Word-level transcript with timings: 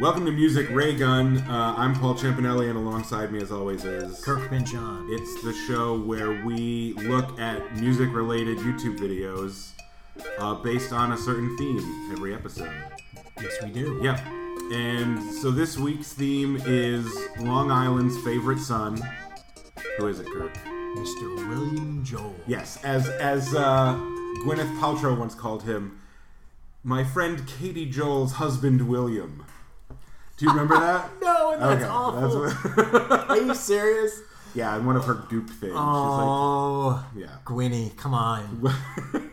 Welcome 0.00 0.24
to 0.24 0.32
Music 0.32 0.70
Ray 0.70 0.96
Gun. 0.96 1.38
Uh, 1.38 1.74
I'm 1.76 1.94
Paul 1.94 2.14
Champanelli, 2.14 2.70
and 2.70 2.78
alongside 2.78 3.32
me, 3.32 3.42
as 3.42 3.52
always, 3.52 3.84
is 3.84 4.24
Kirk 4.24 4.50
John. 4.64 5.08
It's 5.10 5.42
the 5.42 5.52
show 5.66 5.98
where 6.00 6.42
we 6.44 6.94
look 6.94 7.38
at 7.38 7.76
music-related 7.76 8.58
YouTube 8.58 8.98
videos 8.98 9.72
uh, 10.38 10.54
based 10.54 10.92
on 10.92 11.12
a 11.12 11.18
certain 11.18 11.56
theme 11.58 12.12
every 12.12 12.34
episode. 12.34 12.72
Yes, 13.40 13.52
we 13.62 13.70
do. 13.70 14.00
Yeah. 14.02 14.18
And 14.72 15.20
so 15.34 15.50
this 15.50 15.78
week's 15.78 16.14
theme 16.14 16.56
is 16.64 17.14
Long 17.40 17.70
Island's 17.70 18.18
favorite 18.22 18.58
son. 18.58 19.00
Who 19.98 20.06
is 20.06 20.18
it, 20.18 20.26
Kirk? 20.26 20.56
Mr. 20.96 21.48
William 21.48 22.04
Joel. 22.04 22.34
Yes, 22.46 22.82
as 22.84 23.08
as 23.08 23.54
uh, 23.54 23.94
Gwyneth 24.44 24.78
Paltrow 24.78 25.18
once 25.18 25.34
called 25.34 25.64
him, 25.64 26.00
my 26.84 27.04
friend 27.04 27.46
Katie 27.46 27.86
Joel's 27.86 28.34
husband 28.34 28.88
William. 28.88 29.44
Do 30.36 30.46
you 30.46 30.50
remember 30.50 30.78
that? 30.78 31.10
no, 31.22 31.56
that's 31.58 31.84
awful. 31.84 32.42
That's 32.42 32.76
what... 33.10 33.20
Are 33.30 33.36
you 33.36 33.54
serious? 33.54 34.20
Yeah, 34.54 34.76
in 34.76 34.84
one 34.84 34.96
of 34.96 35.04
her 35.06 35.14
Goop 35.14 35.48
things. 35.48 35.72
Oh, 35.74 37.02
like, 37.14 37.24
yeah. 37.24 37.36
Gwynny, 37.46 37.96
come 37.96 38.12
on, 38.12 38.70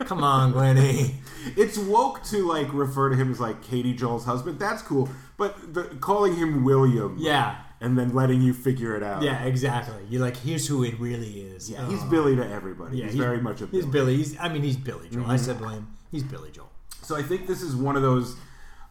come 0.00 0.24
on, 0.24 0.54
Gwynny. 0.54 1.14
It's 1.56 1.76
woke 1.76 2.24
to 2.24 2.46
like 2.48 2.72
refer 2.72 3.10
to 3.10 3.16
him 3.16 3.30
as 3.30 3.40
like 3.40 3.62
Katie 3.62 3.92
Joel's 3.92 4.24
husband. 4.24 4.58
That's 4.58 4.80
cool, 4.82 5.10
but 5.36 5.74
the, 5.74 5.84
calling 6.00 6.36
him 6.36 6.64
William, 6.64 7.16
yeah, 7.18 7.56
and 7.80 7.98
then 7.98 8.14
letting 8.14 8.42
you 8.42 8.52
figure 8.52 8.96
it 8.96 9.02
out. 9.02 9.22
Yeah, 9.22 9.42
exactly. 9.44 10.02
You're 10.08 10.22
like, 10.22 10.36
here's 10.36 10.66
who 10.66 10.84
it 10.84 10.98
really 10.98 11.40
is. 11.40 11.70
Yeah, 11.70 11.88
he's 11.88 12.02
Billy 12.04 12.36
to 12.36 12.46
everybody. 12.46 12.98
Yeah, 12.98 13.04
he's, 13.04 13.14
he's 13.14 13.22
very 13.22 13.40
much 13.40 13.60
a. 13.60 13.66
Billy. 13.66 13.82
He's 13.82 13.92
Billy. 13.92 14.16
He's, 14.16 14.38
I 14.38 14.48
mean, 14.48 14.62
he's 14.62 14.76
Billy 14.76 15.08
Joel. 15.08 15.22
Mm-hmm. 15.22 15.30
I 15.30 15.36
said 15.36 15.60
William. 15.60 15.96
He's 16.10 16.22
Billy 16.22 16.50
Joel. 16.50 16.70
So 17.02 17.16
I 17.16 17.22
think 17.22 17.46
this 17.46 17.62
is 17.62 17.74
one 17.74 17.96
of 17.96 18.02
those 18.02 18.36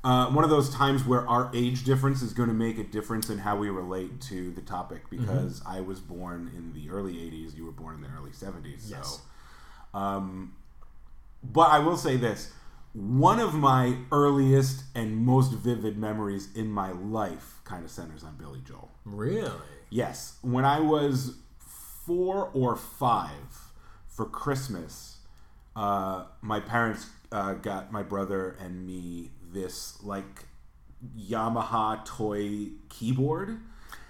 uh, 0.04 0.28
one 0.28 0.44
of 0.44 0.50
those 0.50 0.73
times 0.73 1.06
where 1.06 1.28
our 1.28 1.52
age 1.54 1.84
difference 1.84 2.22
is 2.22 2.31
going 2.31 2.48
to 2.48 2.56
make 2.56 2.78
a 2.78 2.84
difference 2.84 3.30
in 3.30 3.38
how 3.38 3.58
we 3.58 3.70
relate 3.70 4.22
to 4.22 4.52
the 4.52 4.62
topic 4.62 5.03
mm-hmm. 5.06 5.26
because 5.26 5.59
mm-hmm. 5.59 5.72
I 5.72 5.81
was 5.81 6.00
born 6.00 6.52
in 6.56 6.74
the 6.74 6.90
early 6.90 7.14
80s, 7.14 7.56
you 7.56 7.66
were 7.66 7.72
born 7.72 7.96
in 7.96 8.02
the 8.02 8.08
early 8.18 8.31
70s. 8.31 8.90
Yes. 8.90 9.20
So, 9.94 10.00
um, 10.00 10.56
but 11.44 11.70
I 11.70 11.80
will 11.80 11.98
say 11.98 12.16
this 12.16 12.52
one 12.94 13.40
of 13.40 13.54
my 13.54 13.98
earliest 14.12 14.84
and 14.95 15.18
most 15.18 15.54
vivid 15.54 15.98
memories 15.98 16.50
in 16.56 16.72
my 16.72 16.92
life 16.92 17.62
kind 17.64 17.84
of 17.86 17.92
centers 17.92 18.23
on 18.23 18.36
Billy 18.36 18.62
Joel. 18.66 18.90
Really? 19.06 19.52
Yes. 19.90 20.38
When 20.42 20.66
I 20.66 20.80
was 20.80 21.36
four 21.59 22.50
or 22.54 22.76
five 22.76 23.72
for 24.08 24.26
Christmas, 24.26 25.18
uh, 25.76 26.26
my 26.42 26.59
parents 26.59 27.08
uh, 27.31 27.54
got 27.54 27.92
my 27.92 28.04
brother 28.04 28.58
and 28.59 28.86
me 28.86 29.30
this 29.53 30.02
like 30.03 30.46
Yamaha 31.18 32.03
toy 32.06 32.70
keyboard. 32.90 33.59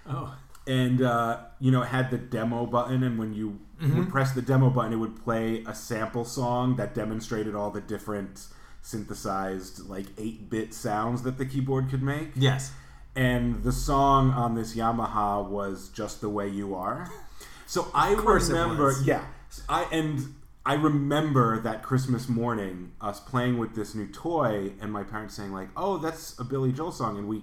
Oh. 0.08 0.36
And 0.66 1.02
uh, 1.02 1.40
you 1.58 1.70
know, 1.70 1.82
it 1.82 1.88
had 1.88 2.10
the 2.10 2.18
demo 2.18 2.66
button, 2.66 3.02
and 3.02 3.18
when 3.18 3.32
you 3.34 3.58
mm-hmm. 3.80 3.98
would 3.98 4.08
press 4.10 4.32
the 4.32 4.42
demo 4.42 4.70
button, 4.70 4.92
it 4.92 4.96
would 4.96 5.22
play 5.24 5.64
a 5.66 5.74
sample 5.74 6.24
song 6.24 6.76
that 6.76 6.94
demonstrated 6.94 7.54
all 7.54 7.70
the 7.70 7.80
different 7.80 8.46
synthesized 8.82 9.88
like 9.88 10.06
8-bit 10.16 10.74
sounds 10.74 11.22
that 11.22 11.38
the 11.38 11.46
keyboard 11.46 11.90
could 11.90 12.02
make. 12.02 12.30
Yes. 12.34 12.72
And 13.14 13.62
the 13.62 13.72
song 13.72 14.30
on 14.30 14.54
this 14.54 14.76
Yamaha 14.76 15.46
was 15.46 15.88
"Just 15.88 16.20
the 16.20 16.28
Way 16.28 16.48
You 16.48 16.74
Are." 16.74 17.10
So 17.66 17.86
I 17.94 18.14
remember, 18.14 18.96
yeah, 19.04 19.26
I 19.68 19.86
and 19.92 20.34
I 20.66 20.74
remember 20.74 21.60
that 21.60 21.84
Christmas 21.84 22.28
morning 22.28 22.90
us 23.00 23.20
playing 23.20 23.58
with 23.58 23.76
this 23.76 23.94
new 23.94 24.08
toy 24.08 24.72
and 24.80 24.92
my 24.92 25.04
parents 25.04 25.36
saying 25.36 25.52
like, 25.52 25.68
"Oh, 25.76 25.96
that's 25.96 26.36
a 26.40 26.42
Billy 26.42 26.72
Joel 26.72 26.90
song," 26.90 27.16
and 27.16 27.28
we. 27.28 27.42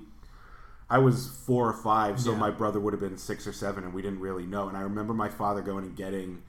I 0.89 0.97
was 0.97 1.27
four 1.45 1.69
or 1.69 1.73
five, 1.73 2.19
so 2.19 2.33
yeah. 2.33 2.39
my 2.39 2.49
brother 2.49 2.77
would 2.77 2.91
have 2.91 2.99
been 2.99 3.17
six 3.17 3.47
or 3.47 3.53
seven, 3.53 3.85
and 3.85 3.93
we 3.93 4.01
didn't 4.01 4.19
really 4.19 4.45
know. 4.45 4.67
And 4.67 4.75
I 4.75 4.81
remember 4.81 5.13
my 5.13 5.29
father 5.29 5.61
going 5.61 5.85
and 5.85 5.95
getting 5.95 6.43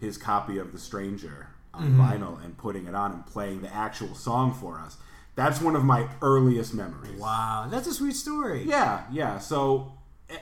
his 0.00 0.18
copy 0.18 0.58
of 0.58 0.72
The 0.72 0.78
Stranger 0.80 1.49
on 1.74 1.92
mm-hmm. 1.92 2.00
vinyl 2.00 2.44
and 2.44 2.56
putting 2.56 2.86
it 2.86 2.94
on 2.94 3.12
and 3.12 3.26
playing 3.26 3.62
the 3.62 3.72
actual 3.72 4.14
song 4.14 4.52
for 4.52 4.78
us. 4.78 4.96
That's 5.36 5.60
one 5.60 5.76
of 5.76 5.84
my 5.84 6.08
earliest 6.22 6.74
memories. 6.74 7.18
Wow, 7.18 7.68
that's 7.70 7.86
a 7.86 7.94
sweet 7.94 8.16
story. 8.16 8.64
Yeah, 8.64 9.04
yeah. 9.10 9.38
So, 9.38 9.92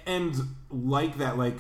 and 0.06 0.34
like 0.71 1.19
that, 1.19 1.39
like 1.39 1.56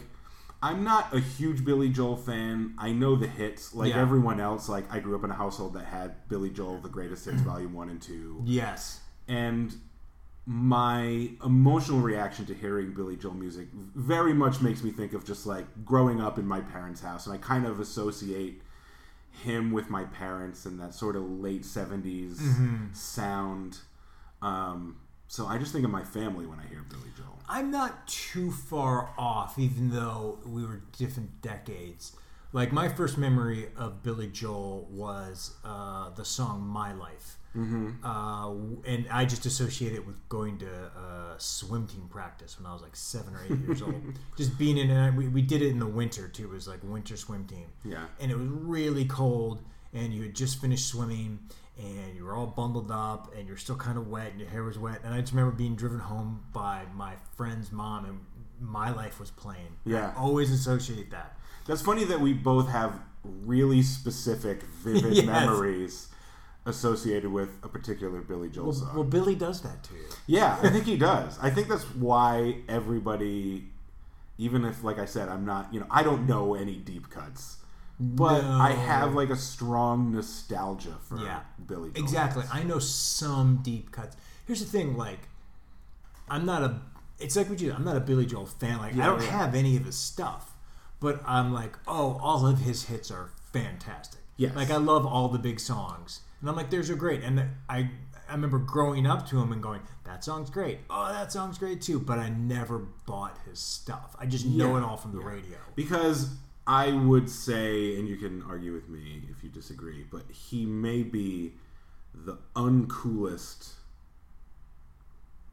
I'm 0.62 0.82
not 0.82 1.14
a 1.14 1.20
huge 1.20 1.64
Billy 1.64 1.88
Joel 1.88 2.16
fan. 2.16 2.74
I 2.78 2.90
know 2.90 3.14
the 3.14 3.28
hits, 3.28 3.74
like 3.74 3.90
yeah. 3.90 4.00
everyone 4.00 4.40
else. 4.40 4.68
Like 4.68 4.92
I 4.92 4.98
grew 4.98 5.16
up 5.16 5.24
in 5.24 5.30
a 5.30 5.34
household 5.34 5.74
that 5.74 5.84
had 5.84 6.28
Billy 6.28 6.50
Joel, 6.50 6.78
the 6.78 6.88
Greatest 6.88 7.26
Hits, 7.26 7.40
Volume 7.42 7.74
One 7.74 7.90
and 7.90 8.02
Two. 8.02 8.42
Yes, 8.44 9.00
and 9.28 9.72
my 10.46 11.30
emotional 11.44 12.00
reaction 12.00 12.46
to 12.46 12.54
hearing 12.54 12.92
Billy 12.94 13.16
Joel 13.16 13.34
music 13.34 13.68
very 13.94 14.32
much 14.32 14.62
makes 14.62 14.82
me 14.82 14.90
think 14.90 15.12
of 15.12 15.22
just 15.24 15.44
like 15.44 15.66
growing 15.84 16.20
up 16.20 16.38
in 16.38 16.46
my 16.46 16.60
parents' 16.60 17.02
house, 17.02 17.26
and 17.26 17.34
I 17.34 17.38
kind 17.38 17.66
of 17.66 17.78
associate 17.78 18.62
him 19.42 19.72
with 19.72 19.90
my 19.90 20.04
parents 20.04 20.66
and 20.66 20.80
that 20.80 20.94
sort 20.94 21.16
of 21.16 21.22
late 21.22 21.62
70s 21.62 22.36
mm-hmm. 22.36 22.86
sound. 22.92 23.78
Um, 24.42 24.96
so 25.26 25.46
I 25.46 25.58
just 25.58 25.72
think 25.72 25.84
of 25.84 25.90
my 25.90 26.04
family 26.04 26.46
when 26.46 26.58
I 26.58 26.66
hear 26.66 26.84
Billy 26.88 27.10
Joel. 27.16 27.38
I'm 27.48 27.70
not 27.70 28.06
too 28.06 28.50
far 28.50 29.10
off, 29.18 29.58
even 29.58 29.90
though 29.90 30.38
we 30.44 30.64
were 30.64 30.82
different 30.96 31.40
decades. 31.42 32.16
Like 32.52 32.72
my 32.72 32.88
first 32.88 33.18
memory 33.18 33.68
of 33.76 34.02
Billy 34.02 34.28
Joel 34.28 34.86
was 34.90 35.54
uh, 35.64 36.10
the 36.10 36.24
song 36.24 36.62
"My 36.62 36.92
Life," 36.92 37.37
mm-hmm. 37.56 38.04
uh, 38.04 38.50
and 38.86 39.06
I 39.10 39.24
just 39.24 39.46
associate 39.46 39.92
it 39.92 40.06
with 40.06 40.16
going 40.28 40.58
to 40.58 40.66
uh, 40.66 41.34
swim 41.38 41.86
team 41.86 42.08
practice 42.10 42.58
when 42.58 42.66
I 42.66 42.72
was 42.72 42.82
like 42.82 42.96
seven 42.96 43.34
or 43.34 43.42
eight 43.44 43.58
years 43.66 43.82
old. 43.82 44.00
Just 44.36 44.58
being 44.58 44.76
in 44.76 44.90
it, 44.90 45.14
we, 45.14 45.28
we 45.28 45.42
did 45.42 45.62
it 45.62 45.68
in 45.68 45.78
the 45.78 45.86
winter 45.86 46.28
too. 46.28 46.44
It 46.44 46.50
was 46.50 46.68
like 46.68 46.80
winter 46.82 47.16
swim 47.16 47.46
team. 47.46 47.66
Yeah, 47.84 48.04
and 48.20 48.30
it 48.30 48.38
was 48.38 48.48
really 48.48 49.04
cold, 49.04 49.62
and 49.92 50.12
you 50.12 50.22
had 50.22 50.34
just 50.34 50.60
finished 50.60 50.86
swimming, 50.86 51.38
and 51.78 52.16
you 52.16 52.24
were 52.24 52.34
all 52.34 52.46
bundled 52.46 52.90
up 52.90 53.32
and 53.36 53.46
you're 53.46 53.56
still 53.56 53.76
kind 53.76 53.96
of 53.96 54.08
wet 54.08 54.32
and 54.32 54.40
your 54.40 54.50
hair 54.50 54.64
was 54.64 54.78
wet. 54.78 55.00
And 55.04 55.14
I 55.14 55.20
just 55.20 55.32
remember 55.32 55.52
being 55.52 55.76
driven 55.76 56.00
home 56.00 56.42
by 56.52 56.82
my 56.94 57.14
friend's 57.36 57.70
mom 57.70 58.04
and 58.04 58.20
my 58.60 58.90
life 58.90 59.20
was 59.20 59.30
playing. 59.30 59.76
Yeah. 59.84 60.12
I 60.16 60.20
always 60.20 60.50
associate 60.50 61.10
that. 61.12 61.38
That's 61.66 61.82
funny 61.82 62.04
that 62.04 62.20
we 62.20 62.32
both 62.32 62.68
have 62.68 62.98
really 63.22 63.82
specific, 63.82 64.62
vivid 64.62 65.12
yes. 65.16 65.26
memories 65.26 66.08
associated 66.68 67.32
with 67.32 67.50
a 67.62 67.68
particular 67.68 68.20
Billy 68.20 68.48
Joel 68.48 68.66
well, 68.66 68.72
song. 68.74 68.94
Well, 68.94 69.04
Billy 69.04 69.34
does 69.34 69.62
that 69.62 69.82
to 69.84 69.94
you. 69.94 70.04
Yeah, 70.26 70.58
I 70.62 70.68
think 70.68 70.84
he 70.84 70.96
does. 71.10 71.38
I 71.40 71.50
think 71.50 71.68
that's 71.68 71.84
why 71.94 72.58
everybody, 72.68 73.64
even 74.36 74.64
if, 74.64 74.84
like 74.84 74.98
I 74.98 75.06
said, 75.06 75.28
I'm 75.28 75.44
not, 75.44 75.72
you 75.72 75.80
know, 75.80 75.86
I 75.90 76.02
don't 76.02 76.26
know 76.26 76.54
any 76.54 76.76
deep 76.76 77.10
cuts 77.10 77.58
but 78.00 78.42
no. 78.42 78.50
I 78.50 78.72
have 78.72 79.14
like 79.14 79.30
a 79.30 79.36
strong 79.36 80.12
nostalgia 80.12 80.96
for 81.02 81.18
yeah. 81.18 81.40
Billy. 81.66 81.90
Joel. 81.90 82.04
Exactly. 82.04 82.44
I 82.52 82.62
know 82.62 82.78
some 82.78 83.60
deep 83.62 83.90
cuts. 83.90 84.16
Here's 84.46 84.60
the 84.60 84.66
thing, 84.66 84.96
like 84.96 85.28
I'm 86.30 86.46
not 86.46 86.62
a 86.62 86.80
it's 87.18 87.36
like 87.36 87.50
what 87.50 87.60
you 87.60 87.72
I'm 87.72 87.84
not 87.84 87.96
a 87.96 88.00
Billy 88.00 88.26
Joel 88.26 88.46
fan. 88.46 88.78
Like 88.78 88.94
yeah, 88.94 89.04
I 89.04 89.06
don't 89.06 89.22
yeah. 89.22 89.30
have 89.30 89.54
any 89.54 89.76
of 89.76 89.84
his 89.84 89.96
stuff. 89.96 90.54
But 91.00 91.20
I'm 91.24 91.52
like, 91.52 91.76
oh, 91.86 92.18
all 92.22 92.46
of 92.46 92.60
his 92.60 92.84
hits 92.84 93.10
are 93.10 93.30
fantastic. 93.52 94.20
Yes. 94.36 94.54
Like 94.54 94.70
I 94.70 94.76
love 94.76 95.06
all 95.06 95.28
the 95.28 95.38
big 95.38 95.60
songs. 95.60 96.20
And 96.40 96.48
I'm 96.48 96.56
like, 96.56 96.70
those 96.70 96.90
are 96.90 96.96
great. 96.96 97.22
And 97.22 97.42
I 97.68 97.90
I 98.28 98.32
remember 98.32 98.58
growing 98.58 99.06
up 99.06 99.26
to 99.30 99.40
him 99.40 99.52
and 99.52 99.62
going, 99.62 99.80
that 100.04 100.22
song's 100.22 100.50
great. 100.50 100.80
Oh, 100.90 101.08
that 101.10 101.32
song's 101.32 101.58
great 101.58 101.80
too. 101.80 101.98
But 101.98 102.18
I 102.18 102.28
never 102.28 102.78
bought 103.06 103.38
his 103.48 103.58
stuff. 103.58 104.14
I 104.18 104.26
just 104.26 104.44
know 104.44 104.76
it 104.76 104.82
all 104.82 104.96
from 104.96 105.12
the 105.12 105.20
radio. 105.20 105.56
Because 105.74 106.34
I 106.66 106.90
would 106.90 107.30
say, 107.30 107.96
and 107.96 108.06
you 108.06 108.16
can 108.16 108.42
argue 108.42 108.74
with 108.74 108.88
me 108.88 109.22
if 109.30 109.42
you 109.42 109.48
disagree, 109.48 110.04
but 110.10 110.30
he 110.30 110.66
may 110.66 111.02
be 111.02 111.54
the 112.14 112.38
uncoolest, 112.54 113.70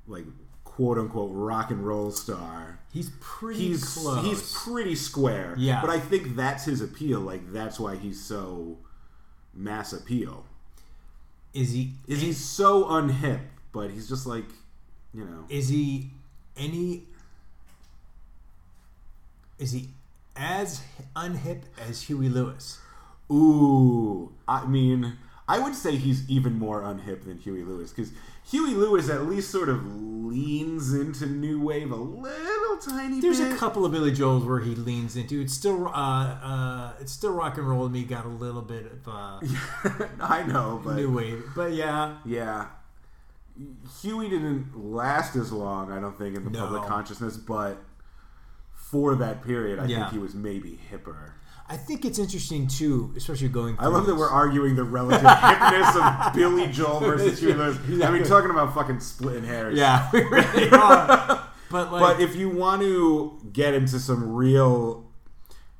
like 0.08 0.26
quote 0.66 0.98
unquote 0.98 1.32
rock 1.34 1.72
and 1.72 1.88
roll 1.88 2.12
star. 2.12 2.80
He's 2.92 3.12
pretty 3.22 3.60
he's, 3.60 3.96
close. 3.96 4.26
He's 4.26 4.54
pretty 4.54 4.96
square. 4.96 5.56
Yeah. 5.58 5.80
But 5.80 5.92
I 5.92 6.00
think 6.00 6.36
that's 6.36 6.66
his 6.66 6.82
appeal. 6.82 7.22
Like 7.22 7.54
that's 7.54 7.80
why 7.80 7.96
he's 7.96 8.22
so 8.22 8.80
mass 9.54 9.94
appeal. 9.94 10.46
Is 11.56 11.72
he? 11.72 11.94
Is 12.08 12.22
he 12.22 12.34
so 12.34 12.84
unhip? 12.86 13.40
But 13.72 13.90
he's 13.90 14.08
just 14.08 14.28
like, 14.28 14.46
you 15.14 15.26
know. 15.26 15.46
Is 15.50 15.70
he 15.70 16.12
any? 16.56 17.04
Is 19.58 19.72
he 19.72 19.90
as 20.36 20.82
unhip 21.16 21.62
as 21.88 22.04
Huey 22.04 22.30
Lewis. 22.30 22.80
Ooh, 23.32 24.32
I 24.48 24.66
mean, 24.66 25.14
I 25.48 25.60
would 25.60 25.76
say 25.76 25.96
he's 25.96 26.30
even 26.30 26.60
more 26.60 26.82
unhip 26.82 27.24
than 27.24 27.40
Huey 27.40 27.64
Lewis 27.64 27.92
because 27.92 28.12
Huey 28.52 28.74
Lewis 28.74 29.10
at 29.10 29.26
least 29.28 29.50
sort 29.52 29.70
of 29.70 29.86
leans 29.86 30.94
into 30.94 31.26
new 31.26 31.62
wave 31.62 31.92
a 31.92 31.96
little 31.96 32.78
tiny. 32.78 33.20
There's 33.22 33.40
bit. 33.40 33.54
a 33.54 33.56
couple 33.56 33.86
of 33.86 33.92
Billy 33.92 34.12
Joel's 34.12 34.44
where 34.44 34.60
he 34.60 34.76
leans 34.76 35.16
into. 35.16 35.40
It's 35.42 35.54
still, 35.54 35.88
uh, 35.88 35.92
uh, 35.92 36.94
it's 37.00 37.12
still 37.12 37.32
rock 37.34 37.58
and 37.58 37.68
roll 37.68 37.88
to 37.88 37.90
me. 37.94 38.04
Got 38.04 38.26
a 38.26 38.30
little 38.30 38.62
bit 38.62 38.86
of 38.92 39.08
uh, 39.08 39.40
I 40.20 40.44
know, 40.44 40.82
but 40.84 40.96
new 40.96 41.12
wave, 41.16 41.44
but 41.56 41.72
yeah, 41.74 42.18
yeah. 42.26 42.68
Huey 44.02 44.28
didn't 44.30 44.78
last 44.78 45.36
as 45.38 45.52
long, 45.52 45.92
I 45.92 46.00
don't 46.02 46.18
think, 46.18 46.36
in 46.36 46.44
the 46.44 46.50
No. 46.50 46.66
public 46.68 46.84
consciousness, 46.84 47.38
but 47.38 47.78
for 48.74 49.16
that 49.16 49.44
period, 49.44 49.80
I 49.80 49.86
Yeah. 49.86 50.02
think 50.02 50.12
he 50.14 50.20
was 50.20 50.36
maybe 50.36 50.78
hipper. 50.92 51.32
I 51.68 51.78
think 51.78 52.06
it's 52.06 52.20
interesting 52.20 52.68
too, 52.68 53.12
especially 53.18 53.48
going. 53.50 53.76
Through 53.76 53.86
I 53.86 53.90
love 53.90 54.06
that 54.06 54.16
we're 54.16 54.30
arguing 54.30 54.76
the 54.76 54.84
relative 54.84 55.22
hipness 55.26 56.28
of 56.28 56.34
Billy 56.34 56.68
Joel 56.68 57.00
versus 57.00 57.40
Huey 57.40 57.54
Lewis. 57.54 57.78
I 58.04 58.12
mean, 58.12 58.24
talking 58.24 58.52
about 58.52 58.74
fucking 58.76 59.00
splitting 59.00 59.44
hairs. 59.44 59.78
Yeah, 59.78 60.08
we 60.14 60.22
really 60.22 60.70
are. 60.72 61.48
But 61.72 61.92
like, 61.92 62.02
But 62.02 62.22
if 62.22 62.36
you 62.36 62.50
want 62.50 62.84
to 62.84 63.40
get 63.52 63.74
into 63.74 64.00
some 64.00 64.34
real, 64.34 65.10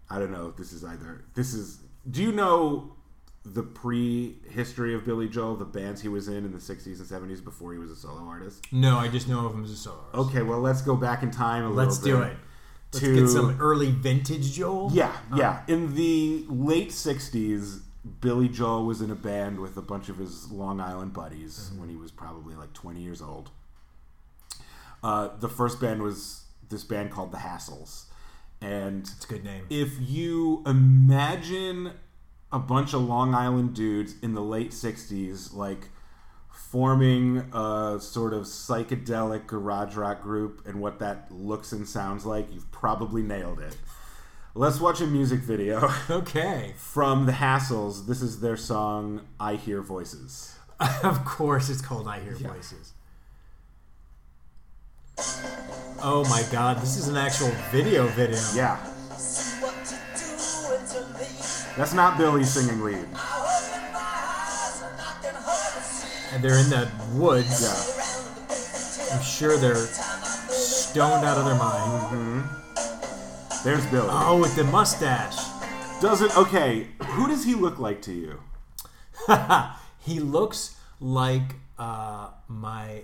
I 0.10 0.18
don't 0.18 0.32
know. 0.32 0.52
This 0.52 0.74
is 0.74 0.84
either 0.84 1.24
this 1.36 1.54
is. 1.54 1.80
Do 2.10 2.22
you 2.24 2.32
know 2.32 2.92
the 3.44 3.62
pre-history 3.62 4.96
of 4.96 5.06
Billy 5.06 5.30
Joel, 5.30 5.56
the 5.56 5.66
bands 5.66 6.02
he 6.02 6.08
was 6.08 6.28
in 6.28 6.46
in 6.46 6.52
the 6.52 6.58
'60s 6.58 6.88
and 7.00 7.30
'70s 7.30 7.44
before 7.44 7.74
he 7.74 7.78
was 7.80 7.92
a 7.92 7.96
solo 7.96 8.24
artist? 8.24 8.66
no, 8.72 8.98
I 8.98 9.08
just 9.08 9.28
know 9.28 9.46
of 9.46 9.54
him 9.54 9.64
as 9.64 9.70
a 9.72 9.76
solo. 9.78 10.00
artist. 10.14 10.30
Okay, 10.32 10.42
well, 10.42 10.60
let's 10.60 10.82
go 10.82 10.96
back 10.96 11.22
in 11.22 11.30
time 11.30 11.64
a 11.64 11.70
little. 11.70 11.84
let's 11.84 12.00
do 12.00 12.18
bit. 12.20 12.32
it. 12.32 12.38
Let's 12.96 13.06
to- 13.06 13.16
get 13.16 13.30
some 13.30 13.58
early 13.60 13.92
vintage 13.92 14.54
Joel. 14.54 14.92
Yeah, 14.94 15.16
yeah. 15.36 15.62
In 15.68 15.96
the 15.96 16.46
late 16.50 16.90
'60s, 16.90 17.82
Billy 18.22 18.48
Joel 18.50 18.86
was 18.86 19.02
in 19.02 19.10
a 19.12 19.16
band 19.16 19.60
with 19.60 19.78
a 19.78 19.82
bunch 19.82 20.10
of 20.10 20.18
his 20.18 20.52
Long 20.52 20.80
Island 20.80 21.14
buddies 21.14 21.72
when 21.78 21.90
he 21.90 21.96
was 21.96 22.12
probably 22.12 22.56
like 22.56 22.74
20 22.74 23.02
years 23.02 23.22
old. 23.22 23.50
Uh, 25.04 25.30
the 25.40 25.50
first 25.50 25.80
band 25.80 26.02
was 26.02 26.46
this 26.70 26.84
band 26.84 27.12
called 27.12 27.32
the 27.32 27.38
Hassles, 27.38 28.06
and 28.62 29.02
it's 29.04 29.26
a 29.26 29.28
good 29.28 29.44
name. 29.44 29.66
if 29.70 29.92
you 30.00 30.64
imagine 30.66 31.92
a 32.52 32.60
bunch 32.60 32.94
of 32.94 33.02
Long 33.02 33.36
Island 33.36 33.74
dudes 33.74 34.16
in 34.22 34.34
the 34.34 34.42
late 34.42 34.72
60s, 34.72 35.54
like 35.54 35.90
forming 36.76 37.38
a 37.54 37.98
sort 38.02 38.34
of 38.34 38.44
psychedelic 38.44 39.48
garage 39.48 39.96
rock 39.96 40.22
group 40.22 40.62
and 40.68 40.82
what 40.82 41.00
that 41.00 41.26
looks 41.32 41.72
and 41.72 41.88
sounds 41.88 42.26
like, 42.26 42.54
you've 42.54 42.70
probably 42.70 43.22
nailed 43.22 43.62
it. 43.62 43.78
Let's 44.56 44.82
watch 44.82 45.00
a 45.00 45.08
music 45.08 45.40
video 45.40 45.90
Okay, 46.10 46.74
from 46.76 47.28
the 47.28 47.32
Hassles. 47.32 48.08
This 48.08 48.22
is 48.22 48.42
their 48.42 48.58
song, 48.58 49.22
I 49.40 49.56
Hear 49.56 49.82
Voices. 49.82 50.58
of 51.02 51.24
course 51.24 51.70
it's 51.70 51.80
called 51.80 52.10
I 52.10 52.20
Hear 52.20 52.36
Voices. 52.36 52.92
Oh 56.04 56.26
my 56.30 56.44
God, 56.52 56.82
this 56.82 56.98
is 56.98 57.08
an 57.08 57.16
actual 57.16 57.52
video 57.72 58.06
video. 58.08 58.42
Yeah. 58.54 58.78
That's 61.78 61.94
not 61.94 62.18
Billy 62.18 62.44
singing 62.44 62.84
lead. 62.84 63.08
And 66.36 66.44
they're 66.44 66.60
in 66.60 66.70
the 66.70 66.92
woods. 67.14 67.62
Yeah. 67.62 69.16
I'm 69.16 69.24
sure 69.24 69.56
they're 69.58 69.76
stoned 69.78 71.26
out 71.26 71.38
of 71.38 71.46
their 71.46 71.56
mind. 71.56 72.44
There's 73.64 73.86
Billy. 73.86 74.10
Oh, 74.12 74.42
with 74.42 74.54
the 74.58 74.66
mustache. 74.66 75.38
Doesn't, 76.02 76.38
okay, 76.38 76.88
who 77.02 77.30
does 77.30 77.46
he 77.46 77.56
look 77.56 77.80
like 77.80 78.02
to 78.02 78.12
you? 78.14 78.42
he 80.00 80.20
looks 80.20 80.76
like 81.00 81.56
uh, 81.80 82.32
my 82.50 83.04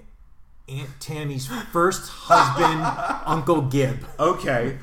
Aunt 0.68 0.90
Tammy's 1.00 1.48
first 1.72 2.10
husband, 2.10 2.82
Uncle 3.26 3.62
Gib. 3.62 4.06
Okay. 4.20 4.78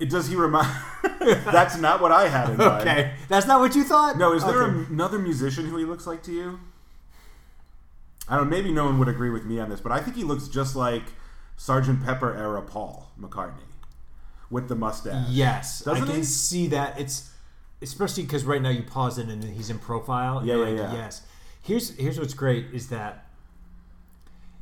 It, 0.00 0.10
does 0.10 0.26
he 0.26 0.34
remind? 0.34 0.68
That's 1.20 1.78
not 1.78 2.00
what 2.02 2.10
I 2.10 2.26
had 2.26 2.50
in 2.50 2.56
mind. 2.56 2.80
Okay, 2.80 3.14
that's 3.28 3.46
not 3.46 3.60
what 3.60 3.76
you 3.76 3.84
thought. 3.84 4.18
No, 4.18 4.32
is 4.32 4.44
there 4.44 4.64
Okay. 4.64 4.86
another 4.92 5.20
musician 5.20 5.66
who 5.66 5.76
he 5.76 5.84
looks 5.84 6.04
like 6.08 6.24
to 6.24 6.32
you? 6.32 6.58
I 8.28 8.36
don't. 8.36 8.48
know, 8.48 8.56
Maybe 8.56 8.72
no 8.72 8.84
one 8.84 8.98
would 8.98 9.08
agree 9.08 9.30
with 9.30 9.44
me 9.44 9.58
on 9.58 9.68
this, 9.68 9.80
but 9.80 9.92
I 9.92 10.00
think 10.00 10.16
he 10.16 10.24
looks 10.24 10.48
just 10.48 10.76
like 10.76 11.02
Sergeant 11.56 12.04
Pepper 12.04 12.34
era 12.36 12.62
Paul 12.62 13.10
McCartney 13.20 13.66
with 14.50 14.68
the 14.68 14.76
mustache. 14.76 15.28
Yes, 15.30 15.80
Doesn't 15.80 16.04
I 16.04 16.06
can 16.06 16.16
he? 16.16 16.22
see 16.24 16.66
that. 16.68 16.98
It's 17.00 17.30
especially 17.80 18.22
because 18.22 18.44
right 18.44 18.62
now 18.62 18.68
you 18.70 18.82
pause 18.82 19.18
it 19.18 19.28
and 19.28 19.42
he's 19.42 19.70
in 19.70 19.78
profile. 19.78 20.42
Yeah, 20.44 20.54
yeah, 20.54 20.64
like, 20.64 20.76
yeah. 20.76 20.92
Yes. 20.94 21.22
Here's 21.60 21.96
here's 21.96 22.18
what's 22.18 22.34
great 22.34 22.66
is 22.72 22.88
that 22.88 23.26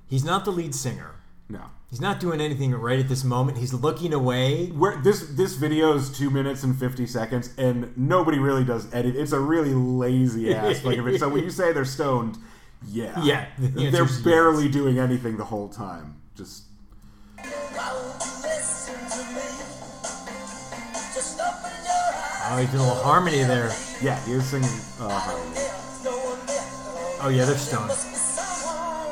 he's 0.07 0.25
not 0.25 0.45
the 0.45 0.53
lead 0.53 0.75
singer. 0.75 1.13
No. 1.49 1.63
He's 1.91 2.01
not 2.01 2.21
doing 2.21 2.41
anything 2.41 2.73
right 2.73 3.01
at 3.01 3.09
this 3.09 3.25
moment. 3.25 3.59
He's 3.59 3.75
looking 3.75 4.15
away. 4.15 4.67
Where 4.69 4.97
this 4.97 5.23
this 5.31 5.55
video 5.55 5.95
is 5.97 6.17
two 6.17 6.31
minutes 6.31 6.63
and 6.63 6.79
fifty 6.79 7.07
seconds, 7.07 7.51
and 7.59 7.97
nobody 7.97 8.39
really 8.39 8.65
does 8.65 8.93
edit. 8.95 9.17
It's 9.17 9.33
a 9.33 9.41
really 9.41 9.75
lazy 9.75 10.55
ass 10.55 10.85
like 10.85 10.99
of 10.99 11.09
it. 11.09 11.19
So 11.19 11.29
when 11.29 11.43
you 11.43 11.51
say 11.51 11.73
they're 11.73 11.85
stoned, 11.85 12.39
yeah, 12.89 13.23
Yeah, 13.23 13.47
the 13.59 13.91
they're 13.91 14.07
barely 14.25 14.69
doing 14.69 14.99
anything 14.99 15.37
the 15.37 15.45
whole 15.45 15.69
time. 15.69 16.17
Just 16.37 16.65
Oh, 22.53 22.57
he's 22.59 22.69
doing 22.71 22.83
a 22.83 22.87
little 22.89 23.03
harmony 23.03 23.43
there. 23.45 23.71
yeah, 24.03 24.19
he 24.25 24.33
is 24.33 24.45
singing. 24.45 24.69
Uh, 25.01 25.09
harmony. 25.09 25.57
Oh 27.23 27.29
yeah, 27.33 27.45
they're 27.45 27.57
stoned. 27.57 27.93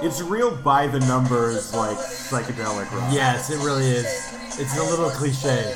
It's 0.05 0.21
real 0.23 0.57
by 0.57 0.87
the 0.87 1.01
numbers, 1.01 1.75
like 1.75 1.97
psychedelic 1.99 2.91
rock. 2.93 3.13
Yes, 3.13 3.51
it 3.51 3.59
really 3.59 3.87
is. 3.87 4.07
It's 4.59 4.77
a 4.79 4.83
little 4.83 5.11
cliche. 5.11 5.75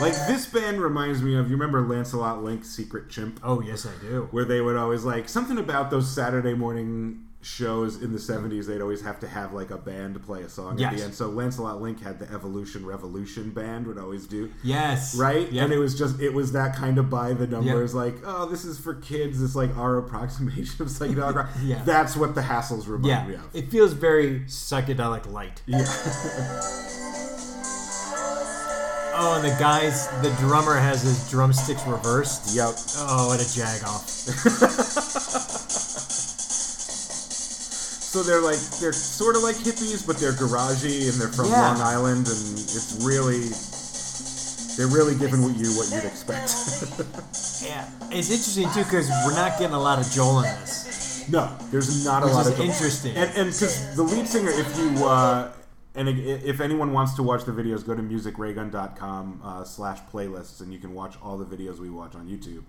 Like 0.00 0.12
this 0.26 0.46
band 0.46 0.80
reminds 0.80 1.22
me 1.22 1.36
of 1.36 1.48
you 1.50 1.56
remember 1.56 1.80
Lancelot 1.80 2.44
Link's 2.44 2.68
Secret 2.68 3.08
Chimp, 3.08 3.40
Oh 3.42 3.60
yes, 3.62 3.86
I 3.86 3.98
do. 4.02 4.28
where 4.30 4.44
they 4.44 4.60
would 4.60 4.76
always 4.76 5.04
like 5.04 5.28
something 5.28 5.58
about 5.58 5.90
those 5.90 6.08
Saturday 6.14 6.52
morning 6.54 7.22
shows 7.40 8.02
in 8.02 8.12
the 8.12 8.18
seventies. 8.18 8.66
They'd 8.66 8.82
always 8.82 9.02
have 9.02 9.18
to 9.20 9.26
have 9.28 9.54
like 9.54 9.70
a 9.70 9.78
band 9.78 10.22
play 10.22 10.42
a 10.42 10.48
song 10.50 10.80
at 10.82 10.94
the 10.96 11.02
end. 11.02 11.14
So 11.14 11.28
Lancelot 11.28 11.80
Link 11.80 12.02
had 12.02 12.18
the 12.18 12.30
Evolution 12.30 12.84
Revolution 12.84 13.50
band 13.50 13.86
would 13.86 13.96
always 13.98 14.26
do. 14.26 14.52
Yes. 14.62 15.16
Right, 15.16 15.50
Yep. 15.50 15.64
and 15.64 15.72
it 15.72 15.78
was 15.78 15.96
just 15.98 16.20
it 16.20 16.34
was 16.34 16.52
that 16.52 16.76
kind 16.76 16.98
of 16.98 17.08
by 17.08 17.32
the 17.32 17.46
numbers, 17.46 17.94
like 17.94 18.16
oh, 18.24 18.46
this 18.46 18.64
is 18.66 18.78
for 18.78 18.94
kids. 18.94 19.40
It's 19.42 19.56
like 19.56 19.74
our 19.78 19.96
approximation 19.96 20.82
of 20.82 20.88
psychedelic 20.88 21.34
rock. 21.36 21.48
Yeah. 21.62 21.82
that's 21.84 22.16
what 22.16 22.34
the 22.34 22.42
hassles 22.42 22.86
remind 22.86 23.06
yeah. 23.06 23.26
me 23.26 23.34
of. 23.36 23.48
It 23.54 23.70
feels 23.70 23.92
very 23.94 24.40
psychedelic 24.40 25.30
light. 25.32 25.62
yeah, 25.66 25.78
Oh, 29.18 29.34
and 29.36 29.44
the 29.44 29.56
guys, 29.58 30.08
the 30.22 30.30
drummer 30.38 30.74
has 30.76 31.02
his 31.02 31.28
drumsticks 31.30 31.86
reversed. 31.86 32.54
yep. 32.54 32.74
Oh, 32.98 33.28
what 33.28 33.40
a 33.40 33.54
jag 33.54 33.82
off. 33.84 34.06
So 38.16 38.22
they're 38.22 38.40
like 38.40 38.56
they're 38.80 38.94
sort 38.94 39.36
of 39.36 39.42
like 39.42 39.56
hippies, 39.56 40.06
but 40.06 40.16
they're 40.16 40.32
garagey 40.32 41.10
and 41.12 41.20
they're 41.20 41.28
from 41.28 41.50
Yeah. 41.50 41.60
Long 41.68 41.80
Island, 41.82 42.26
and 42.26 42.56
it's 42.56 42.96
really 43.04 43.44
they're 44.78 44.88
really 44.88 45.14
giving 45.18 45.42
what 45.42 45.54
you 45.56 45.68
what 45.76 45.90
you'd 45.92 46.04
expect. 46.08 46.48
Yeah. 47.66 47.88
It's 48.10 48.30
interesting 48.30 48.68
too 48.72 48.84
because 48.84 49.08
we're 49.26 49.34
not 49.34 49.58
getting 49.58 49.74
a 49.74 49.80
lot 49.80 49.98
of 49.98 50.10
Joel 50.12 50.38
in 50.40 50.44
this. 50.60 51.26
no, 51.28 51.50
there's 51.70 52.04
not 52.04 52.22
a 52.22 52.26
Which 52.26 52.34
lot 52.34 52.46
is 52.46 52.52
of 52.52 52.60
interesting. 52.60 53.16
and 53.16 53.30
and 53.36 53.46
because 53.52 53.94
the 53.96 54.02
lead 54.02 54.26
singer, 54.28 54.50
if 54.50 54.78
you 54.78 55.04
uh, 55.04 55.50
and 55.96 56.08
if 56.08 56.60
anyone 56.60 56.92
wants 56.92 57.14
to 57.14 57.22
watch 57.22 57.44
the 57.44 57.52
videos, 57.52 57.84
go 57.86 57.94
to 57.94 58.02
musicraygun.com 58.02 59.40
uh, 59.44 59.64
slash 59.64 59.98
playlists, 60.12 60.60
and 60.60 60.72
you 60.72 60.78
can 60.78 60.94
watch 60.94 61.14
all 61.22 61.36
the 61.38 61.44
videos 61.44 61.78
we 61.78 61.90
watch 61.90 62.14
on 62.14 62.28
YouTube. 62.28 62.64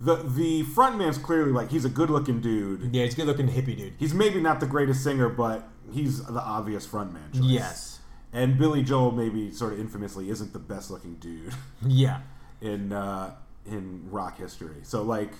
The 0.00 0.16
the 0.16 0.64
frontman's 0.64 1.18
clearly 1.18 1.52
like 1.52 1.70
he's 1.70 1.84
a 1.84 1.88
good 1.88 2.10
looking 2.10 2.40
dude. 2.40 2.94
Yeah, 2.94 3.04
he's 3.04 3.14
a 3.14 3.16
good 3.16 3.26
looking 3.26 3.48
hippie 3.48 3.76
dude. 3.76 3.94
He's 3.98 4.14
maybe 4.14 4.40
not 4.40 4.58
the 4.60 4.66
greatest 4.66 5.04
singer, 5.04 5.28
but 5.28 5.68
he's 5.92 6.24
the 6.24 6.40
obvious 6.40 6.86
frontman 6.86 7.32
choice. 7.32 7.42
Yes. 7.44 8.00
And 8.32 8.58
Billy 8.58 8.82
Joel 8.82 9.12
maybe 9.12 9.52
sort 9.52 9.74
of 9.74 9.78
infamously 9.80 10.30
isn't 10.30 10.52
the 10.54 10.58
best 10.58 10.90
looking 10.90 11.16
dude 11.16 11.52
Yeah. 11.86 12.20
in 12.60 12.92
uh, 12.92 13.34
in 13.66 14.08
rock 14.10 14.38
history. 14.38 14.80
So 14.82 15.02
like, 15.02 15.32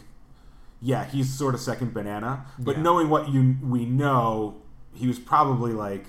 yeah, 0.81 1.07
he's 1.07 1.33
sort 1.33 1.55
of 1.55 1.61
second 1.61 1.93
banana. 1.95 2.47
But 2.59 2.77
Yeah. 2.77 2.83
knowing 2.83 3.09
what 3.09 3.31
you 3.31 3.57
we 3.63 3.85
know, 3.87 4.63
he 4.95 5.07
was 5.09 5.19
probably 5.19 5.73
like. 5.73 6.05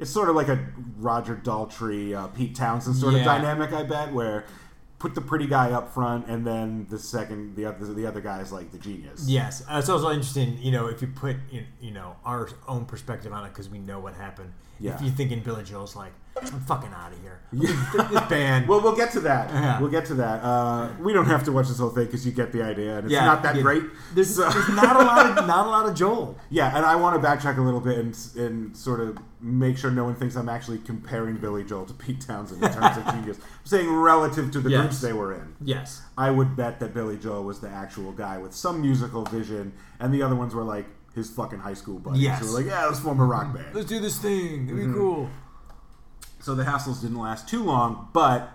It's 0.00 0.10
sort 0.10 0.28
of 0.28 0.34
like 0.34 0.48
a 0.48 0.58
Roger 0.98 1.36
Daltrey, 1.36 2.14
uh, 2.14 2.26
Pete 2.28 2.56
Townshend 2.56 2.96
sort 2.96 3.14
of 3.14 3.22
dynamic, 3.22 3.72
I 3.72 3.84
bet, 3.84 4.12
where 4.12 4.46
put 4.98 5.14
the 5.14 5.20
pretty 5.20 5.46
guy 5.46 5.72
up 5.72 5.92
front, 5.92 6.26
and 6.26 6.46
then 6.46 6.86
the 6.90 6.98
second, 6.98 7.56
the 7.56 7.64
other, 7.64 7.92
the 7.92 8.06
other 8.06 8.20
guy 8.20 8.40
is 8.40 8.52
like 8.52 8.70
the 8.70 8.78
genius. 8.78 9.26
Yes. 9.26 9.62
Uh, 9.62 9.78
it's 9.78 9.88
also 9.88 10.10
interesting, 10.10 10.58
you 10.58 10.70
know, 10.70 10.86
if 10.88 11.00
you 11.00 11.08
put, 11.08 11.36
in, 11.50 11.66
you 11.80 11.90
know, 11.90 12.16
our 12.24 12.50
own 12.68 12.84
perspective 12.84 13.32
on 13.32 13.44
it 13.44 13.48
because 13.48 13.68
we 13.68 13.78
know 13.78 13.98
what 13.98 14.14
happened. 14.14 14.52
Yeah. 14.78 14.94
If 14.94 15.02
you 15.02 15.10
think 15.10 15.32
in 15.32 15.40
Billy 15.40 15.64
Joel's 15.64 15.96
like, 15.96 16.12
I'm 16.42 16.60
fucking 16.60 16.92
out 16.92 17.12
of 17.12 17.20
here. 17.20 17.40
this 17.52 18.20
band. 18.28 18.68
Well, 18.68 18.80
we'll 18.80 18.94
get 18.94 19.10
to 19.12 19.20
that. 19.20 19.50
Yeah. 19.50 19.80
We'll 19.80 19.90
get 19.90 20.04
to 20.06 20.14
that. 20.14 20.42
Uh, 20.44 20.90
we 21.00 21.12
don't 21.12 21.26
have 21.26 21.42
to 21.44 21.52
watch 21.52 21.66
this 21.66 21.78
whole 21.80 21.90
thing 21.90 22.04
because 22.06 22.24
you 22.24 22.30
get 22.30 22.52
the 22.52 22.62
idea, 22.62 22.96
and 22.98 23.06
it's 23.06 23.12
Yeah, 23.12 23.24
not 23.24 23.42
that 23.42 23.56
yeah. 23.56 23.62
great. 23.62 23.82
There's, 24.14 24.36
So- 24.36 24.48
there's 24.48 24.68
not 24.68 24.94
a 24.96 25.04
lot 25.04 25.26
of 25.38 25.46
not 25.48 25.66
a 25.66 25.68
lot 25.68 25.86
of 25.88 25.94
Joel. 25.96 26.38
Yeah, 26.50 26.76
and 26.76 26.86
I 26.86 26.94
want 26.96 27.20
to 27.20 27.26
backtrack 27.28 27.58
a 27.58 27.60
little 27.60 27.80
bit 27.80 27.98
and, 27.98 28.16
and 28.36 28.76
sort 28.76 29.00
of 29.00 29.18
make 29.40 29.76
sure 29.78 29.90
no 29.90 30.04
one 30.04 30.14
thinks 30.14 30.36
I'm 30.36 30.48
actually 30.48 30.78
comparing 30.78 31.38
Billy 31.38 31.64
Joel 31.64 31.86
to 31.86 31.94
Pete 31.94 32.20
Townshend 32.20 32.62
in 32.62 32.72
terms 32.72 32.96
of 32.98 33.04
genius. 33.14 33.38
I'm 33.38 33.66
saying 33.66 33.90
relative 33.92 34.52
to 34.52 34.60
the 34.60 34.70
Yes. 34.70 34.80
groups 34.82 35.00
they 35.00 35.12
were 35.12 35.34
in. 35.34 35.54
Yes. 35.60 36.02
I 36.16 36.30
would 36.30 36.54
bet 36.54 36.78
that 36.80 36.94
Billy 36.94 37.16
Joel 37.18 37.42
was 37.42 37.58
the 37.60 37.68
actual 37.68 38.12
guy 38.12 38.38
with 38.38 38.52
some 38.54 38.80
musical 38.80 39.24
vision, 39.24 39.72
and 39.98 40.14
the 40.14 40.22
other 40.22 40.36
ones 40.36 40.54
were 40.54 40.62
like 40.62 40.86
his 41.16 41.28
fucking 41.30 41.58
high 41.58 41.74
school 41.74 41.98
buddies 41.98 42.22
Yes. 42.22 42.38
who 42.40 42.46
were 42.52 42.60
like, 42.60 42.66
yeah, 42.66 42.86
let's 42.86 43.00
form 43.00 43.18
a 43.18 43.24
rock 43.24 43.52
band. 43.52 43.74
Let's 43.74 43.88
do 43.88 43.98
this 43.98 44.18
thing. 44.18 44.66
It'd 44.68 44.76
be 44.76 44.82
Mm-hmm. 44.84 44.94
cool. 44.94 45.28
So 46.40 46.54
the 46.54 46.64
hassles 46.64 47.02
didn't 47.02 47.18
last 47.18 47.48
too 47.48 47.62
long, 47.62 48.08
but 48.12 48.50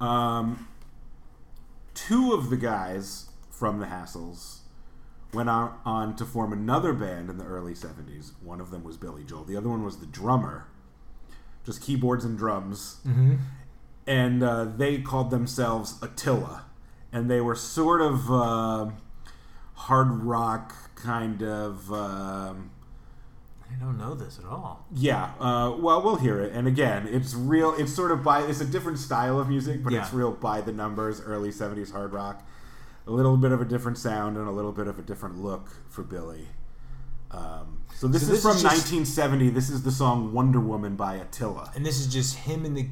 um, 0.00 0.68
two 1.94 2.32
of 2.32 2.48
the 2.48 2.56
guys 2.56 3.30
from 3.50 3.80
the 3.80 3.86
hassles 3.86 4.58
went 5.34 5.50
on, 5.50 5.76
on 5.84 6.16
to 6.16 6.24
form 6.24 6.52
another 6.52 6.92
band 6.92 7.28
in 7.28 7.36
the 7.36 7.44
early 7.44 7.74
70s. 7.74 8.32
One 8.40 8.60
of 8.60 8.70
them 8.70 8.84
was 8.84 8.96
Billy 8.96 9.24
Joel, 9.24 9.44
the 9.44 9.56
other 9.56 9.68
one 9.68 9.84
was 9.84 9.98
the 9.98 10.06
drummer, 10.06 10.66
just 11.66 11.82
keyboards 11.82 12.24
and 12.24 12.38
drums. 12.38 13.00
Mm-hmm. 13.06 13.36
And 14.06 14.42
uh, 14.42 14.64
they 14.64 14.98
called 14.98 15.30
themselves 15.30 16.00
Attila. 16.00 16.64
And 17.12 17.30
they 17.30 17.40
were 17.40 17.54
sort 17.54 18.00
of 18.00 18.30
uh, 18.30 18.90
hard 19.74 20.22
rock 20.22 20.94
kind 20.94 21.42
of. 21.42 21.92
um 21.92 22.70
I 23.70 23.74
don't 23.80 23.98
know 23.98 24.14
this 24.14 24.38
at 24.38 24.44
all. 24.44 24.86
yeah, 24.92 25.32
uh, 25.38 25.74
well, 25.78 26.02
we'll 26.02 26.16
hear 26.16 26.40
it. 26.40 26.52
And 26.52 26.66
again, 26.66 27.06
it's 27.10 27.34
real. 27.34 27.74
It's 27.74 27.94
sort 27.94 28.10
of 28.10 28.22
by. 28.22 28.42
It's 28.42 28.60
a 28.60 28.64
different 28.64 28.98
style 28.98 29.38
of 29.38 29.48
music, 29.48 29.82
but 29.84 29.92
it's 29.92 30.12
real 30.12 30.32
by 30.32 30.60
the 30.60 30.72
numbers. 30.72 31.20
Early 31.20 31.50
'70s 31.50 31.92
hard 31.92 32.12
rock, 32.12 32.46
a 33.06 33.10
little 33.10 33.36
bit 33.36 33.52
of 33.52 33.60
a 33.60 33.64
different 33.64 33.98
sound 33.98 34.36
and 34.36 34.48
a 34.48 34.50
little 34.50 34.72
bit 34.72 34.86
of 34.88 34.98
a 34.98 35.02
different 35.02 35.38
look 35.38 35.68
for 35.88 36.02
Billy. 36.02 36.48
Um, 37.30 37.82
so 37.94 38.08
this 38.08 38.26
So 38.26 38.32
is 38.32 38.38
this 38.38 38.42
from 38.42 38.56
is 38.56 38.62
just- 38.62 38.74
1970. 38.92 39.50
This 39.50 39.68
is 39.70 39.82
the 39.82 39.92
song 39.92 40.32
"Wonder 40.32 40.60
Woman" 40.60 40.96
by 40.96 41.14
Attila. 41.16 41.70
And 41.76 41.84
this 41.84 42.00
is 42.00 42.06
just 42.12 42.36
him 42.36 42.64
and 42.64 42.76
the 42.76 42.88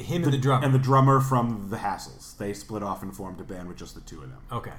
him 0.00 0.22
and 0.24 0.32
the 0.32 0.38
drummer. 0.38 0.64
And 0.64 0.72
the 0.74 0.78
drummer 0.78 1.20
from 1.20 1.68
the 1.70 1.78
Hassles. 1.78 2.36
They 2.36 2.52
split 2.54 2.82
off 2.84 3.02
and 3.02 3.14
formed 3.14 3.40
a 3.40 3.44
band 3.44 3.66
with 3.68 3.76
just 3.76 3.94
the 3.96 4.00
two 4.00 4.22
of 4.22 4.30
them. 4.30 4.38
okay. 4.52 4.72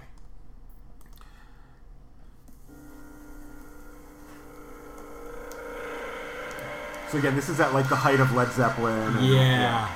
So 7.15 7.19
again, 7.19 7.33
this 7.37 7.47
is 7.47 7.61
at 7.61 7.73
like 7.73 7.87
the 7.87 7.95
height 7.95 8.19
of 8.19 8.33
Led 8.33 8.51
Zeppelin. 8.51 9.15
and- 9.15 9.25
Yeah. 9.25 9.87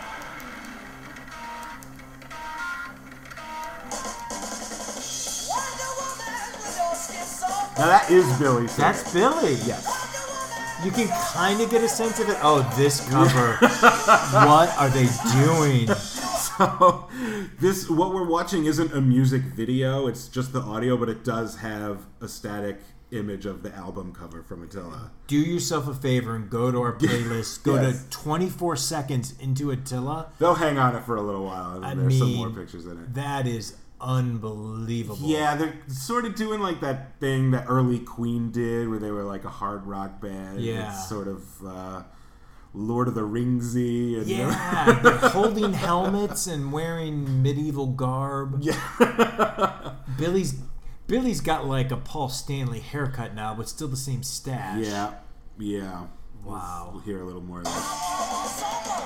Now 7.78 7.88
that 7.88 8.10
is 8.10 8.26
Billy. 8.40 8.68
singing. 8.68 8.92
That's 8.92 9.14
Billy. 9.14 9.54
yes. 9.66 9.86
You 10.84 10.92
can 10.92 11.08
kind 11.34 11.60
of 11.60 11.70
get 11.70 11.84
a 11.84 11.90
sense 11.90 12.20
of 12.20 12.30
it. 12.30 12.38
Oh, 12.42 12.62
this 12.78 13.08
cover. 13.10 13.56
what 14.48 14.70
are 14.78 14.90
they 14.90 15.08
doing? 15.34 15.88
So 15.88 17.08
this 17.60 17.90
what 17.90 18.14
we're 18.14 18.28
watching 18.28 18.66
isn't 18.66 18.94
a 18.94 19.02
music 19.02 19.42
video; 19.44 20.08
it's 20.08 20.28
just 20.30 20.54
the 20.54 20.62
audio, 20.62 20.96
but 20.98 21.10
it 21.10 21.24
does 21.26 21.58
have 21.58 22.06
a 22.22 22.28
static 22.30 22.80
image 23.12 23.46
of 23.46 23.64
the 23.64 23.74
album 23.76 24.14
cover 24.14 24.44
from 24.44 24.64
Attila. 24.64 25.12
Do 25.28 25.38
yourself 25.38 25.88
a 25.88 25.94
favor 25.94 26.36
and 26.36 26.50
go 26.50 26.72
to 26.72 26.80
our 26.82 26.94
playlist. 26.98 27.64
Go 27.64 27.76
Yes. 27.76 28.04
to 28.04 28.10
24 28.12 28.76
seconds 28.76 29.34
into 29.40 29.72
Attila. 29.72 30.28
They'll 30.40 30.56
hang 30.56 30.78
on 30.78 30.96
it 30.96 31.04
for 31.06 31.16
a 31.16 31.22
little 31.22 31.46
while, 31.46 31.76
and 31.78 31.86
I 31.86 31.94
there's 31.96 32.18
some 32.20 32.36
more 32.36 32.50
pictures 32.50 32.86
in 32.86 32.92
it. 33.00 33.14
That 33.16 33.48
is 33.48 33.76
unbelievable. 34.02 35.28
Yeah, 35.28 35.56
they're 35.56 35.74
sort 35.88 36.26
of 36.26 36.36
doing 36.36 36.60
like 36.62 36.82
that 36.82 37.20
thing 37.20 37.52
that 37.52 37.66
early 37.68 38.00
Queen 38.00 38.52
did, 38.52 38.88
where 38.90 39.00
they 39.00 39.12
were 39.12 39.24
like 39.24 39.44
a 39.44 39.50
hard 39.50 39.86
rock 39.86 40.22
band. 40.22 40.62
Yeah. 40.62 40.90
It's 40.94 41.10
sort 41.10 41.28
of 41.28 41.44
uh, 41.66 42.04
Lord 42.74 43.08
of 43.08 43.16
the 43.16 43.22
Ringsy. 43.22 44.18
And 44.20 44.28
Yeah, 44.28 45.00
they're 45.02 45.18
holding 45.32 45.74
helmets 45.74 46.48
and 46.48 46.72
wearing 46.72 47.42
medieval 47.42 47.88
garb. 47.88 48.60
yeah. 48.62 49.94
Billy's 50.18 50.54
Billy's 51.10 51.42
got 51.42 51.66
like 51.66 51.90
a 51.90 51.98
Paul 51.98 52.30
Stanley 52.30 52.80
haircut 52.80 53.34
now, 53.34 53.56
but 53.56 53.68
still 53.68 53.88
the 53.88 53.98
same 53.98 54.22
stash. 54.22 54.86
yeah, 54.86 55.14
yeah. 55.58 56.06
Wow. 56.46 56.92
We'll 56.94 57.02
hear 57.02 57.20
a 57.20 57.26
little 57.26 57.42
more 57.42 57.60
of 57.60 57.66
that. 57.66 59.00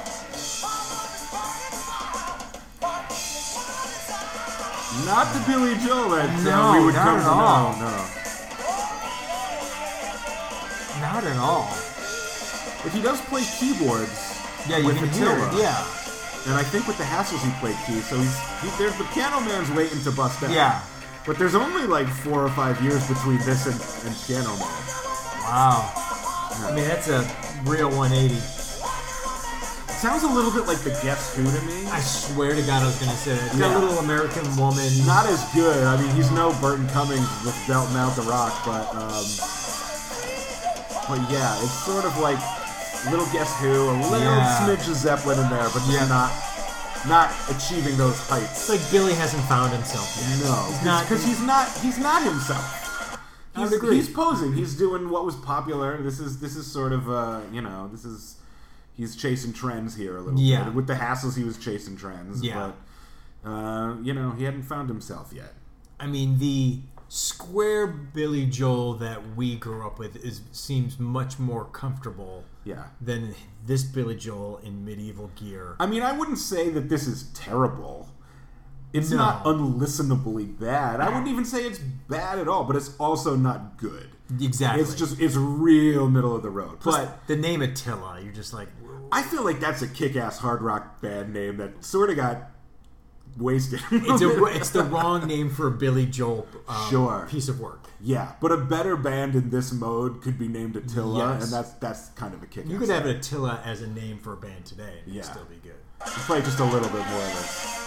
Not 5.05 5.25
the 5.33 5.41
Billy 5.49 5.73
Joel 5.83 6.09
that 6.15 6.29
uh, 6.29 6.43
No, 6.45 6.79
we 6.79 6.85
would 6.85 6.93
not 6.95 7.03
come 7.03 7.19
at 7.19 7.27
all. 7.27 7.73
No. 7.81 7.93
Not 11.01 11.23
at 11.25 11.37
all. 11.37 11.67
But 12.83 12.91
he 12.93 13.01
does 13.01 13.19
play 13.21 13.43
keyboards, 13.59 14.13
Yeah, 14.69 14.77
you 14.77 14.87
With 14.87 14.97
can 14.97 15.09
hear 15.09 15.31
it. 15.31 15.53
Yeah. 15.57 15.75
and 16.45 16.53
I 16.55 16.63
think 16.63 16.87
with 16.87 16.97
the 16.97 17.03
Hassles 17.03 17.43
he 17.43 17.51
played 17.59 17.75
keys. 17.87 18.05
So 18.07 18.17
he's 18.17 18.37
he, 18.61 18.69
there's 18.77 18.95
the 18.97 19.05
piano 19.13 19.41
man's 19.41 19.71
waiting 19.71 19.99
to 20.03 20.11
bust 20.11 20.43
out. 20.43 20.51
Yeah. 20.51 20.81
But 21.25 21.37
there's 21.39 21.55
only 21.55 21.87
like 21.87 22.07
four 22.07 22.43
or 22.43 22.49
five 22.49 22.81
years 22.81 23.07
between 23.07 23.37
this 23.39 23.65
and, 23.65 23.79
and 24.07 24.13
Piano 24.27 24.49
Man. 24.59 24.67
Wow. 25.47 25.91
I 26.67 26.71
mean, 26.75 26.83
that's 26.87 27.07
a 27.07 27.21
real 27.63 27.89
180. 27.89 28.35
Sounds 30.03 30.23
a 30.23 30.27
little 30.27 30.51
bit 30.51 30.67
like 30.67 30.79
the 30.83 30.91
Guess 31.01 31.35
Who 31.37 31.43
to 31.47 31.61
me. 31.65 31.87
I 31.87 32.01
swear 32.01 32.53
to 32.55 32.61
God, 32.63 32.83
I 32.83 32.85
was 32.87 32.99
gonna 32.99 33.15
say 33.15 33.35
that. 33.35 33.55
Yeah. 33.55 33.71
a 33.71 33.79
little 33.79 33.99
American 34.03 34.43
woman. 34.57 34.83
Not 35.07 35.25
as 35.27 35.39
good. 35.55 35.79
I 35.87 35.95
mean, 35.95 36.11
he's 36.13 36.29
no 36.31 36.51
Burton 36.59 36.87
Cummings 36.89 37.23
with 37.45 37.55
belting 37.67 37.95
out 37.95 38.11
the 38.19 38.23
rock, 38.27 38.51
but 38.65 38.83
um, 38.91 39.23
but 41.07 41.23
yeah, 41.31 41.55
it's 41.63 41.71
sort 41.87 42.03
of 42.03 42.11
like 42.19 42.39
little 43.11 43.25
Guess 43.31 43.55
Who, 43.63 43.71
a 43.71 43.95
little 44.11 44.19
Yeah. 44.19 44.59
smidge 44.67 44.89
of 44.91 44.95
Zeppelin 44.99 45.39
in 45.39 45.49
there, 45.49 45.69
but 45.71 45.83
Yeah. 45.87 46.03
not 46.07 46.31
not 47.07 47.31
achieving 47.49 47.97
those 47.97 48.17
heights. 48.27 48.51
It's 48.51 48.69
like 48.69 48.91
Billy 48.91 49.13
hasn't 49.13 49.43
found 49.45 49.71
himself 49.73 50.15
yet. 50.19 50.39
No, 50.49 50.65
he's 50.69 50.85
not. 50.85 51.03
because 51.03 51.25
he's 51.25 51.41
not 51.41 51.69
he's 51.79 51.97
not 51.99 52.23
himself. 52.23 52.79
He's, 53.55 53.69
he's 53.81 54.09
posing. 54.09 54.53
He's 54.53 54.75
doing 54.75 55.09
what 55.09 55.25
was 55.25 55.35
popular. 55.35 56.01
This 56.01 56.19
is 56.19 56.39
this 56.39 56.55
is 56.55 56.65
sort 56.65 56.91
of 56.93 57.09
uh, 57.09 57.41
you 57.51 57.61
know 57.61 57.87
this 57.91 58.03
is 58.05 58.37
he's 58.95 59.15
chasing 59.15 59.53
trends 59.53 59.95
here 59.95 60.17
a 60.17 60.21
little 60.21 60.39
Yeah. 60.39 60.63
bit. 60.65 60.73
With 60.73 60.87
the 60.87 60.95
hassles, 60.95 61.37
he 61.37 61.43
was 61.43 61.57
chasing 61.57 61.95
trends. 61.95 62.41
Yeah. 62.43 62.71
But 63.43 63.49
uh, 63.49 63.95
you 64.01 64.13
know 64.13 64.31
he 64.31 64.43
hadn't 64.45 64.63
found 64.63 64.89
himself 64.89 65.31
yet. 65.33 65.53
I 65.99 66.07
mean, 66.07 66.39
the 66.39 66.79
square 67.09 67.85
Billy 67.85 68.45
Joel 68.47 68.95
that 68.95 69.35
we 69.35 69.55
grew 69.55 69.85
up 69.85 69.99
with 69.99 70.15
is 70.25 70.41
seems 70.51 70.97
much 70.97 71.37
more 71.37 71.65
comfortable 71.65 72.43
Yeah. 72.63 72.85
than 72.99 73.35
this 73.65 73.83
Billy 73.83 74.15
Joel 74.15 74.57
in 74.63 74.83
medieval 74.85 75.31
gear. 75.35 75.75
I 75.79 75.85
mean, 75.85 76.01
I 76.03 76.11
wouldn't 76.11 76.37
say 76.37 76.69
that 76.69 76.89
this 76.89 77.07
is 77.07 77.23
terrible. 77.33 78.09
It's 78.91 79.09
No. 79.09 79.17
not 79.17 79.43
unlistenably 79.45 80.59
bad. 80.59 80.99
I 81.01 81.07
wouldn't 81.09 81.27
even 81.27 81.45
say 81.45 81.65
it's 81.65 81.79
bad 81.79 82.37
at 82.39 82.47
all, 82.47 82.63
but 82.63 82.75
it's 82.75 82.95
also 82.99 83.35
not 83.35 83.77
good. 83.77 84.09
Exactly. 84.39 84.81
It's 84.83 84.93
just 84.95 85.19
it's 85.19 85.35
real 85.35 86.09
middle 86.09 86.35
of 86.35 86.43
the 86.43 86.49
road. 86.49 86.79
Plus, 86.79 86.97
But 86.97 87.27
the 87.27 87.35
name 87.35 87.61
Attila, 87.61 88.19
you're 88.21 88.33
just 88.33 88.53
like, 88.53 88.69
I 89.11 89.21
feel 89.23 89.43
like 89.43 89.59
that's 89.59 89.81
a 89.81 89.87
kick-ass 89.87 90.39
hard 90.39 90.61
rock 90.61 91.01
band 91.01 91.33
name 91.33 91.57
that 91.57 91.83
sort 91.83 92.09
of 92.09 92.15
got 92.17 92.49
wasted. 93.37 93.79
it's 93.91 94.21
a, 94.21 94.45
it's 94.55 94.69
the 94.71 94.83
wrong 94.83 95.25
name 95.27 95.49
for 95.49 95.67
a 95.67 95.71
Billy 95.71 96.05
Joel 96.05 96.47
um, 96.67 96.89
Sure. 96.89 97.27
piece 97.29 97.47
of 97.49 97.59
work. 97.59 97.79
yeah, 98.01 98.33
but 98.41 98.51
a 98.51 98.57
better 98.57 98.95
band 98.95 99.35
in 99.35 99.49
this 99.49 99.71
mode 99.71 100.21
could 100.21 100.37
be 100.37 100.47
named 100.47 100.75
Attila, 100.75 101.33
Yes. 101.35 101.43
and 101.45 101.53
that's 101.53 101.71
that's 101.73 102.09
kind 102.09 102.33
of 102.33 102.43
a 102.43 102.47
kick. 102.47 102.67
You 102.67 102.77
could 102.79 102.89
have 102.89 103.05
Attila 103.05 103.61
as 103.65 103.81
a 103.81 103.87
name 103.87 104.17
for 104.19 104.33
a 104.33 104.37
band 104.37 104.65
today, 104.65 104.99
and 105.05 105.13
Yeah. 105.13 105.21
it'd 105.21 105.31
still 105.33 105.45
be 105.45 105.55
good. 105.63 105.75
Let's 106.01 106.25
play 106.25 106.41
just 106.41 106.59
a 106.59 106.65
little 106.65 106.89
bit 106.89 107.05
more 107.07 107.23
of 107.23 107.39
it. 107.39 107.79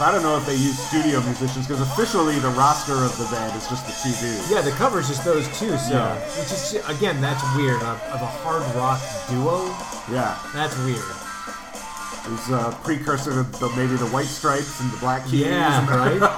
I 0.00 0.12
don't 0.12 0.22
know 0.22 0.36
if 0.36 0.46
they 0.46 0.54
use 0.54 0.78
studio 0.78 1.20
musicians 1.22 1.66
because 1.66 1.80
officially 1.82 2.38
the 2.38 2.50
roster 2.50 2.94
of 2.94 3.10
the 3.18 3.24
band 3.34 3.56
is 3.56 3.66
just 3.68 3.82
the 3.84 3.92
two 3.98 4.14
dudes. 4.24 4.48
Yeah, 4.48 4.60
the 4.60 4.70
cover's 4.78 5.08
just 5.08 5.24
those 5.24 5.44
two, 5.58 5.76
so 5.76 5.90
Yeah. 5.94 6.14
which 6.38 6.52
is 6.52 6.74
again 6.86 7.20
that's 7.20 7.42
weird. 7.56 7.82
Of, 7.82 8.00
of 8.14 8.22
a 8.22 8.26
hard 8.46 8.62
rock 8.76 9.00
duo, 9.28 9.66
Yeah, 10.12 10.38
that's 10.54 10.78
weird. 10.86 11.02
It 12.28 12.50
a 12.50 12.72
precursor 12.82 13.30
to 13.30 13.42
the, 13.42 13.68
maybe 13.76 13.96
the 13.96 14.06
White 14.06 14.26
Stripes 14.26 14.80
and 14.80 14.90
the 14.92 14.96
Black 14.98 15.24
Keys. 15.24 15.40
Yeah, 15.40 15.88
right. 15.88 16.18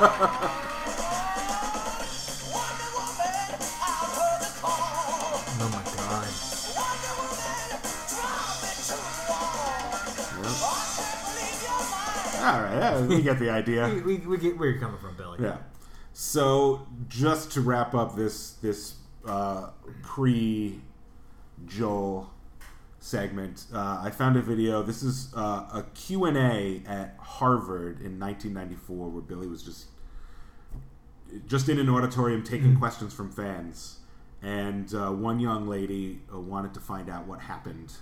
oh 5.59 5.69
my 5.73 5.83
god. 5.97 6.29
All 12.43 12.63
right, 12.63 12.75
yeah, 12.75 13.07
we 13.07 13.23
get 13.23 13.39
the 13.39 13.51
idea. 13.51 13.89
We, 13.89 14.01
we, 14.19 14.27
we 14.27 14.39
get 14.39 14.59
where 14.59 14.71
you're 14.71 14.81
coming 14.81 14.99
from, 14.99 15.17
Billy. 15.17 15.39
Yeah. 15.43 15.59
So 16.13 16.87
just 17.09 17.53
to 17.53 17.61
wrap 17.61 17.95
up 17.95 18.17
this 18.17 18.53
this 18.55 18.95
uh, 19.27 19.71
pre 20.03 20.81
Joel 21.67 22.31
segment. 23.01 23.65
Uh, 23.75 24.01
I 24.03 24.11
found 24.11 24.37
a 24.37 24.43
video. 24.43 24.83
This 24.83 25.03
is 25.03 25.33
uh, 25.35 25.67
a 25.73 25.85
Q&A 25.95 26.83
at 26.87 27.17
Harvard 27.19 28.01
in 28.01 28.21
1994 28.21 29.09
where 29.09 29.23
Billy 29.23 29.49
was 29.49 29.63
just 29.63 29.87
just 31.47 31.69
in 31.69 31.79
an 31.79 31.89
auditorium 31.89 32.43
taking 32.43 32.75
mm. 32.75 32.79
questions 32.79 33.15
from 33.15 33.31
fans. 33.31 33.99
And 34.43 34.93
uh, 34.95 35.11
one 35.11 35.39
young 35.39 35.69
lady 35.69 36.21
uh, 36.33 36.41
wanted 36.41 36.75
to 36.75 36.81
find 36.81 37.09
out 37.09 37.27
what 37.27 37.41
happened 37.41 37.93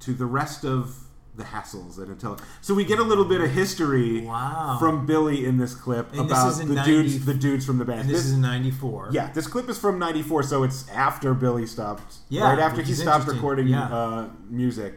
to 0.00 0.12
the 0.12 0.26
rest 0.26 0.64
of 0.64 1.03
the 1.36 1.42
hassles 1.42 1.98
and 1.98 2.08
until 2.08 2.38
so 2.60 2.74
we 2.74 2.84
get 2.84 2.98
a 3.00 3.02
little 3.02 3.24
bit 3.24 3.40
of 3.40 3.50
history 3.50 4.20
wow. 4.20 4.76
from 4.78 5.04
Billy 5.04 5.44
in 5.44 5.58
this 5.58 5.74
clip 5.74 6.12
and 6.12 6.20
about 6.20 6.46
this 6.46 6.58
the 6.58 6.74
90, 6.74 6.90
dudes 6.90 7.24
the 7.24 7.34
dudes 7.34 7.66
from 7.66 7.78
the 7.78 7.84
band. 7.84 8.02
And 8.02 8.08
this, 8.08 8.18
this 8.18 8.26
is 8.26 8.34
in 8.34 8.40
'94. 8.40 9.08
Yeah, 9.12 9.32
this 9.32 9.46
clip 9.46 9.68
is 9.68 9.78
from 9.78 9.98
'94, 9.98 10.44
so 10.44 10.62
it's 10.62 10.88
after 10.90 11.34
Billy 11.34 11.66
stopped. 11.66 12.18
Yeah, 12.28 12.42
right 12.42 12.58
after 12.58 12.82
he 12.82 12.92
stopped 12.92 13.26
recording 13.26 13.68
yeah. 13.68 13.84
uh, 13.84 14.28
music. 14.48 14.94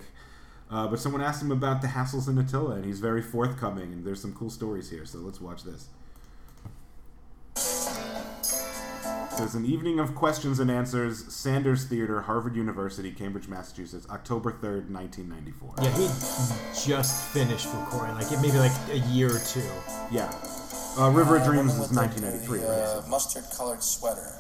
Uh, 0.70 0.86
but 0.86 1.00
someone 1.00 1.22
asked 1.22 1.42
him 1.42 1.52
about 1.52 1.82
the 1.82 1.88
hassles 1.88 2.28
in 2.28 2.38
Attila, 2.38 2.76
and 2.76 2.86
he's 2.86 3.00
very 3.00 3.22
forthcoming. 3.22 3.94
And 3.94 4.06
there's 4.06 4.22
some 4.22 4.34
cool 4.34 4.50
stories 4.50 4.90
here, 4.90 5.06
so 5.06 5.20
let's 5.20 5.40
watch 5.40 5.64
this. 5.64 5.88
There's 9.38 9.54
an 9.54 9.66
evening 9.66 10.00
of 10.00 10.16
questions 10.16 10.60
and 10.60 10.72
answers, 10.72 11.32
Sanders 11.32 11.86
Theater, 11.86 12.22
Harvard 12.22 12.56
University, 12.56 13.12
Cambridge, 13.12 13.48
Massachusetts, 13.48 14.08
October 14.10 14.52
3rd, 14.52 14.90
1994. 14.90 15.76
Yeah, 15.84 15.92
he 15.96 16.90
just 16.90 17.32
finished 17.32 17.68
recording, 17.72 18.16
like 18.16 18.32
maybe 18.42 18.58
like 18.58 18.72
a 18.90 18.98
year 18.98 19.28
or 19.28 19.40
two. 19.40 19.62
Yeah. 20.10 20.34
Uh, 20.98 21.12
River 21.12 21.38
of 21.38 21.44
Dreams 21.44 21.78
was 21.78 21.94
1993, 21.94 22.60
the, 22.60 22.66
uh, 22.66 23.00
right? 23.02 23.10
Mustard 23.10 23.44
colored 23.56 23.84
sweater. 23.84 24.34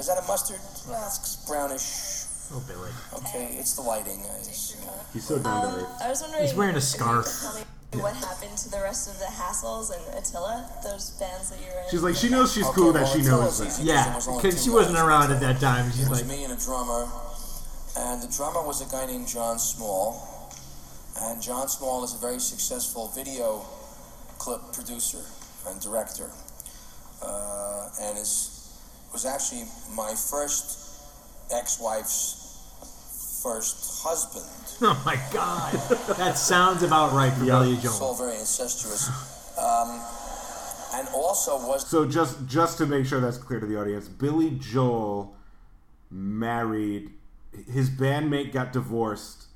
Is 0.00 0.06
that 0.06 0.16
a 0.16 0.26
mustard? 0.26 0.60
Well, 0.88 1.04
it's 1.06 1.36
brownish. 1.46 2.24
Oh, 2.50 2.64
Billy. 2.66 2.90
Okay, 3.20 3.56
it's 3.58 3.76
the 3.76 3.82
lighting. 3.82 4.24
He's 5.12 5.24
so 5.24 5.38
down 5.38 5.68
to 5.68 5.80
earth. 5.80 6.02
I 6.02 6.08
was 6.08 6.22
wondering. 6.22 6.44
He's 6.44 6.54
wearing 6.54 6.76
a 6.76 6.80
scarf 6.80 7.26
what 8.02 8.14
happened 8.16 8.56
to 8.58 8.70
the 8.70 8.80
rest 8.80 9.08
of 9.08 9.18
the 9.18 9.26
Hassles 9.26 9.90
and 9.94 10.18
Attila, 10.18 10.68
those 10.82 11.10
bands 11.18 11.50
that 11.50 11.60
you're 11.60 11.70
in? 11.70 11.90
She's 11.90 12.02
like, 12.02 12.16
she 12.16 12.28
knows 12.28 12.52
she's 12.52 12.64
okay, 12.66 12.74
cool 12.74 12.92
well, 12.92 13.04
that 13.04 13.08
she 13.08 13.22
knows 13.22 13.58
that. 13.58 13.84
Yeah, 13.84 14.18
because 14.36 14.62
she 14.62 14.70
wasn't 14.70 14.98
around 14.98 15.32
at 15.32 15.40
that 15.40 15.60
time. 15.60 15.90
She's 15.90 16.06
it 16.06 16.10
was 16.10 16.22
like, 16.22 16.38
me 16.38 16.44
and 16.44 16.52
a 16.52 16.56
drummer, 16.56 17.08
and 17.96 18.22
the 18.22 18.28
drummer 18.34 18.62
was 18.66 18.80
a 18.80 18.90
guy 18.90 19.06
named 19.06 19.28
Jon 19.28 19.58
Small, 19.58 20.50
and 21.22 21.40
Jon 21.42 21.68
Small 21.68 22.04
is 22.04 22.14
a 22.14 22.18
very 22.18 22.40
successful 22.40 23.08
video 23.14 23.64
clip 24.38 24.60
producer 24.72 25.22
and 25.68 25.80
director, 25.80 26.30
uh, 27.22 27.88
and 28.00 28.18
is 28.18 28.50
was 29.12 29.24
actually 29.24 29.64
my 29.94 30.14
first 30.14 30.80
ex-wife's 31.52 32.40
first 33.42 34.02
husband. 34.02 34.44
Oh 34.82 35.02
my 35.06 35.18
God, 35.32 35.72
that 36.16 36.36
sounds 36.36 36.82
about 36.82 37.12
right 37.12 37.32
for 37.32 37.44
yep. 37.44 37.60
Billy 37.60 37.76
Joel. 37.76 37.92
It's 37.92 38.00
all 38.00 38.14
very 38.14 38.38
incestuous. 38.38 39.08
Um, 39.56 40.00
and 40.94 41.08
also 41.14 41.56
was 41.66 41.86
so 41.86 42.04
just 42.06 42.46
just 42.46 42.78
to 42.78 42.86
make 42.86 43.06
sure 43.06 43.20
that's 43.20 43.38
clear 43.38 43.60
to 43.60 43.66
the 43.66 43.80
audience, 43.80 44.08
Billy 44.08 44.50
Joel 44.50 45.36
married 46.10 47.12
his 47.70 47.90
bandmate 47.90 48.52
got 48.52 48.72
divorced. 48.72 49.46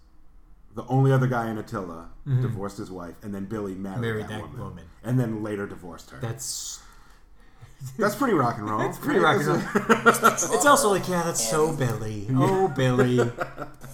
The 0.74 0.84
only 0.86 1.10
other 1.10 1.26
guy 1.26 1.50
in 1.50 1.58
Attila 1.58 2.10
mm-hmm. 2.26 2.42
divorced 2.42 2.78
his 2.78 2.90
wife, 2.90 3.16
and 3.22 3.34
then 3.34 3.46
Billy 3.46 3.74
married, 3.74 4.00
married 4.00 4.28
that, 4.28 4.42
that 4.42 4.42
woman, 4.42 4.58
woman, 4.60 4.84
and 5.02 5.18
then 5.18 5.42
later 5.42 5.66
divorced 5.66 6.10
her. 6.10 6.18
That's 6.20 6.80
that's 7.98 8.14
pretty 8.14 8.34
rock 8.34 8.58
and 8.58 8.68
roll. 8.68 8.80
It's 8.88 8.98
pretty 8.98 9.20
rock 9.20 9.36
and 9.36 9.46
roll. 9.46 9.58
it's 10.06 10.66
also 10.66 10.90
like, 10.90 11.08
yeah, 11.08 11.22
that's 11.22 11.48
so 11.48 11.74
Billy. 11.74 12.26
Oh, 12.30 12.68
Billy. 12.68 13.16
The 13.16 13.32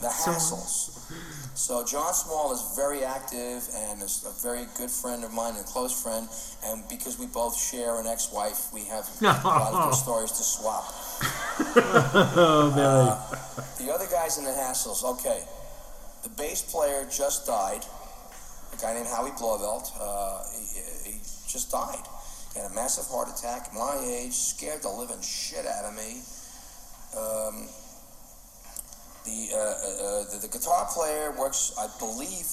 hassles. 0.02 0.90
So 0.92 0.93
Jon 1.54 2.12
Small 2.14 2.52
is 2.52 2.74
very 2.74 3.04
active 3.04 3.62
and 3.74 4.02
is 4.02 4.26
a 4.26 4.42
very 4.42 4.66
good 4.76 4.90
friend 4.90 5.22
of 5.22 5.32
mine 5.32 5.54
and 5.56 5.64
close 5.64 6.02
friend. 6.02 6.28
And 6.66 6.82
because 6.88 7.18
we 7.18 7.26
both 7.26 7.56
share 7.56 8.00
an 8.00 8.06
ex-wife, 8.06 8.72
we 8.72 8.84
have 8.86 9.08
a 9.20 9.24
lot 9.24 9.72
of 9.72 9.84
good 9.90 9.94
stories 9.94 10.30
to 10.32 10.42
swap. 10.42 10.84
oh. 12.36 12.74
Uh, 12.76 13.36
the 13.78 13.92
other 13.92 14.06
guys 14.10 14.38
in 14.38 14.44
the 14.44 14.50
hassles. 14.50 15.04
Okay, 15.04 15.44
the 16.24 16.28
bass 16.30 16.62
player 16.62 17.06
just 17.10 17.46
died. 17.46 17.84
A 18.72 18.76
guy 18.76 18.94
named 18.94 19.06
Howie 19.06 19.30
Blauvelt. 19.30 19.92
Uh, 20.00 20.42
he, 20.58 21.12
he 21.12 21.18
just 21.46 21.70
died. 21.70 22.02
He 22.52 22.60
had 22.60 22.70
a 22.70 22.74
massive 22.74 23.06
heart 23.06 23.28
attack, 23.28 23.72
my 23.72 23.98
age, 24.04 24.32
scared 24.32 24.82
the 24.82 24.88
living 24.88 25.20
shit 25.22 25.66
out 25.66 25.84
of 25.84 25.94
me. 25.94 26.22
Um, 27.16 27.68
the, 29.24 29.48
uh, 29.52 29.56
uh, 29.56 29.60
uh, 29.60 30.24
the, 30.30 30.38
the 30.42 30.48
guitar 30.48 30.86
player 30.92 31.32
works, 31.38 31.72
I 31.78 31.88
believe, 31.98 32.46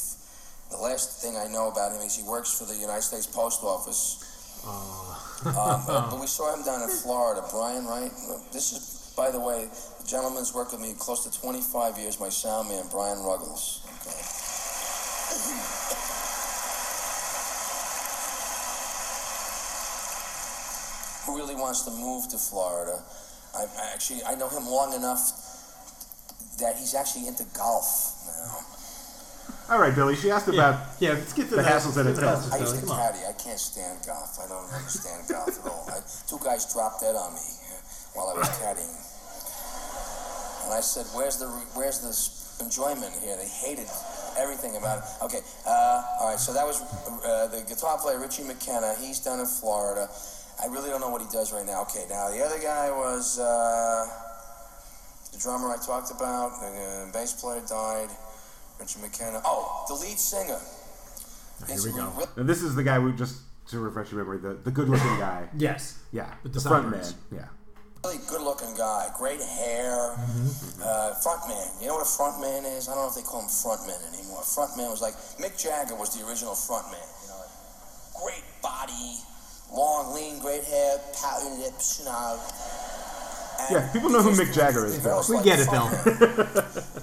the 0.71 0.77
last 0.77 1.21
thing 1.21 1.35
I 1.35 1.47
know 1.47 1.69
about 1.69 1.91
him 1.91 2.01
is 2.01 2.15
he 2.15 2.23
works 2.23 2.57
for 2.57 2.65
the 2.65 2.79
United 2.79 3.03
States 3.03 3.27
Post 3.27 3.61
Office. 3.63 4.23
um, 4.65 5.83
but 6.09 6.19
we 6.19 6.27
saw 6.27 6.55
him 6.55 6.63
down 6.63 6.81
in 6.81 6.89
Florida, 6.89 7.43
Brian, 7.51 7.85
right? 7.85 8.11
This 8.53 8.71
is, 8.71 9.13
by 9.17 9.31
the 9.31 9.39
way, 9.39 9.67
the 9.99 10.07
gentleman's 10.07 10.53
worked 10.53 10.71
with 10.71 10.81
me 10.81 10.93
close 10.97 11.27
to 11.27 11.41
25 11.41 11.97
years, 11.97 12.19
my 12.19 12.29
sound 12.29 12.69
man, 12.69 12.85
Brian 12.89 13.19
Ruggles. 13.19 13.83
Okay. 14.07 14.41
who 21.25 21.37
really 21.37 21.55
wants 21.55 21.83
to 21.83 21.91
move 21.91 22.27
to 22.29 22.37
Florida. 22.37 22.99
I, 23.55 23.63
I 23.63 23.93
actually 23.93 24.23
I 24.23 24.35
know 24.35 24.49
him 24.49 24.65
long 24.65 24.93
enough 24.93 25.21
that 26.61 26.77
he's 26.77 26.95
actually 26.95 27.27
into 27.27 27.43
golf 27.57 27.85
now. 28.25 28.81
All 29.69 29.79
right, 29.79 29.95
Billy. 29.95 30.15
She 30.15 30.31
asked 30.31 30.47
about 30.47 30.79
yeah. 30.99 31.13
Let's 31.13 31.33
get 31.33 31.49
to 31.49 31.55
the 31.55 31.63
hassles 31.63 31.97
at 31.97 32.05
Attila. 32.05 32.43
I 32.51 32.57
used 32.59 32.75
to 32.79 32.85
caddy. 32.85 33.23
I 33.27 33.33
can't 33.33 33.59
stand 33.59 33.99
golf. 34.05 34.39
I 34.39 34.47
don't 34.47 34.67
understand 34.67 35.27
golf 35.29 35.47
at 35.47 35.65
all. 35.71 35.87
I, 35.87 35.99
two 36.27 36.39
guys 36.43 36.71
dropped 36.73 37.01
dead 37.01 37.15
on 37.15 37.33
me 37.33 37.47
while 38.13 38.27
I 38.29 38.37
was 38.37 38.49
caddying, 38.59 38.95
and 40.65 40.73
I 40.73 40.81
said, 40.81 41.05
"Where's 41.15 41.37
the 41.37 41.47
where's 41.73 42.03
this 42.03 42.59
enjoyment 42.59 43.13
here?" 43.23 43.37
They 43.37 43.47
hated 43.47 43.87
everything 44.37 44.75
about 44.75 44.99
it. 44.99 45.03
Okay, 45.23 45.39
uh, 45.65 46.19
all 46.19 46.29
right. 46.29 46.39
So 46.39 46.51
that 46.53 46.65
was 46.65 46.81
uh, 47.23 47.47
the 47.47 47.63
guitar 47.67 47.97
player 47.97 48.19
Richie 48.19 48.43
McKenner. 48.43 48.99
He's 48.99 49.19
down 49.19 49.39
in 49.39 49.45
Florida. 49.45 50.09
I 50.61 50.67
really 50.67 50.89
don't 50.89 51.01
know 51.01 51.09
what 51.09 51.21
he 51.21 51.29
does 51.31 51.53
right 51.53 51.65
now. 51.65 51.81
Okay, 51.83 52.05
now 52.09 52.29
the 52.29 52.43
other 52.43 52.59
guy 52.59 52.91
was 52.91 53.39
uh, 53.39 54.05
the 54.05 54.30
drummer 55.41 55.71
I 55.71 55.77
talked 55.77 56.11
about. 56.11 56.59
The 56.61 56.67
uh, 56.67 57.11
bass 57.11 57.33
player 57.39 57.61
died. 57.67 58.09
Richard 58.79 59.01
McKenner. 59.01 59.41
Oh, 59.45 59.85
the 59.87 59.93
lead 59.95 60.17
singer. 60.17 60.59
Here 61.67 61.77
we 61.83 61.91
go. 61.91 62.27
and 62.35 62.49
this 62.49 62.63
is 62.63 62.75
the 62.75 62.83
guy 62.83 62.97
we 62.97 63.11
just 63.13 63.41
to 63.71 63.79
refresh 63.79 64.11
your 64.11 64.19
memory, 64.23 64.39
the, 64.39 64.53
the 64.55 64.71
good 64.71 64.89
looking 64.89 65.17
guy. 65.17 65.47
yes. 65.57 65.99
Yeah. 66.11 66.33
the, 66.43 66.49
the 66.49 66.59
front 66.59 66.89
man. 66.89 67.05
Yeah. 67.31 67.45
Really 68.03 68.17
good 68.27 68.41
looking 68.41 68.75
guy, 68.75 69.09
great 69.15 69.39
hair, 69.39 70.17
mm-hmm. 70.17 70.81
uh, 70.83 71.13
front 71.21 71.47
man. 71.47 71.67
You 71.79 71.87
know 71.87 72.01
what 72.01 72.01
a 72.01 72.09
front 72.09 72.41
man 72.41 72.65
is? 72.65 72.89
I 72.89 72.95
don't 72.95 73.03
know 73.03 73.09
if 73.09 73.15
they 73.15 73.21
call 73.21 73.43
him 73.43 73.49
front 73.49 73.85
man 73.85 74.01
anymore. 74.09 74.41
Front 74.41 74.75
man 74.75 74.89
was 74.89 75.01
like 75.01 75.13
Mick 75.37 75.53
Jagger 75.61 75.93
was 75.95 76.17
the 76.17 76.25
original 76.25 76.55
front 76.55 76.89
man. 76.89 77.05
You 77.21 77.29
know, 77.29 77.45
great 78.25 78.43
body, 78.65 79.21
long, 79.69 80.15
lean, 80.15 80.41
great 80.41 80.63
hair, 80.65 80.97
pouty 81.13 81.61
lips, 81.61 82.01
you 82.01 82.05
know. 82.05 82.41
And 83.69 83.75
yeah, 83.75 83.91
people 83.91 84.09
know 84.09 84.21
who 84.21 84.31
Mick 84.31 84.53
Jagger 84.53 84.85
is, 84.85 84.99
Bill. 84.99 85.23
We 85.29 85.35
like 85.35 85.45
get 85.45 85.59
it, 85.59 85.69
Bill. 85.69 85.83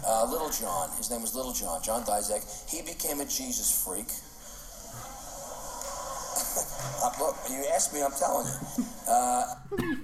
uh, 0.07 0.31
Little 0.31 0.51
John, 0.51 0.91
his 0.97 1.11
name 1.11 1.23
was 1.23 1.35
Little 1.35 1.53
John, 1.53 1.83
John 1.83 2.05
Dizek. 2.05 2.71
He 2.71 2.83
became 2.83 3.21
a 3.21 3.25
Jesus 3.25 3.85
freak. 3.85 4.09
uh, 7.03 7.11
look, 7.21 7.37
you 7.51 7.65
asked 7.75 7.93
me, 7.93 8.03
I'm 8.03 8.13
telling 8.13 8.47
you. 8.47 8.85
Uh, 9.09 9.45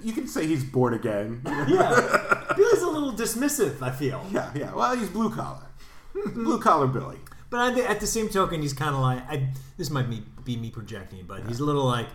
you 0.03 0.13
can 0.13 0.27
say 0.27 0.47
he's 0.47 0.63
born 0.63 0.93
again. 0.93 1.41
yeah, 1.45 2.53
Billy's 2.55 2.81
a 2.81 2.87
little 2.87 3.13
dismissive. 3.13 3.81
I 3.81 3.91
feel. 3.91 4.25
Yeah, 4.31 4.51
yeah. 4.55 4.73
Well, 4.73 4.95
he's 4.95 5.09
blue 5.09 5.29
collar, 5.29 5.65
blue 6.33 6.59
collar 6.59 6.87
Billy. 6.87 7.17
But 7.49 7.77
at 7.77 7.99
the 7.99 8.07
same 8.07 8.29
token, 8.29 8.61
he's 8.61 8.73
kind 8.73 8.95
of 8.95 9.01
like 9.01 9.19
I, 9.29 9.49
this 9.77 9.89
might 9.89 10.09
be, 10.09 10.23
be 10.43 10.57
me 10.57 10.71
projecting, 10.71 11.25
but 11.25 11.41
yeah. 11.41 11.47
he's 11.47 11.59
a 11.59 11.65
little 11.65 11.85
like 11.85 12.07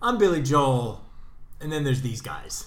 I'm 0.00 0.18
Billy 0.18 0.42
Joel, 0.42 1.04
and 1.60 1.72
then 1.72 1.84
there's 1.84 2.02
these 2.02 2.20
guys. 2.20 2.66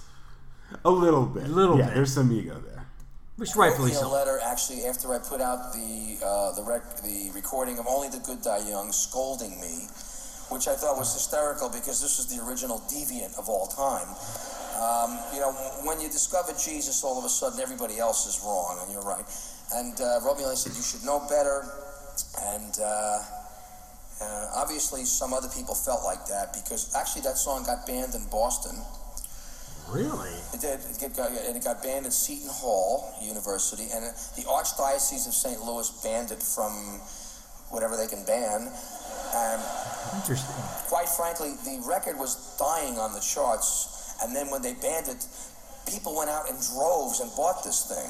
A 0.84 0.90
little 0.90 1.26
bit. 1.26 1.44
A 1.44 1.48
little 1.48 1.78
yeah, 1.78 1.86
bit. 1.86 1.96
There's 1.96 2.14
some 2.14 2.32
ego 2.32 2.60
there. 2.60 2.86
Which 3.38 3.56
rightfully 3.56 3.92
so. 3.92 4.08
A 4.08 4.12
letter 4.12 4.40
actually 4.44 4.86
after 4.86 5.14
I 5.14 5.20
put 5.20 5.42
out 5.42 5.74
the 5.74 6.18
uh, 6.24 6.56
the 6.56 6.64
rec- 6.64 7.02
the 7.02 7.32
recording 7.34 7.80
of 7.80 7.88
Only 7.88 8.10
the 8.10 8.20
Good 8.20 8.42
Die 8.42 8.70
Young, 8.70 8.92
scolding 8.92 9.60
me, 9.60 9.88
which 10.50 10.68
I 10.68 10.76
thought 10.76 10.98
was 10.98 11.14
hysterical 11.14 11.70
because 11.70 12.02
this 12.02 12.20
is 12.20 12.28
the 12.28 12.44
original 12.46 12.80
deviant 12.86 13.38
of 13.40 13.50
all 13.50 13.68
time. 13.68 14.08
Um, 14.78 15.18
you 15.34 15.40
know, 15.40 15.54
when 15.86 16.02
you 16.02 16.08
discover 16.08 16.54
Jesus, 16.54 17.04
all 17.04 17.18
of 17.18 17.26
a 17.26 17.30
sudden 17.30 17.60
everybody 17.60 18.00
else 18.00 18.28
is 18.28 18.42
wrong, 18.46 18.80
and 18.82 18.92
you're 18.92 19.04
right. 19.04 19.26
And 19.74 20.00
uh, 20.02 20.20
wrote 20.26 20.38
me 20.38 20.44
said 20.56 20.76
you 20.76 20.84
should 20.84 21.04
know 21.06 21.26
better, 21.28 21.66
and. 22.54 22.78
Uh, 22.82 23.20
uh, 24.22 24.46
obviously, 24.54 25.04
some 25.04 25.34
other 25.34 25.50
people 25.50 25.74
felt 25.74 26.04
like 26.04 26.28
that 26.28 26.54
because 26.54 26.94
actually 26.94 27.24
that 27.24 27.38
song 27.38 27.64
got 27.66 27.88
banned 27.88 28.14
in 28.14 28.24
Boston. 28.30 28.78
Really? 29.92 30.32
It 30.54 30.62
did. 30.62 30.80
It 30.80 31.18
got, 31.18 31.32
and 31.32 31.56
it 31.56 31.64
got 31.64 31.84
banned 31.84 32.06
at 32.06 32.14
Seton 32.14 32.48
Hall 32.50 33.14
University, 33.22 33.88
and 33.94 34.06
the 34.40 34.48
Archdiocese 34.48 35.28
of 35.28 35.34
St. 35.34 35.60
Louis 35.60 35.92
banned 36.02 36.32
it 36.32 36.42
from 36.42 36.72
whatever 37.72 37.98
they 37.98 38.08
can 38.08 38.24
ban. 38.26 38.72
And 39.36 39.62
Interesting. 40.16 40.56
quite 40.88 41.10
frankly, 41.10 41.56
the 41.68 41.84
record 41.88 42.18
was 42.18 42.56
dying 42.58 42.98
on 43.00 43.14
the 43.14 43.20
charts, 43.20 44.16
and 44.24 44.36
then 44.36 44.50
when 44.50 44.62
they 44.62 44.74
banned 44.76 45.08
it, 45.08 45.28
people 45.88 46.16
went 46.16 46.30
out 46.30 46.48
in 46.48 46.56
droves 46.72 47.20
and 47.20 47.30
bought 47.36 47.64
this 47.64 47.84
thing. 47.88 48.08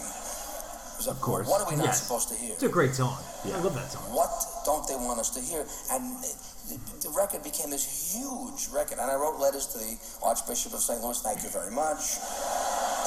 Of 1.07 1.19
course. 1.21 1.47
What 1.47 1.61
are 1.61 1.69
we 1.69 1.75
not 1.75 1.85
Yes. 1.85 2.03
supposed 2.03 2.29
to 2.29 2.35
hear? 2.35 2.53
It's 2.53 2.63
a 2.63 2.69
great 2.69 2.93
song. 2.95 3.17
I 3.45 3.57
love 3.59 3.73
that 3.75 3.91
song. 3.91 4.03
What 4.13 4.29
don't 4.65 4.87
they 4.87 4.95
want 4.95 5.19
us 5.19 5.29
to 5.31 5.41
hear? 5.41 5.65
And 5.91 6.21
the, 6.69 6.77
the 7.01 7.09
record 7.09 7.43
became 7.43 7.69
this 7.71 8.13
huge 8.13 8.67
record. 8.73 8.99
And 8.99 9.09
I 9.09 9.15
wrote 9.15 9.39
letters 9.39 9.65
to 9.73 9.77
the 9.79 9.97
Archbishop 10.23 10.73
of 10.73 10.79
St. 10.81 11.01
Louis. 11.01 11.19
Thank 11.21 11.43
you 11.43 11.49
very 11.49 11.71
much. 11.71 12.17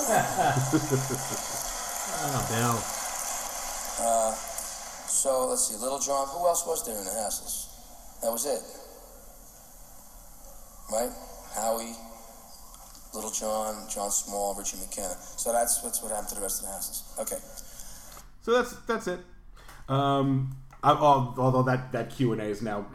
Oh, 2.17 2.47
Bill. 2.49 2.77
Uh, 4.07 4.33
so 5.09 5.47
let's 5.49 5.67
see, 5.69 5.77
Little 5.77 5.99
John. 5.99 6.29
Who 6.29 6.47
else 6.47 6.65
was 6.67 6.85
there 6.87 6.97
in 6.97 7.05
the 7.05 7.11
Hassles? 7.11 7.67
That 8.23 8.31
was 8.31 8.47
it, 8.47 8.63
right? 10.93 11.11
Howie, 11.55 11.95
Little 13.15 13.31
John, 13.31 13.89
Jon 13.91 14.11
Small, 14.11 14.55
Richie 14.55 14.77
McKenner. 14.79 15.17
So 15.39 15.53
that's 15.53 15.81
that's 15.83 16.03
what 16.03 16.11
happened 16.13 16.29
to 16.31 16.35
the 16.37 16.41
rest 16.43 16.63
of 16.63 16.69
the 16.69 16.73
Hassles. 16.73 17.03
Okay. 17.21 17.39
So 18.45 18.53
that's 18.53 18.75
that's 18.87 19.07
it. 19.09 19.19
Um, 19.89 20.57
I, 20.83 20.93
although 20.93 21.63
that 21.65 21.93
that 21.93 22.11
Q 22.11 22.33
and 22.33 22.41
A 22.41 22.45
is 22.45 22.61
now 22.63 22.87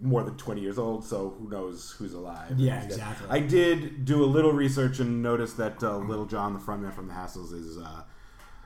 more 0.00 0.22
than 0.22 0.36
twenty 0.36 0.60
years 0.60 0.78
old, 0.78 1.04
so 1.04 1.30
who 1.38 1.48
knows 1.48 1.94
who's 1.98 2.12
alive? 2.14 2.52
Yeah, 2.58 2.82
exactly. 2.82 3.26
I 3.30 3.40
did 3.40 4.04
do 4.04 4.22
a 4.22 4.26
little 4.26 4.52
research 4.52 4.98
and 5.00 5.22
noticed 5.22 5.56
that 5.56 5.82
uh, 5.82 5.96
Little 5.96 6.26
John, 6.26 6.52
the 6.52 6.58
frontman 6.60 6.92
from 6.94 7.08
the 7.08 7.14
Hassles, 7.14 7.52
is 7.54 7.78
uh, 7.78 8.02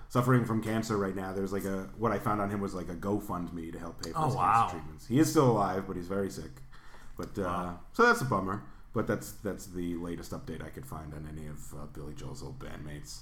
suffering 0.08 0.44
from 0.44 0.60
cancer 0.62 0.96
right 0.96 1.14
now. 1.14 1.32
There's 1.32 1.52
like 1.52 1.64
a 1.64 1.88
what 1.98 2.10
I 2.12 2.18
found 2.18 2.40
on 2.40 2.50
him 2.50 2.60
was 2.60 2.74
like 2.74 2.88
a 2.88 2.96
GoFundMe 2.96 3.72
to 3.72 3.78
help 3.78 4.02
pay 4.04 4.10
for 4.10 4.18
Oh, 4.18 4.26
his 4.26 4.34
wow. 4.34 4.52
cancer 4.62 4.76
treatments. 4.78 5.06
He 5.06 5.18
is 5.20 5.30
still 5.30 5.50
alive, 5.50 5.84
but 5.86 5.94
he's 5.96 6.08
very 6.08 6.30
sick. 6.30 6.50
But 7.16 7.38
uh, 7.38 7.74
so 7.92 8.04
that's 8.06 8.20
a 8.22 8.24
bummer. 8.24 8.62
But 8.92 9.06
that's 9.06 9.32
that's 9.32 9.66
the 9.66 9.94
latest 9.96 10.32
update 10.32 10.64
I 10.64 10.68
could 10.70 10.86
find 10.86 11.14
on 11.14 11.28
any 11.30 11.46
of 11.46 11.58
uh, 11.74 11.86
Billy 11.92 12.14
Joel's 12.14 12.42
old 12.42 12.58
bandmates. 12.58 13.20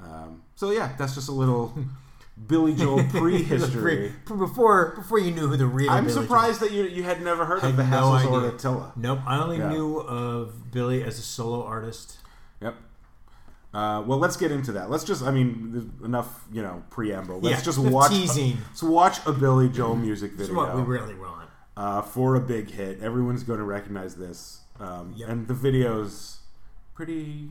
Um, 0.00 0.42
so 0.54 0.70
yeah, 0.70 0.94
that's 0.96 1.14
just 1.14 1.28
a 1.28 1.32
little 1.32 1.72
Billy 2.46 2.74
Joel 2.74 3.04
prehistory. 3.04 4.12
Pre- 4.24 4.36
before 4.36 4.92
before 4.96 5.18
you 5.18 5.30
knew 5.30 5.48
who 5.48 5.56
the 5.56 5.66
real. 5.66 5.90
I'm 5.90 6.04
Billy 6.04 6.14
Joel- 6.14 6.22
surprised 6.24 6.60
that 6.60 6.72
you 6.72 6.84
you 6.84 7.02
had 7.02 7.22
never 7.22 7.44
heard 7.44 7.60
Had 7.60 7.70
of 7.72 7.76
the 7.76 7.84
no 7.84 7.90
Hassles 7.90 8.30
or. 8.30 8.48
Attila. 8.54 8.92
Nope, 8.96 9.20
I 9.26 9.38
only 9.42 9.58
Yeah. 9.58 9.68
knew 9.68 9.98
of 9.98 10.70
Billy 10.72 11.02
as 11.02 11.18
a 11.18 11.22
solo 11.22 11.62
artist. 11.64 12.18
Yep. 12.60 12.76
Uh, 13.72 14.02
well, 14.04 14.18
let's 14.18 14.36
get 14.36 14.50
into 14.50 14.72
that. 14.72 14.90
Let's 14.90 15.04
just, 15.04 15.22
I 15.22 15.30
mean, 15.30 15.92
enough, 16.02 16.44
you 16.52 16.60
know, 16.60 16.82
preamble. 16.90 17.38
Let's 17.40 17.58
Yeah, 17.58 17.64
just 17.64 17.78
watch. 17.78 18.10
teasing. 18.10 18.58
let's 18.68 18.82
watch 18.82 19.24
a 19.26 19.32
Billy 19.32 19.68
Joel 19.68 19.94
music 19.94 20.36
That's 20.36 20.48
video 20.48 20.64
what 20.66 20.74
we 20.74 20.82
really 20.82 21.14
want. 21.14 21.48
uh, 21.76 22.02
for 22.02 22.34
a 22.34 22.40
big 22.40 22.68
hit. 22.70 23.00
Everyone's 23.00 23.44
going 23.44 23.60
to 23.60 23.64
recognize 23.64 24.16
this, 24.16 24.62
um, 24.80 25.12
Yep. 25.16 25.28
and 25.28 25.46
the 25.46 25.54
video's 25.54 26.38
pretty 26.94 27.48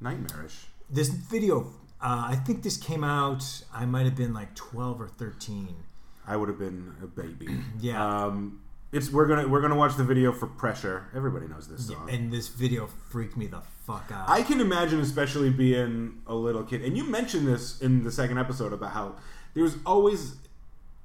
nightmarish. 0.00 0.68
This 0.88 1.08
video, 1.08 1.72
uh, 2.00 2.26
I 2.30 2.36
think 2.36 2.62
this 2.62 2.76
came 2.76 3.02
out. 3.04 3.42
I 3.72 3.84
might 3.86 4.04
have 4.04 4.16
been 4.16 4.34
like 4.34 4.54
twelve 4.54 5.00
or 5.00 5.08
thirteen. 5.08 5.74
I 6.26 6.36
would 6.36 6.48
have 6.48 6.58
been 6.58 6.94
a 7.02 7.06
baby. 7.06 7.48
Yeah. 7.80 8.24
Um, 8.26 8.60
it's 8.92 9.10
we're 9.10 9.26
gonna 9.26 9.48
we're 9.48 9.60
gonna 9.60 9.76
watch 9.76 9.96
the 9.96 10.04
video 10.04 10.32
for 10.32 10.46
pressure. 10.46 11.06
Everybody 11.14 11.46
knows 11.48 11.68
this 11.68 11.88
song. 11.88 12.08
And 12.10 12.32
this 12.32 12.48
video 12.48 12.86
freaked 13.10 13.36
me 13.36 13.46
the 13.46 13.60
fuck 13.84 14.10
out. 14.12 14.28
I 14.30 14.42
can 14.42 14.60
imagine, 14.60 15.00
especially 15.00 15.50
being 15.50 16.22
a 16.26 16.34
little 16.34 16.62
kid, 16.62 16.82
and 16.84 16.96
you 16.96 17.04
mentioned 17.04 17.46
this 17.48 17.80
in 17.80 18.04
the 18.04 18.12
second 18.12 18.38
episode 18.38 18.72
about 18.72 18.92
how 18.92 19.16
there's 19.54 19.76
always 19.84 20.36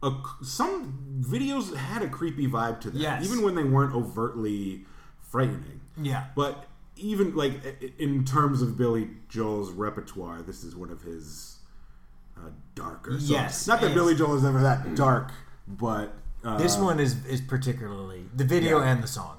a 0.03 0.11
some 0.43 1.21
videos 1.21 1.75
had 1.75 2.01
a 2.03 2.07
creepy 2.07 2.47
vibe 2.47 2.79
to 2.81 2.91
them, 2.91 3.01
Yes. 3.01 3.25
even 3.25 3.43
when 3.43 3.55
they 3.55 3.63
weren't 3.63 3.93
overtly 3.95 4.85
frightening. 5.21 5.81
yeah. 6.01 6.25
But 6.35 6.65
even 7.01 7.35
like 7.35 7.53
in 7.99 8.23
terms 8.25 8.61
of 8.61 8.77
Billy 8.77 9.09
Joel's 9.29 9.71
repertoire, 9.71 10.41
this 10.41 10.63
is 10.63 10.75
one 10.75 10.89
of 10.91 11.01
his 11.01 11.57
uh, 12.37 12.49
darker 12.75 13.11
songs. 13.13 13.29
Yes, 13.29 13.67
not 13.67 13.81
that 13.81 13.93
Billy 13.93 14.15
Joel 14.15 14.35
is 14.37 14.45
ever 14.45 14.61
that 14.61 14.95
dark, 14.95 15.31
but 15.67 16.13
uh, 16.43 16.57
This 16.57 16.77
one 16.77 16.99
is 16.99 17.25
is 17.25 17.41
particularly 17.41 18.25
the 18.35 18.43
video 18.45 18.79
Yeah. 18.79 18.91
and 18.91 19.03
the 19.03 19.07
song. 19.07 19.37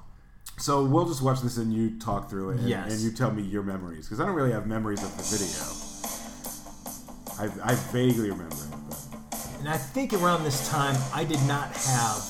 So 0.57 0.85
we'll 0.85 1.07
just 1.07 1.21
watch 1.23 1.41
this 1.41 1.57
and 1.57 1.73
you 1.73 1.97
talk 1.99 2.29
through 2.29 2.51
it, 2.51 2.59
and, 2.59 2.69
Yes. 2.69 2.91
and 2.93 3.01
you 3.01 3.11
tell 3.11 3.31
me 3.31 3.41
your 3.41 3.63
memories 3.63 4.05
because 4.05 4.19
I 4.19 4.25
don't 4.25 4.35
really 4.35 4.51
have 4.51 4.67
memories 4.67 5.01
of 5.03 5.11
the 5.17 5.23
video. 5.23 5.63
I, 7.39 7.71
I 7.71 7.75
vaguely 7.91 8.29
remember 8.29 8.55
it. 8.55 8.69
But. 8.87 8.99
And 9.59 9.67
I 9.69 9.77
think 9.77 10.13
around 10.13 10.43
this 10.43 10.69
time 10.69 10.95
I 11.13 11.23
did 11.23 11.41
not 11.47 11.69
have 11.73 12.21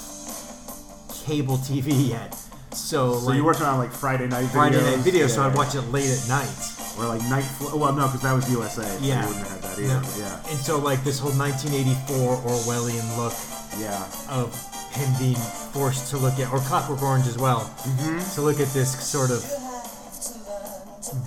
cable 1.26 1.58
TV 1.58 2.10
yet. 2.10 2.36
So, 2.76 3.14
So 3.20 3.26
like 3.28 3.38
you 3.38 3.46
worked 3.46 3.62
on 3.62 3.78
like 3.78 3.92
Friday 3.92 4.28
night 4.28 4.46
videos, 4.46 4.52
Friday 4.52 4.82
night 4.84 5.00
video, 5.00 5.28
so 5.28 5.44
I'd 5.44 5.56
watch 5.56 5.76
it 5.76 5.82
late 5.92 6.10
at 6.10 6.28
night. 6.28 6.50
or 6.98 7.06
like 7.08 7.22
night. 7.30 7.44
Fl- 7.44 7.78
well, 7.78 7.94
no, 7.94 8.06
because 8.08 8.22
that 8.22 8.34
was 8.34 8.50
USA. 8.52 8.84
so 8.84 8.98
Yeah. 9.02 9.22
you 9.22 9.28
wouldn't 9.30 9.48
have 9.48 9.62
that 9.62 9.80
either. 9.80 10.02
No. 10.02 10.02
Yeah, 10.18 10.50
And 10.50 10.60
so 10.60 10.78
like 10.80 11.04
this 11.04 11.20
whole 11.20 11.32
1984 11.32 12.38
Orwellian 12.38 13.18
look 13.18 13.34
yeah. 13.80 14.06
of 14.30 14.54
him 14.94 15.10
being 15.20 15.36
forced 15.74 16.10
to 16.12 16.18
look 16.18 16.40
at, 16.40 16.52
or 16.52 16.60
Clockwork 16.60 17.02
Orange 17.02 17.28
as 17.28 17.38
well, 17.38 17.62
Mm-hmm. 17.62 18.36
to 18.36 18.42
look 18.42 18.60
at 18.60 18.68
this 18.74 18.92
sort 19.08 19.32
of 19.32 19.42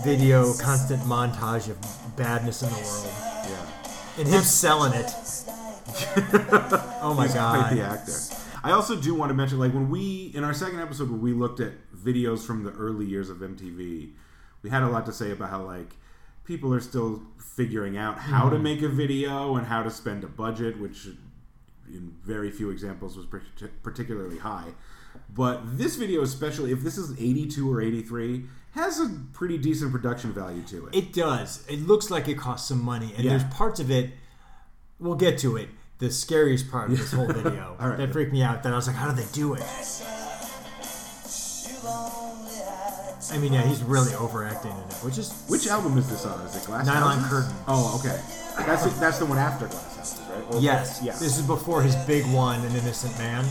video, 0.04 0.52
constant 0.54 1.02
montage 1.02 1.68
of 1.68 1.76
badness 2.16 2.62
in 2.62 2.68
the 2.70 2.76
world, 2.76 3.12
Yeah. 3.50 4.18
and 4.20 4.28
him 4.28 4.42
selling 4.42 4.92
it. 4.94 5.11
oh 7.02 7.14
my 7.16 7.24
He's 7.24 7.35
god! 7.35 7.59
quite 7.59 7.74
the 7.74 7.82
actor. 7.82 8.12
I 8.66 8.72
also 8.72 8.96
do 8.96 9.14
want 9.14 9.31
to 9.31 9.35
mention, 9.35 9.59
like 9.59 9.72
when 9.72 9.88
we 9.90 10.33
in 10.35 10.42
our 10.44 10.55
second 10.55 10.81
episode 10.81 11.09
where 11.11 11.18
we 11.18 11.33
looked 11.33 11.61
at 11.61 11.72
videos 11.94 12.40
from 12.44 12.64
the 12.64 12.72
early 12.72 13.07
years 13.07 13.31
of 13.31 13.38
MTV, 13.38 14.11
we 14.62 14.70
had 14.70 14.83
a 14.83 14.88
lot 14.88 15.07
to 15.07 15.12
say 15.12 15.31
about 15.31 15.50
how 15.50 15.62
like 15.62 15.90
people 16.44 16.72
are 16.74 16.81
still 16.81 17.22
figuring 17.38 17.96
out 17.96 18.18
how 18.18 18.44
Mm-hmm. 18.46 18.55
to 18.57 18.59
make 18.59 18.83
a 18.83 18.88
video 18.88 19.57
and 19.57 19.66
how 19.66 19.83
to 19.83 19.90
spend 19.90 20.24
a 20.24 20.29
budget, 20.29 20.79
which 20.81 21.07
in 21.88 22.14
very 22.24 22.50
few 22.50 22.70
examples 22.70 23.16
was 23.16 23.26
particularly 23.83 24.38
high. 24.38 24.68
But 25.35 25.79
this 25.79 25.96
video, 25.96 26.22
especially 26.22 26.72
if 26.72 26.81
this 26.83 26.98
is 26.98 27.12
82 27.12 27.72
or 27.72 27.81
83, 27.81 28.44
has 28.72 29.00
a 29.00 29.09
pretty 29.33 29.57
decent 29.59 29.90
production 29.92 30.33
value 30.33 30.62
to 30.64 30.87
it. 30.88 30.94
It 30.94 31.12
does. 31.12 31.64
It 31.68 31.81
looks 31.87 32.11
like 32.11 32.29
it 32.29 32.37
costs 32.37 32.68
some 32.68 32.83
money, 32.83 33.12
and 33.14 33.24
Yeah. 33.24 33.31
there's 33.38 33.44
parts 33.55 33.81
of 33.81 33.90
it. 33.90 34.12
We'll 34.98 35.14
get 35.14 35.38
to 35.38 35.57
it. 35.57 35.68
The 35.98 36.11
scariest 36.11 36.70
part 36.70 36.90
of 36.90 36.98
this 36.98 37.12
whole 37.12 37.26
video 37.32 37.76
All 37.80 37.88
right. 37.88 37.96
that 37.98 38.12
freaked 38.12 38.32
me 38.32 38.42
out. 38.42 38.62
That 38.62 38.72
I 38.72 38.76
was 38.76 38.87
like, 38.87 38.96
how 38.96 39.11
do 39.11 39.16
they 39.16 39.26
do 39.32 39.54
it? 39.54 39.62
I 43.32 43.38
mean, 43.38 43.52
yeah, 43.52 43.62
he's 43.62 43.82
really 43.82 44.14
overacting 44.14 44.70
in 44.70 44.76
it, 44.78 44.92
which 45.02 45.18
is 45.18 45.32
Which 45.48 45.66
album 45.66 45.98
is 45.98 46.09
this 46.09 46.24
on? 46.24 46.40
Is 46.46 46.56
it 46.62 46.66
Glass 46.66 46.87
Nylon 46.87 47.18
Houses? 47.18 47.44
Curtain. 47.46 47.64
Oh, 47.66 47.98
okay. 48.00 48.20
That's 48.66 48.87
it, 48.87 48.90
that's 49.00 49.18
the 49.18 49.26
one 49.26 49.37
after 49.38 49.66
Glass 49.66 49.96
Houses, 49.96 50.20
right? 50.30 50.54
Or- 50.54 50.61
yes, 50.61 51.00
Yeah. 51.02 51.12
This 51.12 51.38
is 51.38 51.46
before 51.46 51.82
his 51.82 51.96
big 52.06 52.24
one, 52.26 52.61
An 52.61 52.76
Innocent 52.76 53.16
Man, 53.18 53.44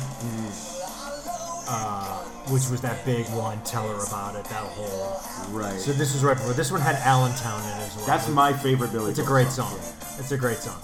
uh, 1.68 2.20
which 2.52 2.70
was 2.70 2.80
that 2.82 3.04
big 3.06 3.26
one. 3.30 3.62
Tell 3.64 3.88
her 3.88 4.06
about 4.08 4.36
it. 4.36 4.46
That 4.46 4.64
whole. 4.64 5.20
right. 5.52 5.78
So 5.80 5.92
this 5.92 6.14
was 6.14 6.24
right 6.24 6.38
before. 6.38 6.54
This 6.54 6.72
one 6.72 6.80
had 6.82 6.96
Allentown 6.98 7.62
in 7.64 7.78
it 7.82 7.88
as 7.88 7.96
well. 7.98 8.06
That's 8.06 8.30
my 8.30 8.54
favorite 8.54 8.92
Billy. 8.94 9.10
It's 9.12 9.20
a 9.20 9.24
Joel 9.24 9.32
great 9.32 9.48
song. 9.50 9.76
It's 10.20 10.32
a 10.32 10.38
great 10.38 10.58
song. 10.60 10.80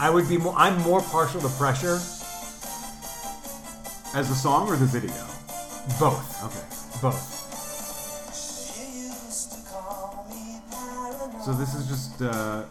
I 0.00 0.08
would 0.08 0.28
be 0.28 0.38
more. 0.38 0.54
I'm 0.56 0.80
more 0.80 1.02
partial 1.02 1.40
to 1.42 1.48
Pressure. 1.50 1.96
As 4.12 4.28
the 4.28 4.34
song 4.34 4.66
or 4.68 4.76
the 4.76 4.86
video? 4.86 5.12
Both. 6.00 6.42
Okay. 6.44 7.00
Both. 7.02 7.36
So 11.44 11.52
this 11.54 11.74
is 11.74 11.86
just 11.86 12.22
uh 12.22 12.64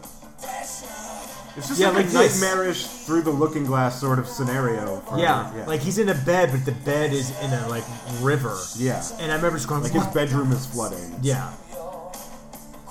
it's 1.56 1.66
just 1.68 1.80
Yeah, 1.80 1.88
like, 1.88 2.06
like 2.06 2.30
a 2.30 2.32
nightmarish 2.32 2.84
through 2.86 3.22
the 3.22 3.30
looking 3.30 3.64
glass 3.64 4.00
sort 4.00 4.18
of 4.18 4.26
scenario. 4.28 5.00
For, 5.00 5.18
Yeah, 5.18 5.50
like 5.66 5.80
he's 5.80 5.98
in 5.98 6.08
a 6.08 6.14
bed, 6.14 6.50
but 6.52 6.64
the 6.64 6.72
bed 6.84 7.12
is 7.12 7.30
in 7.40 7.52
a 7.52 7.68
like 7.68 7.84
river. 8.20 8.56
yeah, 8.76 9.02
And 9.18 9.32
I 9.32 9.36
remember 9.36 9.56
just 9.58 9.68
going, 9.68 9.82
like 9.82 9.92
his 9.92 10.06
bedroom 10.08 10.52
is 10.52 10.66
flooding. 10.66 11.16
yeah, 11.22 11.52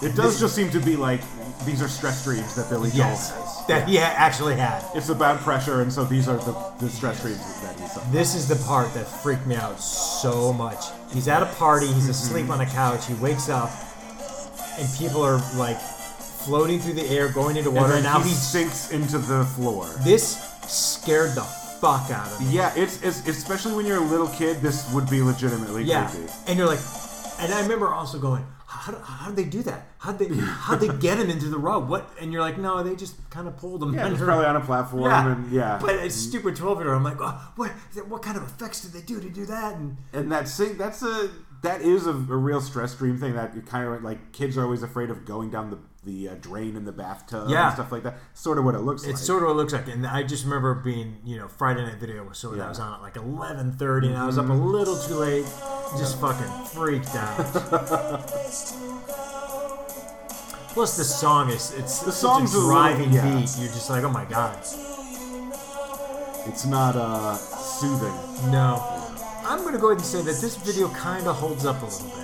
It 0.02 0.16
does 0.16 0.40
just 0.40 0.56
seem 0.56 0.70
to 0.72 0.80
be 0.80 0.96
like 0.96 1.22
these 1.66 1.82
are 1.82 1.88
stress 1.90 2.24
dreams 2.24 2.56
that 2.56 2.70
Billy 2.70 2.90
Joel 2.90 3.00
yes, 3.00 3.32
has. 3.32 3.68
that 3.68 3.88
he 3.90 3.98
ha- 3.98 4.14
actually 4.16 4.56
had. 4.56 4.82
It's 4.96 5.10
about 5.10 5.42
pressure, 5.42 5.82
and 5.82 5.92
so 5.92 6.06
these 6.06 6.28
are 6.30 6.38
the, 6.38 6.54
the 6.80 6.90
stress 6.90 7.22
dreams 7.22 7.62
that 7.64 7.78
he's 7.80 7.98
on. 7.98 8.10
This 8.12 8.34
is 8.34 8.48
the 8.48 8.56
part 8.66 8.94
that 8.94 9.06
freaked 9.06 9.46
me 9.46 9.56
out 9.56 9.78
so 9.80 10.54
much. 10.54 10.86
He's 11.12 11.28
at 11.28 11.44
a 11.44 11.48
party, 11.48 11.88
he's 11.88 11.96
Mm-hmm. 12.04 12.12
asleep 12.12 12.50
on 12.50 12.62
a 12.62 12.66
couch, 12.66 13.06
he 13.08 13.14
wakes 13.16 13.50
up, 13.50 13.70
and 14.80 14.88
people 14.98 15.22
are 15.22 15.42
like 15.58 15.78
floating 15.80 16.80
through 16.80 16.94
the 16.94 17.06
air, 17.10 17.28
going 17.30 17.58
into 17.58 17.70
And 17.70 17.78
water, 17.78 17.90
then 17.90 17.98
and 17.98 18.06
now 18.06 18.20
he 18.22 18.30
he's. 18.30 18.42
sinks 18.42 18.92
into 18.92 19.18
the 19.18 19.44
floor. 19.44 19.86
This 20.06 20.38
scared 20.66 21.32
the 21.36 21.42
fuck 21.44 22.10
out 22.10 22.28
of 22.32 22.40
me. 22.40 22.52
Yeah, 22.56 22.72
it's, 22.78 23.02
it's 23.04 23.28
especially 23.28 23.74
when 23.74 23.86
you're 23.86 23.98
a 23.98 24.08
little 24.08 24.28
kid. 24.30 24.62
This 24.62 24.90
would 24.94 25.10
be 25.10 25.22
legitimately 25.22 25.84
Yeah, 25.84 26.10
creepy. 26.10 26.32
and 26.48 26.58
you're 26.58 26.68
like, 26.68 26.80
and 27.40 27.54
I 27.54 27.62
remember 27.62 27.94
also 27.94 28.18
going, 28.20 28.46
how 28.80 28.98
how, 29.00 29.28
did 29.28 29.36
they 29.36 29.44
do 29.44 29.62
that? 29.64 29.88
How 29.98 30.14
they 30.14 30.28
how 30.28 30.76
they 30.76 30.88
get 30.88 31.20
him 31.20 31.30
into 31.30 31.50
the 31.50 31.58
rug? 31.58 31.90
What? 31.90 32.10
And 32.20 32.32
you're 32.32 32.42
like, 32.42 32.58
no, 32.58 32.82
they 32.82 32.96
just 32.96 33.30
kind 33.30 33.48
of 33.48 33.58
pulled 33.58 33.84
him. 33.84 33.94
Yeah, 33.94 34.06
under. 34.06 34.26
probably 34.26 34.46
on 34.46 34.56
a 34.56 34.62
platform, 34.62 35.04
Yeah. 35.04 35.32
and 35.32 35.52
yeah. 35.52 35.78
But 35.82 35.96
a 35.96 36.08
mm. 36.08 36.12
stupid 36.12 36.56
twelve 36.56 36.80
year 36.80 36.94
old, 36.94 36.98
I'm 36.98 37.04
like, 37.04 37.18
oh, 37.20 37.52
what? 37.56 37.72
What 38.08 38.22
kind 38.22 38.38
of 38.38 38.44
effects 38.44 38.82
did 38.82 38.94
they 38.94 39.02
do 39.02 39.20
to 39.20 39.30
do 39.30 39.46
that? 39.48 39.76
And 39.76 39.98
and 40.14 40.32
that 40.32 40.48
that's 40.78 41.04
a 41.04 41.30
that 41.62 41.82
is 41.82 42.08
a, 42.08 42.12
a 42.12 42.14
real 42.14 42.62
stress 42.62 42.96
dream 42.96 43.18
thing 43.18 43.34
that 43.34 43.56
you 43.56 43.62
kind 43.62 43.88
of 43.88 44.04
like 44.04 44.32
kids 44.32 44.58
are 44.58 44.64
always 44.64 44.84
afraid 44.84 45.10
of 45.10 45.26
going 45.26 45.50
down 45.50 45.70
the 45.70 45.78
the 46.10 46.30
uh, 46.30 46.36
drain 46.42 46.76
in 46.76 46.86
the 46.86 46.92
bathtub 46.92 47.50
Yeah. 47.50 47.68
and 47.68 47.74
stuff 47.76 47.92
like 47.92 48.04
that. 48.04 48.18
Sort 48.34 48.58
of 48.58 48.66
what 48.66 48.76
it 48.76 48.80
looks 48.80 49.04
like. 49.04 49.12
it's 49.14 49.22
sort 49.22 49.44
of 49.44 49.48
what 49.50 49.54
it 49.54 49.58
looks 49.58 49.74
like. 49.74 49.88
And 49.88 50.06
I 50.08 50.24
just 50.24 50.44
remember 50.46 50.74
being, 50.74 51.18
you 51.26 51.38
know, 51.38 51.48
Friday 51.48 51.84
night 51.84 52.00
video 52.00 52.24
was 52.24 52.38
so 52.38 52.52
Yeah. 52.54 52.60
that 52.64 52.70
was 52.70 52.80
on 52.80 52.94
at 52.96 53.02
like 53.02 53.16
eleven 53.16 53.72
thirty, 53.74 54.08
and 54.08 54.18
I 54.18 54.26
was 54.26 54.38
up 54.38 54.50
a 54.50 54.54
little 54.54 54.98
too 54.98 55.16
late, 55.16 55.46
just 55.98 56.20
fucking 56.20 56.66
freaked 56.74 57.16
out. 57.16 57.38
Plus, 60.74 60.98
the 60.98 61.04
song 61.04 61.50
is 61.50 61.74
it's 61.78 62.00
The 62.00 62.12
song's 62.12 62.54
a 62.54 62.58
a 62.58 62.60
little- 62.60 62.72
driving 62.72 63.12
yeah. 63.12 63.24
beat. 63.24 63.50
You're 63.58 63.74
just 63.74 63.90
like, 63.90 64.04
oh 64.04 64.10
my 64.10 64.26
god, 64.26 64.58
It's 66.48 66.66
not 66.66 66.96
uh, 66.96 67.36
soothing. 67.36 68.14
no. 68.52 68.96
I'm 69.46 69.64
gonna 69.64 69.80
go 69.80 69.88
ahead 69.88 69.98
and 69.98 70.06
say 70.06 70.22
that 70.22 70.40
this 70.42 70.56
video 70.58 70.90
kind 70.90 71.26
of 71.28 71.36
holds 71.38 71.66
up 71.66 71.82
a 71.82 71.86
little 71.86 72.08
bit. 72.08 72.16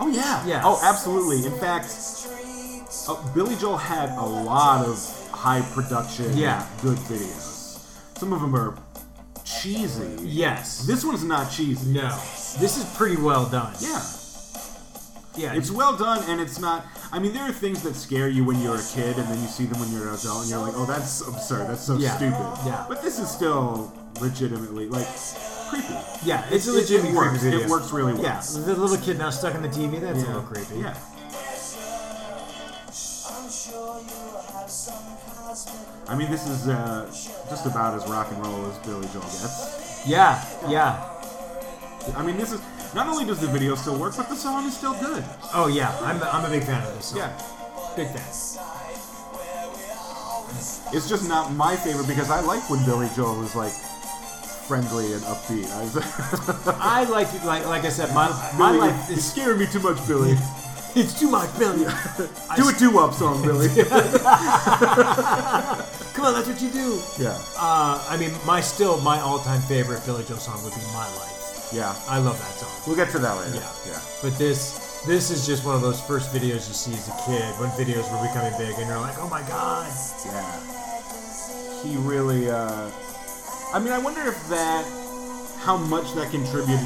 Oh 0.00 0.10
yeah. 0.12 0.44
Yeah. 0.46 0.62
Oh, 0.64 0.78
absolutely. 0.82 1.46
In 1.46 1.58
fact, 1.58 1.86
uh, 3.08 3.32
Billy 3.34 3.56
Joel 3.56 3.76
had 3.78 4.10
a 4.10 4.22
lot 4.24 4.84
of 4.86 4.98
high 5.30 5.60
production, 5.72 6.36
Yeah. 6.36 6.66
good 6.82 6.98
videos. 6.98 7.78
Some 8.18 8.32
of 8.32 8.40
them 8.40 8.54
are 8.54 8.76
cheesy. 9.44 10.16
Yes. 10.22 10.86
This 10.86 11.04
one's 11.04 11.24
not 11.24 11.50
cheesy. 11.50 11.92
No. 11.92 12.08
This 12.60 12.76
is 12.76 12.84
pretty 12.96 13.16
well 13.20 13.46
done. 13.46 13.74
Yeah. 13.80 14.02
Yeah. 15.36 15.54
It's 15.54 15.70
well 15.70 15.96
done, 15.96 16.22
and 16.28 16.40
it's 16.40 16.58
not. 16.60 16.84
I 17.10 17.18
mean, 17.18 17.32
there 17.32 17.42
are 17.48 17.52
things 17.52 17.82
that 17.82 17.94
scare 17.96 18.28
you 18.28 18.44
when 18.44 18.60
you're 18.60 18.76
a 18.76 18.82
kid, 18.94 19.16
and 19.18 19.26
then 19.28 19.40
you 19.40 19.48
see 19.48 19.64
them 19.64 19.80
when 19.80 19.90
you're 19.92 20.08
an 20.08 20.14
adult, 20.14 20.42
and 20.42 20.50
you're 20.50 20.60
like, 20.60 20.74
"Oh, 20.76 20.84
that's 20.86 21.22
absurd. 21.26 21.68
That's 21.68 21.82
so 21.82 21.96
Yeah. 21.96 22.16
stupid." 22.16 22.46
Yeah. 22.66 22.84
But 22.88 23.02
this 23.02 23.18
is 23.18 23.28
still 23.30 23.92
legitimately 24.20 24.88
like 24.88 25.06
creepy. 25.70 25.94
yeah, 26.24 26.44
it's 26.50 26.68
a 26.68 26.70
It- 26.70 26.74
it 26.74 26.80
legitimate 26.82 27.14
works. 27.14 27.30
creepy 27.40 27.44
video. 27.50 27.60
It 27.66 27.70
works 27.70 27.90
really 27.92 28.12
well. 28.12 28.22
Yeah, 28.22 28.40
the 28.40 28.74
little 28.74 28.98
kid 28.98 29.18
now 29.18 29.30
stuck 29.30 29.54
in 29.54 29.62
the 29.62 29.68
TV. 29.68 29.98
That's 30.00 30.22
a 30.22 30.26
little 30.26 30.42
creepy. 30.42 30.80
Yeah. 30.80 30.94
I 36.08 36.16
mean, 36.16 36.30
this 36.30 36.48
is 36.48 36.68
uh, 36.68 37.06
just 37.50 37.66
about 37.66 37.94
as 37.94 38.08
rock 38.08 38.28
and 38.30 38.44
roll 38.44 38.66
as 38.66 38.78
Billy 38.78 39.06
Joel 39.12 39.22
gets. 39.22 40.02
Yeah, 40.06 40.42
yeah. 40.68 41.08
I 42.16 42.24
mean, 42.24 42.36
this 42.38 42.52
is 42.52 42.60
not 42.94 43.06
only 43.06 43.24
does 43.24 43.40
the 43.40 43.48
video 43.48 43.74
still 43.74 43.98
work, 43.98 44.16
but 44.16 44.28
the 44.28 44.34
song 44.34 44.66
is 44.66 44.76
still 44.76 44.94
good. 44.94 45.24
Oh 45.54 45.68
yeah, 45.68 45.96
I'm, 46.00 46.22
I'm 46.22 46.44
a 46.44 46.50
big 46.50 46.64
fan 46.64 46.86
of 46.86 46.94
this 46.94 47.06
song. 47.06 47.18
Yeah. 47.18 47.32
Big 47.96 48.08
fan. 48.08 48.24
It's 50.94 51.08
just 51.08 51.28
not 51.28 51.52
my 51.52 51.76
favorite 51.76 52.08
because 52.08 52.30
I 52.30 52.40
like 52.40 52.68
when 52.70 52.84
Billy 52.84 53.08
Joel 53.14 53.42
is 53.42 53.54
like 53.54 53.72
friendly 54.68 55.12
and 55.12 55.22
upbeat. 55.22 55.68
I 55.68 57.00
I 57.00 57.04
like 57.04 57.32
like 57.44 57.66
like 57.66 57.84
I 57.84 57.88
said, 57.88 58.14
my 58.14 58.28
my 58.58 58.72
Billy, 58.72 58.88
life 58.88 59.10
is 59.10 59.30
scaring 59.30 59.58
me 59.58 59.66
too 59.66 59.80
much, 59.80 60.06
Billy. 60.06 60.36
it's 60.94 61.18
too 61.18 61.30
much, 61.30 61.50
Billy. 61.58 61.84
Do 62.56 62.68
a 62.68 62.72
doo 62.72 62.90
wop 62.92 63.14
song, 63.14 63.42
Billy. 63.42 63.68
Come 66.12 66.26
on, 66.26 66.34
that's 66.34 66.46
what 66.48 66.60
you 66.60 66.70
do. 66.70 67.00
yeah, 67.18 67.38
Uh, 67.58 68.04
I 68.08 68.16
mean, 68.18 68.32
my 68.46 68.60
still 68.60 69.00
my 69.00 69.18
all 69.20 69.38
time 69.38 69.60
favorite 69.62 70.04
Billy 70.04 70.24
Joel 70.24 70.38
song 70.38 70.62
would 70.62 70.74
be 70.74 70.80
My 70.92 71.06
Life. 71.16 71.70
yeah. 71.72 71.94
I 72.08 72.18
love 72.18 72.38
that 72.38 72.52
song. 72.60 72.70
We'll 72.86 72.96
get 72.96 73.10
to 73.12 73.18
that 73.18 73.34
later. 73.38 73.56
Yeah. 73.56 73.92
yeah. 73.92 74.00
But 74.22 74.36
this 74.38 75.02
this 75.06 75.30
is 75.30 75.46
just 75.46 75.64
one 75.64 75.74
of 75.74 75.82
those 75.82 76.00
first 76.00 76.30
videos 76.32 76.68
you 76.68 76.74
see 76.78 76.92
as 76.92 77.08
a 77.08 77.16
kid 77.26 77.42
when 77.58 77.70
videos 77.70 78.06
were 78.12 78.20
becoming 78.28 78.52
big, 78.58 78.78
and 78.78 78.86
you're 78.88 79.00
like, 79.00 79.18
oh 79.18 79.28
my 79.28 79.42
god. 79.48 79.90
Yeah. 80.26 80.60
He 81.82 81.96
really, 81.96 82.48
uh, 82.48 82.88
I 83.74 83.80
mean, 83.80 83.92
I 83.92 83.98
wonder 83.98 84.22
if 84.22 84.38
that, 84.48 84.84
how 85.64 85.76
much 85.76 86.12
that 86.14 86.30
contributed 86.30 86.78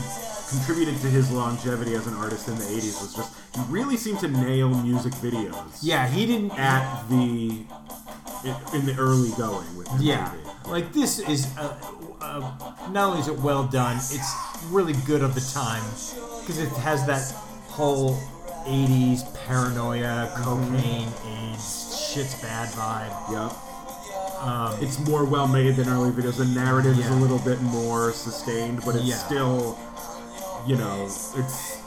contributed 0.49 1.01
to 1.01 1.07
his 1.09 1.31
longevity 1.33 1.95
as 1.95 2.07
an 2.07 2.15
artist 2.15 2.49
in 2.49 2.55
the 2.57 2.65
80s 2.65 3.01
was 3.03 3.15
just, 3.15 3.35
he 3.55 3.61
really 3.69 3.97
seemed 3.97 4.21
to 4.21 4.29
nail 4.29 4.69
music 4.69 5.13
videos. 5.15 5.79
Yeah, 5.83 6.07
he 6.09 6.27
didn't. 6.27 6.53
At 6.59 7.09
the, 7.09 7.65
in, 8.75 8.87
the 8.87 8.95
early 8.99 9.31
going 9.37 9.77
with 9.77 9.89
Yeah, 9.99 10.33
MTV. 10.65 10.71
like 10.71 10.93
this 10.93 11.19
is 11.19 11.47
uh, 11.59 11.77
uh, 12.21 12.89
not 12.91 13.09
only 13.11 13.21
is 13.21 13.29
it 13.29 13.39
well 13.41 13.65
done, 13.67 13.97
it's 13.97 14.33
really 14.71 14.93
good 15.07 15.23
of 15.23 15.35
the 15.35 15.41
time 15.53 15.83
because 16.41 16.59
it 16.59 16.69
has 16.79 17.05
that 17.07 17.23
whole 17.69 18.15
'80s 18.67 19.23
paranoia, 19.47 20.33
cocaine, 20.37 21.09
AIDS, 21.27 22.11
shit's 22.13 22.41
bad 22.41 22.69
vibe. 22.71 23.33
Yep. 23.33 24.83
it's 24.83 24.99
more 25.09 25.25
well 25.25 25.49
made 25.49 25.75
than 25.77 25.89
early 25.89 26.11
videos. 26.11 26.37
The 26.37 26.45
narrative 26.45 26.99
is 26.99 27.07
Um, 27.07 27.13
Yeah. 27.15 27.19
a 27.19 27.21
little 27.23 27.39
bit 27.39 27.61
more 27.63 28.13
sustained, 28.13 28.83
but 28.85 28.95
it's 28.97 29.05
Yeah. 29.07 29.17
still, 29.17 29.79
you 30.67 30.77
know, 30.77 31.05
it's 31.05 31.79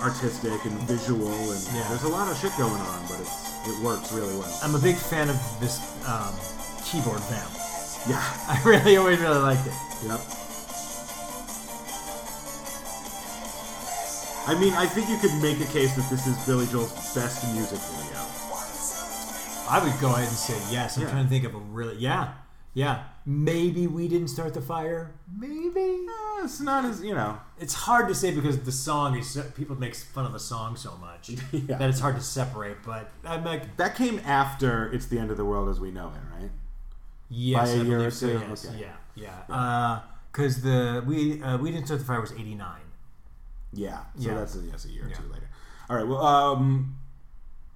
artistic 0.00 0.64
and 0.64 0.74
visual, 0.86 1.28
and 1.52 1.62
Yeah. 1.74 1.86
there's 1.88 2.02
a 2.04 2.08
lot 2.08 2.30
of 2.30 2.36
shit 2.38 2.52
going 2.58 2.80
on, 2.80 3.06
but 3.08 3.20
it's 3.20 3.48
it 3.66 3.78
works 3.82 4.12
really 4.12 4.34
well. 4.38 4.58
I'm 4.62 4.74
a 4.74 4.78
big 4.78 4.96
fan 4.96 5.28
of 5.28 5.36
this 5.60 5.80
um, 6.06 6.32
keyboard 6.84 7.20
vamp. 7.28 7.50
Yeah. 8.08 8.22
I 8.48 8.60
really 8.64 8.96
always 8.96 9.18
really 9.18 9.38
liked 9.38 9.66
it. 9.66 9.72
Yep. 10.06 10.20
I 14.46 14.54
mean, 14.58 14.72
I 14.74 14.86
think 14.86 15.08
you 15.10 15.18
could 15.18 15.34
make 15.42 15.60
a 15.60 15.70
case 15.70 15.94
that 15.96 16.08
this 16.08 16.26
is 16.26 16.36
Billy 16.46 16.66
Joel's 16.68 16.92
best 17.14 17.44
music 17.52 17.78
video. 17.78 18.18
I 19.68 19.80
would 19.84 20.00
go 20.00 20.08
ahead 20.08 20.28
and 20.28 20.36
say 20.36 20.56
yes. 20.72 20.96
I'm 20.96 21.02
Yeah. 21.02 21.10
trying 21.10 21.24
to 21.24 21.28
think 21.30 21.44
of 21.44 21.54
a 21.54 21.58
really 21.58 21.96
yeah, 21.96 22.32
yeah. 22.74 23.04
Maybe 23.26 23.86
we 23.86 24.08
didn't 24.08 24.28
start 24.28 24.54
the 24.54 24.60
fire. 24.62 25.12
Maybe 25.36 25.80
Eh, 25.80 26.44
it's 26.44 26.60
not 26.60 26.84
as 26.84 27.02
you 27.02 27.14
know. 27.14 27.38
it's 27.58 27.74
hard 27.74 28.08
to 28.08 28.14
say 28.14 28.30
because 28.34 28.58
the 28.60 28.72
song 28.72 29.16
is 29.18 29.38
people 29.56 29.76
make 29.76 29.94
fun 29.94 30.24
of 30.24 30.32
the 30.32 30.38
song 30.40 30.76
so 30.76 30.96
much 30.96 31.30
Yeah. 31.52 31.76
that 31.78 31.88
it's 31.90 32.00
hard 32.00 32.16
to 32.16 32.22
separate. 32.22 32.78
But 32.86 33.10
I'm 33.24 33.44
like, 33.44 33.76
That 33.76 33.94
came 33.96 34.20
after 34.24 34.90
"It's 34.92 35.06
the 35.06 35.18
End 35.18 35.30
of 35.30 35.36
the 35.36 35.44
World 35.44 35.68
as 35.68 35.78
We 35.80 35.90
Know 35.90 36.08
It," 36.08 36.40
right? 36.40 36.50
yes, 37.28 37.68
By 37.70 37.74
a 37.76 37.80
I 37.80 37.82
year 37.84 38.06
or 38.06 38.10
so, 38.10 38.26
two? 38.28 38.44
yes. 38.48 38.66
Okay. 38.66 38.78
yeah, 38.80 39.32
yeah. 39.46 40.00
Because 40.32 40.62
the 40.62 41.02
we 41.06 41.42
uh, 41.42 41.58
we 41.58 41.70
didn't 41.72 41.86
start 41.86 42.00
the 42.00 42.06
fire 42.06 42.20
was 42.20 42.32
'89. 42.32 42.66
Yeah. 43.72 43.98
So 44.18 44.28
Yeah. 44.28 44.34
that's 44.34 44.54
a, 44.56 44.60
yes, 44.60 44.84
a 44.86 44.88
year 44.90 45.04
or 45.04 45.08
Yeah. 45.08 45.16
two 45.16 45.24
later. 45.32 45.48
All 45.90 45.96
right. 45.96 46.06
Well, 46.06 46.22
um, 46.24 46.96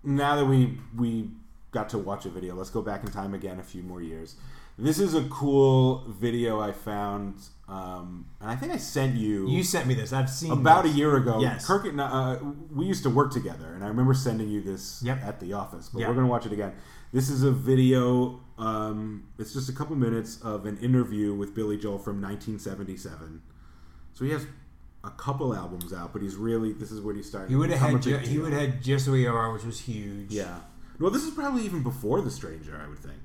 now 0.04 0.36
that 0.36 0.46
we 0.46 0.78
we 0.96 1.28
got 1.72 1.88
to 1.90 1.98
watch 1.98 2.24
a 2.26 2.30
video, 2.30 2.54
let's 2.54 2.70
go 2.70 2.80
back 2.82 3.02
in 3.04 3.10
time 3.10 3.34
again 3.34 3.58
a 3.58 3.62
few 3.62 3.82
more 3.82 4.00
years. 4.00 4.36
This 4.78 4.98
is 4.98 5.14
a 5.14 5.22
cool 5.24 6.04
video 6.08 6.58
I 6.60 6.72
found, 6.72 7.34
um, 7.68 8.26
and 8.40 8.50
I 8.50 8.56
think 8.56 8.72
I 8.72 8.78
sent 8.78 9.16
you. 9.16 9.46
You 9.48 9.62
sent 9.62 9.86
me 9.86 9.94
this. 9.94 10.12
I've 10.12 10.30
seen 10.30 10.50
about 10.50 10.86
a 10.86 10.88
year 10.88 11.16
ago. 11.16 11.40
Yes. 11.40 11.66
Kirk 11.66 11.84
and 11.84 12.00
uh, 12.00 12.38
we 12.74 12.86
used 12.86 13.02
to 13.02 13.10
work 13.10 13.32
together, 13.32 13.74
and 13.74 13.84
I 13.84 13.88
remember 13.88 14.14
sending 14.14 14.48
you 14.48 14.62
this 14.62 15.02
Yep. 15.04 15.22
at 15.22 15.40
the 15.40 15.52
office. 15.52 15.90
But 15.90 16.00
Yeah. 16.00 16.08
we're 16.08 16.14
gonna 16.14 16.26
watch 16.26 16.46
it 16.46 16.52
again. 16.52 16.72
This 17.12 17.28
is 17.28 17.42
a 17.42 17.52
video. 17.52 18.40
Um, 18.58 19.24
it's 19.38 19.52
just 19.52 19.68
a 19.68 19.72
couple 19.72 19.94
minutes 19.94 20.40
of 20.40 20.64
an 20.64 20.78
interview 20.78 21.34
with 21.34 21.54
Billy 21.54 21.76
Joel 21.76 21.98
from 21.98 22.20
1977. 22.22 23.42
So 24.14 24.24
he 24.24 24.30
has 24.30 24.46
a 25.04 25.10
couple 25.10 25.54
albums 25.54 25.92
out, 25.92 26.12
but 26.14 26.22
he's 26.22 26.36
really 26.36 26.72
this 26.72 26.90
is 26.90 27.00
where 27.02 27.14
he's 27.14 27.28
starting. 27.28 27.50
He 27.50 27.56
would 27.56 27.70
have 27.70 27.78
had 27.78 28.02
ju- 28.02 28.16
he 28.18 28.38
would 28.38 28.52
have 28.54 28.62
had 28.62 28.82
just 28.82 29.04
the 29.04 29.12
way 29.12 29.18
you 29.20 29.30
are, 29.30 29.52
which 29.52 29.64
was 29.64 29.80
huge. 29.80 30.30
yeah. 30.32 30.60
Well, 30.98 31.10
this 31.10 31.24
is 31.24 31.30
probably 31.34 31.64
even 31.64 31.82
before 31.82 32.20
The 32.22 32.30
Stranger, 32.30 32.80
I 32.82 32.88
would 32.88 32.98
think, 32.98 33.20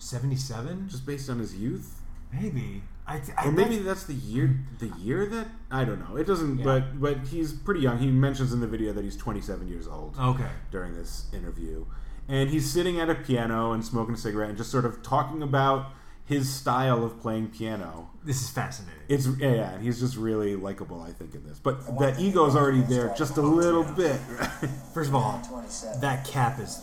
seventy-seven, 0.00 0.88
just 0.88 1.06
based 1.06 1.30
on 1.30 1.38
his 1.38 1.54
youth. 1.54 2.00
maybe. 2.32 2.82
I, 3.06 3.18
th- 3.18 3.36
I 3.36 3.46
Or 3.48 3.52
maybe 3.52 3.76
bet- 3.76 3.86
that's 3.86 4.04
the 4.04 4.14
year 4.14 4.60
the 4.78 4.86
year 4.98 5.26
that 5.26 5.48
I 5.70 5.84
don't 5.84 5.98
know. 6.08 6.16
It 6.16 6.26
doesn't 6.28 6.58
Yeah. 6.58 6.64
but 6.64 7.00
but 7.00 7.18
he's 7.26 7.52
pretty 7.52 7.80
young. 7.80 7.98
He 7.98 8.06
mentions 8.06 8.52
in 8.52 8.60
the 8.60 8.68
video 8.68 8.92
that 8.92 9.02
he's 9.04 9.16
27 9.16 9.66
years 9.68 9.88
old 9.88 10.14
okay. 10.18 10.46
during 10.70 10.94
this 10.94 11.26
interview. 11.32 11.86
And 12.28 12.50
he's 12.50 12.70
sitting 12.70 13.00
at 13.00 13.10
a 13.10 13.16
piano 13.16 13.72
and 13.72 13.84
smoking 13.84 14.14
a 14.14 14.18
cigarette 14.18 14.50
and 14.50 14.56
just 14.58 14.70
sort 14.70 14.84
of 14.84 15.02
talking 15.02 15.42
about 15.42 15.86
his 16.24 16.48
style 16.48 17.02
of 17.04 17.18
playing 17.20 17.48
piano. 17.48 18.10
This 18.22 18.40
is 18.42 18.48
fascinating. 18.50 19.02
It's 19.08 19.26
yeah, 19.38 19.54
yeah 19.54 19.70
and 19.72 19.82
he's 19.82 19.98
just 19.98 20.16
really 20.16 20.54
likable 20.54 21.00
I 21.02 21.10
think 21.10 21.34
in 21.34 21.42
this. 21.44 21.58
But 21.58 21.98
the 21.98 22.14
ego's 22.20 22.54
already 22.54 22.82
there 22.82 23.12
just 23.18 23.36
a 23.38 23.42
little 23.42 23.82
bit. 23.82 24.16
First 24.94 25.08
of 25.08 25.16
all, 25.16 25.42
27. 25.48 26.00
that 26.00 26.24
cap 26.24 26.60
is 26.60 26.80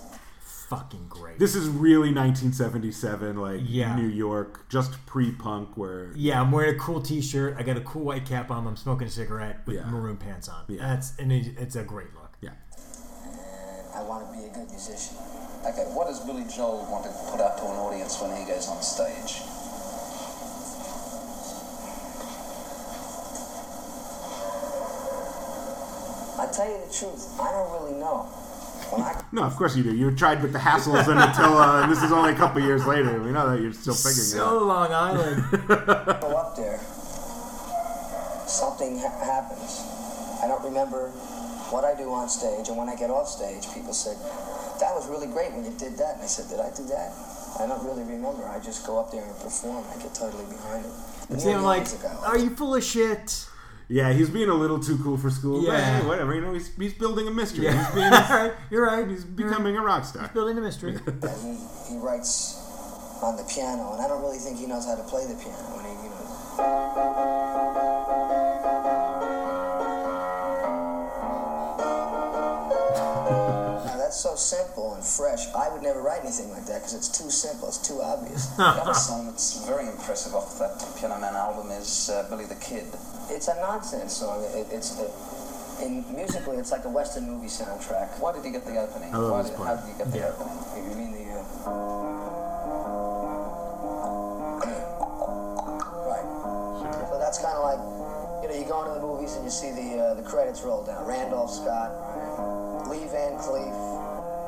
fucking 0.70 1.08
great. 1.10 1.40
this 1.40 1.56
is 1.56 1.68
really 1.68 2.12
1977 2.14 3.38
like 3.38 3.62
Yeah. 3.64 3.96
New 3.96 4.08
York, 4.08 4.68
just 4.70 5.04
pre-punk 5.06 5.78
where 5.78 6.12
yeah, 6.16 6.42
I'm 6.42 6.52
wearing 6.52 6.76
a 6.76 6.80
cool 6.80 7.02
T-shirt. 7.02 7.56
I 7.58 7.64
got 7.64 7.78
a 7.78 7.82
cool 7.82 8.04
white 8.04 8.26
cap 8.26 8.52
on. 8.52 8.68
I'm 8.68 8.76
smoking 8.76 9.08
a 9.08 9.12
cigarette 9.12 9.62
with 9.66 9.78
Yeah. 9.78 9.90
maroon 9.90 10.18
pants 10.18 10.50
on. 10.50 10.64
Yeah. 10.68 10.82
That's 10.82 11.18
and 11.18 11.32
it, 11.32 11.58
it's 11.58 11.76
a 11.76 11.84
great 11.84 12.14
look. 12.14 12.34
yeah. 12.42 12.52
I 13.96 14.04
want 14.04 14.28
to 14.32 14.38
be 14.38 14.46
a 14.46 14.54
good 14.54 14.70
musician. 14.70 15.16
Okay, 15.66 15.84
what 15.96 16.08
does 16.08 16.20
Billy 16.26 16.46
Joel 16.56 16.86
want 16.92 17.04
to 17.06 17.12
put 17.32 17.42
out 17.42 17.58
to 17.58 17.64
an 17.64 17.78
audience 17.78 18.22
when 18.22 18.36
he 18.38 18.46
goes 18.46 18.68
on 18.70 18.82
stage? 18.82 19.42
I 26.40 26.46
tell 26.54 26.70
you 26.70 26.78
the 26.86 26.94
truth, 26.94 27.40
I 27.42 27.50
don't 27.52 27.72
really 27.82 28.00
know. 28.00 28.30
I, 28.94 29.24
no, 29.32 29.44
of 29.44 29.56
course 29.56 29.76
you 29.76 29.84
do. 29.84 29.94
You 29.94 30.16
tried 30.16 30.42
with 30.42 30.54
the 30.54 30.60
Hassles 30.60 31.08
and 31.08 31.20
Attila, 31.20 31.84
and 31.84 31.92
this 31.92 32.02
is 32.04 32.12
only 32.12 32.32
a 32.32 32.36
couple 32.36 32.62
years 32.62 32.86
later. 32.86 33.22
We 33.22 33.32
know 33.32 33.50
that 33.50 33.62
you're 33.62 33.74
still 33.74 33.94
figuring 33.94 34.16
so 34.16 34.38
it 34.38 34.42
out. 34.42 34.50
So 34.50 34.66
Long 34.66 34.92
Island. 34.92 35.44
go 35.68 36.38
up 36.38 36.56
there, 36.56 36.80
something 38.48 39.00
ha- 39.00 39.20
happens. 39.24 39.84
I 40.44 40.48
don't 40.48 40.64
remember 40.64 41.10
what 41.70 41.84
I 41.84 41.96
do 41.96 42.12
on 42.14 42.30
stage, 42.30 42.70
and 42.70 42.78
when 42.78 42.88
I 42.90 42.96
get 42.96 43.10
off 43.10 43.28
stage, 43.28 43.68
people 43.74 43.94
say, 43.94 44.16
"That 44.80 44.96
was 44.96 45.08
really 45.10 45.28
great 45.28 45.52
when 45.52 45.66
you 45.66 45.76
did 45.78 45.98
that." 45.98 46.16
And 46.16 46.24
I 46.24 46.28
said, 46.28 46.48
"Did 46.50 46.60
I 46.60 46.72
do 46.76 46.86
that?" 46.88 47.12
I 47.60 47.68
don't 47.68 47.84
really 47.84 48.04
remember. 48.04 48.48
I 48.48 48.60
just 48.60 48.86
go 48.86 49.00
up 49.00 49.12
there 49.12 49.24
and 49.26 49.36
perform. 49.40 49.84
I 49.92 50.02
get 50.02 50.14
totally 50.14 50.46
behind 50.46 50.86
it. 50.86 50.92
And 51.30 51.42
see, 51.42 51.52
I'm 51.52 51.64
like, 51.64 51.88
"Are 52.24 52.38
you 52.38 52.56
full 52.56 52.76
of 52.76 52.84
shit?" 52.84 53.48
Yeah, 53.90 54.12
he's 54.12 54.30
being 54.30 54.50
a 54.50 54.54
little 54.54 54.80
too 54.80 54.98
cool 54.98 55.16
for 55.18 55.30
school. 55.30 55.64
Yeah, 55.64 55.72
but 55.72 55.84
hey, 55.84 56.08
whatever. 56.08 56.36
You 56.36 56.42
know, 56.42 56.54
he's, 56.54 56.76
he's 56.76 56.94
building 56.94 57.28
a 57.28 57.32
mystery. 57.32 57.66
Yeah. 57.66 57.86
He's 57.86 57.96
being, 57.96 58.12
right. 58.12 58.54
You're 58.70 58.86
right. 58.86 59.08
He's 59.08 59.24
becoming 59.24 59.78
a 59.78 59.82
rock 59.82 60.04
star. 60.04 60.24
He's 60.24 60.32
building 60.32 60.58
a 60.58 60.62
mystery. 60.62 60.92
he, 61.42 61.58
he 61.90 61.98
writes 61.98 62.64
on 63.24 63.38
the 63.38 63.44
piano, 63.44 63.94
and 63.94 64.02
I 64.02 64.08
don't 64.10 64.22
really 64.22 64.40
think 64.40 64.60
he 64.60 64.68
knows 64.68 64.86
how 64.86 64.96
to 64.96 65.04
play 65.04 65.26
the 65.26 65.36
piano. 65.36 65.58
When 65.76 65.86
he, 65.86 65.92
you 66.04 66.10
know. 66.10 66.18
Now 73.86 73.98
that's 73.98 74.20
so 74.20 74.36
simple 74.36 74.96
and 74.96 75.04
fresh. 75.04 75.48
I 75.56 75.70
would 75.70 75.82
never 75.82 76.02
write 76.02 76.24
anything 76.24 76.52
like 76.52 76.66
that 76.66 76.80
because 76.80 76.94
it's 76.94 77.08
too 77.08 77.32
simple. 77.32 77.70
It's 77.70 77.88
too 77.88 78.02
obvious. 78.02 78.48
the 78.58 78.64
other 78.64 78.94
song 78.94 79.28
that's 79.28 79.66
very 79.66 79.88
impressive 79.88 80.36
off 80.36 80.60
that 80.60 80.84
Piano 81.00 81.18
Man 81.22 81.36
album 81.36 81.72
is 81.72 82.10
uh, 82.10 82.28
Billy 82.30 82.44
the 82.44 82.56
Kid. 82.56 82.86
It's 83.30 83.48
a 83.48 83.56
nonsense 83.62 84.14
song. 84.14 84.44
It, 84.56 84.68
it's 84.72 85.00
it, 85.00 85.12
in 85.86 86.04
musically, 86.16 86.58
it's 86.58 86.72
like 86.72 86.86
a 86.86 86.90
Western 86.90 87.28
movie 87.30 87.48
soundtrack. 87.48 88.20
Why 88.20 88.32
did 88.34 88.44
you 88.46 88.52
get 88.52 88.66
the 88.66 88.78
opening? 88.80 89.14
I 89.14 89.18
love 89.18 89.32
Why 89.32 89.42
this 89.42 89.52
did, 89.52 89.58
part. 89.58 89.68
how 89.70 89.76
did 89.86 89.92
you 89.92 89.98
get 89.98 90.12
the 90.12 90.18
Yeah. 90.18 90.32
opening? 90.34 90.90
You 90.90 90.96
mean 90.96 91.12
the? 91.14 91.26
Uh... 91.38 92.78
right. 96.08 96.26
So 97.10 97.20
that's 97.20 97.38
kind 97.40 97.58
of 97.58 97.64
like, 97.64 97.82
you 98.44 98.50
know, 98.50 98.56
you 98.56 98.66
go 98.66 98.82
into 98.86 99.00
the 99.00 99.06
movies 99.06 99.36
and 99.36 99.44
you 99.46 99.52
see 99.52 99.72
the 99.72 100.00
uh, 100.00 100.14
the 100.16 100.24
credits 100.24 100.62
roll 100.62 100.84
down. 100.84 101.06
Randolph 101.06 101.52
Scott, 101.52 101.92
Lee 102.90 103.06
Van 103.12 103.38
Cleef, 103.38 103.76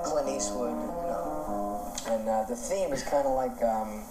Clint 0.05 0.29
Eastwood, 0.29 0.71
you 0.71 1.07
know. 1.07 1.93
And 2.07 2.27
uh, 2.27 2.43
the 2.45 2.55
theme 2.55 2.91
is 2.93 3.03
kind 3.03 3.27
of 3.27 3.35
like 3.35 3.61
um, 3.61 4.03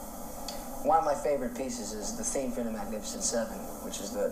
one 0.85 0.99
of 0.99 1.05
my 1.05 1.15
favorite 1.15 1.57
pieces 1.57 1.93
is 1.93 2.17
the 2.17 2.25
theme 2.25 2.51
for 2.53 2.63
the 2.63 2.71
Magnificent 2.71 3.23
Seven, 3.23 3.57
which 3.85 4.01
is 4.01 4.11
the 4.11 4.29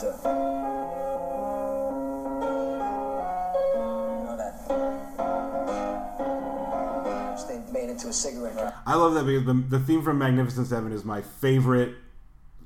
the. 0.00 0.10
the 0.22 1.34
you 3.74 4.24
know 4.24 4.36
that. 4.36 4.54
Which 7.32 7.46
they 7.48 7.58
made 7.72 7.90
into 7.90 8.08
a 8.08 8.12
cigarette. 8.12 8.54
drop. 8.56 8.74
I 8.86 8.94
love 8.94 9.14
that 9.14 9.24
because 9.26 9.44
the, 9.44 9.54
the 9.54 9.78
theme 9.80 10.02
from 10.02 10.18
Magnificent 10.18 10.66
Seven 10.66 10.92
is 10.92 11.04
my 11.04 11.22
favorite, 11.22 11.94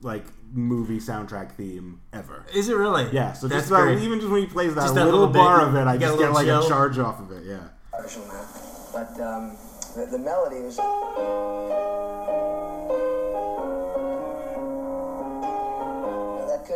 like 0.03 0.25
movie 0.53 0.99
soundtrack 0.99 1.53
theme 1.53 2.01
ever. 2.13 2.45
Is 2.55 2.69
it 2.69 2.77
really? 2.77 3.09
Yeah, 3.13 3.33
so 3.35 3.49
That's 3.49 3.63
just 3.63 3.71
about, 3.71 3.83
great. 3.85 3.99
even 4.03 4.21
just 4.21 4.31
when 4.31 4.41
he 4.43 4.47
plays 4.47 4.75
that 4.75 4.87
that 4.89 4.95
little, 4.95 5.11
little 5.21 5.27
bit, 5.29 5.39
bar 5.39 5.61
of 5.61 5.75
it, 5.75 5.87
I 5.87 5.97
get 5.97 6.07
just 6.09 6.19
get 6.19 6.33
like 6.33 6.47
chill. 6.47 6.65
a 6.65 6.69
charge 6.69 6.99
off 6.99 7.21
of 7.21 7.31
it. 7.33 7.45
Yeah. 7.45 7.69
Partial 7.91 8.27
now. 8.27 8.47
But 8.93 9.21
um, 9.21 9.57
the, 9.95 10.07
the 10.11 10.19
melody 10.19 10.61
was. 10.63 10.79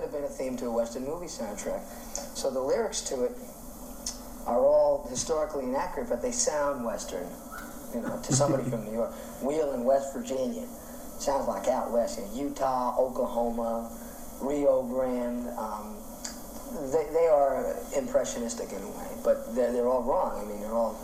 That 0.02 0.10
could 0.10 0.20
have 0.20 0.22
been 0.22 0.30
a 0.32 0.50
theme 0.50 0.56
to 0.58 0.66
a 0.66 0.72
Western 0.72 1.04
movie 1.04 1.26
soundtrack. 1.26 1.80
So 2.36 2.50
the 2.50 2.60
lyrics 2.60 3.02
to 3.02 3.22
it 3.22 3.32
are 4.46 4.58
all 4.58 5.06
historically 5.08 5.64
inaccurate, 5.64 6.08
but 6.08 6.20
they 6.20 6.32
sound 6.32 6.84
Western. 6.84 7.26
You 7.94 8.00
know, 8.00 8.20
to 8.20 8.32
somebody 8.32 8.68
from 8.68 8.84
New 8.84 8.94
York. 8.94 9.12
Wheeling, 9.42 9.84
West 9.84 10.12
Virginia. 10.12 10.66
Sounds 11.20 11.46
like 11.46 11.68
out 11.68 11.92
west 11.92 12.18
in 12.18 12.26
Utah, 12.34 12.98
Oklahoma, 12.98 13.96
Rio 14.40 14.82
Grande. 14.82 15.48
Um, 15.56 15.94
they, 16.90 17.06
they 17.12 17.28
are 17.28 17.76
impressionistic 17.96 18.72
in 18.72 18.82
a 18.82 18.88
way, 18.88 19.10
but 19.22 19.54
they're, 19.54 19.72
they're 19.72 19.88
all 19.88 20.02
wrong. 20.02 20.42
I 20.42 20.48
mean, 20.50 20.62
they're 20.62 20.74
all 20.74 20.98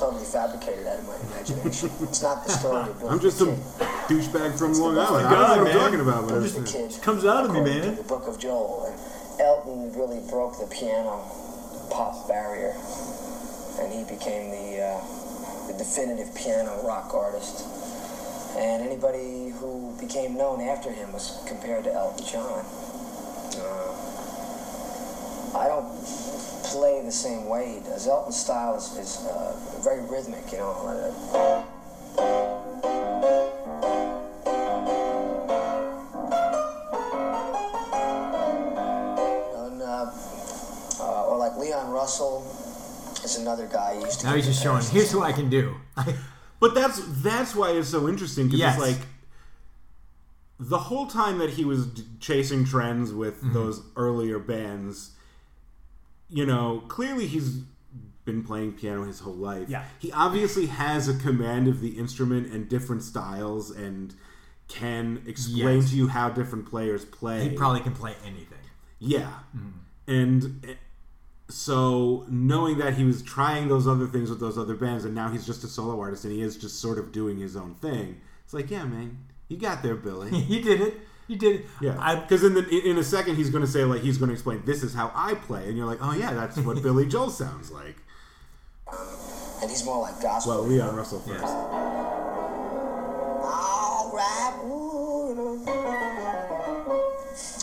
totally 0.00 0.24
fabricated 0.24 0.86
out 0.86 0.98
of 0.98 1.06
my 1.06 1.16
imagination. 1.28 1.90
it's 2.00 2.22
not 2.22 2.42
the 2.46 2.52
story 2.52 2.88
of 2.88 2.98
Billy 2.98 3.10
I'm 3.10 3.20
just 3.20 3.38
Kid. 3.38 3.48
douchebag 4.08 4.58
from 4.58 4.72
Long 4.72 4.96
Island. 4.96 5.28
God, 5.28 5.34
I 5.34 5.36
don't 5.36 5.36
know 5.36 5.44
what 5.44 5.58
I'm 5.60 5.64
man. 5.64 5.76
talking 5.76 6.00
about. 6.00 6.22
But 6.24 6.28
Billy 6.40 6.46
it's, 6.46 6.54
the 6.56 6.64
Kid. 6.64 7.02
Comes 7.02 7.24
out 7.26 7.44
of 7.44 7.52
me, 7.52 7.60
man. 7.60 7.96
The 7.96 8.02
Book 8.04 8.26
of 8.26 8.38
Joel. 8.38 8.88
And 8.88 8.96
Elton 9.40 9.92
really 9.92 10.20
broke 10.30 10.58
the 10.58 10.66
piano 10.72 11.20
pop 11.92 12.26
barrier, 12.28 12.72
and 13.80 13.92
he 13.92 14.04
became 14.08 14.50
the, 14.50 14.80
uh, 14.80 15.00
the 15.68 15.76
definitive 15.76 16.34
piano 16.34 16.80
rock 16.82 17.12
artist. 17.12 17.66
And 18.56 18.82
anybody 18.82 19.50
who 19.60 19.94
became 20.00 20.34
known 20.34 20.62
after 20.62 20.90
him 20.90 21.12
was 21.12 21.44
compared 21.46 21.84
to 21.84 21.92
Elton 21.92 22.26
John. 22.26 22.64
Uh, 23.52 23.92
I 25.60 25.68
don't 25.68 25.92
play 26.70 27.02
the 27.04 27.12
same 27.12 27.46
way 27.48 27.74
he 27.78 27.80
does. 27.88 28.06
Elton's 28.06 28.36
style 28.38 28.76
is, 28.76 28.96
is 28.96 29.26
uh, 29.26 29.56
very 29.82 30.02
rhythmic, 30.02 30.50
you 30.52 30.58
know. 30.58 30.72
uh, 30.86 32.30
And, 38.52 39.82
uh, 39.82 40.10
uh, 41.00 41.26
or 41.26 41.38
like 41.38 41.56
Leon 41.56 41.90
Russell 41.90 42.42
is 43.24 43.38
another 43.38 43.66
guy. 43.66 43.94
He 43.96 44.00
used 44.04 44.20
to 44.20 44.26
Now 44.26 44.34
he's 44.36 44.46
just 44.46 44.62
showing. 44.62 44.82
Here's 44.84 45.14
what 45.14 45.26
I 45.26 45.32
can 45.32 45.48
do. 45.50 45.76
but 46.60 46.74
that's 46.74 47.00
that's 47.22 47.54
why 47.54 47.70
it's 47.70 47.88
so 47.88 48.08
interesting 48.08 48.46
because 48.46 48.60
Yes. 48.60 48.78
it's 48.78 48.86
like 48.98 49.06
the 50.58 50.78
whole 50.78 51.06
time 51.06 51.38
that 51.38 51.50
he 51.50 51.64
was 51.64 51.86
d- 51.86 52.04
chasing 52.20 52.64
trends 52.64 53.12
with 53.12 53.36
Mm-hmm. 53.38 53.52
those 53.54 53.82
earlier 53.96 54.38
bands, 54.38 55.10
you 56.30 56.46
know, 56.46 56.82
clearly 56.88 57.26
he's 57.26 57.58
been 58.24 58.42
playing 58.44 58.72
piano 58.72 59.04
his 59.04 59.20
whole 59.20 59.34
life. 59.34 59.68
Yeah. 59.68 59.84
He 59.98 60.12
obviously 60.12 60.66
has 60.66 61.08
a 61.08 61.14
command 61.14 61.68
of 61.68 61.80
the 61.80 61.98
instrument 61.98 62.52
and 62.52 62.68
different 62.68 63.02
styles 63.02 63.70
and 63.70 64.14
can 64.68 65.22
explain 65.26 65.80
Yes. 65.80 65.90
to 65.90 65.96
you 65.96 66.08
how 66.08 66.28
different 66.28 66.66
players 66.66 67.04
play. 67.04 67.48
he 67.48 67.56
probably 67.56 67.80
can 67.80 67.92
play 67.94 68.14
anything. 68.24 68.58
Yeah. 68.98 69.32
Mm-hmm. 69.56 69.68
And 70.06 70.64
eh, 70.68 70.74
so 71.48 72.24
knowing 72.28 72.78
that 72.78 72.94
he 72.94 73.04
was 73.04 73.22
trying 73.22 73.68
those 73.68 73.88
other 73.88 74.06
things 74.06 74.30
with 74.30 74.38
those 74.38 74.56
other 74.56 74.74
bands 74.74 75.04
and 75.04 75.14
now 75.14 75.30
he's 75.30 75.44
just 75.44 75.64
a 75.64 75.68
solo 75.68 75.98
artist 76.00 76.24
and 76.24 76.32
he 76.32 76.42
is 76.42 76.56
just 76.56 76.80
sort 76.80 76.98
of 76.98 77.10
doing 77.10 77.38
his 77.38 77.56
own 77.56 77.74
thing. 77.74 78.20
It's 78.44 78.54
like, 78.54 78.70
yeah, 78.70 78.84
man, 78.84 79.18
you 79.48 79.56
got 79.56 79.82
there, 79.82 79.96
Billy. 79.96 80.36
you 80.48 80.62
did 80.62 80.80
it. 80.80 81.00
You 81.30 81.36
did. 81.36 81.66
Yeah, 81.80 81.96
I, 82.00 82.16
because 82.16 82.42
in 82.42 82.54
the 82.54 82.68
in 82.68 82.98
a 82.98 83.04
second 83.04 83.36
he's 83.36 83.50
going 83.50 83.64
to 83.64 83.70
say 83.70 83.84
like 83.84 84.02
he's 84.02 84.18
going 84.18 84.30
to 84.30 84.32
explain 84.32 84.64
this 84.66 84.82
is 84.82 84.92
how 84.92 85.12
I 85.14 85.34
play, 85.34 85.68
and 85.68 85.76
you're 85.76 85.86
like, 85.86 86.00
oh 86.02 86.12
yeah, 86.12 86.34
that's 86.34 86.56
what 86.56 86.82
Billy 86.82 87.06
Joel 87.06 87.30
sounds 87.30 87.70
like. 87.70 87.94
and 89.62 89.70
he's 89.70 89.84
more 89.84 90.02
like 90.02 90.20
gospel. 90.20 90.54
Well, 90.54 90.64
Leon 90.64 90.96
Russell 90.96 91.20
first. 91.20 91.44
All 93.44 94.10
right, 94.12 94.60
ooh, 94.64 95.28
you 95.28 95.36
know. 95.36 95.54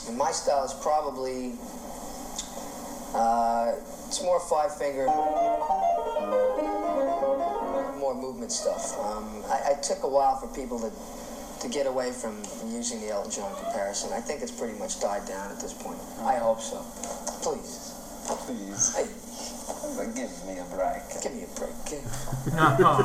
And 0.08 0.18
my 0.18 0.32
style 0.32 0.64
is 0.64 0.74
probably 0.82 1.56
uh, 3.14 3.74
it's 4.08 4.22
more 4.24 4.40
five 4.40 4.74
finger, 4.78 5.08
more 8.00 8.16
movement 8.16 8.54
stuff. 8.54 8.98
Um, 8.98 9.44
I, 9.50 9.72
I 9.72 9.74
took 9.82 10.04
a 10.04 10.08
while 10.08 10.38
for 10.38 10.48
people 10.56 10.80
to 10.80 10.90
to 11.60 11.70
get 11.70 11.88
away 11.88 12.12
from 12.12 12.38
using 12.66 13.02
the 13.02 13.10
Elton 13.10 13.32
John 13.32 13.56
comparison. 13.56 14.12
I 14.14 14.22
think 14.22 14.42
it's 14.42 14.52
pretty 14.52 14.78
much 14.78 15.00
died 15.00 15.28
down 15.28 15.52
at 15.52 15.60
this 15.60 15.74
point. 15.74 16.00
I 16.22 16.36
mm-hmm. 16.36 16.44
hope 16.44 16.62
so. 16.62 16.78
Please, 17.42 17.88
Please, 18.46 18.96
hey, 18.96 19.08
give 20.14 20.30
me 20.46 20.60
a 20.60 20.66
break. 20.76 21.02
give 21.24 21.34
me 21.34 21.44
a 21.44 21.48
break. 21.58 21.72
oh 22.54 22.76
god. 22.78 23.04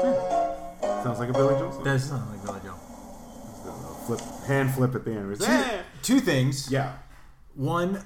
Hmm. 0.00 1.02
Sounds 1.02 1.18
like 1.18 1.28
a 1.28 1.32
Billy 1.32 1.54
Joel 1.58 1.72
song. 1.72 1.84
That 1.84 2.00
sounds 2.00 2.30
like 2.30 2.44
Billy 2.44 2.60
Joel. 2.64 2.78
Flip, 4.06 4.20
hand 4.46 4.74
flip 4.74 4.94
at 4.94 5.04
the 5.04 5.12
end. 5.12 5.40
Two, 5.40 6.18
two 6.18 6.20
things. 6.20 6.70
Yeah. 6.70 6.92
One, 7.54 8.04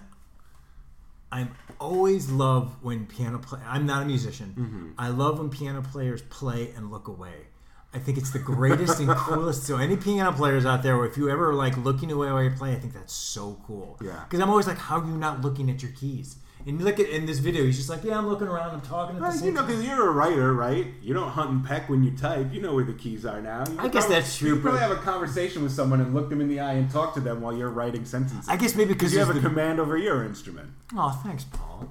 I 1.30 1.48
always 1.78 2.30
love 2.30 2.82
when 2.82 3.06
piano 3.06 3.38
play. 3.38 3.60
I'm 3.66 3.86
not 3.86 4.02
a 4.02 4.06
musician. 4.06 4.54
Mm-hmm. 4.58 4.90
I 4.98 5.08
love 5.08 5.38
when 5.38 5.50
piano 5.50 5.82
players 5.82 6.22
play 6.22 6.72
and 6.76 6.90
look 6.90 7.08
away. 7.08 7.48
I 7.92 7.98
think 7.98 8.18
it's 8.18 8.30
the 8.30 8.38
greatest 8.38 9.00
and 9.00 9.08
coolest. 9.16 9.64
So 9.64 9.76
any 9.76 9.96
piano 9.96 10.32
players 10.32 10.66
out 10.66 10.82
there, 10.82 11.02
if 11.04 11.16
you 11.16 11.30
ever 11.30 11.54
like 11.54 11.76
looking 11.76 12.10
away 12.10 12.30
while 12.30 12.42
you 12.42 12.50
play, 12.50 12.72
I 12.72 12.76
think 12.76 12.94
that's 12.94 13.12
so 13.14 13.58
cool. 13.66 13.98
Yeah. 14.02 14.24
Because 14.24 14.40
I'm 14.40 14.50
always 14.50 14.66
like, 14.66 14.78
how 14.78 15.00
are 15.00 15.06
you 15.06 15.16
not 15.16 15.40
looking 15.42 15.70
at 15.70 15.82
your 15.82 15.92
keys? 15.92 16.36
And 16.66 16.78
you 16.78 16.84
look 16.84 17.00
at 17.00 17.08
in 17.08 17.24
this 17.24 17.38
video, 17.38 17.64
he's 17.64 17.76
just 17.76 17.88
like, 17.88 18.04
yeah, 18.04 18.18
I'm 18.18 18.28
looking 18.28 18.46
around, 18.46 18.70
I'm 18.74 18.80
talking 18.80 19.16
at 19.16 19.22
Well, 19.22 19.32
the 19.32 19.44
you 19.44 19.52
know, 19.52 19.62
because 19.62 19.84
you're 19.84 20.08
a 20.08 20.10
writer, 20.10 20.52
right? 20.52 20.86
You 21.00 21.14
don't 21.14 21.30
hunt 21.30 21.50
and 21.50 21.64
peck 21.64 21.88
when 21.88 22.02
you 22.02 22.10
type. 22.10 22.52
You 22.52 22.60
know 22.60 22.74
where 22.74 22.84
the 22.84 22.92
keys 22.92 23.24
are 23.24 23.40
now. 23.40 23.64
You 23.70 23.78
I 23.78 23.88
guess 23.88 24.04
probably- 24.04 24.14
that's 24.16 24.36
true, 24.36 24.48
You 24.54 24.60
probably 24.60 24.80
have 24.80 24.90
a 24.90 24.96
conversation 24.96 25.62
with 25.62 25.72
someone 25.72 26.00
and 26.00 26.14
look 26.14 26.28
them 26.28 26.40
in 26.40 26.48
the 26.48 26.60
eye 26.60 26.74
and 26.74 26.90
talk 26.90 27.14
to 27.14 27.20
them 27.20 27.40
while 27.40 27.56
you're 27.56 27.70
writing 27.70 28.04
sentences. 28.04 28.48
I 28.48 28.56
guess 28.56 28.74
maybe 28.74 28.92
because 28.92 29.12
you 29.12 29.18
have 29.20 29.30
a 29.30 29.34
the, 29.34 29.40
command 29.40 29.80
over 29.80 29.96
your 29.96 30.24
instrument. 30.24 30.70
Oh, 30.96 31.18
thanks, 31.24 31.44
Paul. 31.44 31.88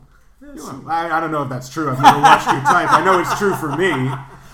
I, 0.88 1.10
I 1.12 1.20
don't 1.20 1.32
know 1.32 1.42
if 1.44 1.50
that's 1.50 1.70
true. 1.70 1.90
I've 1.90 2.00
never 2.02 2.20
watched 2.20 2.46
you 2.48 2.62
type. 2.62 2.92
I 2.92 3.04
know 3.04 3.20
it's 3.20 3.38
true 3.40 3.56
for 3.56 3.76
me. 3.76 4.12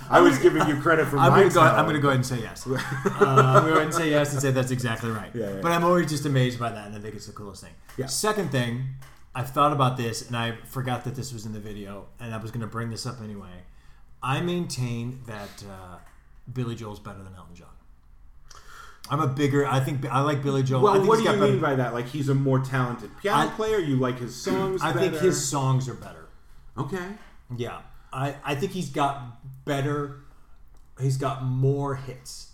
I 0.10 0.20
was 0.22 0.38
giving 0.38 0.66
you 0.68 0.78
credit 0.78 1.08
for 1.08 1.18
I'm 1.18 1.32
my 1.32 1.40
gonna 1.40 1.54
go. 1.54 1.62
I'm 1.62 1.86
gonna 1.86 2.00
go 2.00 2.10
ahead 2.10 2.18
and 2.18 2.26
say 2.26 2.40
yes. 2.40 2.68
uh, 2.68 2.78
I'm 2.80 3.26
gonna 3.26 3.62
go 3.68 3.74
ahead 3.74 3.84
and 3.84 3.94
say 3.94 4.10
yes 4.10 4.32
and 4.32 4.42
say 4.42 4.52
that's 4.52 4.72
exactly 4.72 5.10
right. 5.10 5.32
Yeah, 5.34 5.56
yeah. 5.56 5.60
But 5.62 5.72
I'm 5.72 5.84
always 5.84 6.10
just 6.10 6.26
amazed 6.26 6.60
by 6.60 6.70
that, 6.70 6.88
and 6.88 6.96
I 6.96 7.00
think 7.00 7.16
it's 7.16 7.26
the 7.26 7.34
coolest 7.34 7.64
thing. 7.64 7.74
Yeah. 7.98 8.06
Second 8.06 8.52
thing, 8.52 8.84
I've 9.36 9.50
thought 9.50 9.74
about 9.74 9.98
this, 9.98 10.28
and 10.28 10.36
I 10.38 10.54
forgot 10.66 11.04
that 11.06 11.16
this 11.16 11.34
was 11.34 11.46
in 11.46 11.54
the 11.54 11.60
video, 11.60 12.06
and 12.20 12.34
I 12.34 12.38
was 12.38 12.52
gonna 12.52 12.68
bring 12.68 12.90
this 12.90 13.06
up 13.06 13.22
anyway. 13.22 13.64
I 14.22 14.42
maintain 14.42 15.22
that 15.28 15.64
uh, 15.70 15.98
Billy 16.52 16.76
Joel's 16.76 17.00
better 17.00 17.24
than 17.24 17.34
Elton 17.36 17.56
John. 17.56 17.68
I'm 19.10 19.20
a 19.20 19.28
bigger. 19.28 19.66
I 19.68 19.80
think 19.82 20.06
I 20.06 20.22
like 20.22 20.42
Billy 20.44 20.64
Joel. 20.64 20.80
I 20.80 20.84
Well, 20.84 20.94
think 20.96 21.08
what 21.08 21.18
do 21.18 21.24
you 21.24 21.30
better- 21.32 21.52
mean 21.52 21.60
by 21.60 21.76
that? 21.76 21.94
Like 21.94 22.06
he's 22.08 22.30
a 22.30 22.36
more 22.36 22.60
talented 22.60 23.12
piano 23.22 23.50
I- 23.50 23.54
player? 23.56 23.78
You 23.80 23.98
like 23.98 24.20
his 24.20 24.36
songs? 24.36 24.82
I 24.82 24.94
think 24.94 25.16
his 25.16 25.46
songs 25.50 25.90
are 25.90 25.94
better. 25.94 26.28
Okay. 26.78 27.06
Yeah, 27.56 27.82
I, 28.14 28.36
I 28.46 28.56
think 28.56 28.72
he's 28.72 28.90
got 28.90 29.66
better. 29.66 30.20
He's 31.00 31.18
got 31.18 31.44
more 31.44 31.96
hits. 31.96 32.52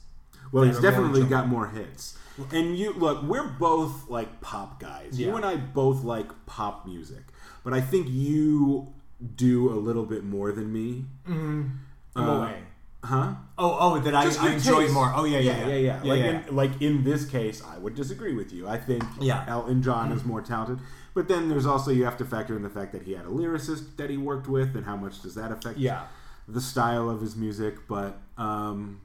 Well, 0.52 0.64
he's 0.64 0.74
more 0.82 0.82
definitely 0.82 1.24
got 1.26 1.48
more 1.48 1.68
hits. 1.68 2.18
And 2.52 2.78
you 2.78 2.94
look, 2.94 3.24
we're 3.24 3.48
both 3.48 4.10
like 4.10 4.42
pop 4.42 4.80
guys. 4.80 5.20
You 5.20 5.36
and 5.36 5.46
I 5.46 5.56
both 5.58 6.04
like 6.04 6.28
pop 6.46 6.86
music, 6.86 7.24
but 7.64 7.74
I 7.74 7.82
think 7.82 8.08
you 8.10 8.94
do 9.36 9.70
a 9.70 9.76
little 9.80 10.06
bit 10.06 10.24
more 10.24 10.52
than 10.52 10.72
me. 10.72 11.06
In 11.28 11.80
Uh, 12.16 12.42
way? 12.42 12.64
Huh? 13.04 13.34
Oh, 13.58 13.78
oh, 13.80 14.00
that 14.00 14.14
I, 14.14 14.26
Just 14.26 14.42
I 14.44 14.54
enjoy 14.54 14.82
taste. 14.82 14.94
more. 14.94 15.12
Oh 15.16 15.24
yeah, 15.24 15.40
yeah, 15.40 15.68
yeah, 15.68 15.76
yeah. 15.76 15.76
yeah. 16.04 16.10
like, 16.12 16.20
yeah. 16.20 16.48
In, 16.48 16.56
like 16.56 16.82
in 16.82 17.04
this 17.06 17.26
case, 17.26 17.64
I 17.66 17.78
would 17.78 17.96
disagree 17.96 18.34
with 18.34 18.52
you. 18.52 18.68
I 18.68 18.78
think 18.78 19.04
Yeah. 19.22 19.46
Elton 19.48 19.82
John 19.82 20.12
is 20.12 20.26
more 20.26 20.42
talented. 20.42 20.80
But 21.14 21.28
then 21.28 21.50
there's 21.50 21.66
also 21.66 21.92
you 21.92 22.04
have 22.06 22.18
to 22.18 22.26
factor 22.26 22.56
in 22.56 22.62
the 22.62 22.70
fact 22.70 22.92
that 22.92 23.04
he 23.04 23.14
had 23.14 23.26
a 23.26 23.30
lyricist 23.30 23.96
that 23.98 24.10
he 24.10 24.18
worked 24.18 24.48
with, 24.48 24.76
and 24.76 24.86
how 24.86 24.96
much 24.98 25.22
does 25.22 25.36
that 25.36 25.52
affect 25.52 25.78
Yeah. 25.80 26.04
the 26.48 26.62
style 26.62 27.10
of 27.10 27.22
his 27.22 27.36
music? 27.36 27.88
But 27.88 28.20
um, 28.38 29.02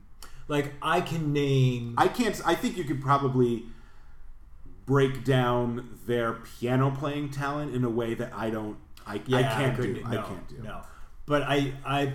Like 0.49 0.73
I 0.83 1.01
can 1.01 1.33
name. 1.33 1.95
I 1.97 2.09
can't. 2.09 2.41
I 2.45 2.55
think 2.55 2.77
you 2.77 2.85
could 2.85 3.01
probably 3.01 3.65
break 4.87 5.25
down 5.25 5.99
their 6.07 6.35
piano 6.35 6.91
playing 6.91 7.31
talent 7.31 7.75
in 7.75 7.85
a 7.85 7.89
way 7.91 8.15
that 8.15 8.33
I 8.35 8.51
don't. 8.51 8.77
I, 9.07 9.15
I 9.15 9.19
can't 9.43 9.77
do. 9.77 9.95
couldn't- 9.95 10.07
I 10.07 10.17
can't 10.23 10.49
do. 10.49 10.63
No, 10.63 10.81
but 11.27 11.43
I, 11.43 11.73
I, 11.85 12.13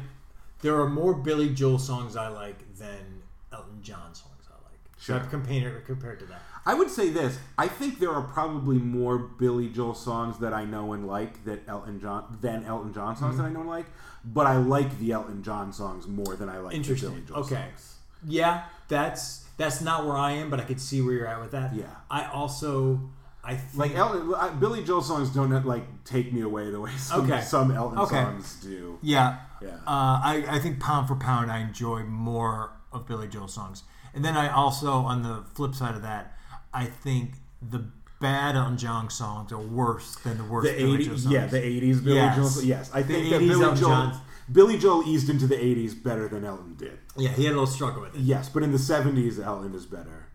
there 0.62 0.80
are 0.82 0.90
more 0.90 1.14
Billy 1.14 1.50
Joel 1.54 1.78
songs 1.80 2.16
I 2.16 2.28
like 2.30 2.76
than 2.78 3.22
Elton 3.54 3.80
John 3.82 4.14
songs 4.16 4.46
I 4.50 4.54
like. 4.66 4.80
Sure. 5.00 5.22
So 5.24 5.30
compared 5.30 5.86
compared 5.86 6.20
to 6.20 6.26
that. 6.28 6.42
I 6.66 6.74
would 6.74 6.90
say 6.90 7.10
this. 7.10 7.40
I 7.58 7.68
think 7.68 8.00
there 8.00 8.12
are 8.12 8.22
probably 8.24 8.78
more 8.78 9.18
Billy 9.18 9.70
Joel 9.70 9.94
songs 9.96 10.38
that 10.40 10.54
I 10.54 10.66
know 10.66 10.94
and 10.94 11.08
like 11.08 11.44
that 11.46 11.62
Elton 11.68 12.00
John 12.00 12.38
than 12.42 12.64
Elton 12.66 12.94
John 12.94 13.16
songs 13.16 13.36
Mm-hmm. 13.36 13.44
that 13.44 13.50
I 13.50 13.54
know 13.54 13.62
and 13.62 13.70
like. 13.70 13.86
But 14.26 14.48
I 14.48 14.58
like 14.58 15.00
the 15.00 15.12
Elton 15.14 15.42
John 15.44 15.72
songs 15.72 16.06
more 16.08 16.36
than 16.36 16.50
I 16.50 16.58
like 16.60 16.72
the 16.72 16.78
Interesting. 16.78 17.10
Billy 17.12 17.22
Joel 17.28 17.38
Okay. 17.40 17.56
songs. 17.72 17.96
Yeah, 18.28 18.64
that's 18.88 19.46
that's 19.58 19.82
not 19.82 20.06
where 20.06 20.16
I 20.18 20.32
am, 20.32 20.50
but 20.50 20.60
I 20.60 20.64
could 20.64 20.80
see 20.80 21.02
where 21.02 21.14
you're 21.14 21.28
at 21.28 21.42
with 21.42 21.52
that. 21.52 21.76
Yeah. 21.76 21.84
I 22.10 22.26
also, 22.26 23.00
I 23.44 23.56
think, 23.56 23.78
Like 23.78 23.96
Elton, 23.96 24.34
I- 24.36 24.50
Billy 24.50 24.84
Joel 24.84 25.02
songs 25.02 25.30
don't 25.32 25.66
like 25.66 26.04
take 26.06 26.32
me 26.32 26.42
away 26.42 26.72
the 26.72 26.80
way 26.80 26.92
some, 26.98 27.22
Okay. 27.30 27.42
some 27.42 27.72
Elton 27.72 28.00
Okay. 28.00 28.16
songs 28.24 28.56
do. 28.62 28.98
Yeah. 29.02 29.38
Yeah. 29.62 29.70
Uh, 29.86 30.20
I, 30.24 30.46
I 30.50 30.60
think 30.60 30.80
pound 30.80 31.08
for 31.10 31.16
pound, 31.16 31.52
I 31.52 31.60
enjoy 31.60 32.04
more 32.04 32.72
of 32.94 33.06
Billy 33.06 33.28
Joel 33.28 33.50
songs. 33.50 33.84
And 34.14 34.24
then 34.24 34.38
I 34.38 34.50
also, 34.50 34.92
on 34.94 35.24
the 35.24 35.44
flip 35.54 35.76
side 35.76 35.94
of 35.96 36.02
that, 36.04 36.38
I 36.74 36.86
think 36.86 37.34
the 37.62 37.84
bad 38.22 38.56
on 38.56 38.78
John 38.78 39.10
songs 39.10 39.52
are 39.52 39.60
worse 39.60 40.16
than 40.16 40.38
the 40.38 40.44
worst 40.46 40.72
The 40.72 40.78
Billy 40.78 40.92
Joel 41.04 41.12
eighties, 41.14 41.24
songs. 41.24 41.34
yeah, 41.34 41.46
the 41.48 41.64
eighties 41.66 42.00
Billy 42.02 42.16
Yes. 42.16 42.36
Joel. 42.56 42.64
Yes, 42.66 42.92
I 42.94 43.02
The 43.02 43.14
think 43.14 43.30
that 43.32 43.42
80s 43.42 43.48
Billy 43.50 43.60
Joel, 43.66 43.76
John. 43.76 44.22
Billy 44.52 44.78
Joel 44.78 45.04
eased 45.08 45.30
into 45.30 45.48
the 45.48 45.58
eighties 45.64 45.94
better 45.94 46.28
than 46.28 46.44
Elton 46.44 46.76
did. 46.76 46.98
Yeah, 47.18 47.30
he 47.30 47.44
had 47.46 47.52
a 47.52 47.56
little 47.60 47.68
struggle 47.68 48.02
with 48.02 48.16
it. 48.16 48.22
Yes, 48.22 48.50
but 48.50 48.64
in 48.64 48.72
the 48.72 48.80
seventies, 48.80 49.40
Elton 49.40 49.74
is 49.76 49.86
better. 49.86 50.28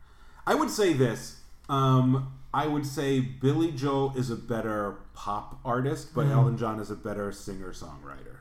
I 0.47 0.55
would 0.55 0.71
say 0.71 0.93
this. 0.93 1.41
Um, 1.69 2.33
I 2.53 2.67
would 2.67 2.87
say 2.87 3.21
Billy 3.21 3.73
Joel 3.73 4.13
is 4.17 4.31
a 4.31 4.37
better 4.37 4.97
pop 5.15 5.59
artist, 5.65 6.15
but 6.15 6.27
Elton 6.27 6.57
John 6.59 6.79
is 6.79 6.91
a 6.91 6.95
better 6.95 7.33
singer 7.33 7.73
songwriter. 7.73 8.37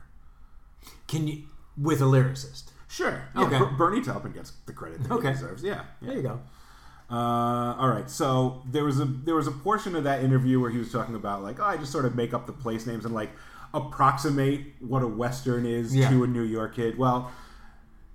Can 1.08 1.26
you, 1.26 1.44
with 1.76 2.00
a 2.00 2.04
lyricist? 2.04 2.64
Sure. 2.88 3.22
Yeah, 3.34 3.42
Okay. 3.46 3.58
Ber- 3.58 3.70
Bernie 3.76 4.02
Taupin 4.02 4.32
gets 4.32 4.52
the 4.66 4.72
credit 4.72 5.02
that 5.02 5.10
Okay. 5.10 5.28
he 5.28 5.32
deserves. 5.34 5.62
Yeah. 5.64 5.82
yeah. 6.00 6.08
There 6.08 6.16
you 6.16 6.22
go. 6.22 6.40
Uh, 7.10 7.74
all 7.78 7.88
right. 7.88 8.08
So 8.08 8.62
there 8.70 8.84
was 8.84 9.00
a 9.00 9.04
there 9.04 9.34
was 9.34 9.46
a 9.46 9.50
portion 9.52 9.94
of 9.96 10.04
that 10.04 10.22
interview 10.22 10.60
where 10.60 10.70
he 10.70 10.78
was 10.78 10.92
talking 10.92 11.14
about 11.14 11.42
like, 11.42 11.58
oh, 11.60 11.64
I 11.64 11.76
just 11.76 11.90
sort 11.92 12.04
of 12.04 12.14
make 12.14 12.32
up 12.32 12.46
the 12.46 12.52
place 12.52 12.86
names 12.86 13.04
and 13.04 13.14
like 13.14 13.30
approximate 13.74 14.60
what 14.80 15.02
a 15.02 15.06
western 15.08 15.66
is 15.66 15.94
Yeah. 15.94 16.08
to 16.10 16.24
a 16.24 16.26
New 16.26 16.42
York 16.42 16.76
kid. 16.76 16.96
Well, 16.96 17.30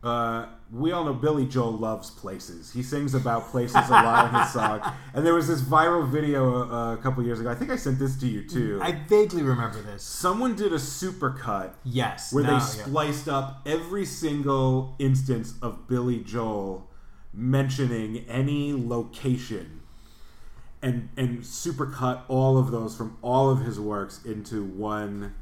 uh, 0.01 0.45
we 0.71 0.91
all 0.93 1.03
know 1.03 1.13
Billy 1.13 1.45
Joel 1.45 1.73
loves 1.73 2.09
places. 2.09 2.71
He 2.71 2.81
sings 2.83 3.13
about 3.13 3.49
places 3.49 3.75
a 3.75 3.91
lot 3.91 4.33
in 4.33 4.39
his 4.39 4.53
song. 4.53 4.79
And 5.13 5.25
there 5.25 5.33
was 5.33 5.47
this 5.49 5.61
viral 5.61 6.07
video 6.09 6.69
uh, 6.71 6.93
a 6.93 6.97
couple 6.97 7.21
years 7.23 7.39
ago. 7.41 7.49
I 7.49 7.55
think 7.55 7.69
I 7.69 7.75
sent 7.75 7.99
this 7.99 8.15
to 8.19 8.27
you 8.27 8.47
too. 8.47 8.79
I 8.81 8.93
vaguely 8.93 9.43
remember 9.43 9.81
this. 9.81 10.01
Someone 10.03 10.55
did 10.55 10.71
a 10.71 10.77
supercut 10.77 11.71
Yes. 11.83 12.31
where 12.31 12.43
now, 12.45 12.49
they 12.59 12.77
yeah. 12.77 12.85
spliced 12.85 13.27
up 13.27 13.61
every 13.65 14.05
single 14.05 14.95
instance 14.99 15.55
of 15.61 15.87
Billy 15.87 16.19
Joel 16.19 16.87
mentioning 17.33 18.25
any 18.29 18.71
location 18.73 19.81
and 20.81 21.09
and 21.17 21.39
supercut 21.39 22.21
all 22.29 22.57
of 22.57 22.71
those 22.71 22.95
from 22.95 23.17
all 23.21 23.49
of 23.49 23.59
his 23.65 23.79
works 23.79 24.23
into 24.23 24.63
one 24.63 25.33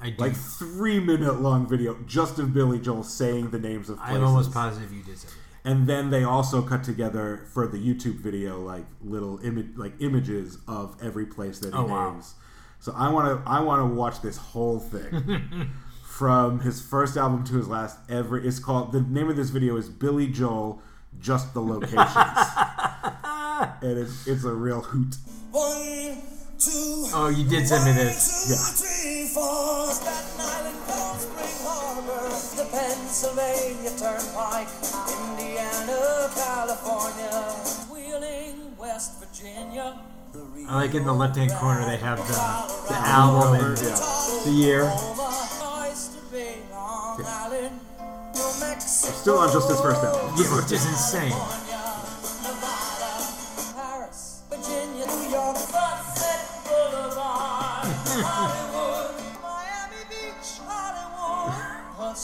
I 0.00 0.10
do. 0.10 0.16
like 0.22 0.34
three 0.36 1.00
minute 1.00 1.40
long 1.40 1.66
video 1.68 1.96
just 2.06 2.38
of 2.38 2.54
Billy 2.54 2.78
Joel 2.78 3.02
saying 3.02 3.50
the 3.50 3.58
names 3.58 3.88
of 3.90 3.98
places. 3.98 4.16
I'm 4.16 4.24
almost 4.24 4.52
positive 4.52 4.92
you 4.92 5.02
did 5.02 5.18
something. 5.18 5.38
And 5.64 5.86
then 5.86 6.10
they 6.10 6.24
also 6.24 6.62
cut 6.62 6.84
together 6.84 7.46
for 7.52 7.66
the 7.66 7.78
YouTube 7.78 8.20
video 8.20 8.60
like 8.60 8.86
little 9.02 9.38
image 9.44 9.70
like 9.76 9.92
images 10.00 10.58
of 10.68 10.96
every 11.02 11.26
place 11.26 11.58
that 11.60 11.74
he 11.74 11.78
Oh, 11.78 11.84
wow. 11.86 12.12
names. 12.12 12.34
So 12.80 12.92
I 12.96 13.10
want 13.10 13.44
to 13.44 13.50
I 13.50 13.60
want 13.60 13.80
to 13.82 13.94
watch 13.94 14.22
this 14.22 14.36
whole 14.36 14.78
thing 14.78 15.70
from 16.04 16.60
his 16.60 16.80
first 16.80 17.16
album 17.16 17.44
to 17.44 17.54
his 17.56 17.66
last. 17.68 17.98
Every 18.08 18.46
it's 18.46 18.60
called 18.60 18.92
the 18.92 19.00
name 19.00 19.28
of 19.28 19.36
this 19.36 19.50
video 19.50 19.76
is 19.76 19.88
Billy 19.88 20.28
Joel, 20.28 20.80
just 21.18 21.54
the 21.54 21.60
locations, 21.60 21.98
and 23.82 23.98
it's 23.98 24.26
it's 24.28 24.44
a 24.44 24.52
real 24.54 24.80
hoot. 24.80 25.16
One, 25.50 25.74
two. 25.74 26.16
Oh, 26.60 27.32
you 27.34 27.44
did 27.48 27.68
send 27.68 27.84
me 27.84 27.92
this. 27.92 28.50
Yeah. 28.50 28.56
three, 28.74 29.28
four. 29.28 29.86
Staten 29.94 30.40
Island, 30.42 30.76
Cold 30.90 31.20
Spring 31.20 31.58
Harbor, 31.62 32.34
the 32.58 32.66
Pennsylvania 32.74 33.94
Turnpike, 33.94 34.66
Indiana, 35.06 36.26
California, 36.34 37.54
Wheeling, 37.94 38.76
West 38.76 39.20
Virginia. 39.20 40.00
I 40.68 40.74
like 40.74 40.94
in 40.94 41.04
the 41.04 41.12
left 41.12 41.36
hand 41.36 41.52
corner 41.52 41.86
they 41.86 41.96
have 41.96 42.18
the, 42.18 42.34
the 42.92 42.98
Album 42.98 43.54
album 43.54 43.64
and 43.64 43.78
yeah. 43.78 44.42
the 44.44 44.50
year. 44.50 44.82
Oklahoma, 44.82 45.86
Oyster 45.88 46.20
Bay, 46.32 46.56
Long 46.72 47.22
Island, 47.24 47.80
New 48.34 48.60
Mexico, 48.60 49.12
Still 49.14 49.38
on 49.38 49.52
just 49.52 49.70
his 49.70 49.80
first 49.80 50.02
album. 50.02 50.34
Yeah, 50.36 50.56
which 50.56 50.72
is 50.72 50.84
insane. 50.84 51.67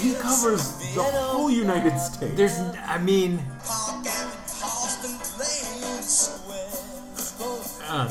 he 0.00 0.14
covers 0.14 0.78
the 0.94 1.02
whole 1.02 1.50
United 1.50 1.96
States. 1.98 2.34
There's, 2.34 2.58
I 2.86 2.98
mean. 2.98 3.38
Uh, 7.88 8.08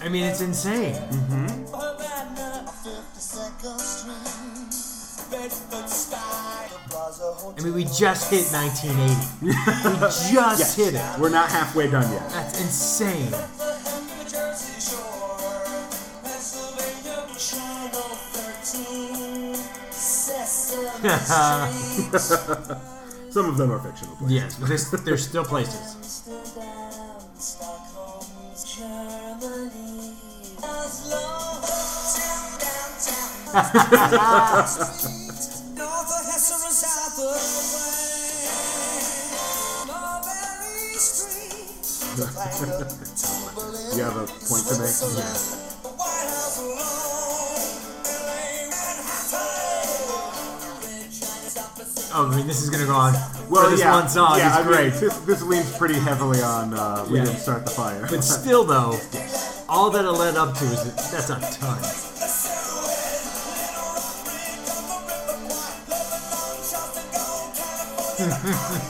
I 0.00 0.08
mean, 0.10 0.24
it's 0.24 0.40
insane. 0.40 0.94
Mm-hmm. 0.94 1.87
I 7.56 7.60
mean, 7.62 7.74
we 7.74 7.84
just 7.84 8.30
hit 8.30 8.46
1980. 8.52 9.46
we 9.46 9.52
just 10.00 10.32
Yes. 10.32 10.76
hit 10.76 10.94
it. 10.94 11.20
We're 11.20 11.28
not 11.30 11.48
halfway 11.50 11.90
done 11.90 12.10
yet. 12.12 12.28
That's 12.30 12.60
insane. 12.60 13.32
Some 23.30 23.48
of 23.48 23.56
them 23.56 23.70
are 23.70 23.78
fictional. 23.78 24.16
places. 24.16 24.32
yes, 24.32 24.58
but 24.58 24.68
there's, 24.68 24.90
there's 25.04 25.28
still 25.28 25.44
places. 25.44 25.94
You 43.96 44.02
have 44.02 44.16
a 44.16 44.26
point 44.26 44.66
to 44.66 44.78
make? 44.78 45.98
Oh, 52.10 52.28
I 52.32 52.36
mean, 52.36 52.46
this 52.48 52.60
is 52.62 52.70
gonna 52.70 52.86
go 52.86 52.94
on. 52.94 53.12
Well, 53.48 53.64
for 53.64 53.70
this 53.70 53.80
yeah, 53.80 53.92
one 53.92 54.08
song 54.08 54.38
yeah, 54.38 54.50
is 54.50 54.56
I 54.56 54.62
mean, 54.62 54.72
great. 54.72 54.92
this, 54.94 55.16
this 55.20 55.42
leans 55.42 55.76
pretty 55.76 55.94
heavily 55.94 56.42
on 56.42 56.74
uh, 56.74 57.06
we 57.08 57.18
Yeah. 57.18 57.24
didn't 57.26 57.38
start 57.38 57.64
the 57.64 57.70
fire. 57.70 58.06
But 58.10 58.24
still, 58.24 58.64
though, 58.64 58.98
all 59.68 59.90
that 59.90 60.04
it 60.04 60.10
led 60.10 60.36
up 60.36 60.56
to 60.56 60.64
is 60.64 60.94
that's 61.12 61.30
a 61.30 61.38
ton. 61.60 61.78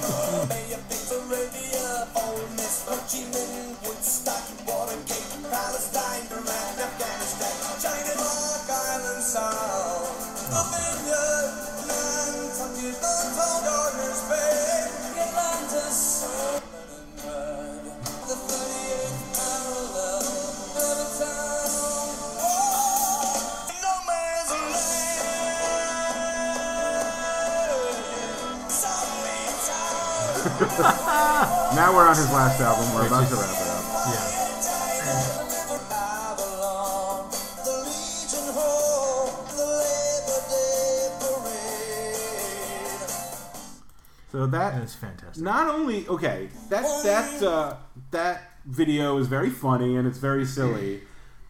now 31.79 31.95
we're 31.95 32.09
on 32.09 32.17
his 32.17 32.29
last 32.33 32.61
album. 32.61 32.93
We're 32.93 33.07
about 33.07 33.29
to 33.29 33.35
wrap 33.37 33.51
it 33.51 33.69
up. 33.69 33.85
Yeah. 34.11 35.39
So 44.33 44.47
that 44.47 44.75
That's 44.79 44.95
fantastic. 44.95 45.43
not 45.43 45.69
only 45.75 46.07
okay 46.07 46.49
that 46.69 46.83
that 47.05 47.43
uh, 47.43 47.77
that 48.11 48.53
video 48.67 49.17
is 49.19 49.27
very 49.27 49.49
funny 49.51 49.97
and 49.97 50.07
it's 50.07 50.19
very 50.19 50.45
silly, 50.45 51.01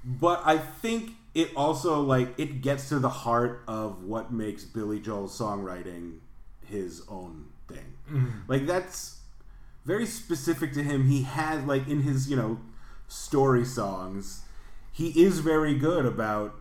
but 0.05 0.43
I 0.45 0.59
think 0.59 1.12
it 1.35 1.51
also 1.57 2.01
like 2.01 2.39
it 2.39 2.61
gets 2.62 2.89
to 2.91 2.99
the 2.99 3.09
heart 3.09 3.62
of 3.66 4.05
what 4.05 4.33
makes 4.33 4.64
Billy 4.64 5.01
Joel's 5.01 5.37
songwriting 5.39 6.18
his 6.66 7.03
own 7.09 7.47
thing. 7.66 7.95
Like 8.47 8.66
that's 8.66 9.18
very 9.89 10.07
specific 10.07 10.72
to 10.74 10.82
him. 10.82 11.07
He 11.09 11.22
had 11.22 11.66
like 11.66 11.89
in 11.89 12.01
his 12.03 12.28
you 12.30 12.36
know 12.36 12.61
story 13.09 13.64
songs, 13.64 14.43
he 14.93 15.09
is 15.26 15.41
very 15.41 15.74
good 15.74 16.05
about 16.07 16.55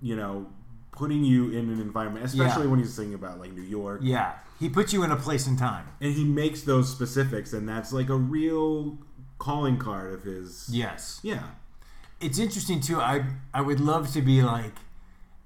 you 0.00 0.16
know 0.16 0.46
putting 0.92 1.24
you 1.24 1.50
in 1.50 1.70
an 1.70 1.80
environment, 1.80 2.24
especially 2.24 2.64
Yeah. 2.64 2.70
when 2.70 2.78
he's 2.78 2.94
singing 2.94 3.14
about 3.14 3.38
like 3.40 3.52
New 3.52 3.62
York. 3.78 4.00
Yeah, 4.02 4.34
he 4.58 4.68
puts 4.68 4.92
you 4.92 5.02
in 5.02 5.10
a 5.10 5.16
place 5.16 5.46
and 5.46 5.58
time. 5.58 5.86
and 6.00 6.14
he 6.14 6.24
makes 6.24 6.62
those 6.62 6.88
specifics 6.90 7.52
and 7.52 7.68
that's 7.68 7.92
like 7.92 8.08
a 8.08 8.16
real 8.16 8.98
calling 9.38 9.78
card 9.78 10.12
of 10.12 10.22
his 10.22 10.68
Yes. 10.70 11.18
yeah 11.22 11.44
It's 12.20 12.38
interesting 12.38 12.80
too. 12.80 13.00
I 13.00 13.24
I 13.54 13.60
would 13.68 13.80
love 13.80 14.12
to 14.12 14.20
be 14.22 14.42
like, 14.42 14.76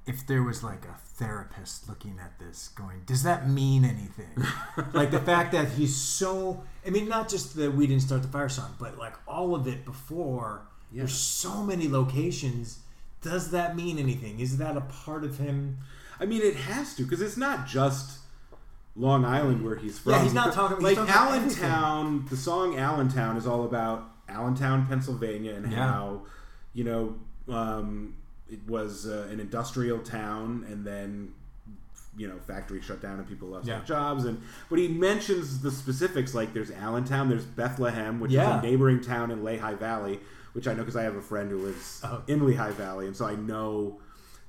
if 0.06 0.26
there 0.26 0.42
was 0.42 0.62
like 0.70 0.84
a 0.94 0.96
therapist 1.16 1.88
looking 1.88 2.18
at 2.22 2.38
this, 2.38 2.68
going, 2.68 3.02
does 3.06 3.22
that 3.22 3.48
mean 3.48 3.84
anything? 3.84 4.44
like 4.92 5.10
the 5.10 5.20
fact 5.20 5.52
that 5.52 5.68
he's 5.68 5.94
so. 5.94 6.62
I 6.86 6.90
mean, 6.90 7.08
not 7.08 7.28
just 7.28 7.56
that 7.56 7.74
we 7.74 7.86
didn't 7.86 8.02
start 8.02 8.22
the 8.22 8.28
fire 8.28 8.48
song, 8.48 8.74
but 8.78 8.98
like 8.98 9.14
all 9.26 9.54
of 9.54 9.66
it 9.66 9.84
before. 9.84 10.62
There's 10.92 11.14
so 11.14 11.62
many 11.64 11.88
locations. 11.88 12.78
Does 13.20 13.50
that 13.50 13.74
mean 13.74 13.98
anything? 13.98 14.38
Is 14.38 14.58
that 14.58 14.76
a 14.76 14.82
part 14.82 15.24
of 15.24 15.38
him? 15.38 15.78
i 16.20 16.24
mean 16.24 16.40
it 16.42 16.54
has 16.54 16.94
to 16.94 17.02
because 17.02 17.20
it's 17.20 17.36
not 17.36 17.66
just 17.66 18.20
long 18.94 19.24
island 19.24 19.64
where 19.64 19.74
he's 19.74 19.98
from 19.98 20.12
Yeah, 20.12 20.22
he's 20.22 20.32
not 20.32 20.52
talking- 20.52 20.78
like 20.78 20.94
talking 20.94 21.12
allentown 21.12 22.24
the 22.30 22.36
song 22.36 22.78
allentown 22.78 23.36
is 23.36 23.48
all 23.48 23.64
about 23.64 24.04
allentown 24.28 24.86
pennsylvania 24.86 25.54
and 25.54 25.72
Yeah. 25.72 25.78
how 25.90 26.22
you 26.72 26.84
know 26.84 27.16
um, 27.52 28.14
it 28.50 28.60
was 28.66 29.06
uh, 29.06 29.26
an 29.30 29.40
industrial 29.40 29.98
town 30.00 30.64
and 30.68 30.84
then 30.86 31.32
you 32.16 32.28
know 32.28 32.38
factories 32.46 32.84
shut 32.84 33.00
down 33.02 33.18
and 33.18 33.28
people 33.28 33.48
lost 33.48 33.66
Yeah. 33.66 33.78
their 33.78 33.84
jobs 33.86 34.24
and 34.24 34.40
but 34.70 34.78
he 34.78 34.86
mentions 34.88 35.60
the 35.62 35.70
specifics 35.70 36.34
like 36.34 36.52
there's 36.54 36.70
allentown 36.70 37.28
there's 37.28 37.44
bethlehem 37.44 38.20
which 38.20 38.30
Yeah. 38.32 38.58
is 38.58 38.62
a 38.64 38.66
neighboring 38.66 39.00
town 39.00 39.30
in 39.30 39.42
lehigh 39.42 39.74
valley 39.74 40.20
which 40.52 40.68
i 40.68 40.72
know 40.72 40.80
because 40.80 40.94
i 40.96 41.02
have 41.02 41.16
a 41.16 41.22
friend 41.22 41.50
who 41.50 41.58
lives 41.58 42.00
Oh. 42.04 42.22
in 42.28 42.46
lehigh 42.46 42.70
valley 42.70 43.06
and 43.08 43.16
so 43.16 43.26
i 43.26 43.34
know 43.34 43.98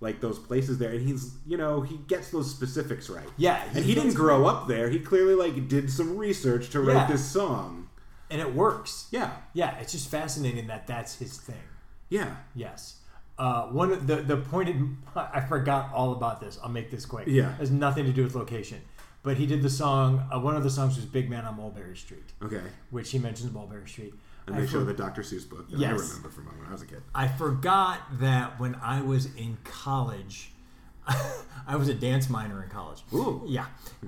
like 0.02 0.20
those 0.22 0.38
places 0.38 0.78
there 0.78 0.92
and 0.92 1.02
he's 1.08 1.32
you 1.48 1.58
know 1.58 1.82
he 1.82 1.98
gets 2.08 2.30
those 2.30 2.52
specifics 2.52 3.10
right 3.10 3.26
Yeah, 3.38 3.64
and 3.74 3.84
he 3.86 3.96
didn't 3.96 4.14
grow 4.14 4.46
up 4.46 4.68
there 4.68 4.90
he 4.90 5.00
clearly 5.00 5.34
like 5.34 5.68
did 5.68 5.90
some 5.90 6.18
research 6.18 6.70
to 6.72 6.82
write 6.82 6.94
Yeah. 6.96 7.08
this 7.08 7.26
song 7.26 7.88
and 8.30 8.42
it 8.42 8.54
works. 8.54 9.08
yeah 9.12 9.32
Yeah, 9.54 9.76
it's 9.80 9.94
just 9.94 10.10
fascinating 10.12 10.68
that 10.68 10.86
that's 10.86 11.16
his 11.16 11.38
thing. 11.38 11.64
yeah 12.10 12.36
Yes. 12.54 12.98
Uh, 13.38 13.64
one 13.68 13.92
of 13.92 14.08
the 14.08 14.18
the 14.18 14.38
pointed 14.38 14.96
I 15.16 15.42
forgot 15.42 15.92
all 15.94 16.14
about 16.14 16.40
this. 16.40 16.58
I'll 16.64 16.70
make 16.70 16.90
this 16.92 17.06
quick. 17.06 17.28
Yeah. 17.28 17.52
It 17.54 17.56
has 17.58 17.72
nothing 17.72 18.06
to 18.06 18.12
do 18.14 18.24
with 18.24 18.34
location, 18.36 18.82
but 19.24 19.38
he 19.38 19.46
did 19.46 19.62
the 19.62 19.70
song. 19.70 20.28
Uh, 20.34 20.40
one 20.40 20.56
of 20.56 20.64
the 20.64 20.70
songs 20.70 20.96
was 20.96 21.06
"Big 21.06 21.30
Man 21.30 21.44
on 21.46 21.58
Mulberry 21.58 21.98
Street," 21.98 22.32
okay 22.42 22.62
which 22.92 23.12
he 23.12 23.20
mentions 23.20 23.52
Mulberry 23.52 23.88
Street. 23.90 24.14
and 24.48 24.56
I 24.56 24.62
they 24.62 24.68
show 24.68 24.80
for- 24.80 24.86
the 24.86 24.94
dr 24.94 25.22
seuss 25.22 25.50
book 25.50 25.70
that 25.70 25.78
i 25.80 25.90
remember 25.90 26.30
from 26.30 26.46
when 26.46 26.68
i 26.70 26.72
was 26.72 26.82
a 26.84 26.86
kid 26.86 27.02
I 27.16 27.28
forgot 27.28 28.00
that 28.20 28.60
when 28.60 28.76
I 28.76 29.02
was 29.02 29.26
in 29.36 29.58
college, 29.64 30.52
I 31.08 31.76
was 31.76 31.88
a 31.90 31.94
dance 31.94 32.30
minor 32.30 32.64
in 32.64 32.70
college. 32.70 33.02
Ooh. 33.14 33.42
Yeah, 33.48 33.66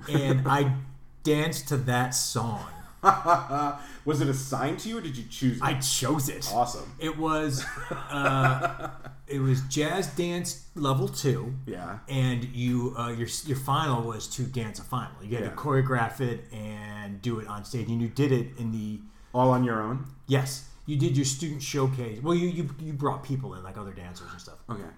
and 0.08 0.46
I 0.48 0.74
danced 1.22 1.68
to 1.68 1.76
that 1.78 2.10
song. 2.10 2.66
was 4.04 4.20
it 4.20 4.28
assigned 4.28 4.78
to 4.80 4.88
you 4.88 4.98
or 4.98 5.00
did 5.00 5.16
you 5.16 5.24
choose 5.30 5.58
it? 5.58 5.62
I 5.62 5.74
chose 5.74 6.28
it. 6.28 6.50
awesome 6.52 6.92
It 6.98 7.16
was 7.16 7.64
uh, 7.90 8.90
it 9.26 9.40
was 9.40 9.60
jazz 9.62 10.06
dance 10.08 10.66
level 10.74 11.08
two. 11.08 11.54
yeah 11.66 11.98
and 12.08 12.44
you 12.44 12.94
uh, 12.98 13.08
your 13.10 13.28
your 13.46 13.56
final 13.58 14.02
was 14.02 14.26
to 14.28 14.42
dance 14.42 14.78
a 14.78 14.82
final. 14.84 15.12
You 15.22 15.36
had 15.36 15.44
Yeah. 15.44 15.50
to 15.50 15.56
choreograph 15.56 16.20
it 16.20 16.44
and 16.52 17.20
do 17.22 17.38
it 17.40 17.46
on 17.46 17.64
stage, 17.64 17.88
and 17.88 18.00
you 18.02 18.08
did 18.08 18.32
it 18.32 18.48
in 18.58 18.72
the 18.72 19.00
all 19.34 19.50
on 19.50 19.64
your 19.64 19.82
own 19.82 20.06
yes. 20.26 20.64
You 20.86 20.96
did 20.96 21.16
your 21.18 21.26
student 21.26 21.62
showcase. 21.62 22.22
Well, 22.22 22.34
you 22.34 22.48
you, 22.48 22.70
you 22.80 22.92
brought 22.94 23.22
people 23.22 23.52
in 23.54 23.62
like 23.62 23.76
other 23.76 23.92
dancers 23.92 24.28
and 24.32 24.40
stuff. 24.40 24.58
okay 24.70 24.90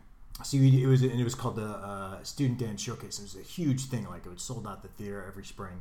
So 0.45 0.57
you, 0.57 0.87
it 0.87 0.89
was 0.91 1.03
and 1.03 1.21
it 1.21 1.25
was 1.25 1.35
called 1.35 1.57
the 1.57 1.67
uh, 1.67 2.23
student 2.23 2.59
dance 2.59 2.81
showcase. 2.81 3.19
It 3.19 3.23
was 3.23 3.37
a 3.37 3.43
huge 3.43 3.87
thing. 3.87 4.07
Like 4.09 4.25
it 4.25 4.31
was 4.33 4.43
sold 4.43 4.67
out 4.69 4.83
the 4.83 4.89
theater 4.89 5.25
every 5.27 5.45
spring, 5.45 5.79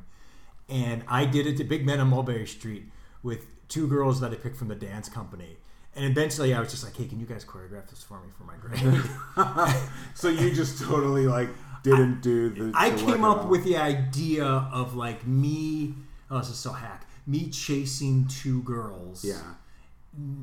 and 0.70 1.04
I 1.08 1.26
did 1.26 1.48
it 1.48 1.58
to 1.58 1.64
Big 1.64 1.86
Men 1.86 2.00
on 2.00 2.10
Mulberry 2.10 2.48
Street 2.48 2.86
with 3.24 3.48
two 3.68 3.88
girls 3.88 4.20
that 4.22 4.32
I 4.32 4.36
picked 4.36 4.58
from 4.58 4.68
the 4.68 4.76
dance 4.76 5.10
company. 5.10 5.58
And 5.96 6.06
eventually, 6.06 6.54
I 6.54 6.60
was 6.60 6.70
just 6.70 6.84
like, 6.84 6.96
"Hey, 6.96 7.06
can 7.06 7.20
you 7.20 7.26
guys 7.26 7.44
choreograph 7.44 7.90
this 7.90 8.04
for 8.04 8.20
me 8.22 8.30
for 8.38 8.44
my 8.44 8.56
grade?" 8.58 9.04
so 10.16 10.30
you 10.30 10.54
just 10.54 10.82
totally 10.82 11.28
like 11.28 11.50
didn't 11.84 12.22
do 12.22 12.50
the 12.50 12.72
I 12.76 12.92
the 12.92 13.06
came 13.06 13.24
up 13.24 13.48
with 13.48 13.64
the 13.64 13.78
idea 13.78 14.46
of 14.46 14.96
like 14.96 15.26
me. 15.26 15.96
Oh, 16.30 16.38
this 16.40 16.50
is 16.50 16.58
so 16.58 16.72
hack. 16.72 17.08
Me 17.26 17.50
chasing 17.50 18.28
two 18.28 18.62
girls. 18.64 19.24
yeah 19.26 19.42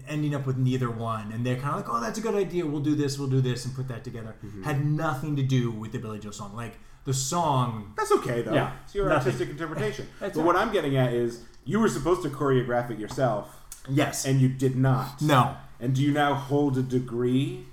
ending 0.09 0.35
up 0.35 0.47
with 0.47 0.57
neither 0.57 0.91
one, 0.91 1.33
and 1.33 1.45
they're 1.45 1.57
kind 1.57 1.71
of 1.71 1.77
like, 1.77 1.89
"Oh, 1.89 2.01
that's 2.01 2.19
a 2.19 2.23
good 2.23 2.35
idea. 2.35 2.65
We'll 2.67 2.81
do 2.81 2.95
this. 2.95 3.19
We'll 3.19 3.29
do 3.29 3.41
this, 3.41 3.65
and 3.65 3.75
put 3.75 3.89
that 3.89 4.05
together." 4.05 4.35
Mm-hmm. 4.45 4.63
Had 4.63 4.85
nothing 4.85 5.37
to 5.37 5.43
do 5.43 5.71
with 5.71 5.93
the 5.93 5.99
Billy 5.99 6.19
Joel 6.19 6.33
song. 6.33 6.55
Like 6.55 6.79
the 7.07 7.15
song, 7.15 7.95
That's 7.97 8.13
okay 8.13 8.43
though. 8.43 8.53
Yeah, 8.53 8.73
it's 8.85 8.95
your 8.95 9.09
nothing. 9.09 9.33
artistic 9.33 9.49
interpretation. 9.51 10.07
but 10.21 10.37
what 10.37 10.57
I'm 10.57 10.73
getting 10.73 10.97
at 10.97 11.13
is 11.15 11.41
you 11.65 11.81
were 11.81 11.89
supposed 11.89 12.23
to 12.23 12.29
choreograph 12.29 12.91
it 12.91 12.99
yourself, 12.99 13.63
yes, 13.89 14.27
and 14.27 14.41
you 14.41 14.49
did 14.49 14.77
not. 14.77 15.23
no, 15.23 15.57
And 15.81 15.95
do 15.95 16.03
you 16.03 16.13
now 16.13 16.35
hold 16.35 16.77
a 16.79 16.83
degree 16.83 17.65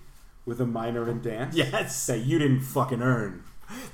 with 0.46 0.62
a 0.62 0.66
minor 0.66 1.10
in 1.10 1.22
dance? 1.22 1.56
yes, 1.56 2.06
That 2.08 2.20
you 2.20 2.40
didn't 2.40 2.62
fucking 2.62 3.02
earn. 3.02 3.44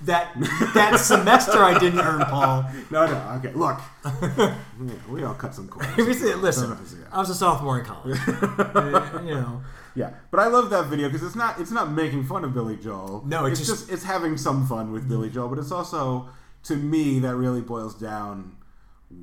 that 0.04 0.34
that 0.74 1.00
semester 1.00 1.64
I 1.64 1.78
didn't 1.80 2.00
earn, 2.02 2.22
Paul. 2.26 2.66
No, 2.92 3.06
no. 3.06 3.40
Okay, 3.40 3.54
look. 3.54 3.80
We 5.10 5.24
all 5.24 5.34
cut 5.36 5.54
some 5.56 5.68
corners. 5.68 5.98
Listen, 5.98 6.70
No, 6.70 6.76
no, 6.76 6.82
yeah. 6.92 7.06
I 7.12 7.20
was 7.20 7.30
a 7.30 7.36
sophomore 7.36 7.80
in 7.80 7.86
college. 7.86 8.20
Uh, 8.28 9.20
you 9.24 9.36
know, 9.36 9.62
Yeah, 10.00 10.12
but 10.32 10.40
I 10.40 10.48
love 10.48 10.70
that 10.72 10.86
video 10.88 11.08
because 11.10 11.24
it's 11.28 11.36
not 11.36 11.60
it's 11.60 11.72
not 11.72 11.92
making 11.92 12.24
fun 12.24 12.44
of 12.44 12.54
Billy 12.54 12.78
Joel. 12.78 13.24
No, 13.26 13.46
it's 13.46 13.60
it's 13.60 13.70
just- 13.70 13.82
just, 13.88 13.92
it's 13.94 14.04
having 14.04 14.38
some 14.38 14.66
fun 14.66 14.92
with 14.92 15.08
Billy 15.10 15.30
Joel, 15.30 15.50
but 15.50 15.60
it's 15.60 15.72
also 15.72 16.30
to 16.64 16.76
me 16.76 17.20
that 17.20 17.36
really 17.36 17.62
boils 17.62 17.96
down 17.96 18.56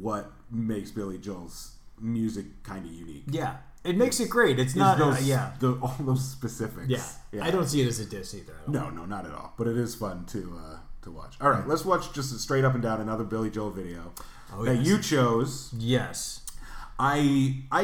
what 0.01 0.31
makes 0.51 0.91
Billy 0.91 1.19
Joel's 1.19 1.77
music 2.01 2.47
kind 2.63 2.85
of 2.85 2.93
unique. 2.93 3.25
yeah, 3.31 3.57
it 3.85 3.97
makes 3.97 4.21
it 4.21 4.29
great. 4.29 4.59
It's 4.59 4.75
not, 4.77 5.01
uh, 5.01 5.11
those, 5.11 5.27
yeah, 5.29 5.53
the, 5.61 5.73
all 5.83 5.95
those 6.01 6.25
specifics. 6.29 6.89
yeah, 6.89 7.05
yeah. 7.33 7.45
I 7.45 7.51
don't 7.51 7.67
see 7.67 7.81
it 7.83 7.87
as 7.89 8.01
a 8.01 8.05
diss 8.07 8.35
either. 8.35 8.57
No, 8.69 8.91
no, 8.91 9.05
not 9.07 9.25
at 9.27 9.33
all. 9.33 9.55
But 9.57 9.67
it 9.69 9.77
is 9.79 9.95
fun 9.95 10.25
to 10.27 10.61
uh, 10.63 10.77
to 11.03 11.11
watch. 11.11 11.37
All 11.41 11.51
right, 11.51 11.67
let's 11.67 11.85
watch 11.85 12.13
just 12.13 12.35
a 12.35 12.39
straight 12.39 12.65
up 12.65 12.75
and 12.75 12.83
down 12.83 13.01
another 13.01 13.25
Billy 13.25 13.49
Joel 13.51 13.71
video 13.71 14.13
Oh, 14.53 14.65
that 14.65 14.77
yes. 14.77 14.87
you 14.87 14.99
chose. 15.01 15.73
Yes. 15.79 16.43
I 16.99 17.63
I 17.71 17.83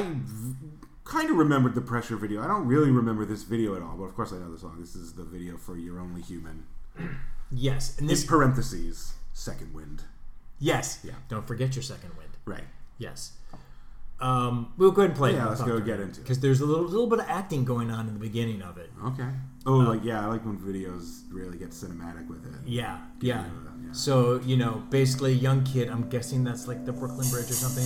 kind 1.05 1.31
of 1.31 1.37
remembered 1.37 1.75
the 1.75 1.81
pressure 1.81 2.17
video. 2.17 2.43
I 2.43 2.47
don't 2.49 2.67
really 2.67 2.91
remember 2.91 3.25
this 3.25 3.43
video 3.43 3.75
at 3.77 3.83
all, 3.83 3.97
but 3.97 4.05
of 4.05 4.15
course 4.15 4.33
I 4.33 4.37
know 4.39 4.51
the 4.53 4.59
song. 4.59 4.77
This 4.81 4.95
is 4.95 5.15
the 5.15 5.25
video 5.25 5.57
for 5.57 5.77
"You're 5.77 6.01
Only 6.01 6.23
Human." 6.23 6.65
Yes, 7.55 7.91
and 7.99 8.03
In 8.03 8.07
this. 8.07 8.25
parentheses, 8.25 9.13
second 9.35 9.75
wind. 9.75 10.05
Yes. 10.59 11.01
Yeah. 11.05 11.13
Don't 11.29 11.47
forget 11.47 11.77
your 11.77 11.83
second 11.83 12.17
wind. 12.17 12.31
Right. 12.47 12.65
Yes. 12.97 13.33
Um, 14.21 14.73
we'll 14.79 14.91
go 14.91 15.03
ahead 15.03 15.11
and 15.11 15.19
play. 15.19 15.33
It. 15.33 15.37
Yeah, 15.37 15.49
let's 15.49 15.63
go 15.63 15.79
get 15.81 16.01
into 16.01 16.21
it. 16.21 16.23
because 16.23 16.41
there's 16.41 16.61
a 16.63 16.65
little 16.65 16.85
little 16.87 17.09
bit 17.09 17.19
of 17.19 17.27
acting 17.29 17.65
going 17.67 17.91
on 17.91 18.07
in 18.09 18.15
the 18.15 18.21
beginning 18.21 18.63
of 18.63 18.79
it. 18.79 18.91
Okay. 19.05 19.29
Oh, 19.67 19.73
like 19.79 20.03
yeah, 20.03 20.25
I 20.25 20.29
like 20.29 20.47
when 20.47 20.57
videos 20.57 21.25
really 21.31 21.59
get 21.59 21.71
cinematic 21.73 22.27
with 22.29 22.47
it. 22.47 22.55
Yeah, 22.67 23.01
yeah. 23.21 23.43
Yeah, 23.43 23.43
yeah. 23.43 23.71
So 23.93 24.41
you 24.45 24.57
know, 24.57 24.83
basically, 24.91 25.33
a 25.33 25.37
young 25.37 25.65
kid. 25.65 25.89
I'm 25.89 26.09
guessing 26.09 26.45
that's 26.45 26.67
like 26.67 26.85
the 26.85 26.93
Brooklyn 26.93 27.29
Bridge 27.31 27.51
or 27.51 27.55
something. 27.55 27.85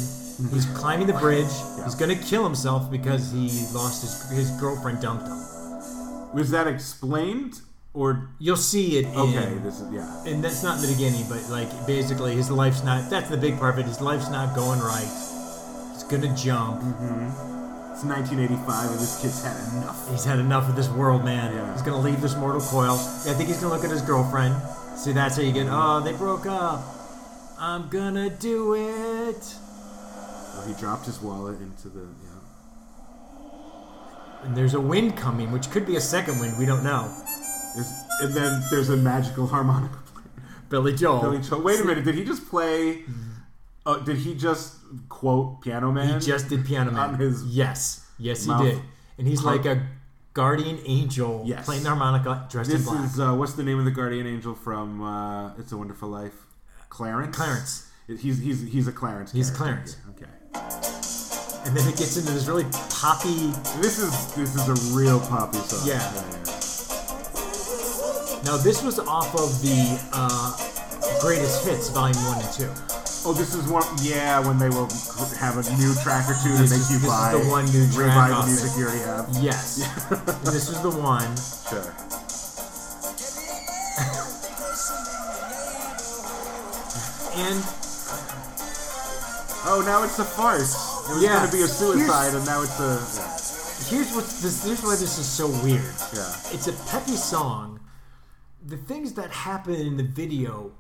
He's 0.53 0.67
mm-hmm. 0.67 0.77
climbing 0.77 1.07
the 1.07 1.15
bridge. 1.15 1.53
He's 1.85 1.95
gonna 1.95 2.17
kill 2.17 2.45
himself 2.45 2.91
because 2.91 3.33
he 3.33 3.49
lost 3.75 4.03
his 4.03 4.31
his 4.31 4.51
girlfriend 4.61 5.01
dumped 5.01 5.27
him. 5.27 6.35
Was 6.35 6.51
that 6.51 6.67
explained 6.67 7.61
or 7.97 8.29
You'll 8.39 8.57
see 8.57 8.99
it. 8.99 9.07
In, 9.07 9.17
okay? 9.17 9.55
This 9.65 9.81
is 9.81 9.93
yeah. 9.93 10.25
and 10.27 10.45
that's 10.45 10.63
not 10.63 10.77
in 10.77 10.83
the 10.83 10.93
beginning, 10.93 11.25
but 11.29 11.43
like 11.49 11.71
basically 11.87 12.37
his 12.37 12.51
life's 12.51 12.85
not. 12.85 13.11
That's 13.11 13.31
the 13.31 13.37
big 13.37 13.59
part 13.59 13.75
of 13.75 13.81
it. 13.81 13.87
His 13.87 14.01
life's 14.01 14.29
not 14.29 14.55
going 14.55 14.81
right. 14.81 15.09
He's 15.93 16.05
gonna 16.05 16.35
jump. 16.37 16.83
Mm-hmm. 16.83 17.57
It's 17.97 18.05
1985, 18.05 18.91
and 18.91 19.01
this 19.01 19.23
kid's 19.23 19.43
had 19.43 19.57
enough. 19.73 20.11
He's 20.11 20.25
had 20.25 20.39
enough 20.39 20.69
of 20.69 20.77
this 20.77 20.91
world, 20.91 21.25
man. 21.25 21.55
Yeah. 21.55 21.73
He's 21.73 21.81
gonna 21.81 21.99
leave 21.99 22.21
this 22.21 22.37
mortal 22.37 22.61
coil. 22.61 23.01
I 23.25 23.33
think 23.33 23.49
he's 23.49 23.59
gonna 23.59 23.75
look 23.75 23.85
at 23.85 23.91
his 23.91 24.03
girlfriend. 24.03 24.55
See, 24.97 25.13
that's 25.13 25.37
how 25.37 25.43
you 25.43 25.53
get. 25.53 25.67
Oh, 25.71 26.01
they 26.01 26.13
broke 26.13 26.47
up. 26.47 26.83
I'm 27.59 27.89
gonna 27.89 28.31
do 28.31 28.75
it. 28.75 29.55
Well, 30.55 30.67
he 30.67 30.75
dropped 30.75 31.07
his 31.07 31.21
wallet 31.21 31.61
into 31.61 31.89
the 31.89 32.01
yeah. 32.01 32.41
And 34.43 34.57
there's 34.57 34.75
a 34.75 34.81
wind 34.81 35.17
coming, 35.17 35.53
which 35.53 35.71
could 35.71 35.87
be 35.87 35.97
a 35.97 36.01
second 36.01 36.41
wind. 36.41 36.59
We 36.59 36.67
don't 36.67 36.83
know. 36.83 37.11
Is, 37.77 37.93
and 38.23 38.33
then 38.33 38.63
there's 38.71 38.89
a 38.89 38.97
magical 38.97 39.47
harmonica. 39.47 39.99
Billy 40.71 40.95
Joel. 40.95 41.21
Billy 41.21 41.39
Joel. 41.41 41.63
Wait 41.63 41.81
a 41.81 41.85
minute. 41.85 42.05
Did 42.05 42.15
he 42.15 42.25
just 42.25 42.49
play? 42.49 43.05
Uh, 43.85 43.99
did 43.99 44.17
he 44.17 44.35
just 44.35 44.77
quote 45.09 45.61
Piano 45.61 45.93
Man? 45.93 46.21
He 46.21 46.27
just 46.27 46.49
did 46.49 46.65
Piano 46.65 46.91
Man. 46.91 47.11
On 47.11 47.19
his 47.21 47.45
yes, 47.45 48.05
yes, 48.19 48.45
he 48.45 48.51
mouth. 48.51 48.63
did. 48.63 48.81
And 49.19 49.29
he's 49.29 49.45
like 49.45 49.65
a 49.67 49.87
guardian 50.41 50.79
angel 50.85 51.43
Yes. 51.47 51.65
playing 51.65 51.83
the 51.83 51.89
harmonica, 51.89 52.47
dressed 52.51 52.71
in 52.71 52.83
black. 52.83 53.05
is 53.07 53.19
uh, 53.19 53.33
what's 53.35 53.55
the 53.55 53.63
name 53.63 53.79
of 53.79 53.87
the 53.87 53.91
guardian 53.91 54.27
angel 54.27 54.55
from 54.55 55.03
uh, 55.03 55.55
It's 55.59 55.73
a 55.73 55.77
Wonderful 55.79 56.11
Life? 56.11 56.35
Clarence. 56.91 57.35
Clarence. 57.35 57.73
He's 58.07 58.39
he's 58.39 58.61
he's 58.75 58.87
a 58.87 58.93
Clarence. 58.93 59.33
He's. 59.33 59.51
Clarence. 59.51 59.97
Okay. 60.11 60.31
And 61.67 61.77
then 61.77 61.89
it 61.89 61.97
gets 61.99 62.17
into 62.19 62.33
this 62.33 62.47
really 62.47 62.65
poppy. 63.01 63.51
This 63.81 63.99
is 63.99 64.13
this 64.35 64.55
is 64.55 64.69
a 64.69 64.77
real 64.97 65.19
poppy 65.21 65.59
song. 65.59 65.89
Yeah. 65.89 66.05
Now 68.45 68.57
this 68.59 68.83
was 68.85 68.99
off 69.01 69.35
of 69.35 69.51
the 69.63 69.99
uh, 70.13 70.53
Greatest 71.21 71.65
Hits, 71.67 71.89
Volume 71.89 72.23
One 72.27 72.39
and 72.45 72.53
Two. 72.53 72.71
Oh, 73.29 73.33
this 73.33 73.55
is 73.57 73.67
one. 73.69 73.83
Yeah, 74.03 74.39
when 74.39 74.57
they 74.59 74.69
will 74.69 74.89
have 75.41 75.57
a 75.59 75.77
new 75.77 75.93
track 75.97 76.31
or 76.31 76.35
two 76.45 76.55
to 76.55 76.63
This 76.63 76.71
make 76.71 76.81
is- 76.81 76.91
you 76.93 76.99
this 76.99 77.07
is 77.07 77.11
buy. 77.11 77.33
the 77.33 77.51
one 77.51 77.65
new 77.73 77.91
track 77.93 78.31
off 78.31 78.45
the 78.45 78.51
music 78.53 78.71
it. 78.71 78.79
you 78.79 78.85
already 78.87 79.01
have. 79.03 79.29
Yes, 79.43 79.77
this 80.45 80.69
is 80.69 80.81
the 80.81 80.91
one. 80.91 81.35
Sure. 81.69 81.93
And 87.39 87.63
Oh, 89.69 89.83
now 89.85 90.05
it's 90.05 90.19
a 90.21 90.25
farce. 90.25 90.75
It 91.09 91.15
was 91.15 91.23
Yeah. 91.25 91.39
going 91.39 91.51
to 91.51 91.57
be 91.57 91.63
a 91.63 91.67
suicide, 91.67 92.31
Here's- 92.31 92.35
and 92.35 92.47
now 92.47 92.63
it's 92.63 92.79
a. 92.79 93.91
here's 93.91 94.13
what 94.15 94.25
this. 94.41 94.63
Here's 94.65 94.81
why 94.83 94.95
this 94.95 95.19
is 95.19 95.27
so 95.27 95.49
weird. 95.49 95.83
Yeah. 96.15 96.33
It's 96.53 96.69
a 96.69 96.73
peppy 96.73 97.17
song. 97.17 97.81
The 98.65 98.77
things 98.77 99.13
that 99.15 99.31
happen 99.33 99.75
in 99.75 99.97
the 99.97 100.05
video 100.05 100.71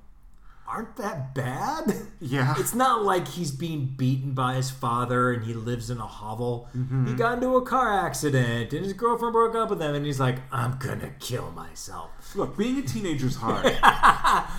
aren't 0.68 0.96
that 0.96 1.34
bad. 1.34 1.92
Yeah. 2.18 2.54
It's 2.58 2.74
not 2.74 3.04
like 3.04 3.28
he's 3.28 3.50
being 3.52 3.94
beaten 3.96 4.32
by 4.32 4.54
his 4.54 4.70
father 4.70 5.32
and 5.32 5.44
he 5.44 5.52
lives 5.52 5.90
in 5.90 5.98
a 5.98 6.06
hovel. 6.06 6.66
Mm-hmm. 6.74 7.08
He 7.08 7.14
got 7.14 7.34
into 7.34 7.54
a 7.56 7.62
car 7.62 7.92
accident 8.06 8.72
and 8.72 8.84
his 8.84 8.94
girlfriend 8.94 9.34
broke 9.34 9.54
up 9.54 9.68
with 9.68 9.82
him 9.82 9.94
and 9.94 10.04
he's 10.06 10.18
like, 10.18 10.36
I'm 10.50 10.78
gonna 10.78 11.10
kill 11.20 11.50
myself. 11.52 12.34
Look, 12.34 12.56
being 12.56 12.78
a 12.78 12.82
teenager's 12.82 13.36
hard. 13.40 13.64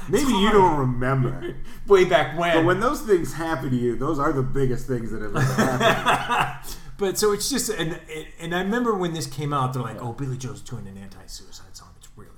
Maybe 0.08 0.32
you 0.32 0.52
don't 0.52 0.78
remember. 0.78 1.56
Way 1.88 2.06
back 2.06 2.38
when. 2.38 2.56
But 2.58 2.66
when 2.66 2.80
those 2.80 3.02
things 3.02 3.34
happen 3.34 3.72
to 3.72 3.76
you, 3.76 3.96
those 3.98 4.20
are 4.20 4.32
the 4.32 4.44
biggest 4.44 4.86
things 4.88 5.12
that 5.12 5.22
have 5.24 5.36
ever 5.36 5.54
happened. 5.54 6.76
But 7.00 7.18
so 7.18 7.32
it's 7.32 7.50
just, 7.50 7.70
and 7.70 8.00
and 8.40 8.56
I 8.56 8.62
remember 8.62 8.94
when 8.96 9.14
this 9.14 9.28
came 9.28 9.54
out, 9.54 9.74
they're 9.74 9.84
like, 9.84 10.02
"Oh, 10.02 10.14
Billy 10.14 10.36
Joel's 10.38 10.62
doing 10.62 10.88
an 10.88 10.98
anti-suicide 10.98 11.76
song." 11.76 11.90
It's 11.98 12.10
really. 12.16 12.30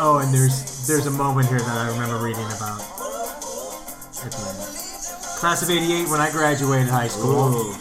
Oh, 0.00 0.18
and 0.22 0.32
there's 0.32 0.86
there's 0.86 1.06
a 1.06 1.10
moment 1.10 1.48
here 1.48 1.58
that 1.58 1.68
I 1.68 1.88
remember 1.88 2.16
reading 2.24 2.44
about. 2.56 2.80
At 4.24 4.32
the 4.32 4.44
end. 4.48 4.74
Class 5.38 5.62
of 5.62 5.70
'88, 5.70 6.08
when 6.08 6.20
I 6.20 6.30
graduated 6.30 6.88
high 6.88 7.08
school. 7.08 7.54
Ooh. 7.54 7.72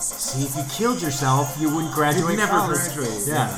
See, 0.00 0.42
if 0.42 0.56
you 0.56 0.64
killed 0.68 1.00
yourself, 1.00 1.56
you 1.60 1.72
wouldn't 1.74 1.94
graduate. 1.94 2.30
You'd 2.32 2.38
never 2.38 2.50
college. 2.52 2.78
graduate. 2.94 3.22
Yeah. 3.28 3.56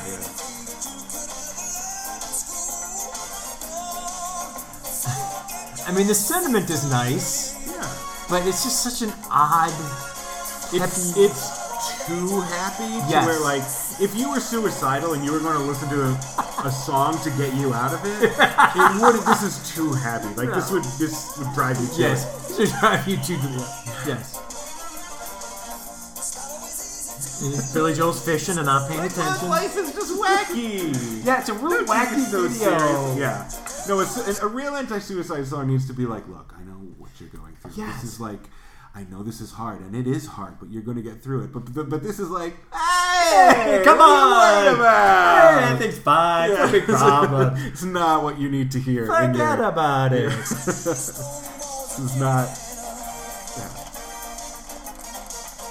I 5.87 5.93
mean, 5.95 6.07
the 6.07 6.15
sentiment 6.15 6.69
is 6.69 6.89
nice, 6.89 7.55
Yeah. 7.65 7.87
but 8.29 8.45
it's 8.45 8.63
just 8.63 8.83
such 8.83 9.01
an 9.07 9.13
odd. 9.31 9.71
It's, 10.73 10.83
Happy- 10.83 11.21
it's 11.23 12.05
too 12.07 12.41
happy 12.41 12.87
to 12.99 13.07
Yes. 13.07 13.25
where, 13.25 13.39
like, 13.39 13.63
if 13.99 14.15
you 14.15 14.29
were 14.31 14.39
suicidal 14.39 15.13
and 15.13 15.23
you 15.25 15.31
were 15.31 15.39
going 15.39 15.57
to 15.57 15.63
listen 15.63 15.89
to 15.89 16.01
a, 16.03 16.11
a 16.67 16.71
song 16.71 17.17
to 17.23 17.29
get 17.31 17.53
you 17.55 17.73
out 17.73 17.93
of 17.93 18.01
it, 18.05 18.23
it 18.31 19.01
would. 19.01 19.15
This 19.25 19.43
is 19.43 19.73
too 19.75 19.91
happy. 19.93 20.27
Like, 20.35 20.53
this 20.53 20.69
would 20.71 20.83
this 20.99 21.37
would 21.37 21.51
drive 21.53 21.79
you 21.79 21.87
to 21.87 22.01
Yes, 22.01 22.59
it. 22.59 22.69
drive 22.79 23.07
you 23.07 23.17
to 23.17 23.33
the 23.37 23.67
yes. 24.05 24.43
Billy 27.73 27.93
Joel's 27.93 28.23
fishing 28.23 28.57
and 28.57 28.65
not 28.65 28.89
paying 28.89 29.03
attention. 29.03 29.47
life 29.49 29.77
is 29.77 29.93
just 29.93 30.13
wacky. 30.19 31.23
Yeah, 31.25 31.39
it's 31.41 31.49
a 31.49 31.53
Don't 31.53 31.79
take 31.79 31.87
wacky 31.87 32.17
it 32.17 32.31
so 32.31 32.47
video. 32.47 32.77
serious. 32.77 33.17
Yeah. 33.17 33.49
No, 33.87 33.99
it's, 33.99 34.39
a, 34.41 34.45
a 34.45 34.49
real 34.49 34.75
anti-suicide 34.75 35.45
song 35.45 35.67
needs 35.67 35.85
to 35.87 35.93
be 35.93 36.05
like, 36.05 36.27
look, 36.27 36.53
I 36.57 36.63
know 36.63 36.73
what 36.97 37.11
you're 37.19 37.29
going 37.29 37.55
through. 37.61 37.71
Yes. 37.75 38.01
This 38.01 38.13
is 38.13 38.19
like, 38.19 38.39
I 38.97 39.03
know 39.11 39.21
this 39.21 39.41
is 39.41 39.51
hard, 39.51 39.81
and 39.81 39.95
it 39.95 40.07
is 40.07 40.25
hard, 40.25 40.55
but 40.59 40.71
you're 40.71 40.81
going 40.81 40.97
to 40.97 41.03
get 41.03 41.21
through 41.21 41.43
it. 41.43 41.53
But 41.53 41.71
but, 41.71 41.87
but 41.87 42.01
this 42.01 42.17
is 42.17 42.31
like, 42.31 42.55
hey, 42.73 43.83
come 43.85 44.01
are 44.01 44.63
you 44.63 44.71
on! 44.71 45.59
Hey, 45.59 45.71
everything's 45.71 45.99
fine. 45.99 46.49
Yeah. 46.49 46.71
No 46.71 46.81
problem. 46.97 47.53
it's 47.57 47.83
not 47.83 48.23
what 48.23 48.39
you 48.39 48.49
need 48.49 48.71
to 48.71 48.79
hear. 48.79 49.05
Forget 49.05 49.59
about 49.59 50.13
it. 50.13 50.31
This 51.97 52.05
is 52.11 52.19
not. 52.19 52.47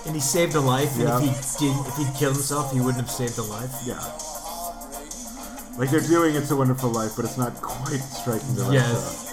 And 0.06 0.14
he 0.14 0.20
saved 0.20 0.54
a 0.54 0.60
life. 0.60 0.94
And 0.98 1.08
if 1.08 1.20
he 1.20 1.66
didn't, 1.66 1.86
if 1.86 1.96
he'd 1.96 2.14
killed 2.16 2.34
himself, 2.34 2.72
he 2.72 2.78
wouldn't 2.80 2.98
have 2.98 3.10
saved 3.10 3.38
a 3.38 3.42
life. 3.42 3.72
Yeah. 3.84 4.02
Like 5.78 5.90
they're 5.90 6.00
doing 6.00 6.36
It's 6.36 6.50
a 6.50 6.56
Wonderful 6.56 6.90
Life, 6.90 7.12
but 7.16 7.24
it's 7.24 7.38
not 7.38 7.54
quite 7.60 8.00
striking 8.00 8.54
the 8.54 8.62
right 8.64 8.74
Yes. 8.74 9.25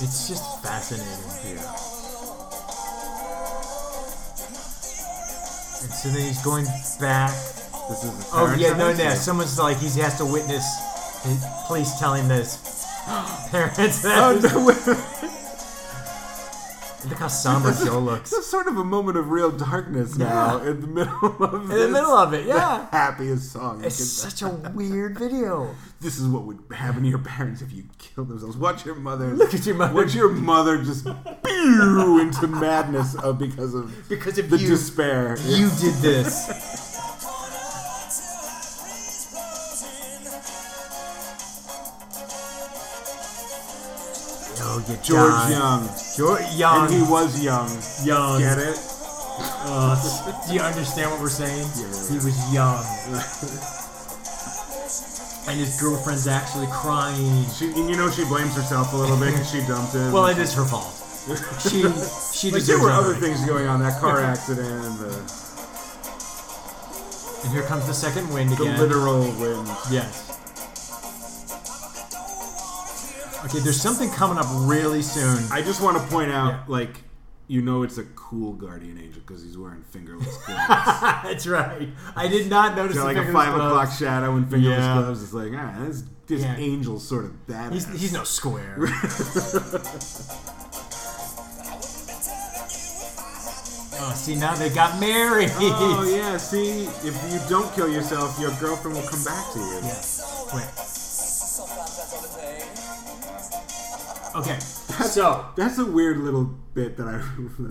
It's 0.00 0.28
just 0.28 0.62
fascinating. 0.62 1.08
here. 1.42 1.58
And 5.80 5.92
so 5.92 6.08
then 6.08 6.26
he's 6.26 6.42
going 6.42 6.66
back. 7.00 7.30
This 7.88 8.04
is. 8.04 8.10
his 8.10 8.30
Oh 8.32 8.54
yeah, 8.58 8.76
no, 8.76 8.92
no. 8.92 9.10
Someone's 9.14 9.58
like 9.58 9.78
he 9.78 9.86
has 10.00 10.16
to 10.18 10.24
witness 10.24 10.64
his 11.24 11.44
police 11.66 11.98
telling 11.98 12.28
this 12.28 12.86
parents. 13.50 14.04
Oh, 14.04 14.36
That 14.38 14.52
no, 14.54 15.28
Look 17.08 17.18
how 17.18 17.28
somber 17.28 17.72
Joe 17.72 17.98
looks. 18.00 18.32
It's 18.32 18.46
sort 18.46 18.66
of 18.66 18.76
a 18.76 18.84
moment 18.84 19.16
of 19.16 19.30
real 19.30 19.50
darkness 19.50 20.16
now 20.16 20.58
in 20.62 20.80
the 20.80 20.86
middle 20.98 21.44
of 21.44 21.62
In 21.62 21.68
the 21.68 21.88
middle 21.88 22.12
of 22.16 22.32
it, 22.34 22.46
yeah. 22.46 22.88
happiest 22.90 23.52
song. 23.52 23.82
It's 23.84 24.02
such 24.04 24.42
a 24.48 24.48
weird 24.74 25.18
video. 25.18 25.74
This 26.00 26.18
is 26.18 26.26
what 26.28 26.44
would 26.44 26.58
happen 26.74 27.02
to 27.02 27.08
your 27.08 27.18
parents 27.18 27.62
if 27.62 27.72
you 27.72 27.84
killed 27.98 28.28
themselves. 28.28 28.56
Watch 28.56 28.84
your 28.86 28.94
mother. 28.94 29.28
Look 29.34 29.54
at 29.54 29.64
your 29.66 29.74
mother. 29.74 29.94
Watch 29.94 30.14
your 30.14 30.28
mother 30.30 30.82
just 30.84 31.04
pew 31.44 32.20
into 32.20 32.46
madness 32.46 33.14
of 33.16 33.38
because 33.38 33.74
of 33.74 34.08
Because 34.08 34.38
of 34.38 34.50
the 34.50 34.58
you, 34.58 34.68
despair. 34.68 35.36
you 35.46 35.70
did 35.80 35.94
this. 35.96 36.96
Oh, 44.70 44.84
you 44.86 44.96
George. 45.02 45.50
Young, 45.50 45.88
George 46.16 46.44
Young. 46.54 46.84
and 46.84 46.94
he 46.94 47.00
was 47.10 47.42
young. 47.42 47.70
young. 48.04 48.38
Get 48.38 48.58
it? 48.58 48.76
Uh, 49.40 49.96
do 50.46 50.52
you 50.54 50.60
understand 50.60 51.10
what 51.10 51.20
we're 51.20 51.30
saying? 51.30 51.64
Yeah. 51.76 51.88
He 52.12 52.16
was 52.20 52.36
young. 52.52 52.84
and 55.48 55.58
his 55.58 55.80
girlfriend's 55.80 56.26
actually 56.26 56.66
crying. 56.68 57.46
She, 57.56 57.72
and 57.72 57.88
you 57.88 57.96
know, 57.96 58.10
she 58.10 58.24
blames 58.24 58.54
herself 58.54 58.92
a 58.92 58.96
little 58.96 59.16
bit 59.16 59.32
because 59.32 59.50
she 59.50 59.64
dumped 59.66 59.94
him. 59.94 60.12
Well, 60.12 60.26
it 60.26 60.36
is 60.36 60.52
her 60.54 60.64
fault. 60.64 60.92
She 61.60 61.82
she 62.36 62.50
Like, 62.52 62.64
there 62.64 62.80
were 62.80 62.90
other 62.90 63.14
things 63.14 63.44
going 63.46 63.66
on. 63.66 63.80
That 63.80 64.00
car 64.00 64.20
accident, 64.20 64.68
and 64.68 64.98
the, 64.98 65.12
And 67.44 67.52
here 67.52 67.62
comes 67.62 67.86
the 67.86 67.94
second 67.94 68.28
wind 68.34 68.50
the 68.50 68.62
again. 68.62 68.76
The 68.76 68.86
literal 68.86 69.22
wind. 69.40 69.66
Yes. 69.90 70.27
Okay, 73.44 73.60
there's 73.60 73.80
something 73.80 74.10
coming 74.10 74.36
up 74.38 74.46
really 74.68 75.00
soon. 75.02 75.44
I 75.52 75.62
just 75.62 75.80
want 75.80 75.96
to 75.96 76.02
point 76.08 76.30
out, 76.32 76.48
Yeah. 76.50 76.64
like, 76.66 77.02
you 77.46 77.62
know, 77.62 77.82
it's 77.82 77.96
a 77.98 78.04
cool 78.14 78.52
guardian 78.52 78.98
angel 78.98 79.22
because 79.26 79.42
he's 79.42 79.56
wearing 79.56 79.82
fingerless 79.84 80.36
gloves. 80.46 80.68
That's 80.68 81.46
right. 81.46 81.88
I 82.16 82.28
did 82.28 82.50
not 82.50 82.76
notice 82.76 82.96
the 82.96 83.04
like 83.04 83.16
a 83.16 83.32
five 83.32 83.54
gloves. 83.54 83.72
o'clock 83.72 83.92
shadow 83.98 84.34
and 84.36 84.50
fingerless 84.50 84.78
Yeah. 84.80 84.94
gloves. 85.02 85.22
It's 85.22 85.32
like, 85.32 85.52
ah, 85.54 85.74
this, 85.86 86.02
this 86.26 86.42
Yeah. 86.42 86.54
angel's 86.56 87.06
sort 87.08 87.24
of 87.26 87.46
badass. 87.46 87.72
He's, 87.72 88.00
he's 88.00 88.12
no 88.12 88.24
square. 88.24 88.76
oh, 94.00 94.12
see 94.14 94.34
now 94.34 94.54
they 94.54 94.68
got 94.70 94.98
married. 95.00 95.50
oh 95.56 96.04
yeah, 96.08 96.36
see, 96.36 96.84
if 97.06 97.32
you 97.32 97.38
don't 97.48 97.72
kill 97.74 97.88
yourself, 97.90 98.38
your 98.40 98.50
girlfriend 98.60 98.96
will 98.96 99.08
come 99.08 99.22
back 99.24 99.52
to 99.52 99.58
you. 99.58 99.80
Yeah. 99.82 100.02
Wait. 100.54 100.68
Okay. 104.38 104.58
So 104.60 105.46
That's 105.56 105.78
a 105.78 105.84
weird 105.86 106.18
little 106.18 106.44
bit 106.74 106.96
that 106.96 107.06
I. 107.08 107.20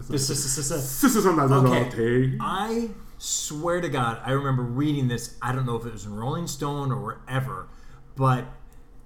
this 0.10 0.30
is 0.30 0.44
this 0.44 0.58
is 0.58 0.72
a- 0.72 0.76
This 0.76 1.04
is 1.16 1.24
something 1.24 1.68
Okay. 1.68 2.38
I 2.40 2.90
swear 3.18 3.82
to 3.82 3.90
God, 3.90 4.22
I 4.26 4.32
remember 4.32 4.64
reading 4.64 5.08
this. 5.08 5.36
I 5.42 5.52
don't 5.54 5.66
know 5.66 5.76
if 5.76 5.86
it 5.86 5.94
was 5.94 6.06
in 6.06 6.16
Rolling 6.16 6.48
Stone 6.48 6.92
or 6.92 6.98
wherever, 7.02 7.68
but 8.16 8.46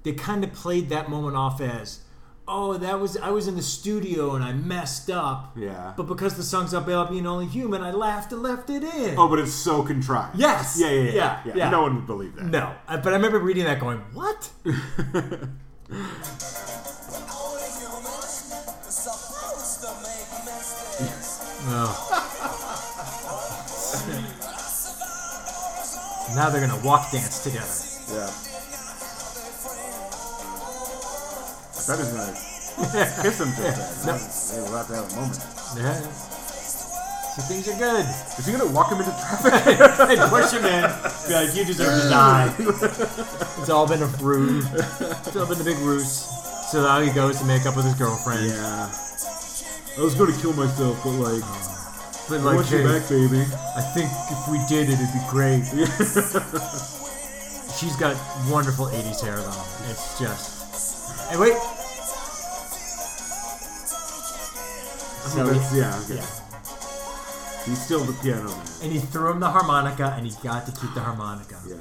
they 0.03 0.13
kind 0.13 0.43
of 0.43 0.51
played 0.53 0.89
that 0.89 1.09
moment 1.09 1.35
off 1.37 1.61
as, 1.61 1.99
"Oh, 2.47 2.77
that 2.77 2.99
was 2.99 3.15
I 3.17 3.29
was 3.29 3.47
in 3.47 3.55
the 3.55 3.61
studio 3.61 4.33
and 4.35 4.43
I 4.43 4.53
messed 4.53 5.09
up." 5.09 5.55
Yeah. 5.55 5.93
But 5.95 6.03
because 6.07 6.35
the 6.35 6.43
song's 6.43 6.73
about 6.73 7.09
being 7.11 7.25
only 7.27 7.45
human, 7.45 7.81
I 7.83 7.91
laughed 7.91 8.31
and 8.33 8.41
left 8.43 8.69
it 8.69 8.83
in. 8.83 9.17
Oh, 9.17 9.27
but 9.29 9.39
it's 9.39 9.53
so 9.53 9.83
contrived. 9.83 10.37
Yes. 10.37 10.77
Yeah, 10.79 10.89
yeah, 10.89 11.01
yeah. 11.01 11.11
Yeah, 11.13 11.39
yeah. 11.45 11.53
yeah. 11.55 11.69
No 11.69 11.83
one 11.83 11.95
would 11.95 12.07
believe 12.07 12.35
that. 12.35 12.45
no, 12.45 12.73
I- 12.87 12.97
but 12.97 13.13
I 13.13 13.15
remember 13.17 13.39
reading 13.39 13.65
that, 13.65 13.79
going, 13.79 13.99
"What?" 14.13 14.49
Oh. 21.73 21.87
now 26.35 26.49
they're 26.49 26.65
gonna 26.65 26.83
walk 26.85 27.11
dance 27.11 27.43
together. 27.43 27.65
Yeah. 28.11 28.29
That 31.87 31.99
isn't 31.99 32.19
a 32.19 32.51
kiss 33.21 33.39
him 33.39 33.51
just 33.55 34.05
then. 34.05 34.19
They 34.51 34.61
were 34.61 34.75
about 34.75 34.87
to 34.87 34.95
have 34.95 35.11
a 35.11 35.15
moment. 35.15 35.39
Yeah. 35.77 35.99
So 37.31 37.41
things 37.43 37.67
are 37.69 37.77
good. 37.77 38.05
Is 38.37 38.45
he 38.45 38.51
gonna 38.51 38.71
walk 38.71 38.91
him 38.91 38.99
into 38.99 39.11
traffic? 39.11 39.53
and 40.19 40.29
push 40.29 40.51
him 40.51 40.65
in. 40.65 40.83
Be 41.27 41.33
like, 41.33 41.55
you 41.55 41.63
deserve 41.65 42.03
to 42.03 42.09
die. 42.09 42.53
It's 43.59 43.69
all 43.69 43.87
been 43.87 44.01
a 44.03 44.07
ruse. 44.19 44.67
It's 44.73 45.35
all 45.37 45.45
been 45.47 45.61
a 45.61 45.63
big 45.63 45.77
ruse. 45.77 46.27
So 46.71 46.81
now 46.81 46.99
he 46.99 47.11
goes 47.11 47.39
to 47.39 47.45
make 47.45 47.65
up 47.65 47.75
with 47.77 47.85
his 47.85 47.95
girlfriend. 47.95 48.47
yeah. 48.47 48.91
I 49.97 50.01
was 50.01 50.15
gonna 50.15 50.33
kill 50.41 50.53
myself, 50.53 50.99
but 51.03 51.11
like, 51.11 51.43
But 52.29 52.39
I 52.39 52.43
like, 52.43 52.55
want 52.55 52.71
you 52.71 52.77
hey, 52.77 52.83
back, 52.99 53.09
baby. 53.09 53.41
I 53.75 53.81
think 53.93 54.09
if 54.31 54.47
we 54.49 54.57
did 54.67 54.89
it, 54.89 54.99
it'd 54.99 55.13
be 55.13 55.19
great. 55.29 55.63
She's 57.77 57.95
got 57.97 58.15
wonderful 58.49 58.85
80s 58.87 59.21
hair, 59.21 59.37
though. 59.37 59.65
It's 59.89 60.17
just. 60.19 61.29
Hey, 61.29 61.37
wait. 61.37 61.57
So 65.31 65.45
That's, 65.45 65.71
he- 65.71 65.77
yeah, 65.79 65.99
okay. 66.05 66.15
yeah. 66.15 66.25
He's 67.65 67.81
still 67.81 68.03
the 68.03 68.13
piano 68.21 68.49
man. 68.49 68.67
And 68.83 68.91
he 68.91 68.99
threw 68.99 69.31
him 69.31 69.39
the 69.39 69.49
harmonica, 69.49 70.13
and 70.17 70.25
he 70.25 70.33
got 70.43 70.65
to 70.65 70.71
keep 70.71 70.93
the 70.93 70.99
harmonica. 71.01 71.59
Yeah. 71.67 71.75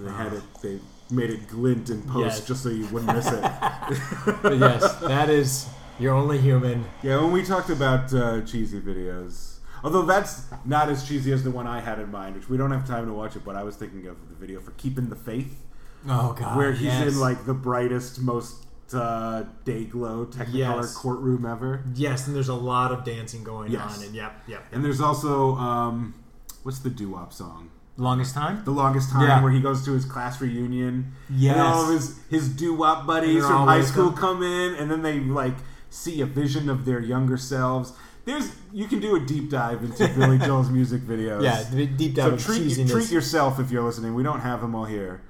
They 0.00 0.10
had 0.10 0.32
it. 0.32 0.42
They 0.62 0.80
made 1.10 1.30
it 1.30 1.46
glint 1.48 1.90
in 1.90 2.02
post 2.02 2.38
Yes. 2.38 2.46
just 2.46 2.62
so 2.62 2.68
you 2.70 2.86
wouldn't 2.88 3.14
miss 3.14 3.30
it. 3.30 3.40
But 4.42 4.56
yes, 4.58 4.96
that 5.00 5.30
is. 5.30 5.66
You're 5.98 6.14
only 6.14 6.38
human. 6.38 6.84
Yeah, 7.02 7.20
when 7.22 7.32
we 7.32 7.42
talked 7.42 7.70
about 7.70 8.12
uh, 8.12 8.42
cheesy 8.42 8.80
videos, 8.80 9.58
although 9.82 10.02
that's 10.02 10.44
not 10.64 10.88
as 10.88 11.06
cheesy 11.08 11.32
as 11.32 11.42
the 11.42 11.50
one 11.50 11.66
I 11.66 11.80
had 11.80 11.98
in 11.98 12.10
mind, 12.10 12.34
which 12.36 12.48
we 12.48 12.56
don't 12.56 12.70
have 12.70 12.86
time 12.86 13.06
to 13.06 13.12
watch 13.12 13.34
it, 13.36 13.44
but 13.44 13.56
I 13.56 13.62
was 13.62 13.76
thinking 13.76 14.06
of 14.06 14.16
the 14.28 14.34
video 14.34 14.60
for 14.60 14.72
Keeping 14.72 15.08
the 15.08 15.16
Faith, 15.16 15.62
Oh, 16.08 16.34
God. 16.38 16.56
where 16.56 16.72
he's 16.72 16.82
yes. 16.86 17.14
in 17.14 17.20
like 17.20 17.46
the 17.46 17.54
brightest, 17.54 18.20
most 18.20 18.66
uh, 18.92 19.44
day 19.64 19.84
glow 19.84 20.26
Technicolor 20.26 20.54
Yes. 20.82 20.94
courtroom 20.94 21.44
ever. 21.46 21.82
Yes, 21.94 22.26
and 22.26 22.36
there's 22.36 22.48
a 22.50 22.54
lot 22.54 22.92
of 22.92 23.02
dancing 23.04 23.42
going 23.42 23.72
Yes. 23.72 23.98
on. 23.98 24.04
And 24.04 24.14
yep, 24.14 24.42
yep. 24.46 24.64
And 24.72 24.84
there's 24.84 25.00
also 25.00 25.56
um, 25.56 26.14
what's 26.62 26.78
the 26.80 26.90
doo 26.90 27.10
wop 27.10 27.32
song? 27.32 27.70
Longest 27.96 28.34
time? 28.34 28.62
The 28.64 28.70
longest 28.70 29.10
time, 29.10 29.22
Yeah. 29.26 29.42
where 29.42 29.50
he 29.50 29.58
goes 29.60 29.82
to 29.86 29.92
his 29.92 30.04
class 30.04 30.40
reunion. 30.40 31.12
Yes. 31.30 31.54
And 31.56 31.62
all 31.62 31.84
of 31.84 31.88
his 31.94 32.18
his 32.28 32.48
doo 32.50 32.74
wop 32.74 33.06
buddies 33.06 33.44
from 33.46 33.66
high 33.66 33.80
school 33.82 34.12
come 34.12 34.42
in, 34.42 34.74
and 34.74 34.90
then 34.90 35.00
they 35.02 35.18
like 35.20 35.54
see 35.96 36.20
a 36.20 36.26
vision 36.26 36.68
of 36.68 36.84
their 36.84 37.00
younger 37.00 37.36
selves. 37.36 37.92
There's 38.24 38.50
you 38.72 38.86
can 38.86 39.00
do 39.00 39.16
a 39.16 39.20
deep 39.20 39.50
dive 39.50 39.82
into 39.84 40.06
Billy 40.08 40.38
Joel's 40.46 40.68
music 40.70 41.02
videos. 41.02 41.42
Yeah, 41.42 41.86
deep 41.96 42.14
dive 42.14 42.40
So 42.40 42.52
treat 42.52 42.62
cheesiness. 42.62 42.90
treat 42.90 43.10
yourself 43.10 43.58
if 43.60 43.70
you're 43.70 43.84
listening. 43.84 44.14
We 44.14 44.22
don't 44.22 44.40
have 44.40 44.60
them 44.60 44.74
all 44.74 44.84
here. 44.84 45.22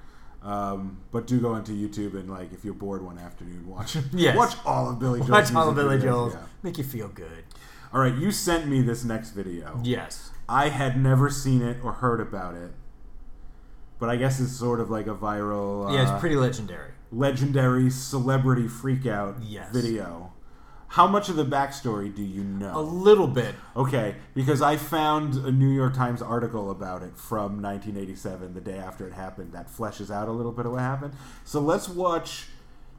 Um, 0.43 0.99
but 1.11 1.27
do 1.27 1.39
go 1.41 1.55
into 1.55 1.71
YouTube 1.73 2.13
and 2.13 2.29
like 2.29 2.53
if 2.53 2.63
you're 2.63 2.73
bored 2.73 3.03
one 3.03 3.17
afternoon, 3.17 3.67
watch 3.67 3.97
Yes. 4.13 4.35
watch 4.37 4.55
all 4.65 4.89
of 4.89 4.99
Billy 4.99 5.19
Joel's 5.19 5.29
Watch 5.31 5.53
all 5.53 5.69
of 5.69 5.75
music 5.75 5.89
Billy 5.89 5.97
videos. 5.99 6.03
Joel's. 6.03 6.33
Yeah. 6.33 6.39
Make 6.63 6.77
you 6.77 6.83
feel 6.83 7.07
good. 7.09 7.43
All 7.93 8.01
right, 8.01 8.13
you 8.15 8.31
sent 8.31 8.67
me 8.67 8.81
this 8.81 9.03
next 9.03 9.31
video. 9.31 9.79
Yes. 9.83 10.31
I 10.49 10.69
had 10.69 11.01
never 11.01 11.29
seen 11.29 11.61
it 11.61 11.77
or 11.83 11.93
heard 11.93 12.19
about 12.21 12.55
it, 12.55 12.71
but 13.99 14.09
I 14.09 14.15
guess 14.15 14.39
it's 14.39 14.51
sort 14.53 14.79
of 14.79 14.89
like 14.89 15.07
a 15.07 15.15
viral, 15.15 15.91
Yeah, 15.93 15.99
uh, 15.99 16.11
it's 16.13 16.19
pretty 16.19 16.35
legendary. 16.35 16.91
legendary 17.11 17.89
celebrity 17.89 18.63
freakout 18.67 19.35
Yes. 19.41 19.71
video. 19.73 20.31
How 20.89 21.05
much 21.05 21.27
of 21.29 21.35
the 21.35 21.45
backstory 21.45 22.13
do 22.15 22.23
you 22.23 22.43
know? 22.43 22.77
A 22.77 22.81
little 22.81 23.27
bit. 23.27 23.55
Okay, 23.75 24.15
because 24.33 24.61
I 24.61 24.77
found 24.77 25.35
a 25.35 25.51
New 25.51 25.67
York 25.69 25.93
Times 25.93 26.21
article 26.21 26.71
about 26.71 27.03
it 27.03 27.15
from 27.17 27.61
1987, 27.61 28.53
the 28.53 28.61
day 28.61 28.77
after 28.77 29.05
it 29.05 29.13
happened, 29.13 29.51
that 29.53 29.67
fleshes 29.69 30.09
out 30.09 30.27
a 30.27 30.31
little 30.31 30.51
bit 30.53 30.65
of 30.65 30.71
what 30.71 30.81
happened. 30.81 31.13
So 31.43 31.59
let's 31.59 31.89
watch. 31.89 32.47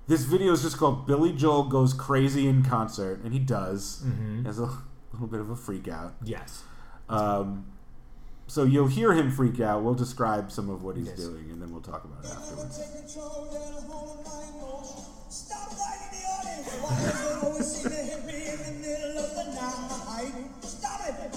This 0.07 0.22
video 0.24 0.53
is 0.53 0.62
just 0.62 0.76
called 0.78 1.07
Billy 1.07 1.32
Joel 1.32 1.64
Goes 1.64 1.93
Crazy 1.95 2.47
in 2.47 2.62
Concert, 2.62 3.20
and 3.24 3.32
he 3.32 3.39
does. 3.39 4.03
Mm-hmm. 4.05 4.41
He 4.41 4.45
has 4.47 4.59
a 4.59 4.70
little 5.12 5.26
bit 5.28 5.41
of 5.41 5.51
a 5.51 5.57
freak 5.57 5.89
out. 5.89 6.14
Yes. 6.24 6.62
Um, 7.09 7.66
so 8.47 8.64
you'll 8.64 8.86
hear 8.86 9.12
him 9.12 9.30
freak 9.30 9.61
out. 9.61 9.82
We'll 9.82 9.95
describe 9.95 10.51
some 10.53 10.70
of 10.70 10.82
what 10.82 10.97
he's 10.97 11.09
Yes. 11.09 11.16
doing, 11.18 11.51
and 11.51 11.61
then 11.61 11.70
we'll 11.72 11.82
talk 11.82 12.05
about 12.05 12.24
it 12.24 12.30
afterwards. 12.30 12.80
Stop 15.31 15.70
lighting 15.79 16.18
the 16.18 16.24
audience. 16.26 16.68
Why 16.81 16.97
is 16.99 17.20
it 17.20 17.45
always 17.45 17.66
seem 17.66 17.91
to 17.91 17.97
hit 17.97 18.24
me 18.26 18.47
in 18.49 18.59
the 18.59 18.72
middle 18.89 19.18
of 19.18 19.35
the 19.35 19.45
night? 19.55 20.35
Stop 20.62 21.01
it. 21.09 21.35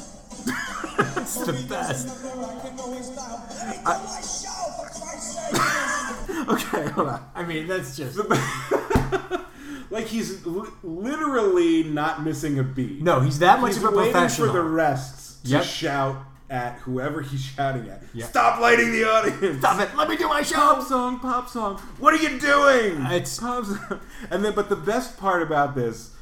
It's 1.22 1.46
the 1.46 1.54
best. 1.70 2.08
I 2.26 2.68
can 2.68 2.80
always 2.80 3.06
stop. 3.06 3.50
Let 3.50 3.68
me 3.68 3.74
do 3.78 3.84
my 3.84 4.22
show, 4.22 4.62
for 4.78 4.88
Christ's 4.90 5.36
sake. 5.36 5.62
Okay, 6.48 6.90
hold 6.92 7.08
on. 7.10 7.24
I 7.36 7.44
mean, 7.44 7.68
that's 7.68 7.96
just. 7.98 8.18
like 9.92 10.06
he's 10.08 10.46
li- 10.46 10.70
literally 10.84 11.84
not 11.84 12.24
missing 12.24 12.58
a 12.60 12.64
beat. 12.64 13.02
No, 13.02 13.20
he's 13.20 13.40
that 13.40 13.60
much 13.62 13.74
he's 13.76 13.84
of 13.84 13.94
a 13.94 13.96
waiting 13.96 14.12
professional. 14.14 14.48
for 14.48 14.54
the 14.54 14.62
rests 14.64 15.40
to 15.44 15.50
Yep. 15.50 15.64
shout 15.64 16.18
at 16.52 16.76
whoever 16.80 17.22
he's 17.22 17.42
shouting 17.42 17.90
at. 17.90 18.04
Yep. 18.14 18.30
Stop 18.30 18.60
lighting 18.60 18.92
the 18.92 19.06
audience. 19.06 19.60
Stop 19.60 19.80
it! 19.80 19.96
Let 19.96 20.10
me 20.10 20.18
do 20.18 20.28
my 20.28 20.44
show. 20.44 20.56
Pop 20.58 20.84
song, 20.88 21.20
pop 21.20 21.50
song. 21.50 21.78
What 21.98 22.14
are 22.14 22.18
you 22.22 22.40
doing? 22.40 23.02
It's- 23.08 23.40
pop 23.40 23.66
song. 23.66 24.00
And 24.30 24.44
then, 24.46 24.54
but 24.54 24.70
the 24.70 24.76
best 24.76 25.18
part 25.18 25.42
about 25.42 25.74
this, 25.76 26.14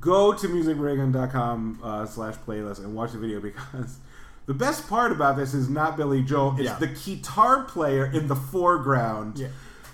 go 0.00 0.32
to 0.32 0.46
musicraygun.com 0.48 1.80
uh, 1.82 2.06
slash 2.06 2.34
playlist 2.46 2.78
and 2.78 2.94
watch 2.94 3.12
the 3.12 3.18
video 3.18 3.40
because 3.40 3.96
the 4.46 4.54
best 4.54 4.88
part 4.88 5.12
about 5.12 5.36
this 5.36 5.54
is 5.54 5.68
not 5.68 5.96
Billy 5.96 6.22
Joel. 6.22 6.52
It's 6.56 6.64
Yeah. 6.64 6.76
the 6.78 6.86
guitar 6.88 7.64
player 7.64 8.04
in 8.06 8.28
the 8.28 8.36
foreground 8.36 9.38
Yeah. 9.38 9.48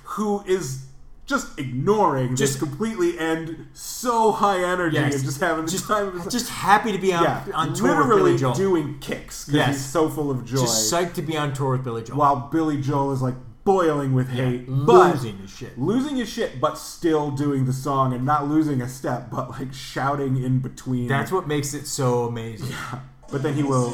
who 0.05 0.43
is 0.47 0.86
just 1.27 1.59
ignoring 1.59 2.37
Just- 2.37 2.55
this 2.55 2.61
completely 2.63 3.19
and 3.19 3.67
so 3.73 4.31
high 4.33 4.63
energy 4.63 4.97
Yes. 4.97 5.17
and 5.17 5.25
just 5.25 5.41
having 5.41 5.65
the 5.65 5.71
Just, 5.71 5.87
time 5.89 6.09
of 6.09 6.15
his 6.15 6.33
just 6.33 6.49
happy 6.49 6.93
to 6.93 6.99
be 6.99 7.13
on, 7.13 7.25
yeah, 7.25 7.43
on 7.55 7.75
tour 7.75 7.99
with 8.07 8.17
Billy 8.17 8.39
Joel. 8.39 8.55
doing 8.55 8.99
kicks 9.01 9.45
because 9.47 9.57
Yes. 9.57 9.69
he's 9.75 9.85
so 9.85 10.09
full 10.09 10.31
of 10.31 10.45
joy. 10.45 10.61
just 10.61 10.93
psyched 10.93 11.15
to 11.15 11.23
be 11.23 11.37
on 11.37 11.53
tour 11.53 11.73
with 11.73 11.85
Billy 11.85 12.03
Joel. 12.05 12.17
while 12.19 12.37
Billy 12.53 12.81
Joel 12.81 13.13
is 13.13 13.23
like 13.23 13.35
boiling 13.65 14.15
with 14.15 14.29
hate, 14.29 14.65
but 14.69 15.15
losing 15.15 15.39
his 15.39 15.51
shit. 15.51 15.77
losing 15.77 16.15
his 16.17 16.29
shit, 16.29 16.61
but 16.61 16.79
still 16.79 17.33
doing 17.33 17.65
the 17.65 17.73
song 17.73 18.13
and 18.13 18.25
not 18.25 18.47
losing 18.49 18.81
a 18.81 18.89
step, 18.89 19.29
but 19.29 19.51
like 19.51 19.73
shouting 19.75 20.41
in 20.41 20.61
between. 20.61 21.09
That's 21.09 21.33
what 21.33 21.49
makes 21.49 21.75
it 21.75 21.89
so 21.89 22.27
amazing. 22.27 22.69
yeah. 22.69 23.01
But 23.33 23.43
then 23.43 23.55
he 23.55 23.65
will. 23.65 23.93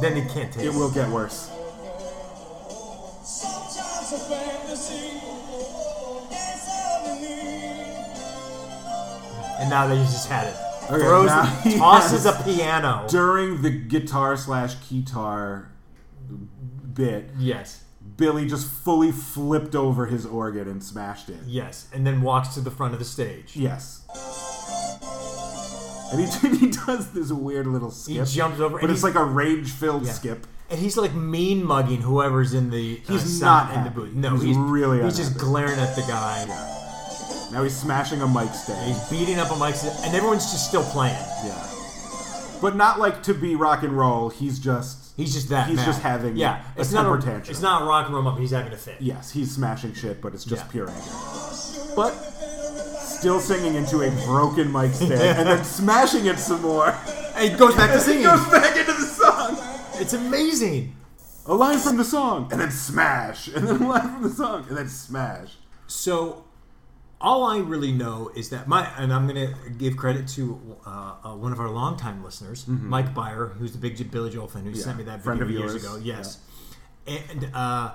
Then 0.00 0.16
he 0.16 0.22
can't 0.22 0.52
take 0.52 0.64
It 0.64 0.74
will 0.74 0.90
get 0.90 1.08
worse. 1.10 1.48
And 9.58 9.68
now 9.70 9.86
that 9.86 9.96
he's 9.96 10.12
just 10.12 10.28
had 10.28 10.46
it. 10.46 10.56
Okay, 10.90 11.02
Throws, 11.04 11.26
now 11.26 11.44
he 11.64 11.76
tosses 11.76 12.24
a 12.26 12.32
piano. 12.44 13.04
During 13.08 13.60
the 13.62 13.70
guitar 13.70 14.36
slash 14.36 14.74
guitar 14.88 15.70
bit, 16.94 17.30
yes, 17.38 17.84
Billy 18.16 18.46
just 18.48 18.66
fully 18.68 19.12
flipped 19.12 19.74
over 19.74 20.06
his 20.06 20.24
organ 20.24 20.66
and 20.68 20.82
smashed 20.82 21.28
it. 21.28 21.36
yes, 21.46 21.88
and 21.92 22.06
then 22.06 22.22
walks 22.22 22.54
to 22.54 22.60
the 22.60 22.70
front 22.70 22.92
of 22.94 22.98
the 22.98 23.04
stage. 23.04 23.54
Yes. 23.54 24.04
And 26.10 26.20
he, 26.20 26.58
he 26.66 26.70
does 26.70 27.12
this 27.12 27.30
weird 27.30 27.66
little 27.66 27.90
skip. 27.90 28.26
He 28.26 28.34
jumps 28.36 28.60
over, 28.60 28.78
but 28.78 28.88
it's 28.90 29.02
like 29.02 29.14
a 29.14 29.24
rage 29.24 29.70
filled 29.70 30.06
Yeah. 30.06 30.12
skip. 30.12 30.46
And 30.70 30.78
he's 30.78 30.96
like 30.96 31.14
mean 31.14 31.64
mugging 31.64 32.02
whoever's 32.02 32.54
in 32.54 32.70
the 32.70 33.00
uh, 33.08 33.12
He's 33.12 33.38
sound- 33.40 33.68
not 33.70 33.76
in 33.78 33.84
the 33.84 33.90
booth. 33.90 34.14
No, 34.14 34.34
He's 34.34 34.42
he's, 34.42 34.56
really 34.56 35.02
he's 35.02 35.16
just 35.16 35.36
glaring 35.38 35.78
at 35.78 35.94
the 35.96 36.02
guy. 36.02 36.46
Now 37.52 37.62
he's 37.62 37.76
smashing 37.76 38.20
a 38.20 38.28
mic 38.28 38.50
stand. 38.54 38.86
He's 38.94 39.08
beating 39.08 39.38
up 39.38 39.50
a 39.50 39.58
mic, 39.58 39.74
stand, 39.74 39.96
and 40.04 40.14
everyone's 40.14 40.50
just 40.52 40.68
still 40.68 40.84
playing. 40.84 41.14
Yeah. 41.44 41.64
But 42.60 42.76
not 42.76 42.98
like 42.98 43.22
to 43.24 43.34
be 43.34 43.54
rock 43.56 43.82
and 43.82 43.92
roll. 43.96 44.28
He's 44.30 44.58
just 44.58 45.16
He's 45.16 45.32
just 45.34 45.48
that. 45.48 45.66
He's 45.68 45.76
mad. 45.76 45.86
just 45.86 46.00
having 46.02 46.36
yeah. 46.36 46.62
a 46.76 46.80
It's 46.80 46.92
not 46.92 47.02
temper 47.02 47.18
a, 47.18 47.22
tantrum. 47.22 47.50
It's 47.50 47.60
not 47.62 47.86
rock 47.86 48.06
and 48.06 48.14
roll 48.14 48.28
up. 48.28 48.38
He's 48.38 48.50
having 48.52 48.72
a 48.72 48.76
fit. 48.76 48.96
yes, 49.00 49.30
he's 49.32 49.50
smashing 49.52 49.94
shit, 49.94 50.20
but 50.20 50.32
it's 50.34 50.44
just 50.44 50.64
Yeah. 50.66 50.70
pure 50.70 50.88
anger. 50.90 51.02
But 51.96 52.12
still 53.00 53.40
singing 53.40 53.74
into 53.74 54.02
a 54.02 54.10
broken 54.26 54.70
mic 54.70 54.92
stand 54.92 55.12
and 55.12 55.48
then 55.48 55.64
smashing 55.78 56.26
it 56.26 56.38
some 56.38 56.62
more. 56.62 56.94
And 57.34 57.50
he 57.50 57.56
goes 57.58 57.74
back 57.74 57.92
to 57.92 58.00
singing. 58.00 58.20
He 58.20 58.24
goes 58.26 58.46
back 58.48 58.76
into 58.76 58.92
the 58.92 59.06
song. 59.06 59.56
It's 59.94 60.12
amazing. 60.12 60.94
A 61.46 61.54
line 61.54 61.78
from 61.78 61.96
the 61.96 62.04
song, 62.04 62.48
and 62.52 62.60
then 62.60 62.70
smash, 62.70 63.48
and 63.48 63.66
then 63.66 63.80
a 63.82 63.88
line 63.88 64.02
from 64.02 64.22
the 64.22 64.28
song, 64.30 64.66
and 64.68 64.76
then 64.76 64.88
smash. 64.88 65.54
So, 65.86 66.44
all 67.20 67.44
I 67.44 67.58
really 67.58 67.92
know 67.92 68.30
is 68.36 68.50
that 68.50 68.68
my, 68.68 68.88
and 68.96 69.12
I'm 69.12 69.26
going 69.26 69.48
to 69.48 69.70
give 69.70 69.96
credit 69.96 70.28
to 70.28 70.76
uh, 70.86 71.14
uh, 71.24 71.34
one 71.34 71.52
of 71.52 71.60
our 71.60 71.68
longtime 71.70 72.22
listeners, 72.22 72.66
Mike 72.68 73.12
Byer, 73.14 73.54
who's 73.56 73.72
the 73.72 73.78
big 73.78 74.10
Billy 74.10 74.30
Joel 74.30 74.46
fan, 74.48 74.62
who 74.62 74.68
Mm-hmm. 74.70 74.78
Yeah. 74.78 74.84
sent 74.84 74.98
me 74.98 75.04
that 75.04 75.22
Friend 75.24 75.38
video 75.40 75.64
of 75.64 75.70
years 75.70 75.84
ago. 75.84 75.96
Yes, 76.02 76.38
and 77.06 77.50
uh, 77.54 77.92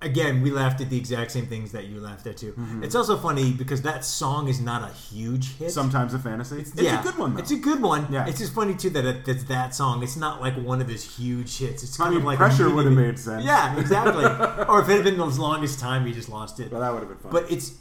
again, 0.00 0.42
we 0.42 0.50
laughed 0.50 0.80
at 0.80 0.90
the 0.90 0.96
exact 0.96 1.30
same 1.30 1.46
things 1.46 1.72
that 1.72 1.86
you 1.86 2.00
laughed 2.00 2.26
at 2.26 2.36
too. 2.36 2.52
Mm-hmm. 2.52 2.82
It's 2.84 2.94
also 2.94 3.16
funny 3.16 3.52
because 3.52 3.82
that 3.82 4.04
song 4.04 4.48
is 4.48 4.60
not 4.60 4.88
a 4.88 4.92
huge 4.92 5.56
hit. 5.56 5.70
Sometimes 5.70 6.14
a 6.14 6.18
fantasy. 6.18 6.60
It's, 6.60 6.74
yeah, 6.74 7.00
a 7.00 7.02
good 7.02 7.18
one, 7.18 7.34
though. 7.34 7.40
It's 7.40 7.50
a 7.50 7.56
good 7.56 7.82
one. 7.82 8.06
Yeah. 8.10 8.26
It's 8.26 8.38
just 8.38 8.54
funny 8.54 8.74
too 8.74 8.90
that 8.90 9.04
it, 9.04 9.28
it's 9.28 9.44
that 9.44 9.74
song. 9.74 10.02
It's 10.02 10.16
not 10.16 10.40
like 10.40 10.54
one 10.56 10.80
of 10.80 10.88
his 10.88 11.16
huge 11.16 11.58
hits. 11.58 11.82
It's 11.82 11.98
I 12.00 12.04
kind 12.04 12.14
mean, 12.14 12.22
of 12.22 12.26
like 12.26 12.38
pressure 12.38 12.72
would 12.72 12.86
have 12.86 12.94
made 12.94 13.18
sense. 13.18 13.44
Yeah, 13.44 13.78
exactly. 13.78 14.24
or 14.68 14.80
if 14.82 14.88
it 14.88 14.94
had 14.96 15.04
been 15.04 15.16
the 15.18 15.26
longest 15.26 15.78
time, 15.78 16.06
he 16.06 16.12
just 16.12 16.28
lost 16.28 16.58
it. 16.60 16.70
Well, 16.72 16.80
that 16.80 16.92
would 16.92 17.00
have 17.00 17.08
been 17.08 17.18
fun. 17.18 17.32
But 17.32 17.50
it's, 17.52 17.74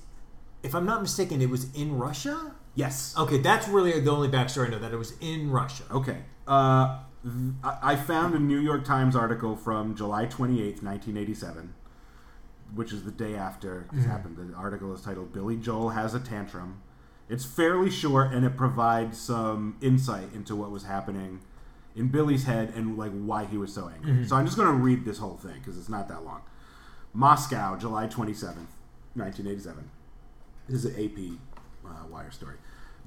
if 0.63 0.73
I'm 0.75 0.85
not 0.85 1.01
mistaken, 1.01 1.41
it 1.41 1.49
was 1.49 1.73
in 1.75 1.97
Russia. 1.97 2.53
yes. 2.75 3.13
Okay, 3.17 3.37
that's 3.39 3.67
really 3.67 3.99
the 3.99 4.11
only 4.11 4.27
backstory 4.29 4.67
I 4.67 4.69
know 4.69 4.79
that 4.79 4.93
it 4.93 4.97
was 4.97 5.13
in 5.21 5.49
Russia. 5.51 5.83
Okay. 5.91 6.17
Uh, 6.47 6.99
I 7.63 7.95
found 7.95 8.35
a 8.35 8.39
New 8.39 8.59
York 8.59 8.85
Times 8.85 9.15
article 9.15 9.55
from 9.55 9.95
July 9.95 10.25
28th, 10.25 10.81
1987, 10.83 11.73
which 12.73 12.93
is 12.93 13.03
the 13.03 13.11
day 13.11 13.35
after 13.35 13.87
this 13.91 14.05
happened. 14.05 14.37
The 14.37 14.55
article 14.55 14.93
is 14.93 15.01
titled 15.01 15.33
Billy 15.33 15.57
Joel 15.57 15.89
Has 15.89 16.13
a 16.13 16.19
Tantrum. 16.19 16.81
It's 17.29 17.43
fairly 17.43 17.89
short 17.89 18.31
and 18.31 18.45
it 18.45 18.55
provides 18.55 19.19
some 19.19 19.75
insight 19.81 20.31
into 20.33 20.55
what 20.55 20.71
was 20.71 20.83
happening 20.83 21.41
in 21.95 22.07
Billy's 22.07 22.45
head 22.45 22.71
and 22.75 22.97
like 22.97 23.11
why 23.11 23.43
he 23.45 23.57
was 23.57 23.73
so 23.73 23.89
angry. 23.93 24.25
So 24.27 24.35
I'm 24.37 24.45
just 24.45 24.55
going 24.55 24.69
to 24.69 24.75
read 24.81 25.03
this 25.03 25.17
whole 25.17 25.35
thing 25.35 25.55
because 25.59 25.77
it's 25.77 25.89
not 25.89 26.07
that 26.07 26.23
long. 26.23 26.41
Moscow, 27.13 27.75
July 27.75 28.05
27th, 28.07 28.67
1987. 29.15 29.89
This 30.67 30.83
is 30.83 30.95
an 30.95 31.03
AP 31.03 31.89
uh, 31.89 32.07
wire 32.09 32.31
story. 32.31 32.55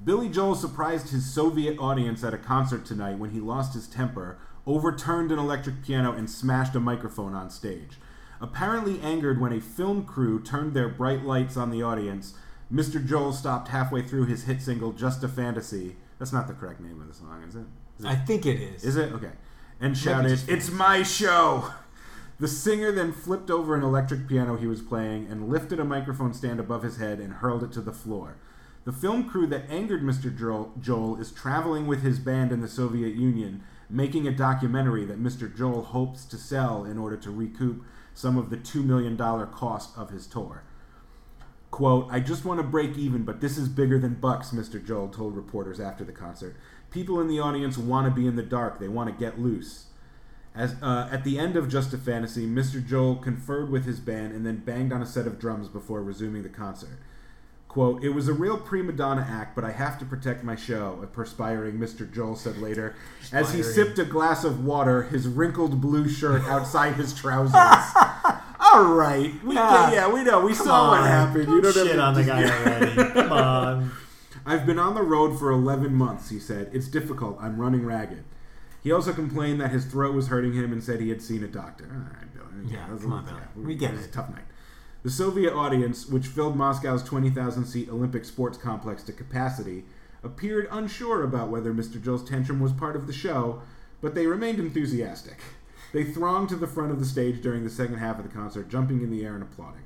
Billy 0.03 0.29
Joel 0.29 0.55
surprised 0.55 1.09
his 1.09 1.31
Soviet 1.31 1.77
audience 1.77 2.23
at 2.23 2.33
a 2.33 2.37
concert 2.37 2.85
tonight 2.85 3.19
when 3.19 3.31
he 3.31 3.39
lost 3.39 3.73
his 3.75 3.87
temper, 3.87 4.39
overturned 4.65 5.31
an 5.31 5.37
electric 5.37 5.83
piano, 5.83 6.11
and 6.11 6.29
smashed 6.29 6.75
a 6.75 6.79
microphone 6.79 7.35
on 7.35 7.49
stage. 7.51 7.97
Apparently 8.39 8.99
angered 9.01 9.39
when 9.39 9.53
a 9.53 9.61
film 9.61 10.03
crew 10.03 10.41
turned 10.41 10.73
their 10.73 10.89
bright 10.89 11.23
lights 11.23 11.55
on 11.55 11.69
the 11.69 11.83
audience, 11.83 12.33
Mr. 12.73 13.05
Joel 13.05 13.33
stopped 13.33 13.67
halfway 13.67 14.01
through 14.01 14.25
his 14.25 14.45
hit 14.45 14.61
single 14.61 14.91
"Just 14.91 15.23
a 15.23 15.27
Fantasy." 15.27 15.97
That's 16.17 16.33
not 16.33 16.47
the 16.47 16.53
correct 16.53 16.79
name 16.79 16.99
of 17.01 17.07
the 17.07 17.13
song, 17.13 17.43
is 17.47 17.55
it? 17.55 17.65
Is 17.99 18.05
it 18.05 18.07
I 18.07 18.15
think 18.15 18.45
it 18.47 18.59
is. 18.59 18.83
is 18.83 18.95
it? 18.95 19.11
Okay. 19.13 19.31
And 19.79 19.95
shouted, 19.97 20.39
It's 20.47 20.71
my 20.71 21.03
show! 21.03 21.71
The 22.41 22.47
singer 22.47 22.91
then 22.91 23.13
flipped 23.13 23.51
over 23.51 23.75
an 23.75 23.83
electric 23.83 24.27
piano 24.27 24.57
he 24.57 24.65
was 24.65 24.81
playing 24.81 25.27
and 25.27 25.47
lifted 25.47 25.79
a 25.79 25.85
microphone 25.85 26.33
stand 26.33 26.59
above 26.59 26.81
his 26.81 26.97
head 26.97 27.19
and 27.19 27.33
hurled 27.33 27.61
it 27.61 27.71
to 27.73 27.81
the 27.81 27.93
floor. 27.93 28.37
The 28.83 28.91
film 28.91 29.29
crew 29.29 29.45
that 29.45 29.69
angered 29.69 30.01
Mr. 30.01 30.35
Joel, 30.35 31.17
is 31.17 31.31
traveling 31.31 31.85
with 31.85 32.01
his 32.01 32.17
band 32.17 32.51
in 32.51 32.61
the 32.61 32.67
Soviet 32.67 33.13
Union, 33.13 33.63
making 33.91 34.27
a 34.27 34.31
documentary 34.31 35.05
that 35.05 35.21
Mr. 35.21 35.55
Joel 35.55 35.83
hopes 35.83 36.25
to 36.25 36.37
sell 36.37 36.83
in 36.83 36.97
order 36.97 37.15
to 37.15 37.29
recoup 37.29 37.83
some 38.15 38.39
of 38.39 38.49
the 38.49 38.57
$2 38.57 38.83
million 38.83 39.15
cost 39.15 39.95
of 39.95 40.09
his 40.09 40.25
tour. 40.25 40.63
Quote, 41.69 42.07
I 42.09 42.21
just 42.21 42.43
want 42.43 42.59
to 42.59 42.65
break 42.65 42.97
even, 42.97 43.21
but 43.21 43.39
this 43.39 43.55
is 43.55 43.69
bigger 43.69 43.99
than 43.99 44.15
bucks, 44.15 44.49
Mr. 44.49 44.83
Joel 44.83 45.09
told 45.09 45.35
reporters 45.35 45.79
after 45.79 46.03
the 46.03 46.11
concert. 46.11 46.55
People 46.89 47.21
in 47.21 47.27
the 47.27 47.39
audience 47.39 47.77
want 47.77 48.07
to 48.07 48.19
be 48.19 48.25
in 48.25 48.35
the 48.35 48.41
dark, 48.41 48.79
they 48.79 48.87
want 48.87 49.11
to 49.11 49.23
get 49.23 49.39
loose. 49.39 49.85
As 50.53 50.75
uh, 50.81 51.07
At 51.11 51.23
the 51.23 51.39
end 51.39 51.55
of 51.55 51.69
Just 51.69 51.93
a 51.93 51.97
Fantasy, 51.97 52.45
Mr. 52.45 52.85
Joel 52.85 53.15
conferred 53.15 53.69
with 53.69 53.85
his 53.85 53.99
band 53.99 54.33
and 54.33 54.45
then 54.45 54.57
banged 54.57 54.91
on 54.91 55.01
a 55.01 55.05
set 55.05 55.25
of 55.27 55.39
drums 55.39 55.67
before 55.67 56.01
resuming 56.03 56.43
the 56.43 56.49
concert. 56.49 56.99
Quote, 57.69 58.03
It 58.03 58.09
was 58.09 58.27
a 58.27 58.33
real 58.33 58.57
prima 58.57 58.91
donna 58.91 59.25
act, 59.29 59.55
but 59.55 59.63
I 59.63 59.71
have 59.71 59.97
to 59.99 60.05
protect 60.05 60.43
my 60.43 60.57
show, 60.57 60.99
a 61.01 61.07
perspiring 61.07 61.75
Mr. 61.77 62.11
Joel 62.11 62.35
said 62.35 62.57
later, 62.57 62.95
as 63.31 63.53
he 63.53 63.63
sipped 63.63 63.97
a 63.97 64.03
glass 64.03 64.43
of 64.43 64.65
water, 64.65 65.03
his 65.03 65.25
wrinkled 65.25 65.79
blue 65.79 66.09
shirt 66.09 66.41
outside 66.43 66.95
his 66.95 67.13
trousers. 67.13 67.55
All 68.59 68.93
right. 68.93 69.33
We, 69.45 69.55
Yeah. 69.55 69.91
yeah. 69.93 70.07
we 70.11 70.23
know. 70.23 70.41
We 70.41 70.53
saw 70.53 70.91
what 70.91 71.07
happened. 71.07 71.47
You 71.49 71.61
don't 71.61 71.75
have 71.75 71.87
shit 71.87 71.95
to 71.95 72.01
on 72.01 72.13
the 72.13 72.23
guy 72.25 72.43
already. 72.65 73.13
Come 73.13 73.31
on. 73.31 73.91
I've 74.45 74.65
been 74.65 74.79
on 74.79 74.93
the 74.95 75.01
road 75.01 75.39
for 75.39 75.49
11 75.51 75.93
months, 75.93 76.29
he 76.29 76.39
said. 76.39 76.69
It's 76.73 76.87
difficult. 76.89 77.37
I'm 77.39 77.57
running 77.57 77.85
ragged. 77.85 78.23
He 78.83 78.91
also 78.91 79.13
complained 79.13 79.61
that 79.61 79.71
his 79.71 79.85
throat 79.85 80.15
was 80.15 80.27
hurting 80.27 80.53
him 80.53 80.71
and 80.71 80.83
said 80.83 80.99
he 80.99 81.09
had 81.09 81.21
seen 81.21 81.43
a 81.43 81.47
doctor. 81.47 81.85
All 81.91 81.99
right, 82.17 82.33
Billy. 82.33 82.73
Yeah, 82.73 82.81
that's- 82.87 83.01
come 83.01 83.13
on, 83.13 83.25
Billy. 83.25 83.65
We 83.65 83.75
get 83.75 83.93
it's 83.93 84.05
it. 84.05 84.09
a 84.09 84.13
tough 84.13 84.29
night. 84.29 84.45
The 85.03 85.09
Soviet 85.11 85.53
audience, 85.53 86.07
which 86.07 86.27
filled 86.27 86.55
Moscow's 86.55 87.03
20,000 87.03 87.65
seat 87.65 87.89
Olympic 87.89 88.23
sports 88.25 88.57
complex 88.57 89.03
to 89.03 89.13
capacity, 89.13 89.85
appeared 90.23 90.67
unsure 90.71 91.23
about 91.23 91.49
whether 91.49 91.73
Mr. 91.73 92.01
Joel's 92.01 92.27
tantrum 92.27 92.59
was 92.59 92.71
part 92.71 92.95
of 92.95 93.07
the 93.07 93.13
show, 93.13 93.61
but 94.01 94.13
they 94.13 94.27
remained 94.27 94.59
enthusiastic. 94.59 95.37
They 95.91 96.03
thronged 96.03 96.49
to 96.49 96.55
the 96.55 96.67
front 96.67 96.91
of 96.91 96.99
the 96.99 97.05
stage 97.05 97.41
during 97.41 97.63
the 97.63 97.69
second 97.69 97.97
half 97.97 98.17
of 98.19 98.23
the 98.23 98.29
concert, 98.33 98.69
jumping 98.69 99.01
in 99.01 99.09
the 99.11 99.25
air 99.25 99.33
and 99.33 99.43
applauding. 99.43 99.81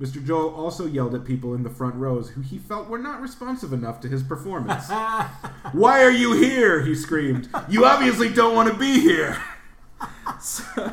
Mr. 0.00 0.24
Joel 0.24 0.54
also 0.54 0.86
yelled 0.86 1.14
at 1.14 1.24
people 1.24 1.54
in 1.54 1.64
the 1.64 1.70
front 1.70 1.96
rows 1.96 2.30
who 2.30 2.40
he 2.40 2.56
felt 2.58 2.88
were 2.88 2.98
not 2.98 3.20
responsive 3.20 3.72
enough 3.72 4.00
to 4.00 4.08
his 4.08 4.22
performance. 4.22 4.88
Why 5.72 6.04
are 6.04 6.10
you 6.10 6.34
here? 6.34 6.82
He 6.82 6.94
screamed. 6.94 7.48
You 7.68 7.84
obviously 7.84 8.32
don't 8.32 8.54
want 8.54 8.70
to 8.72 8.78
be 8.78 9.00
here. 9.00 9.42
So, 10.40 10.92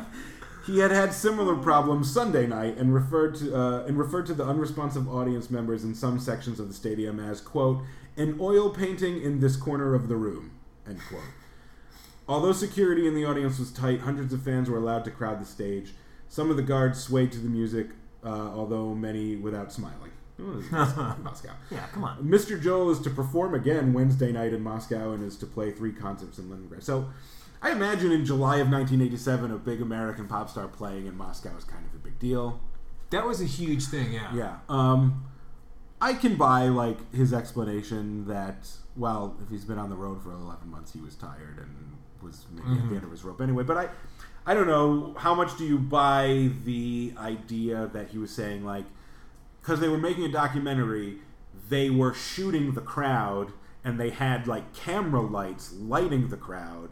He 0.66 0.80
had 0.80 0.90
had 0.90 1.12
similar 1.12 1.54
problems 1.54 2.12
Sunday 2.12 2.44
night 2.48 2.76
and 2.76 2.92
referred 2.92 3.36
to 3.36 3.56
uh, 3.56 3.84
and 3.86 3.96
referred 3.96 4.26
to 4.26 4.34
the 4.34 4.44
unresponsive 4.44 5.08
audience 5.08 5.48
members 5.48 5.84
in 5.84 5.94
some 5.94 6.18
sections 6.18 6.58
of 6.58 6.66
the 6.66 6.74
stadium 6.74 7.20
as 7.20 7.40
quote 7.40 7.82
an 8.16 8.36
oil 8.40 8.70
painting 8.70 9.22
in 9.22 9.38
this 9.38 9.54
corner 9.54 9.94
of 9.94 10.08
the 10.08 10.16
room 10.16 10.50
end 10.88 11.00
quote. 11.08 11.22
Although 12.28 12.52
security 12.52 13.06
in 13.06 13.14
the 13.14 13.24
audience 13.24 13.60
was 13.60 13.70
tight, 13.70 14.00
hundreds 14.00 14.32
of 14.32 14.42
fans 14.42 14.68
were 14.68 14.78
allowed 14.78 15.04
to 15.04 15.12
crowd 15.12 15.40
the 15.40 15.44
stage. 15.44 15.94
Some 16.28 16.50
of 16.50 16.56
the 16.56 16.62
guards 16.62 17.00
swayed 17.00 17.30
to 17.32 17.38
the 17.38 17.48
music, 17.48 17.90
uh, 18.26 18.50
although 18.54 18.94
many 18.94 19.36
without 19.36 19.72
smiling. 19.72 20.10
Moscow. 20.38 21.52
Yeah, 21.70 21.86
come 21.92 22.04
on. 22.04 22.18
Mr. 22.22 22.60
Joel 22.60 22.90
is 22.90 22.98
to 23.00 23.10
perform 23.10 23.54
again 23.54 23.94
Wednesday 23.94 24.32
night 24.32 24.52
in 24.52 24.62
Moscow 24.62 25.12
and 25.12 25.24
is 25.24 25.36
to 25.38 25.46
play 25.46 25.70
three 25.70 25.92
concerts 25.92 26.38
in 26.38 26.50
Leningrad. 26.50 26.82
So 26.82 27.08
I 27.62 27.70
imagine 27.70 28.12
in 28.12 28.26
July 28.26 28.56
of 28.56 28.68
1987, 28.68 29.50
a 29.50 29.56
big 29.56 29.80
American 29.80 30.28
pop 30.28 30.50
star 30.50 30.68
playing 30.68 31.06
in 31.06 31.16
Moscow 31.16 31.56
is 31.56 31.64
kind 31.64 31.86
of 31.86 31.94
a 31.94 31.98
big 31.98 32.18
deal. 32.18 32.60
That 33.10 33.24
was 33.24 33.40
a 33.40 33.46
huge 33.46 33.84
thing, 33.84 34.12
yeah. 34.12 34.34
Yeah. 34.34 34.56
Um, 34.68 35.24
I 36.02 36.12
can 36.12 36.36
buy 36.36 36.68
like 36.68 37.14
his 37.14 37.32
explanation 37.32 38.26
that 38.26 38.68
well, 38.96 39.36
if 39.42 39.50
he's 39.50 39.64
been 39.64 39.78
on 39.78 39.90
the 39.90 39.96
road 39.96 40.22
for 40.22 40.32
11 40.32 40.68
months, 40.70 40.92
he 40.92 41.00
was 41.00 41.14
tired 41.14 41.58
and 41.58 41.96
was 42.22 42.46
maybe 42.50 42.78
at 42.78 42.88
the 42.88 42.94
end 42.96 43.04
of 43.04 43.10
his 43.10 43.24
rope 43.24 43.40
anyway. 43.40 43.62
But 43.62 43.76
I, 43.76 43.88
I 44.46 44.54
don't 44.54 44.68
know 44.68 45.14
how 45.18 45.34
much 45.34 45.58
do 45.58 45.64
you 45.64 45.76
buy 45.78 46.50
the 46.64 47.12
idea 47.18 47.90
that 47.92 48.10
he 48.10 48.18
was 48.18 48.30
saying 48.30 48.64
like 48.64 48.84
because 49.60 49.80
they 49.80 49.88
were 49.88 49.98
making 49.98 50.24
a 50.24 50.30
documentary, 50.30 51.16
they 51.68 51.90
were 51.90 52.14
shooting 52.14 52.74
the 52.74 52.80
crowd 52.80 53.52
and 53.82 53.98
they 53.98 54.10
had 54.10 54.46
like 54.46 54.72
camera 54.72 55.20
lights 55.20 55.72
lighting 55.72 56.28
the 56.28 56.36
crowd. 56.36 56.90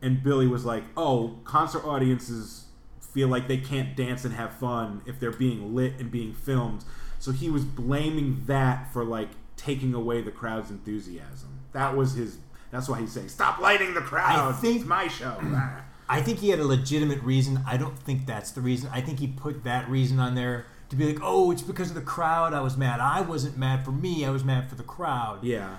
And 0.00 0.22
Billy 0.22 0.46
was 0.46 0.64
like, 0.64 0.84
"Oh, 0.96 1.40
concert 1.42 1.84
audiences 1.84 2.66
feel 3.00 3.26
like 3.26 3.48
they 3.48 3.58
can't 3.58 3.96
dance 3.96 4.24
and 4.24 4.34
have 4.34 4.52
fun 4.54 5.02
if 5.06 5.18
they're 5.18 5.32
being 5.32 5.74
lit 5.74 5.94
and 5.98 6.08
being 6.10 6.34
filmed." 6.34 6.84
So 7.18 7.32
he 7.32 7.50
was 7.50 7.64
blaming 7.64 8.44
that 8.46 8.92
for 8.92 9.04
like 9.04 9.30
taking 9.56 9.92
away 9.94 10.20
the 10.20 10.30
crowd's 10.30 10.70
enthusiasm. 10.70 11.58
That 11.72 11.96
was 11.96 12.12
his. 12.12 12.38
That's 12.70 12.88
why 12.88 13.00
he's 13.00 13.10
saying, 13.10 13.30
"Stop 13.30 13.58
lighting 13.58 13.94
the 13.94 14.00
crowd. 14.00 14.38
I 14.38 14.52
think- 14.52 14.76
it's 14.76 14.84
my 14.84 15.08
show." 15.08 15.40
I 16.08 16.22
think 16.22 16.38
he 16.38 16.48
had 16.50 16.58
a 16.58 16.66
legitimate 16.66 17.22
reason. 17.22 17.60
I 17.66 17.76
don't 17.76 17.98
think 17.98 18.26
that's 18.26 18.50
the 18.52 18.60
reason. 18.60 18.90
I 18.92 19.00
think 19.00 19.18
he 19.20 19.26
put 19.26 19.64
that 19.64 19.88
reason 19.90 20.18
on 20.18 20.34
there 20.34 20.66
to 20.88 20.96
be 20.96 21.06
like, 21.06 21.22
oh, 21.22 21.50
it's 21.50 21.62
because 21.62 21.90
of 21.90 21.94
the 21.94 22.00
crowd 22.00 22.54
I 22.54 22.60
was 22.60 22.76
mad. 22.76 23.00
I 23.00 23.20
wasn't 23.20 23.58
mad 23.58 23.84
for 23.84 23.92
me, 23.92 24.24
I 24.24 24.30
was 24.30 24.42
mad 24.44 24.68
for 24.68 24.74
the 24.74 24.82
crowd. 24.82 25.44
yeah. 25.44 25.76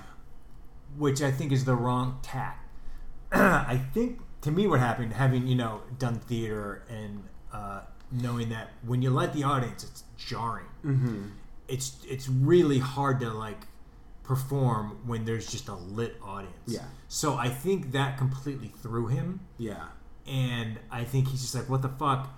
Which 0.98 1.22
I 1.22 1.32
think 1.32 1.52
is 1.52 1.66
the 1.66 1.76
wrong 1.76 2.18
tack. 2.24 2.66
I 3.32 3.80
think, 3.94 4.20
to 4.42 4.52
me, 4.52 4.66
what 4.66 4.80
happened, 4.80 5.14
having, 5.14 5.48
you 5.48 5.56
know, 5.56 5.82
done 6.00 6.16
theater 6.20 6.84
and 6.90 7.24
uh, 7.54 7.82
knowing 8.12 8.50
that 8.50 8.72
when 8.84 9.02
you 9.04 9.12
let 9.12 9.34
the 9.34 9.44
audience, 9.44 9.84
it's 9.84 10.04
jarring. 10.18 10.66
Mm-hmm. 10.84 11.26
It's, 11.68 11.98
it's 12.08 12.28
really 12.28 12.80
hard 12.80 13.20
to, 13.20 13.30
like, 13.30 13.68
perform 14.24 15.00
when 15.06 15.26
there's 15.26 15.52
just 15.52 15.68
a 15.68 15.76
lit 15.76 16.16
audience. 16.24 16.54
Yeah. 16.68 16.86
So 17.08 17.36
I 17.36 17.50
think 17.50 17.92
that 17.94 18.18
completely 18.18 18.72
threw 18.82 19.08
him 19.08 19.40
Yeah. 19.58 19.86
And 20.30 20.78
I 20.92 21.04
think 21.04 21.28
he's 21.30 21.42
just 21.42 21.56
like, 21.56 21.70
"What 21.70 21.82
the 21.82 21.90
fuck? 21.90 22.30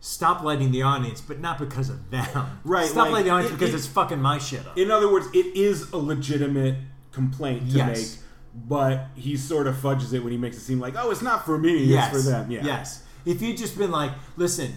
Stop 0.00 0.42
lighting 0.42 0.70
the 0.72 0.82
audience, 0.82 1.20
but 1.20 1.40
not 1.40 1.58
because 1.58 1.88
of 1.88 2.10
them. 2.10 2.26
Right, 2.64 2.86
Stop 2.86 3.04
like, 3.04 3.12
lighting 3.12 3.26
the 3.26 3.30
audience 3.32 3.52
it- 3.52 3.58
because 3.58 3.74
it- 3.74 3.78
it's 3.78 3.86
fucking 3.86 4.20
my 4.20 4.38
shit 4.38 4.66
up. 4.66 4.76
In 4.76 4.90
other 4.90 5.10
words, 5.10 5.26
it 5.32 5.46
is 5.56 5.90
a 5.92 5.96
legitimate 5.96 6.76
complaint 7.12 7.70
to 7.70 7.76
Yes. 7.78 8.18
make, 8.56 8.68
but 8.68 9.06
he 9.14 9.36
sort 9.36 9.66
of 9.66 9.76
fudges 9.78 10.12
it 10.12 10.22
when 10.22 10.32
he 10.32 10.38
makes 10.38 10.56
it 10.56 10.60
seem 10.60 10.80
like, 10.80 10.94
oh, 10.96 11.10
it's 11.10 11.22
not 11.22 11.44
for 11.46 11.56
me, 11.58 11.84
yes, 11.84 12.14
it's 12.14 12.24
for 12.24 12.30
them. 12.30 12.50
Yeah. 12.50 12.64
Yes. 12.64 13.02
If 13.24 13.40
you 13.42 13.56
just 13.56 13.76
been 13.78 13.90
like, 13.90 14.12
listen, 14.36 14.74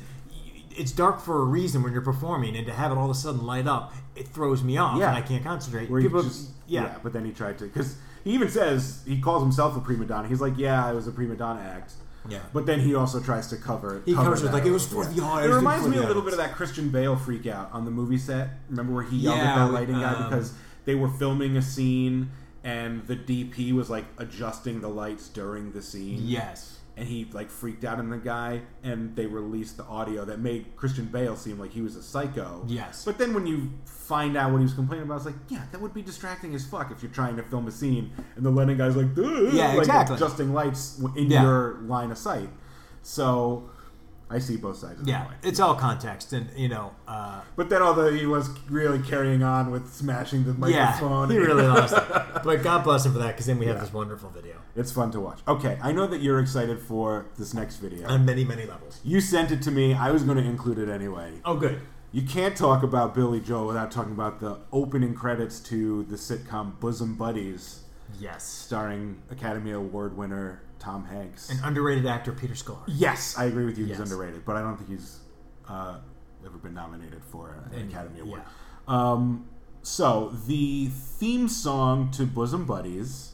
it's 0.72 0.91
dark 0.93 1.20
for 1.20 1.41
a 1.41 1.45
reason 1.45 1.84
when 1.84 1.91
you're 1.91 2.01
performing, 2.01 2.55
and 2.55 2.65
to 2.65 2.74
have 2.74 2.91
it 2.91 2.97
all 2.97 3.05
of 3.05 3.11
a 3.11 3.20
sudden 3.20 3.45
light 3.45 3.67
up, 3.67 3.93
it 4.15 4.28
throws 4.30 4.63
me 4.63 4.78
off, 4.78 4.97
Yeah. 4.97 5.09
and 5.09 5.17
I 5.17 5.22
can't 5.22 5.43
concentrate. 5.43 5.89
Where 5.89 6.01
People, 6.01 6.24
just, 6.24 6.49
yeah. 6.65 6.95
But 7.03 7.11
then 7.13 7.26
he 7.26 7.32
tried 7.32 7.57
to, 7.59 7.65
because 7.65 7.97
he 8.24 8.32
even 8.32 8.49
says, 8.49 9.01
he 9.05 9.20
calls 9.20 9.43
himself 9.43 9.76
a 9.76 9.82
prima 9.82 10.05
donna. 10.05 10.28
He's 10.30 10.41
like, 10.41 10.57
yeah, 10.57 10.84
I 10.86 10.93
was 10.93 11.07
a 11.07 11.11
prima 11.11 11.36
donna 11.36 11.59
act. 11.61 11.93
Yeah. 12.30 12.39
But 12.53 12.65
then 12.65 12.80
he 12.80 12.95
also 12.95 13.19
tries 13.19 13.47
to 13.47 13.57
cover. 13.57 14.01
He 14.05 14.13
cover 14.13 14.25
covers 14.25 14.43
it 14.43 14.53
like, 14.53 14.65
it 14.65 14.71
was 14.71 14.88
for 14.88 15.05
the 15.05 15.43
It 15.43 15.53
reminds 15.53 15.88
me 15.88 15.97
a 15.97 16.01
little 16.01 16.21
bit 16.21 16.34
of 16.34 16.39
that 16.39 16.53
Christian 16.53 16.89
Bale 16.89 17.15
freak 17.15 17.47
out 17.47 17.71
on 17.71 17.86
the 17.86 17.91
movie 17.91 18.17
set. 18.17 18.49
Remember 18.69 18.93
where 18.93 19.03
he 19.03 19.17
yelled 19.17 19.38
Yeah, 19.38 19.53
at 19.53 19.55
that 19.55 19.71
lighting 19.73 19.99
guy 19.99 20.13
um, 20.13 20.30
because 20.30 20.53
they 20.86 20.95
were 20.95 21.09
filming 21.09 21.57
a 21.57 21.61
scene 21.61 22.32
and 22.63 23.05
the 23.07 23.15
DP 23.15 23.71
was 23.73 23.89
like 23.89 24.05
adjusting 24.17 24.82
the 24.82 24.89
lights 24.89 25.30
during 25.30 25.71
the 25.71 25.82
scene. 25.82 26.21
Yes. 26.23 26.78
And 26.99 27.07
he 27.07 27.25
like 27.31 27.49
freaked 27.49 27.83
out 27.85 27.97
on 27.97 28.09
the 28.09 28.17
guy 28.17 28.61
and 28.83 29.15
they 29.15 29.25
released 29.25 29.77
the 29.77 29.83
audio 29.85 30.25
that 30.25 30.39
made 30.39 30.75
christian 30.75 31.05
bale 31.05 31.35
seem 31.35 31.57
like 31.57 31.71
he 31.71 31.81
was 31.81 31.95
a 31.95 32.03
psycho 32.03 32.61
Yes. 32.67 33.05
but 33.05 33.17
then 33.17 33.33
when 33.33 33.47
you 33.47 33.71
find 33.85 34.35
out 34.37 34.51
what 34.51 34.57
he 34.57 34.63
was 34.65 34.73
complaining 34.73 35.05
about 35.05 35.17
it's 35.17 35.25
like 35.25 35.35
yeah 35.47 35.63
that 35.71 35.79
would 35.81 35.93
be 35.93 36.01
distracting 36.01 36.53
as 36.53 36.65
fuck 36.67 36.91
if 36.91 37.01
you're 37.01 37.11
trying 37.11 37.37
to 37.37 37.43
film 37.43 37.67
a 37.67 37.71
scene 37.71 38.11
and 38.35 38.45
the 38.45 38.49
lighting 38.51 38.77
guy's 38.77 38.95
like 38.95 39.07
Yeah, 39.15 39.69
like 39.69 39.77
exactly. 39.79 40.15
adjusting 40.17 40.53
lights 40.53 41.01
in 41.15 41.31
Yeah. 41.31 41.43
your 41.43 41.79
line 41.83 42.11
of 42.11 42.17
sight 42.17 42.49
so 43.01 43.69
i 44.29 44.37
see 44.37 44.57
both 44.57 44.77
sides 44.77 45.01
of 45.01 45.07
Yeah. 45.07 45.25
It's 45.41 45.59
all 45.59 45.73
context, 45.73 46.33
and, 46.33 46.49
you 46.55 46.69
know, 46.69 46.91
uh, 47.07 47.41
but 47.55 47.69
then 47.69 47.81
although 47.81 48.13
he 48.13 48.27
was 48.27 48.49
really 48.69 48.99
carrying 48.99 49.41
on 49.41 49.71
with 49.71 49.91
smashing 49.91 50.43
the 50.45 50.53
microphone 50.53 51.29
yeah, 51.31 51.35
he 51.35 51.39
really 51.43 51.65
lost 51.75 51.95
it. 51.97 52.03
But 52.43 52.61
God 52.61 52.83
bless 52.83 53.05
him 53.07 53.13
for 53.13 53.19
that, 53.19 53.29
because 53.29 53.47
then 53.47 53.57
we 53.57 53.65
have 53.65 53.79
this 53.79 53.91
wonderful 53.91 54.29
video 54.29 54.57
it's 54.76 54.91
fun 54.91 55.11
to 55.11 55.20
watch 55.20 55.39
okay 55.47 55.78
i 55.82 55.91
know 55.91 56.05
that 56.07 56.22
you're 56.22 56.39
excited 56.39 56.80
for 56.80 57.26
this 57.38 57.53
next 57.53 57.78
video 57.78 58.07
on 58.07 58.24
many, 58.26 58.43
many 58.43 58.65
levels. 58.65 58.99
you 59.03 59.20
sent 59.22 59.51
it 59.51 59.61
to 59.61 59.72
me 59.72 59.93
i 59.93 60.11
was 60.11 60.24
going 60.24 60.38
to 60.38 60.43
include 60.43 60.78
it 60.78 60.89
anyway 60.89 61.32
Oh, 61.45 61.55
good. 61.55 61.80
You 62.11 62.24
can't 62.24 62.57
talk 62.57 62.82
about 62.82 63.13
Billy 63.13 63.39
Joel 63.39 63.67
without 63.67 63.91
talking 63.91 64.13
about 64.13 64.39
the 64.39 64.57
opening 64.74 65.13
credits 65.13 65.59
to 65.72 66.03
the 66.05 66.15
sitcom 66.15 66.80
Bosom 66.80 67.13
Buddies, 67.13 67.84
Yes. 68.20 68.43
starring 68.43 69.22
Academy 69.30 69.70
Award 69.74 70.17
winner 70.17 70.63
Tom 70.80 71.05
Hanks. 71.05 71.51
An 71.51 71.59
underrated 71.63 72.07
actor, 72.07 72.32
Peter 72.32 72.55
Scolari. 72.55 72.86
yes, 72.88 73.38
I 73.38 73.45
agree 73.45 73.65
with 73.65 73.78
you. 73.78 73.86
Yes. 73.86 73.99
He's 73.99 74.11
underrated, 74.11 74.43
but 74.43 74.55
I 74.55 74.61
don't 74.63 74.76
think 74.78 74.89
he's 74.89 75.20
uh, 75.67 75.99
ever 76.43 76.57
been 76.57 76.74
nominated 76.74 77.24
for 77.26 77.63
an 77.74 77.88
Academy 77.89 78.22
Award. 78.22 78.41
yeah. 78.43 78.51
Um, 79.11 79.47
so 79.84 80.34
the 80.47 80.88
theme 80.88 81.47
song 81.47 82.09
to 82.13 82.26
Bosom 82.26 82.65
Buddies 82.65 83.34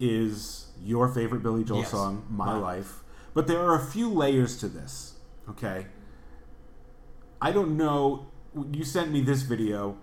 is 0.00 0.66
your 0.82 1.08
favorite 1.08 1.42
Billy 1.42 1.64
Joel 1.64 1.78
Yes. 1.80 1.90
song, 1.90 2.24
"My, 2.30 2.46
My 2.46 2.58
Life," 2.58 3.02
but 3.34 3.46
there 3.46 3.60
are 3.60 3.74
a 3.74 3.84
few 3.84 4.08
layers 4.08 4.56
to 4.58 4.68
this. 4.68 5.14
Okay, 5.48 5.86
I 7.40 7.52
don't 7.52 7.76
know. 7.76 8.26
You 8.72 8.84
sent 8.84 9.10
me 9.12 9.20
this 9.20 9.42
video 9.42 9.96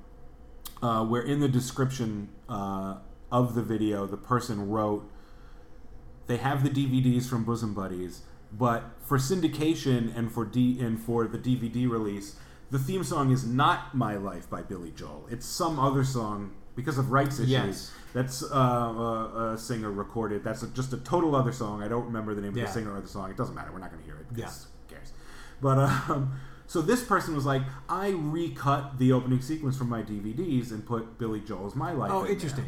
uh, 0.82 1.06
where, 1.06 1.22
in 1.22 1.40
the 1.40 1.48
description 1.48 2.30
uh, 2.48 2.98
of 3.32 3.56
the 3.56 3.62
video, 3.62 4.06
the 4.06 4.18
person 4.18 4.70
wrote, 4.70 5.10
"They 6.28 6.38
have 6.38 6.64
the 6.64 6.70
DVDs 6.70 7.28
from 7.28 7.44
Bosom 7.44 7.74
Buddies, 7.74 8.22
but 8.52 8.84
for 9.00 9.18
syndication 9.18 10.16
and 10.16 10.32
for 10.32 10.46
D 10.46 10.80
and 10.80 11.00
for 11.00 11.28
the 11.28 11.38
DVD 11.38 11.90
release, 11.90 12.36
the 12.72 12.80
theme 12.80 13.04
song 13.04 13.32
is 13.32 13.46
not 13.46 13.96
My 13.96 14.16
Life 14.16 14.50
by 14.50 14.62
Billy 14.62 14.92
Joel. 14.92 15.28
It's 15.30 15.46
some 15.46 15.80
other 15.80 16.04
song 16.04 16.52
because 16.76 16.98
of 16.98 17.12
rights 17.12 17.40
issues. 17.40 17.50
Yes. 17.50 17.92
That's 18.14 18.44
uh, 18.44 18.48
a, 18.56 19.54
a 19.54 19.58
singer 19.58 19.92
recorded. 19.92 20.44
That's 20.44 20.64
a, 20.64 20.68
just 20.68 20.94
a 20.94 20.98
total 20.98 21.36
other 21.36 21.52
song. 21.52 21.84
I 21.84 21.88
don't 21.88 22.06
remember 22.06 22.34
the 22.34 22.42
name 22.42 22.50
of 22.50 22.56
the 22.56 22.68
singer 22.68 22.96
or 22.96 23.02
the 23.02 23.08
song. 23.08 23.30
It 23.30 23.38
doesn't 23.38 23.56
matter. 23.56 23.72
We're 23.74 23.80
not 23.80 23.92
going 23.92 24.02
to 24.04 24.06
hear 24.08 24.18
it. 24.18 24.26
Yeah. 24.36 24.46
Who 24.46 24.96
cares? 24.96 25.12
But 25.62 25.80
um, 25.80 26.40
so 26.68 26.82
this 26.82 27.04
person 27.04 27.36
was 27.36 27.46
like, 27.46 27.62
I 27.90 28.10
recut 28.10 28.98
the 29.00 29.12
opening 29.12 29.42
sequence 29.42 29.78
from 29.78 29.90
my 29.90 30.02
DVDs 30.02 30.72
and 30.72 30.86
put 30.86 31.18
Billy 31.18 31.42
Joel's 31.42 31.76
My 31.76 31.92
Life. 31.92 32.12
Oh, 32.12 32.20
in 32.20 32.24
there." 32.26 32.34
interesting. 32.34 32.66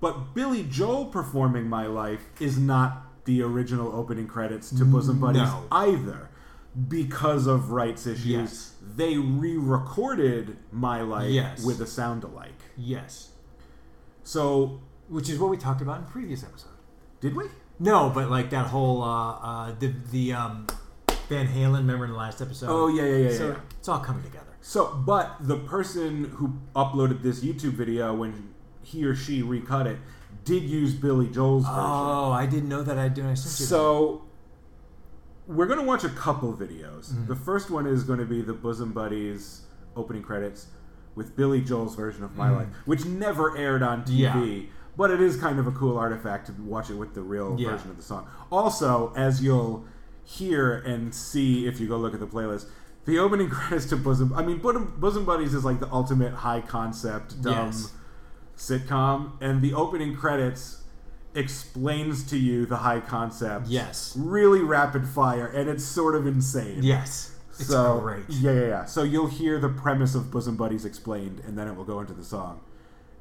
But 0.00 0.34
Billy 0.34 0.62
Joel 0.64 1.06
performing 1.06 1.68
My 1.68 1.86
Life 1.86 2.22
is 2.40 2.58
not 2.58 3.24
the 3.24 3.42
original 3.42 3.90
opening 3.94 4.26
credits 4.26 4.68
to 4.70 4.84
Bosom 4.84 5.18
Buddies 5.18 5.42
No. 5.42 5.64
either. 5.72 6.28
Because 6.88 7.46
of 7.46 7.70
rights 7.70 8.06
issues, 8.06 8.26
Yes. 8.26 8.73
They 8.96 9.16
re 9.16 9.56
recorded 9.56 10.56
My 10.72 11.00
Life 11.02 11.30
Yes. 11.30 11.64
with 11.64 11.80
a 11.80 11.86
sound 11.86 12.24
alike. 12.24 12.52
Yes. 12.76 13.30
So, 14.22 14.80
Which 15.08 15.28
is 15.28 15.38
what 15.38 15.50
we 15.50 15.56
talked 15.56 15.80
about 15.82 15.98
in 16.00 16.04
previous 16.06 16.42
episode. 16.42 16.70
did 17.20 17.34
we? 17.36 17.44
No, 17.78 18.08
but 18.10 18.30
like 18.30 18.50
that 18.50 18.66
whole 18.66 19.02
uh, 19.02 19.32
uh, 19.32 19.74
the 19.78 19.92
the 20.12 20.32
um, 20.32 20.66
Van 21.28 21.46
Halen. 21.48 21.78
Remember 21.78 22.04
in 22.04 22.12
the 22.12 22.16
last 22.16 22.40
episode? 22.40 22.68
Oh, 22.70 22.88
yeah, 22.88 23.02
yeah, 23.04 23.28
yeah, 23.30 23.36
So 23.36 23.48
yeah. 23.48 23.56
it's 23.78 23.88
all 23.88 23.98
coming 23.98 24.22
together. 24.22 24.46
So, 24.60 24.94
but 25.04 25.36
the 25.40 25.56
person 25.58 26.24
who 26.36 26.54
uploaded 26.74 27.22
this 27.22 27.40
YouTube 27.44 27.72
video 27.72 28.14
when 28.14 28.54
he 28.82 29.04
or 29.04 29.14
she 29.14 29.42
recut 29.42 29.86
it 29.86 29.98
did 30.44 30.62
use 30.62 30.94
Billy 30.94 31.26
Joel's 31.28 31.64
version. 31.64 31.80
Oh, 31.80 32.30
I 32.32 32.46
didn't 32.46 32.68
know 32.68 32.82
that. 32.82 32.96
I 32.98 33.08
did. 33.08 33.24
I 33.26 33.34
sent 33.34 33.60
you. 33.60 33.66
So 33.66 34.23
we're 35.46 35.66
going 35.66 35.78
to 35.78 35.84
watch 35.84 36.04
a 36.04 36.08
couple 36.08 36.52
videos. 36.54 37.12
Mm-hmm. 37.12 37.26
The 37.26 37.36
first 37.36 37.70
one 37.70 37.86
is 37.86 38.02
going 38.04 38.18
to 38.18 38.24
be 38.24 38.40
the 38.42 38.52
Bosom 38.54 38.92
Buddies 38.92 39.62
opening 39.96 40.22
credits 40.22 40.66
with 41.14 41.36
Billy 41.36 41.60
Joel's 41.60 41.94
version 41.94 42.24
of 42.24 42.36
My 42.36 42.50
Life, 42.50 42.68
which 42.86 43.04
never 43.04 43.56
aired 43.56 43.82
on 43.82 44.04
TV. 44.04 44.18
Yeah. 44.18 44.66
But 44.96 45.10
it 45.10 45.20
is 45.20 45.36
kind 45.36 45.58
of 45.58 45.66
a 45.66 45.72
cool 45.72 45.98
artifact 45.98 46.46
to 46.46 46.52
watch 46.62 46.88
it 46.90 46.94
with 46.94 47.14
the 47.14 47.20
real 47.22 47.56
Yeah. 47.58 47.70
version 47.70 47.90
of 47.90 47.96
the 47.96 48.02
song. 48.02 48.26
Also, 48.50 49.12
as 49.16 49.42
you'll 49.42 49.84
hear 50.24 50.76
and 50.78 51.14
see 51.14 51.66
if 51.66 51.78
you 51.80 51.86
go 51.88 51.96
look 51.98 52.14
at 52.14 52.20
the 52.20 52.26
playlist. 52.26 52.66
The 53.04 53.18
opening 53.18 53.48
credits 53.50 53.86
to 53.90 53.96
Bosom, 53.96 54.32
I 54.34 54.42
mean, 54.42 54.58
Bosom, 54.58 54.94
Bosom 54.98 55.24
Buddies 55.26 55.52
is 55.52 55.64
like 55.64 55.78
the 55.80 55.90
ultimate 55.92 56.32
high 56.32 56.62
concept 56.62 57.42
dumb 57.42 57.66
Yes. 57.66 57.92
sitcom, 58.56 59.32
and 59.40 59.60
the 59.62 59.74
opening 59.74 60.14
credits 60.16 60.83
explains 61.34 62.24
to 62.30 62.38
you 62.38 62.66
the 62.66 62.76
high 62.78 63.00
concept. 63.00 63.66
Yes. 63.68 64.14
really 64.18 64.60
rapid 64.60 65.06
fire, 65.06 65.46
and 65.46 65.68
it's 65.68 65.84
sort 65.84 66.14
of 66.14 66.26
insane. 66.26 66.82
Yes. 66.82 67.30
It's 67.58 67.68
so 67.68 68.00
great. 68.00 68.24
yeah, 68.28 68.52
yeah, 68.52 68.66
yeah. 68.66 68.84
So 68.84 69.04
you'll 69.04 69.28
hear 69.28 69.60
the 69.60 69.68
premise 69.68 70.14
of 70.16 70.30
Bosom 70.30 70.56
Buddies 70.56 70.84
explained, 70.84 71.40
and 71.46 71.56
then 71.56 71.68
it 71.68 71.76
will 71.76 71.84
go 71.84 72.00
into 72.00 72.12
the 72.12 72.24
song. 72.24 72.60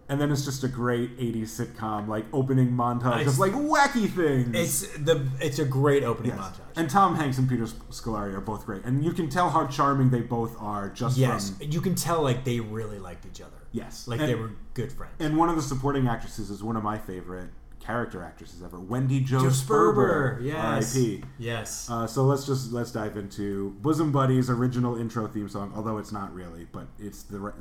And 0.09 0.19
then 0.19 0.31
it's 0.31 0.43
just 0.43 0.63
a 0.63 0.67
great 0.67 1.17
'80s 1.17 1.43
sitcom, 1.59 2.07
like 2.07 2.25
opening 2.33 2.71
montage 2.71 3.21
It's- 3.21 3.27
of 3.33 3.39
like 3.39 3.53
wacky 3.53 4.09
things. 4.09 4.53
It's 4.83 4.97
the 4.97 5.27
it's 5.39 5.59
a 5.59 5.65
great 5.65 6.03
opening 6.03 6.31
Yes. 6.35 6.39
montage. 6.45 6.59
And 6.75 6.89
Tom 6.89 7.15
Hanks 7.15 7.37
and 7.37 7.47
Peter 7.47 7.63
Scolari 7.89 8.33
are 8.33 8.41
both 8.41 8.65
great, 8.65 8.83
and 8.83 9.05
you 9.05 9.13
can 9.13 9.29
tell 9.29 9.49
how 9.51 9.65
charming 9.67 10.09
they 10.09 10.19
both 10.21 10.59
are 10.59 10.89
just 10.89 11.15
yes, 11.17 11.51
from 11.51 11.71
you 11.71 11.79
can 11.79 11.93
tell 11.95 12.21
like 12.21 12.43
they 12.43 12.59
really 12.59 12.99
liked 12.99 13.25
each 13.25 13.39
other. 13.39 13.55
yes, 13.71 14.07
Like 14.07 14.19
and, 14.19 14.27
they 14.29 14.35
were 14.35 14.51
good 14.73 14.91
friends. 14.91 15.13
And 15.19 15.37
one 15.37 15.47
of 15.49 15.55
the 15.55 15.61
supporting 15.61 16.07
actresses 16.07 16.49
is 16.49 16.61
one 16.63 16.75
of 16.75 16.83
my 16.83 16.97
favorite 16.97 17.49
character 17.83 18.23
actresses 18.23 18.63
ever, 18.63 18.79
Wendy 18.79 19.19
Jo 19.19 19.41
Sperber, 19.43 20.41
yes. 20.43 20.95
R.I.P. 20.95 21.23
Yes. 21.37 21.89
Uh, 21.89 22.07
so 22.07 22.23
let's 22.23 22.45
just 22.45 22.71
let's 22.71 22.91
dive 22.91 23.17
into 23.17 23.71
Bosom 23.81 24.11
Buddies' 24.11 24.49
original 24.49 24.95
intro 24.97 25.27
theme 25.27 25.49
song, 25.49 25.73
although 25.75 25.97
it's 25.97 26.11
not 26.11 26.33
really, 26.33 26.65
but 26.71 26.87
it's 26.99 27.23
the 27.23 27.39
re- 27.39 27.51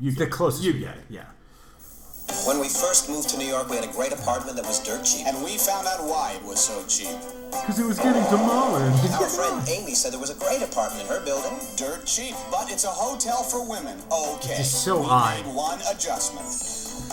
you 0.00 0.10
the 0.12 0.18
get 0.18 0.28
it. 0.28 0.30
closest 0.30 0.64
you 0.64 0.72
get. 0.74 0.96
it. 0.96 1.04
Yeah. 1.10 1.24
When 2.46 2.58
we 2.60 2.68
first 2.68 3.08
moved 3.08 3.28
to 3.30 3.38
New 3.38 3.46
York, 3.46 3.68
we 3.70 3.76
had 3.76 3.84
a 3.88 3.92
great 3.92 4.12
apartment 4.12 4.56
that 4.56 4.66
was 4.66 4.78
dirt 4.82 5.04
cheap. 5.04 5.26
And 5.26 5.42
we 5.44 5.56
found 5.58 5.86
out 5.86 6.02
why 6.04 6.34
it 6.36 6.42
was 6.44 6.60
so 6.60 6.84
cheap. 6.86 7.16
Because 7.50 7.78
it 7.78 7.86
was 7.86 7.98
getting 7.98 8.22
demolished. 8.24 9.12
Our 9.14 9.26
friend 9.28 9.66
Amy 9.68 9.94
said 9.94 10.12
there 10.12 10.20
was 10.20 10.30
a 10.30 10.34
great 10.38 10.62
apartment 10.62 11.02
in 11.02 11.08
her 11.08 11.24
building. 11.24 11.58
Dirt 11.76 12.04
cheap, 12.06 12.34
but 12.50 12.70
it's 12.70 12.84
a 12.84 12.88
hotel 12.88 13.42
for 13.42 13.68
women. 13.68 13.98
Okay. 14.12 14.54
It's 14.58 14.68
so 14.70 15.00
we 15.00 15.06
odd. 15.06 15.44
made 15.46 15.54
one 15.54 15.78
adjustment. 15.92 16.46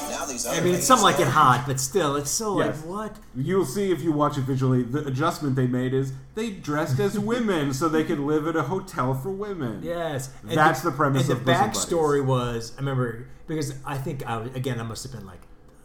Now 0.09 0.25
these 0.25 0.45
other 0.45 0.57
I 0.57 0.59
mean, 0.59 0.73
it's 0.73 0.73
ladies 0.73 0.87
something 0.87 1.03
like 1.03 1.19
know- 1.19 1.25
it 1.25 1.29
hot, 1.31 1.63
but 1.67 1.79
still, 1.79 2.15
it's 2.15 2.29
so 2.31 2.59
Yes. 2.59 2.77
like 2.83 2.85
what? 2.89 3.15
You'll 3.35 3.65
see 3.65 3.91
if 3.91 4.01
you 4.01 4.11
watch 4.11 4.37
it 4.37 4.41
visually. 4.41 4.81
The 4.83 5.05
adjustment 5.07 5.55
they 5.55 5.67
made 5.67 5.93
is 5.93 6.13
they 6.35 6.49
dressed 6.51 6.99
as 6.99 7.17
women 7.33 7.73
so 7.73 7.87
they 7.87 8.03
could 8.03 8.19
live 8.19 8.47
at 8.47 8.55
a 8.55 8.63
hotel 8.63 9.13
for 9.13 9.29
women. 9.29 9.81
Yes, 9.83 10.29
And 10.47 10.57
That's 10.57 10.81
the 10.81 10.91
premise 10.91 11.29
And 11.29 11.39
of 11.39 11.45
the 11.45 11.51
backstory 11.51 12.23
was, 12.25 12.73
I 12.75 12.79
remember 12.79 13.27
because 13.47 13.73
I 13.85 13.97
think 13.97 14.25
I 14.25 14.37
was, 14.37 14.53
again 14.55 14.79
I 14.79 14.83
must 14.83 15.03
have 15.03 15.11
been 15.11 15.25
like 15.25 15.41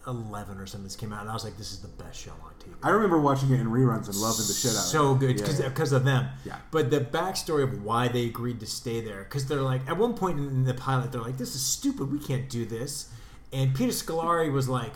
eleven 0.06 0.58
or 0.58 0.66
something. 0.66 0.84
This 0.84 0.96
came 0.96 1.12
out, 1.12 1.20
and 1.22 1.30
I 1.30 1.34
was 1.34 1.44
like, 1.44 1.56
"This 1.58 1.70
is 1.72 1.80
the 1.80 1.88
best 1.88 2.18
show 2.20 2.30
on 2.30 2.52
TV." 2.60 2.74
I 2.82 2.90
remember 2.90 3.20
watching 3.20 3.50
it 3.50 3.60
in 3.60 3.66
reruns 3.66 4.06
and 4.06 4.16
loving 4.16 4.46
the 4.46 4.52
shit 4.54 4.70
out 4.70 4.78
of 4.78 4.84
it. 4.84 4.88
so 4.88 5.14
good 5.14 5.38
Yeah, 5.38 5.68
because 5.68 5.90
yeah. 5.92 5.96
of 5.98 6.04
them. 6.04 6.28
Yeah. 6.44 6.56
But 6.70 6.90
the 6.90 7.00
backstory 7.00 7.62
of 7.62 7.82
why 7.82 8.08
they 8.08 8.24
agreed 8.26 8.60
to 8.60 8.66
stay 8.66 9.00
there, 9.02 9.24
because 9.24 9.46
they're 9.46 9.60
like, 9.60 9.86
at 9.88 9.98
one 9.98 10.14
point 10.14 10.38
in 10.38 10.64
the 10.64 10.74
pilot, 10.74 11.12
they're 11.12 11.20
like, 11.20 11.36
"This 11.36 11.54
is 11.54 11.62
stupid. 11.62 12.10
We 12.12 12.18
can't 12.18 12.48
do 12.48 12.64
this." 12.64 13.10
And 13.52 13.74
Peter 13.74 13.92
Scolari 13.92 14.50
was 14.52 14.68
like, 14.68 14.92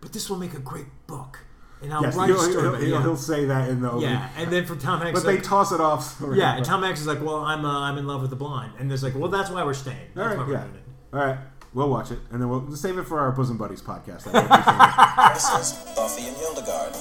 "But 0.00 0.12
this 0.12 0.28
will 0.28 0.38
make 0.38 0.54
a 0.54 0.58
great 0.60 0.86
book." 1.06 1.40
And 1.82 1.94
I'll 1.94 2.02
Yes, 2.02 2.14
write 2.14 2.26
he'll, 2.28 2.36
a 2.40 2.42
story. 2.42 2.62
he'll, 2.62 2.74
he'll, 2.76 2.88
yeah. 2.90 3.02
he'll 3.02 3.16
say 3.16 3.46
that 3.46 3.70
in 3.70 3.80
the 3.80 3.88
opening. 3.90 4.10
yeah, 4.10 4.28
and 4.36 4.52
then 4.52 4.66
for 4.66 4.76
Tom 4.76 5.00
Hanks, 5.00 5.18
But 5.22 5.26
they 5.26 5.40
toss 5.40 5.72
it 5.72 5.80
off. 5.80 6.18
sort 6.18 6.32
of. 6.32 6.36
yeah, 6.36 6.56
and 6.56 6.62
Tom 6.66 6.82
Hanks 6.82 7.00
is 7.00 7.06
like, 7.06 7.22
"Well, 7.22 7.36
I'm 7.36 7.64
uh, 7.64 7.80
I'm 7.80 7.96
in 7.96 8.06
love 8.06 8.20
with 8.20 8.28
the 8.28 8.36
blonde," 8.36 8.72
and 8.78 8.90
there's 8.90 9.02
like, 9.02 9.14
"Well, 9.14 9.30
that's 9.30 9.48
why 9.48 9.64
we're 9.64 9.72
staying. 9.72 9.96
All 10.14 10.24
That's 10.24 10.36
why 10.36 10.40
right, 10.42 10.46
we're 10.46 10.52
yeah. 10.52 10.60
doing 10.64 10.74
it." 10.74 10.82
All 11.16 11.20
right, 11.24 11.38
we'll 11.74 11.88
watch 11.90 12.10
it, 12.10 12.18
and 12.30 12.40
then 12.40 12.48
we'll 12.48 12.74
save 12.76 12.98
it 12.98 13.04
for 13.04 13.20
our 13.20 13.32
Bosom 13.32 13.56
Buddies 13.58 13.82
podcast. 13.82 14.26
I 14.32 14.40
hope 14.40 14.50
you 14.50 15.34
This 15.34 15.72
is 15.72 15.94
Buffy 15.94 16.26
and 16.28 16.36
Hildegard. 16.36 16.94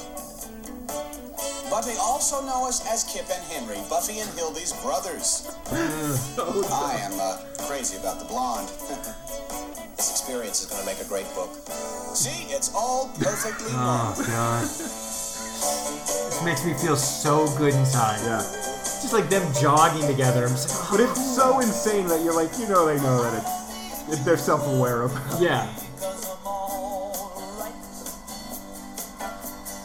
But 1.69 1.81
they 1.85 1.95
also 1.97 2.41
know 2.45 2.67
us 2.67 2.81
as 2.91 3.03
Kip 3.05 3.25
and 3.31 3.43
Henry, 3.51 3.77
Buffy 3.89 4.19
and 4.19 4.29
Hildy's 4.37 4.73
brothers. 4.81 5.55
I 5.71 6.97
am 7.03 7.13
uh, 7.19 7.37
crazy 7.67 7.97
about 7.97 8.19
the 8.19 8.25
blonde. 8.25 8.69
This 9.99 10.11
experience 10.11 10.61
is 10.61 10.67
going 10.67 10.79
to 10.79 10.85
make 10.87 11.01
a 11.01 11.09
great 11.09 11.27
book. 11.35 11.49
See, 12.15 12.47
it's 12.55 12.71
all 12.73 13.09
perfectly 13.19 13.67
Oh 13.75 14.15
normal. 14.15 14.31
god, 14.31 14.63
this 14.63 16.41
makes 16.45 16.63
me 16.65 16.73
feel 16.73 16.95
so 16.95 17.45
good 17.57 17.73
inside. 17.73 18.21
yeah. 18.23 18.39
Just 19.03 19.11
like 19.11 19.29
them 19.29 19.43
jogging 19.59 20.07
together. 20.07 20.43
I'm 20.45 20.51
just 20.51 20.69
like, 20.89 20.89
But 20.91 20.99
it's 21.09 21.35
so 21.35 21.59
insane 21.59 22.07
that 22.07 22.23
you're 22.23 22.33
like, 22.33 22.57
you 22.57 22.69
know, 22.69 22.85
they 22.85 22.95
know 23.03 23.21
that 23.23 23.33
it's, 23.43 23.58
it, 24.11 24.23
they're 24.25 24.37
self-aware 24.37 25.03
of. 25.03 25.11
yeah. 25.41 25.67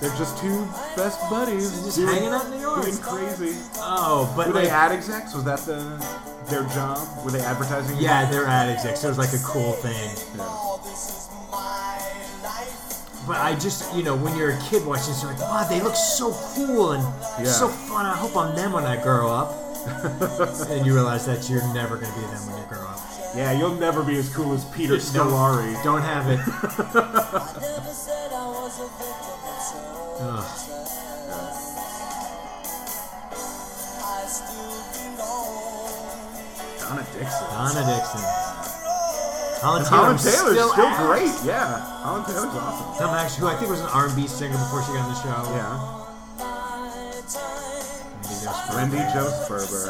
They're 0.01 0.15
just 0.19 0.37
two 0.39 0.67
best 0.97 1.19
buddies, 1.31 1.71
Just 1.85 1.97
doing, 1.97 2.09
hanging 2.15 2.29
out 2.31 2.45
in 2.47 2.51
New 2.53 2.61
York. 2.61 2.83
doing 2.83 2.99
crazy. 2.99 3.57
Oh, 3.77 4.31
but 4.37 4.49
Were 4.49 4.55
like, 4.55 4.65
they 4.65 4.71
ad 4.71 4.93
execs? 4.93 5.35
Was 5.35 5.45
that 5.45 5.61
the 5.61 5.81
their 6.51 6.65
job? 6.75 6.99
Were 7.25 7.31
they 7.31 7.41
advertising? 7.41 7.97
yeah, 7.99 8.31
they're 8.31 8.45
ad 8.45 8.69
execs. 8.69 9.03
It 9.03 9.09
was 9.09 9.17
like 9.19 9.33
a 9.33 9.39
cool 9.43 9.73
thing. 9.73 10.11
Yeah. 10.37 10.61
But 13.27 13.37
I 13.39 13.55
just, 13.59 13.95
you 13.95 14.03
know, 14.03 14.15
when 14.15 14.37
you're 14.37 14.51
a 14.51 14.61
kid 14.69 14.85
watching 14.85 15.07
this, 15.07 15.23
you're 15.23 15.33
like, 15.33 15.41
wow, 15.41 15.67
they 15.67 15.81
look 15.81 15.95
so 15.97 16.33
cool 16.55 16.93
and 16.93 17.03
Yeah. 17.39 17.51
so 17.51 17.69
fun. 17.69 18.05
I 18.05 18.15
hope 18.15 18.37
I'm 18.37 18.55
them 18.55 18.73
when 18.73 18.85
I 18.85 19.03
grow 19.03 19.31
up. 19.31 19.55
and 20.69 20.85
you 20.85 20.93
realize 20.93 21.25
that 21.25 21.49
you're 21.49 21.65
never 21.73 21.97
going 21.97 22.13
to 22.13 22.19
be 22.21 22.27
them 22.27 22.47
when 22.47 22.59
you 22.61 22.69
grow 22.69 22.83
up. 22.87 23.01
Yeah, 23.37 23.53
you'll 23.53 23.75
never 23.75 24.03
be 24.05 24.17
as 24.19 24.29
cool 24.35 24.53
as 24.55 24.65
Peter 24.67 24.97
Don't- 24.97 25.31
Scolari. 25.31 25.83
Don't 25.83 26.03
have 26.03 26.31
it. 26.31 26.41
Ugh. 30.21 30.45
Donna 36.81 37.05
Dixon. 37.17 37.47
Donna 37.51 37.83
Dixon. 37.87 38.21
Holland 39.65 39.87
Holland 39.87 40.19
Taylor's 40.21 40.37
Taylor's 40.37 40.57
still, 40.57 40.73
still, 40.73 41.07
great. 41.09 41.33
Yeah, 41.45 41.81
Holland 42.05 42.27
Taylor's 42.27 42.53
awesome. 42.53 42.99
Tom 43.01 43.17
Hanks, 43.17 43.37
who 43.37 43.47
I 43.47 43.57
think 43.57 43.71
was 43.71 43.81
an 43.81 43.87
R&B 43.89 44.27
singer 44.29 44.53
before 44.59 44.83
she 44.85 44.93
got 44.93 45.09
on 45.09 45.15
the 45.15 45.21
show. 45.25 45.41
Yeah, 45.57 45.73
Maybe 48.29 48.35
there's- 48.45 48.75
Wendy 48.75 48.99
Jo 49.17 49.25
Sperber, 49.49 49.89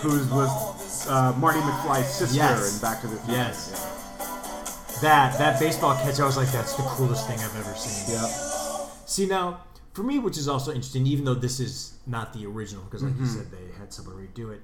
who 0.00 0.08
was 0.34 1.06
uh, 1.08 1.32
Marty 1.38 1.60
McFly's 1.60 2.06
sister 2.12 2.36
Yes. 2.36 2.74
in 2.76 2.80
Back 2.80 3.00
to 3.02 3.06
the 3.08 3.16
Future. 3.16 3.32
Yes. 3.32 4.98
That 5.02 5.38
that 5.38 5.58
baseball 5.58 5.94
catch, 5.96 6.20
I 6.20 6.26
was 6.26 6.36
like, 6.36 6.50
that's 6.52 6.74
the 6.76 6.82
coolest 6.82 7.26
thing 7.26 7.38
I've 7.38 7.56
ever 7.56 7.74
seen. 7.74 8.14
Yeah. 8.14 8.26
See 9.06 9.26
now, 9.26 9.60
for 9.94 10.02
me, 10.02 10.18
which 10.18 10.36
is 10.36 10.46
also 10.48 10.70
interesting, 10.72 11.06
even 11.06 11.24
though 11.24 11.34
this 11.34 11.58
is 11.58 11.94
not 12.06 12.32
the 12.34 12.46
original, 12.46 12.84
because 12.84 13.02
like 13.02 13.14
you 13.16 13.22
Mm-hmm. 13.22 13.34
said, 13.38 13.50
they 13.50 13.78
had 13.78 13.92
someone 13.92 14.16
redo 14.16 14.52
it. 14.52 14.60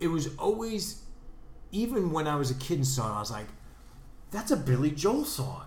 It 0.00 0.08
was 0.08 0.34
always, 0.38 1.02
even 1.72 2.10
when 2.12 2.26
I 2.26 2.36
was 2.36 2.50
a 2.50 2.54
kid 2.54 2.78
and 2.78 2.86
saw 2.86 3.12
it, 3.12 3.16
I 3.16 3.20
was 3.20 3.30
like, 3.30 3.46
that's 4.32 4.50
a 4.50 4.56
Billy 4.56 4.90
Joel 4.90 5.24
song. 5.24 5.62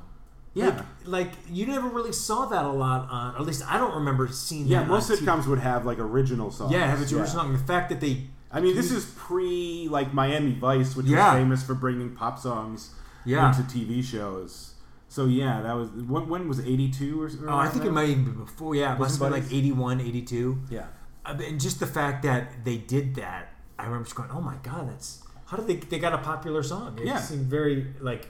Yeah. 0.54 0.68
Like, 0.68 0.86
like 1.06 1.32
you 1.50 1.66
never 1.66 1.88
really 1.88 2.12
saw 2.12 2.46
that 2.48 2.66
a 2.66 2.70
lot 2.72 3.10
on, 3.10 3.36
or 3.36 3.40
at 3.40 3.46
least 3.46 3.64
I 3.66 3.78
don't 3.78 3.96
remember 3.96 4.28
seeing 4.28 4.68
Yeah, 4.68 4.80
that. 4.82 4.90
most 4.90 5.10
on 5.10 5.18
TV. 5.18 5.22
sitcoms 5.22 5.48
would 5.48 5.60
have 5.60 5.86
like 5.86 5.98
original 6.00 6.52
songs. 6.52 6.74
Yeah, 6.74 6.86
have 6.88 7.02
its 7.02 7.12
original 7.14 7.28
song. 7.44 7.54
The 7.54 7.60
fact 7.60 7.90
that 7.90 8.02
they, 8.02 8.28
I 8.52 8.60
mean, 8.62 8.76
this 8.76 8.92
is 8.92 9.06
pre 9.06 9.88
like 9.90 10.14
Miami 10.14 10.54
Vice, 10.54 10.96
which 10.96 11.06
Yeah. 11.08 11.34
was 11.34 11.40
famous 11.42 11.64
for 11.64 11.76
bringing 11.76 12.16
pop 12.16 12.40
songs 12.40 12.92
Yeah. 13.26 13.50
into 13.56 13.64
TV 13.64 14.02
shows. 14.02 14.74
So 15.08 15.26
yeah, 15.26 15.62
that 15.62 15.74
was 15.74 15.90
when, 15.90 16.30
when 16.30 16.48
was 16.48 16.60
eighty 16.60 16.90
two 16.90 17.22
or? 17.22 17.26
or 17.28 17.50
oh, 17.50 17.58
I 17.58 17.68
think 17.68 17.84
there? 17.84 17.92
it 17.92 17.94
might 17.96 18.10
even 18.10 18.26
be 18.26 18.32
before. 18.32 18.76
Yeah, 18.76 18.94
it 18.96 19.00
must 19.00 19.20
have 19.20 19.20
been 19.22 19.32
like 19.34 19.44
Buddies? 19.44 19.58
81, 19.58 20.02
82. 20.02 20.58
Yeah. 20.70 20.86
Uh, 21.26 21.38
and 21.48 21.60
just 21.60 21.80
the 21.80 21.88
fact 21.88 22.24
that 22.24 22.64
they 22.64 22.78
did 22.78 23.16
that, 23.16 23.54
I 23.78 23.86
remember 23.86 24.06
just 24.06 24.16
going, 24.16 24.30
"Oh 24.32 24.42
my 24.42 24.56
god, 24.64 24.90
that's 24.90 25.24
how 25.48 25.58
did 25.58 25.68
they? 25.68 25.76
They 25.76 26.00
got 26.00 26.14
a 26.14 26.20
popular 26.20 26.62
song. 26.64 26.98
It 27.00 27.06
Yeah. 27.08 27.20
seemed 27.20 27.48
very 27.48 27.94
like 28.00 28.30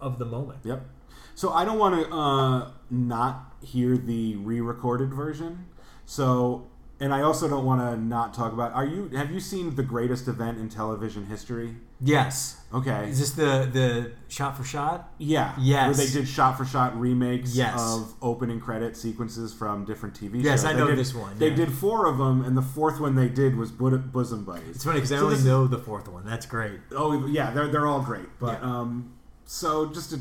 of 0.00 0.18
the 0.18 0.24
moment. 0.26 0.60
Yep. 0.64 0.86
So 1.34 1.52
I 1.52 1.64
don't 1.64 1.78
want 1.78 1.94
to 2.06 2.14
uh, 2.14 2.70
not 2.90 3.54
hear 3.62 3.96
the 3.96 4.36
re-recorded 4.36 5.12
version. 5.14 5.66
So, 6.06 6.66
and 7.00 7.14
I 7.14 7.22
also 7.22 7.48
don't 7.48 7.64
want 7.64 7.80
to 7.80 7.96
not 8.00 8.34
talk 8.34 8.52
about. 8.52 8.72
Are 8.72 8.84
you? 8.84 9.08
Have 9.16 9.30
you 9.30 9.40
seen 9.40 9.74
the 9.74 9.82
greatest 9.82 10.28
event 10.28 10.58
in 10.58 10.68
television 10.68 11.26
history? 11.26 11.76
Yes. 12.02 12.60
Okay. 12.72 13.08
Is 13.10 13.18
this 13.18 13.32
the 13.32 13.68
the 13.72 14.12
shot 14.28 14.56
for 14.56 14.64
shot? 14.64 15.12
Yeah. 15.18 15.54
Yes. 15.58 15.96
Where 15.98 16.06
they 16.06 16.12
did 16.12 16.28
shot-for-shot 16.28 16.98
remakes 16.98 17.54
Yes. 17.54 17.78
of 17.80 18.14
opening 18.22 18.60
credit 18.60 18.96
sequences 18.96 19.52
from 19.52 19.84
different 19.84 20.14
TV 20.14 20.34
Yes, 20.36 20.42
shows. 20.42 20.44
Yes, 20.44 20.64
I 20.64 20.72
They 20.72 20.78
know 20.78 20.86
did- 20.88 20.98
this 20.98 21.14
one, 21.14 21.38
They 21.38 21.48
yeah. 21.50 21.56
did 21.56 21.72
four 21.72 22.06
of 22.06 22.16
them, 22.18 22.42
and 22.44 22.56
the 22.56 22.62
fourth 22.62 23.00
one 23.00 23.16
they 23.16 23.28
did 23.28 23.56
was 23.56 23.70
Bo- 23.70 23.98
Bosom 23.98 24.44
Buddies. 24.44 24.76
It's 24.76 24.84
funny 24.84 24.98
because 24.98 25.12
I 25.12 25.16
only 25.18 25.34
this- 25.36 25.44
know 25.44 25.66
the 25.66 25.78
fourth 25.78 26.08
one. 26.08 26.24
That's 26.24 26.46
great. 26.46 26.80
Oh 26.94 27.26
yeah, 27.26 27.50
they're 27.50 27.68
they're 27.68 27.86
all 27.86 28.00
great. 28.02 28.28
But 28.38 28.60
Yeah. 28.62 28.70
um, 28.80 29.10
so 29.44 29.86
just 29.86 30.10
to 30.10 30.20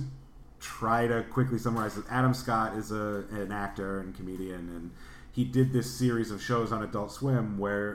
try 0.60 1.08
to 1.08 1.24
quickly 1.32 1.58
summarize 1.60 1.98
Adam 2.10 2.34
Scott 2.34 2.76
is 2.76 2.92
a 2.92 3.24
an 3.32 3.52
actor 3.52 4.00
and 4.02 4.14
comedian, 4.16 4.70
and 4.76 4.92
he 5.40 5.46
did 5.46 5.72
this 5.72 5.90
series 5.90 6.32
of 6.32 6.44
shows 6.44 6.70
on 6.74 6.84
Adult 6.84 7.14
Swim 7.14 7.58
where 7.58 7.92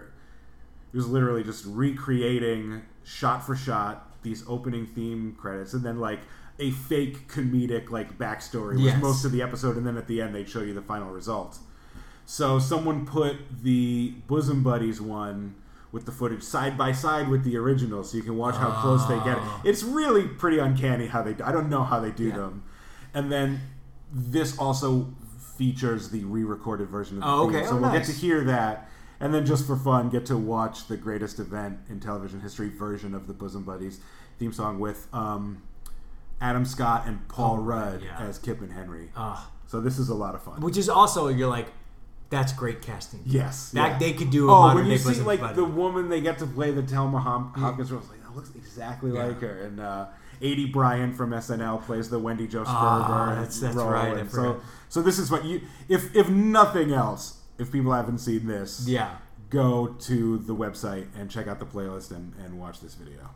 it 0.92 0.96
was 0.96 1.06
literally 1.06 1.44
just 1.44 1.62
recreating 1.66 2.80
shot 3.02 3.44
for 3.44 3.54
shot 3.54 4.10
these 4.22 4.42
opening 4.48 4.86
theme 4.86 5.36
credits, 5.38 5.74
and 5.74 5.84
then 5.84 6.00
like 6.00 6.20
a 6.58 6.70
fake 6.70 7.28
comedic 7.28 7.90
like 7.90 8.16
backstory 8.16 8.76
was 8.76 8.84
Yes. 8.84 9.02
most 9.02 9.24
of 9.26 9.32
the 9.32 9.42
episode, 9.42 9.76
and 9.76 9.86
then 9.86 9.98
at 9.98 10.06
the 10.06 10.22
end 10.22 10.34
they'd 10.34 10.48
show 10.48 10.62
you 10.62 10.72
the 10.72 10.80
final 10.80 11.10
result. 11.10 11.58
So 12.24 12.58
someone 12.58 13.04
put 13.04 13.36
the 13.62 14.14
Bosom 14.26 14.62
Buddies 14.62 14.98
one 15.02 15.56
with 15.92 16.06
the 16.06 16.12
footage 16.12 16.42
side 16.42 16.78
by 16.78 16.92
side 16.92 17.28
with 17.28 17.44
the 17.44 17.58
original, 17.58 18.02
so 18.04 18.16
you 18.16 18.22
can 18.22 18.38
watch 18.38 18.54
how 18.56 18.70
close 18.80 19.04
they 19.06 19.18
get. 19.18 19.36
Oh. 19.38 19.60
It's 19.64 19.82
really 19.82 20.26
pretty 20.26 20.58
uncanny 20.58 21.08
how 21.08 21.20
they. 21.20 21.34
I 21.44 21.52
don't 21.52 21.68
know 21.68 21.84
how 21.84 22.00
they 22.00 22.10
do 22.10 22.28
Yeah. 22.28 22.36
them. 22.36 22.62
And 23.12 23.30
then 23.30 23.60
this 24.10 24.58
also 24.58 25.12
features 25.56 26.10
the 26.10 26.24
re-recorded 26.24 26.88
version 26.88 27.18
of 27.18 27.22
the 27.22 27.28
Oh, 27.28 27.46
theme, 27.48 27.56
okay. 27.56 27.66
so 27.66 27.76
Oh, 27.76 27.80
we'll 27.80 27.92
get 27.92 28.04
to 28.06 28.12
hear 28.12 28.44
that. 28.44 28.88
And 29.20 29.32
then 29.32 29.46
just 29.46 29.66
for 29.66 29.76
fun, 29.76 30.10
get 30.10 30.26
to 30.26 30.36
watch 30.36 30.88
the 30.88 30.96
greatest 30.96 31.38
event 31.38 31.78
in 31.88 32.00
television 32.00 32.40
history 32.40 32.68
version 32.68 33.14
of 33.14 33.26
the 33.26 33.32
Bosom 33.32 33.62
Buddies 33.62 34.00
theme 34.38 34.52
song 34.52 34.80
with 34.80 35.06
um, 35.14 35.62
Adam 36.40 36.64
Scott 36.64 37.04
and 37.06 37.26
Paul 37.28 37.56
Oh, 37.60 37.62
Rudd 37.62 38.02
yeah. 38.02 38.18
as 38.18 38.38
Kip 38.38 38.60
and 38.60 38.72
Henry. 38.72 39.10
Ah. 39.16 39.50
So 39.66 39.80
this 39.80 39.98
is 39.98 40.08
a 40.08 40.14
lot 40.14 40.34
of 40.34 40.42
fun. 40.42 40.60
Which 40.60 40.76
is 40.76 40.88
also 40.88 41.28
you're 41.28 41.48
like, 41.48 41.68
that's 42.30 42.52
great 42.52 42.82
casting. 42.82 43.20
Yes, 43.24 43.70
that 43.70 43.92
yeah. 43.92 43.98
they 43.98 44.12
could 44.12 44.30
do. 44.30 44.50
A 44.50 44.52
Oh, 44.72 44.74
when 44.74 44.86
you 44.86 44.98
see 44.98 45.14
like 45.20 45.40
Buddy. 45.40 45.54
the 45.54 45.64
woman 45.64 46.08
they 46.08 46.20
get 46.20 46.38
to 46.40 46.46
play 46.46 46.72
the 46.72 46.82
Telma 46.82 47.20
Hom- 47.22 47.52
Hopkins 47.54 47.92
role, 47.92 48.00
it's 48.00 48.10
like 48.10 48.22
that 48.24 48.34
looks 48.34 48.50
exactly 48.56 49.12
Yeah. 49.12 49.26
like 49.26 49.40
her. 49.40 49.62
And 49.62 49.78
uh, 49.80 50.06
Aidy 50.44 50.70
Bryant 50.70 51.16
from 51.16 51.30
SNL 51.30 51.82
plays 51.86 52.10
the 52.10 52.18
Wendy 52.18 52.46
Jo 52.46 52.64
Sperber 52.64 52.68
Ah, 52.68 53.28
that's- 53.30 53.58
that's 53.60 53.74
role. 53.74 53.88
right, 53.90 54.16
And 54.16 54.30
so, 54.30 54.60
so 54.90 55.00
this 55.02 55.18
is 55.18 55.30
what 55.30 55.44
you, 55.44 55.62
if 55.88 56.14
if 56.14 56.28
nothing 56.28 56.92
else, 56.92 57.38
if 57.58 57.72
people 57.72 57.92
haven't 57.92 58.18
seen 58.18 58.46
this, 58.46 58.84
yeah. 58.86 59.16
go 59.48 59.86
to 60.00 60.38
the 60.38 60.54
website 60.54 61.06
and 61.18 61.30
check 61.30 61.46
out 61.48 61.58
the 61.60 61.66
playlist 61.66 62.10
and, 62.10 62.34
and 62.44 62.58
watch 62.60 62.80
this 62.80 62.94
video. 62.94 63.30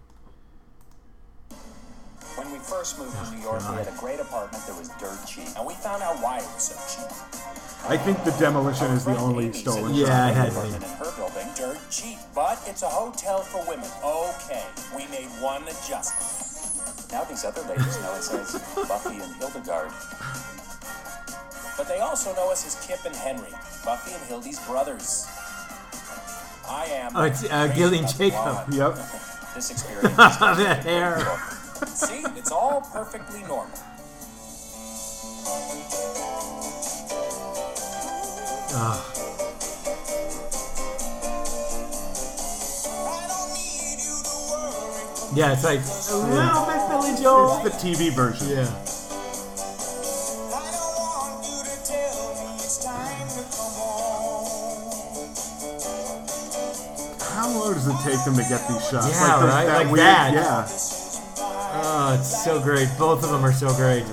When 2.37 2.53
we 2.53 2.59
first 2.59 2.99
moved 2.99 3.17
to 3.17 3.35
New 3.35 3.43
York, 3.43 3.59
God. 3.61 3.79
we 3.79 3.85
had 3.85 3.93
a 3.93 3.99
great 3.99 4.21
apartment 4.21 4.65
that 4.67 4.79
was 4.79 4.91
dirt 5.01 5.19
cheap, 5.27 5.49
and 5.57 5.67
we 5.67 5.75
found 5.75 6.03
out 6.03 6.17
why 6.23 6.39
it 6.39 6.45
was 6.55 6.71
so 6.71 6.77
cheap. 6.87 7.11
I 7.91 7.97
think 7.97 8.23
the 8.23 8.31
demolition 8.33 8.87
is 8.93 9.05
the 9.05 9.17
only 9.17 9.53
stolen 9.53 9.95
Yeah, 9.95 10.07
shot. 10.07 10.31
it 10.31 10.35
had 10.35 10.53
to 10.53 10.77
in 10.77 10.83
her 10.83 11.17
building, 11.17 11.49
dirt 11.57 11.79
cheap, 11.91 12.19
but 12.35 12.61
it's 12.67 12.83
a 12.83 12.89
hotel 12.89 13.41
for 13.41 13.65
women. 13.69 13.91
Okay, 14.05 14.63
we 14.95 15.07
made 15.09 15.27
one 15.43 15.63
adjustment. 15.63 16.48
Now 17.13 17.25
these 17.25 17.45
other 17.45 17.63
ladies 17.63 17.99
know 18.03 18.13
us 18.13 18.33
as 18.35 18.53
Buffy 18.89 19.17
and 19.21 19.35
Hildegard. 19.37 19.91
But 21.77 21.89
they 21.89 22.01
also 22.01 22.35
know 22.35 22.51
us 22.51 22.67
as 22.67 22.87
Kip 22.87 22.99
and 23.07 23.15
Henry, 23.17 23.53
Buffy 23.85 24.13
and 24.15 24.23
Hildy's 24.25 24.59
brothers. 24.67 25.27
I 26.69 26.85
am. 26.87 27.13
Oh, 27.15 27.23
it's, 27.23 27.45
uh, 27.45 27.73
Gillian 27.75 28.07
Jacob. 28.07 28.73
Yep. 28.73 28.99
This 29.55 29.71
experience. 29.73 30.11
is 30.13 30.17
just 30.17 30.39
The 30.41 30.47
like 30.65 30.83
hair. 30.85 31.19
See, 31.87 32.23
it's 32.39 32.53
all 32.53 32.83
perfectly 32.93 33.41
normal. 33.41 33.67
Ah. 38.71 39.28
Yeah, 45.35 45.53
it's 45.53 45.65
like 45.65 45.81
a 45.81 46.17
little 46.17 46.67
bit 46.67 46.89
Billy 46.89 47.23
Joel. 47.23 47.65
It's 47.67 47.83
the 47.83 47.89
TV 47.95 48.15
version. 48.15 48.49
Yeah. 48.49 48.71
How 57.21 57.49
long 57.49 57.75
does 57.75 57.87
it 57.87 57.97
take 58.05 58.25
them 58.25 58.35
to 58.35 58.43
get 58.49 58.67
these 58.69 58.89
shots? 58.89 59.11
Yeah, 59.11 59.39
those- 59.41 59.49
right? 59.49 59.67
Like 59.69 59.87
weird- 59.87 59.99
that. 60.01 60.33
Yeah. 60.33 60.67
Oh, 61.81 62.17
it's 62.19 62.45
so 62.45 62.61
great. 62.61 62.89
Both 62.99 63.23
of 63.23 63.31
them 63.31 63.45
are 63.45 63.53
so 63.53 63.73
great. 63.75 64.05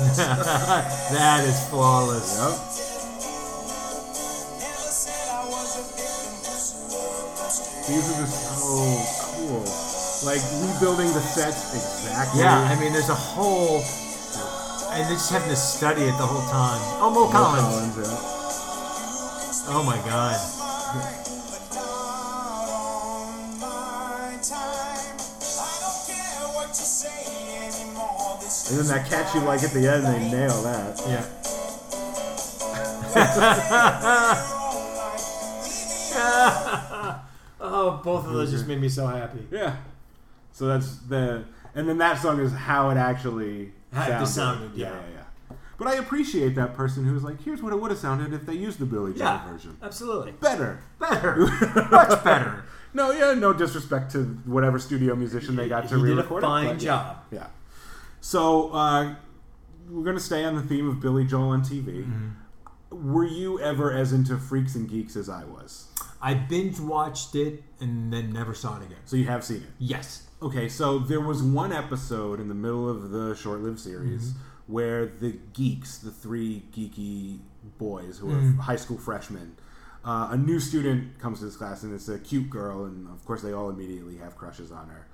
that 1.12 1.44
is 1.44 1.68
flawless. 1.68 2.40
These 7.86 8.06
are 8.08 8.20
just 8.22 8.38
so 8.56 9.36
cool. 9.36 9.60
Like 10.24 10.40
rebuilding 10.62 11.12
the 11.12 11.20
sets 11.20 11.74
exactly. 11.74 12.40
Yeah, 12.40 12.60
I 12.60 12.78
mean, 12.80 12.92
there's 12.92 13.08
a 13.10 13.14
whole, 13.14 13.82
and 14.92 15.04
they're 15.04 15.14
just 15.14 15.30
having 15.30 15.50
to 15.50 15.56
study 15.56 16.02
it 16.02 16.16
the 16.16 16.26
whole 16.26 16.48
time. 16.50 16.80
Oh, 17.02 17.10
Mo 17.10 17.26
Mo 17.26 17.30
Collins. 17.32 17.94
Collins, 17.94 17.96
yeah. 17.98 19.72
Oh 19.72 19.82
my 19.84 19.96
God. 20.08 21.36
And 28.70 28.78
then 28.78 28.86
that 28.86 29.08
catch 29.08 29.34
you 29.34 29.40
like 29.40 29.62
at 29.64 29.72
the 29.72 29.88
end, 29.90 30.06
they 30.06 30.30
nail 30.30 30.62
that. 30.62 31.00
Yeah. 31.06 31.24
oh, 37.60 38.00
both 38.04 38.26
of 38.26 38.32
those 38.32 38.50
just 38.50 38.66
made 38.66 38.80
me 38.80 38.88
so 38.88 39.06
happy. 39.06 39.46
Yeah. 39.50 39.76
So 40.52 40.66
that's 40.66 40.96
the, 40.98 41.44
and 41.74 41.88
then 41.88 41.98
that 41.98 42.20
song 42.20 42.40
is 42.40 42.52
how 42.52 42.90
it 42.90 42.96
actually 42.96 43.72
How 43.92 44.02
it 44.02 44.06
sounded. 44.08 44.26
sounded, 44.26 44.70
yeah, 44.74 44.88
yeah. 44.88 44.94
yeah, 44.94 45.22
yeah. 45.50 45.56
But 45.78 45.88
I 45.88 45.94
appreciate 45.94 46.54
that 46.56 46.74
person 46.74 47.04
who's 47.04 47.22
like, 47.24 47.42
here's 47.42 47.62
what 47.62 47.72
it 47.72 47.80
would 47.80 47.90
have 47.90 48.00
sounded 48.00 48.34
if 48.34 48.44
they 48.44 48.54
used 48.54 48.78
the 48.78 48.86
Billy 48.86 49.12
Joel 49.12 49.20
Yeah, 49.26 49.50
version. 49.50 49.76
absolutely. 49.82 50.32
Better. 50.32 50.80
Better. 50.98 51.36
Much 51.90 52.22
better. 52.22 52.64
No, 52.92 53.12
yeah, 53.12 53.34
no 53.34 53.52
disrespect 53.52 54.10
to 54.12 54.24
whatever 54.44 54.78
studio 54.78 55.14
musician 55.14 55.56
they 55.56 55.68
got 55.68 55.88
to 55.88 55.96
He 55.96 56.02
did 56.02 56.10
a 56.12 56.14
re-record 56.16 56.42
it, 56.42 56.46
fine 56.46 56.66
yeah. 56.66 56.74
job. 56.76 57.16
Yeah. 57.30 57.46
So 58.20 58.70
uh, 58.72 59.14
we're 59.88 60.04
gonna 60.04 60.20
stay 60.20 60.44
on 60.44 60.54
the 60.54 60.62
theme 60.62 60.88
of 60.88 61.00
Billy 61.00 61.24
Joel 61.24 61.48
on 61.50 61.62
TV. 61.62 62.04
Mm-hmm. 62.04 63.12
Were 63.12 63.24
you 63.24 63.60
ever 63.60 63.92
as 63.92 64.12
into 64.12 64.36
Freaks 64.36 64.74
and 64.74 64.88
Geeks 64.88 65.16
as 65.16 65.28
I 65.28 65.44
was? 65.44 65.88
I 66.20 66.34
binge 66.34 66.78
watched 66.80 67.34
it 67.34 67.62
and 67.80 68.12
then 68.12 68.32
never 68.32 68.52
saw 68.52 68.76
it 68.78 68.84
again. 68.84 68.98
So 69.06 69.16
you 69.16 69.24
have 69.26 69.44
seen 69.44 69.58
it. 69.58 69.68
Yes. 69.78 70.26
Okay, 70.42 70.68
so 70.68 70.98
there 70.98 71.20
was 71.20 71.42
one 71.42 71.72
episode 71.72 72.40
in 72.40 72.48
the 72.48 72.54
middle 72.54 72.88
of 72.88 73.10
the 73.10 73.34
short-lived 73.36 73.78
series 73.78 74.32
Mm-hmm. 74.32 74.72
where 74.72 75.06
the 75.06 75.38
geeks, 75.52 75.98
the 75.98 76.10
three 76.10 76.64
geeky 76.74 77.38
boys 77.78 78.18
who 78.18 78.30
are 78.30 78.36
Mm. 78.40 78.58
high 78.58 78.76
school 78.76 78.98
freshmen, 78.98 79.56
uh, 80.04 80.28
a 80.30 80.36
new 80.36 80.58
student 80.60 81.18
comes 81.18 81.38
to 81.40 81.44
this 81.46 81.56
class 81.56 81.82
and 81.84 81.94
it's 81.94 82.08
a 82.08 82.18
cute 82.18 82.50
girl, 82.50 82.84
and 82.84 83.06
of 83.08 83.24
course 83.24 83.42
they 83.42 83.52
all 83.52 83.68
immediately 83.70 84.16
have 84.16 84.36
crushes 84.36 84.72
on 84.72 84.88
her, 84.88 85.06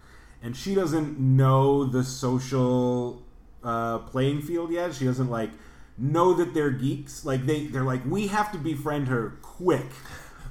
and 0.42 0.56
she 0.56 0.74
doesn't 0.74 1.18
know 1.18 1.84
the 1.84 2.04
social 2.04 3.22
uh, 3.64 3.98
playing 3.98 4.42
field 4.42 4.70
yet. 4.70 4.94
She 4.94 5.04
doesn't 5.04 5.30
like 5.30 5.50
know 5.98 6.34
that 6.34 6.54
they're 6.54 6.70
geeks. 6.70 7.24
Like 7.24 7.46
they, 7.46 7.66
they're 7.66 7.82
like, 7.84 8.04
we 8.06 8.26
have 8.28 8.52
to 8.52 8.58
befriend 8.58 9.08
her 9.08 9.38
quick 9.42 9.86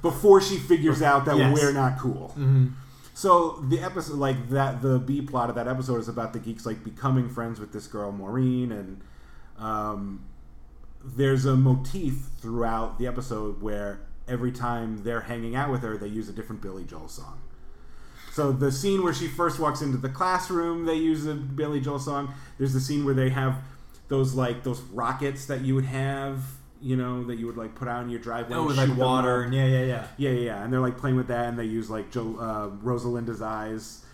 before 0.02 0.40
she 0.40 0.56
figures 0.58 1.02
out 1.02 1.24
that 1.24 1.36
Yes. 1.36 1.54
we're 1.54 1.72
not 1.72 1.98
cool. 1.98 2.34
So 3.14 3.64
the 3.68 3.80
episode, 3.80 4.16
like 4.16 4.50
that, 4.50 4.82
the 4.82 4.98
B 4.98 5.22
plot 5.22 5.48
of 5.48 5.54
that 5.54 5.66
episode 5.66 6.00
is 6.00 6.08
about 6.08 6.34
the 6.34 6.38
geeks 6.38 6.66
like 6.66 6.84
becoming 6.84 7.30
friends 7.30 7.58
with 7.58 7.72
this 7.72 7.86
girl 7.86 8.12
Maureen, 8.12 8.70
and 8.72 9.00
um, 9.58 10.24
there's 11.02 11.46
a 11.46 11.56
motif 11.56 12.14
throughout 12.40 12.98
the 12.98 13.06
episode 13.06 13.62
where 13.62 14.00
every 14.28 14.52
time 14.52 15.02
they're 15.02 15.22
hanging 15.22 15.56
out 15.56 15.70
with 15.70 15.80
her, 15.82 15.96
they 15.96 16.08
use 16.08 16.28
a 16.28 16.32
different 16.32 16.60
Billy 16.60 16.84
Joel 16.84 17.08
song. 17.08 17.38
So 18.36 18.52
the 18.52 18.70
scene 18.70 19.02
where 19.02 19.14
she 19.14 19.28
first 19.28 19.58
walks 19.58 19.80
into 19.80 19.96
the 19.96 20.10
classroom, 20.10 20.84
they 20.84 20.96
use 20.96 21.24
the 21.24 21.32
Billy 21.32 21.80
Joel 21.80 21.98
song. 21.98 22.34
There's 22.58 22.74
the 22.74 22.80
scene 22.80 23.06
where 23.06 23.14
they 23.14 23.30
have 23.30 23.62
those 24.08 24.34
like 24.34 24.62
those 24.62 24.82
rockets 24.92 25.46
that 25.46 25.62
you 25.62 25.74
would 25.74 25.86
have, 25.86 26.42
you 26.82 26.96
know, 26.96 27.24
that 27.24 27.36
you 27.36 27.46
would 27.46 27.56
like 27.56 27.74
put 27.74 27.88
out 27.88 28.02
in 28.04 28.10
your 28.10 28.20
driveway. 28.20 28.58
Oh, 28.58 28.66
with 28.66 28.76
like 28.76 28.94
water 28.94 29.48
yeah, 29.50 29.64
yeah, 29.64 29.84
yeah. 29.86 30.06
Yeah, 30.18 30.30
yeah, 30.32 30.40
yeah. 30.40 30.62
And 30.62 30.70
they're 30.70 30.80
like 30.82 30.98
playing 30.98 31.16
with 31.16 31.28
that, 31.28 31.46
and 31.46 31.58
they 31.58 31.64
use 31.64 31.88
like 31.88 32.10
Joe 32.10 32.36
uh, 32.38 32.84
Rosalinda's 32.84 33.40
Eyes. 33.40 34.04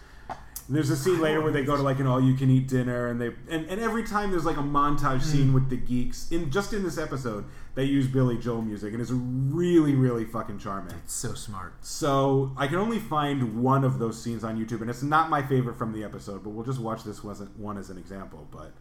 And 0.68 0.76
there's 0.76 0.90
a 0.90 0.96
scene 0.96 1.20
later 1.20 1.40
where 1.40 1.52
they 1.52 1.64
go 1.64 1.76
to 1.76 1.82
like 1.82 1.98
an 1.98 2.06
all-you-can-eat 2.06 2.68
dinner, 2.68 3.08
and 3.08 3.20
they 3.20 3.30
and, 3.50 3.66
and 3.66 3.80
every 3.80 4.04
time 4.04 4.30
there's 4.30 4.44
like 4.44 4.56
a 4.56 4.62
montage 4.62 5.22
scene 5.22 5.52
with 5.52 5.68
the 5.70 5.76
geeks. 5.76 6.30
In 6.30 6.50
just 6.50 6.72
in 6.72 6.82
this 6.82 6.98
episode, 6.98 7.44
they 7.74 7.84
use 7.84 8.06
Billy 8.06 8.38
Joel 8.38 8.62
music, 8.62 8.92
and 8.92 9.02
it's 9.02 9.10
really, 9.10 9.94
really 9.94 10.24
fucking 10.24 10.58
charming. 10.58 10.94
It's 11.04 11.14
so 11.14 11.34
smart. 11.34 11.74
So 11.84 12.52
I 12.56 12.66
can 12.68 12.76
only 12.76 12.98
find 12.98 13.62
one 13.62 13.82
of 13.84 13.98
those 13.98 14.22
scenes 14.22 14.44
on 14.44 14.56
YouTube, 14.58 14.80
and 14.82 14.88
it's 14.90 15.02
not 15.02 15.30
my 15.30 15.42
favorite 15.42 15.76
from 15.76 15.92
the 15.92 16.04
episode. 16.04 16.42
But 16.44 16.50
we'll 16.50 16.64
just 16.64 16.80
watch 16.80 17.02
this 17.04 17.24
wasn't 17.24 17.58
one 17.58 17.76
as 17.76 17.90
an 17.90 17.98
example. 17.98 18.46
But 18.50 18.72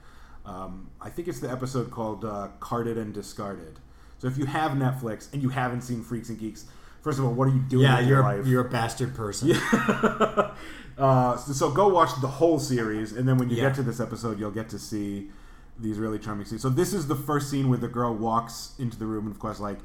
um, 0.49 0.89
I 1.01 1.09
think 1.09 1.27
it's 1.27 1.39
the 1.39 1.49
episode 1.51 1.89
called 1.91 2.23
uh, 2.23 2.49
"Carded 2.59 2.97
and 2.97 3.13
Discarded." 3.13 3.79
So 4.19 4.27
if 4.27 4.37
you 4.37 4.45
have 4.45 4.73
Netflix 4.73 5.33
and 5.33 5.41
you 5.41 5.49
haven't 5.49 5.81
seen 5.81 6.03
Freaks 6.03 6.29
and 6.29 6.37
Geeks, 6.39 6.65
first 7.01 7.17
of 7.17 7.25
all, 7.25 7.33
what 7.33 7.47
are 7.47 7.51
you 7.51 7.61
doing 7.61 7.83
Yeah, 7.85 7.99
you're 7.99 8.09
your 8.09 8.19
a, 8.21 8.37
life? 8.37 8.45
you're 8.47 8.65
a 8.67 8.69
bastard 8.69 9.15
person. 9.15 9.49
uh, 11.01 11.35
so, 11.37 11.51
so 11.53 11.71
go 11.71 11.87
watch 11.89 12.09
the 12.21 12.27
whole 12.27 12.59
series, 12.59 13.11
and 13.13 13.27
then 13.27 13.37
when 13.37 13.49
you 13.49 13.57
Yeah. 13.57 13.63
get 13.69 13.75
to 13.75 13.83
this 13.83 13.99
episode, 13.99 14.39
you'll 14.39 14.51
get 14.51 14.69
to 14.69 14.79
see 14.79 15.29
these 15.79 15.97
really 15.97 16.19
charming 16.19 16.45
scenes. 16.45 16.61
So 16.61 16.69
this 16.69 16.93
is 16.93 17.07
the 17.07 17.15
first 17.15 17.49
scene 17.49 17.67
where 17.69 17.77
the 17.79 17.87
girl 17.87 18.13
walks 18.15 18.73
into 18.77 18.97
the 18.97 19.05
room, 19.07 19.25
and 19.25 19.33
of 19.35 19.39
course, 19.39 19.59
like 19.59 19.79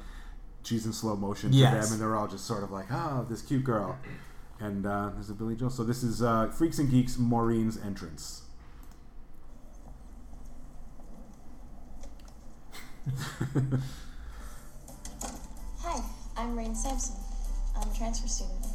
she's 0.63 0.85
in 0.85 0.93
slow 0.93 1.15
motion 1.15 1.51
to 1.51 1.57
Yes. 1.57 1.85
them, 1.85 1.93
and 1.93 2.01
they're 2.01 2.15
all 2.15 2.27
just 2.27 2.45
sort 2.45 2.63
of 2.63 2.71
like, 2.71 2.85
"Oh, 2.91 3.25
this 3.27 3.41
cute 3.41 3.63
girl." 3.63 3.97
And 4.59 4.85
uh, 4.85 5.11
this 5.17 5.27
is 5.29 5.33
Billy 5.35 5.55
Joel. 5.55 5.69
So 5.69 5.83
this 5.83 6.03
is 6.03 6.21
uh, 6.21 6.49
Freaks 6.49 6.79
and 6.79 6.89
Geeks 6.89 7.17
Maureen's 7.17 7.77
entrance. 7.77 8.41
Hi, 15.81 16.01
I'm 16.35 16.57
Rain 16.57 16.75
Sampson. 16.75 17.15
I'm 17.75 17.89
a 17.89 17.95
transfer 17.95 18.27
student. 18.27 18.65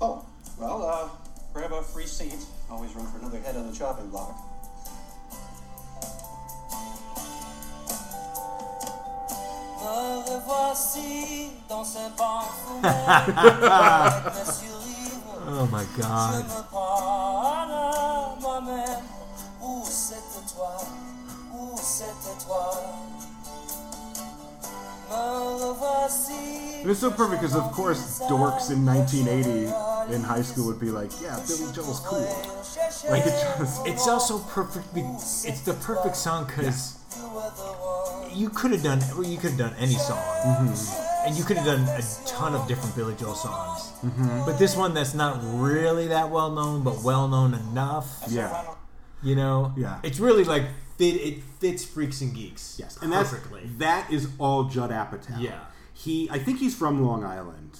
Oh, 0.00 0.24
well, 0.62 0.82
uh, 0.86 1.08
grab 1.52 1.72
a 1.72 1.82
free 1.82 2.06
seat. 2.06 2.36
Always 2.70 2.94
room 2.94 3.06
for 3.06 3.18
another 3.18 3.40
head 3.40 3.56
on 3.56 3.70
the 3.70 3.76
chopping 3.76 4.08
block. 4.10 4.34
Me 9.82 10.22
revoici 10.30 11.50
dans 11.68 11.84
ce 11.84 11.98
banc 12.16 12.44
Oh 15.54 15.66
my 15.72 15.84
god. 15.98 16.34
Je 16.34 16.54
me 16.54 16.62
parle 16.70 18.40
moi-même. 18.40 19.02
Où 19.60 19.82
c'était 19.84 20.46
toi? 20.54 20.76
Où 21.52 21.76
c'était 21.76 22.46
toi? 22.46 22.70
Me 25.10 25.16
revoici. 25.66 26.82
It 26.82 26.86
was 26.86 26.98
so 26.98 27.10
perfect 27.10 27.42
because, 27.42 27.56
of 27.56 27.72
course, 27.72 28.20
dorks 28.28 28.70
in 28.70 28.84
1980 28.84 29.91
in 30.10 30.22
high 30.22 30.42
school 30.42 30.66
would 30.66 30.80
be 30.80 30.90
like, 30.90 31.10
"Yeah, 31.20 31.38
Billy 31.46 31.72
Joel's 31.72 32.00
cool." 32.00 32.20
Like 33.10 33.26
it 33.26 33.30
just. 33.58 33.86
It's 33.86 34.08
also 34.08 34.38
perfect. 34.40 34.92
be- 34.94 35.00
It's 35.02 35.60
the 35.62 35.74
perfect 35.74 36.16
song 36.16 36.46
because 36.46 36.98
you 38.34 38.48
could 38.50 38.72
have 38.72 38.82
done. 38.82 39.00
well, 39.14 39.24
You 39.24 39.38
could 39.38 39.50
have 39.50 39.58
done 39.58 39.74
any 39.78 39.94
song, 39.94 40.18
mm-hmm. 40.18 41.26
and 41.26 41.36
you 41.36 41.44
could 41.44 41.56
have 41.58 41.66
done 41.66 41.82
a 41.98 42.02
ton 42.26 42.54
of 42.54 42.66
different 42.66 42.94
Billy 42.96 43.14
Joel 43.14 43.34
songs. 43.34 43.92
Mm-hmm. 44.04 44.44
But 44.46 44.58
this 44.58 44.76
one 44.76 44.94
that's 44.94 45.14
not 45.14 45.38
really 45.42 46.08
that 46.08 46.30
well 46.30 46.50
known, 46.50 46.82
but 46.82 47.02
well 47.02 47.28
known 47.28 47.54
enough. 47.54 48.24
Yeah. 48.28 48.64
You 49.22 49.36
know. 49.36 49.72
Yeah. 49.76 50.00
It's 50.02 50.18
really 50.18 50.44
like 50.44 50.64
fit. 50.98 51.14
It 51.20 51.42
fits 51.60 51.84
Freaks 51.84 52.20
and 52.22 52.34
Geeks. 52.34 52.76
Yes, 52.78 52.98
and 53.02 53.12
that's 53.12 53.30
perfectly. 53.30 53.62
that 53.78 54.10
is 54.10 54.28
all 54.38 54.64
Judd 54.64 54.90
Apatow. 54.90 55.40
Yeah. 55.40 55.60
he. 55.94 56.28
I 56.30 56.38
think 56.38 56.58
he's 56.58 56.74
from 56.74 57.04
Long 57.06 57.22
Island, 57.24 57.78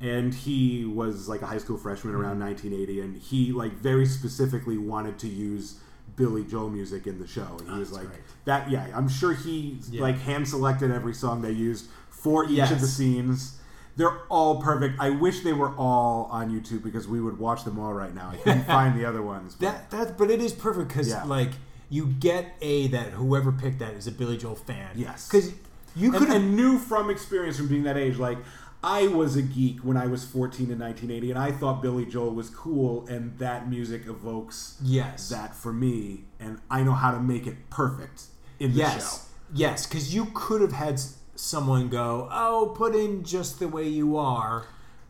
and 0.00 0.32
he 0.34 0.84
was 0.84 1.28
like 1.28 1.42
a 1.42 1.46
high 1.46 1.58
school 1.58 1.76
freshman 1.76 2.14
Mm-hmm. 2.14 2.22
around 2.22 2.40
1980, 2.40 3.00
and 3.00 3.16
he 3.16 3.52
like 3.52 3.72
very 3.72 4.06
specifically 4.06 4.78
wanted 4.78 5.18
to 5.20 5.28
use 5.28 5.76
Billy 6.16 6.44
Joel 6.44 6.70
music 6.70 7.06
in 7.06 7.18
the 7.18 7.26
show, 7.26 7.56
and 7.60 7.70
he 7.70 7.78
was 7.78 7.92
like 7.92 8.06
great. 8.08 8.20
that. 8.44 8.70
Yeah, 8.70 8.86
I'm 8.94 9.08
sure 9.08 9.32
he 9.34 9.78
Yeah. 9.90 10.02
like 10.02 10.18
hand 10.18 10.48
selected 10.48 10.90
every 10.90 11.14
song 11.14 11.42
they 11.42 11.52
used 11.52 11.86
for 12.10 12.44
each 12.44 12.70
of 12.70 12.80
the 12.80 12.86
scenes. 12.86 13.56
They're 13.96 14.18
all 14.28 14.62
perfect. 14.62 14.98
I 15.00 15.10
wish 15.10 15.40
they 15.40 15.52
were 15.52 15.74
all 15.76 16.28
on 16.30 16.50
YouTube 16.50 16.82
because 16.82 17.06
we 17.08 17.20
would 17.20 17.38
watch 17.38 17.64
them 17.64 17.78
all 17.78 17.92
right 17.92 18.14
now. 18.14 18.30
I 18.32 18.36
couldn't 18.36 18.64
find 18.78 18.98
the 18.98 19.04
other 19.04 19.20
ones. 19.22 19.54
but- 19.58 19.66
That 19.66 19.90
that, 19.90 20.18
but 20.18 20.30
it 20.30 20.40
is 20.40 20.52
perfect 20.52 20.88
because 20.88 21.08
Yeah. 21.08 21.24
like 21.24 21.50
you 21.90 22.06
get 22.06 22.54
a 22.62 22.86
that 22.88 23.10
whoever 23.12 23.50
picked 23.52 23.80
that 23.80 23.94
is 23.94 24.06
a 24.06 24.12
Billy 24.12 24.36
Joel 24.38 24.54
fan. 24.54 24.90
Yes. 24.94 25.28
because 25.28 25.52
you 25.96 26.12
could 26.12 26.28
and 26.28 26.54
knew 26.56 26.78
from 26.78 27.10
experience 27.10 27.56
from 27.56 27.66
being 27.68 27.82
that 27.82 27.96
age 27.96 28.16
like 28.16 28.38
i 28.82 29.06
was 29.06 29.36
a 29.36 29.42
geek 29.42 29.78
when 29.80 29.96
i 29.96 30.06
was 30.06 30.24
14 30.24 30.70
in 30.70 30.78
1980 30.78 31.30
and 31.30 31.38
i 31.38 31.50
thought 31.52 31.82
billy 31.82 32.06
joel 32.06 32.30
was 32.34 32.50
cool 32.50 33.06
and 33.08 33.38
that 33.38 33.68
music 33.68 34.06
evokes 34.06 34.78
yes 34.82 35.28
that 35.28 35.54
for 35.54 35.72
me 35.72 36.24
and 36.38 36.58
i 36.70 36.82
know 36.82 36.92
how 36.92 37.10
to 37.10 37.20
make 37.20 37.46
it 37.46 37.68
perfect 37.70 38.24
in 38.58 38.72
the 38.72 38.78
show. 38.78 38.86
yes 38.86 39.28
yes 39.54 39.86
because 39.86 40.14
you 40.14 40.26
could 40.34 40.60
have 40.62 40.72
had 40.72 41.00
someone 41.34 41.88
go 41.88 42.28
oh 42.30 42.72
put 42.76 42.94
in 42.94 43.22
just 43.24 43.58
the 43.58 43.68
way 43.68 43.86
you 43.88 44.16
are, 44.16 44.66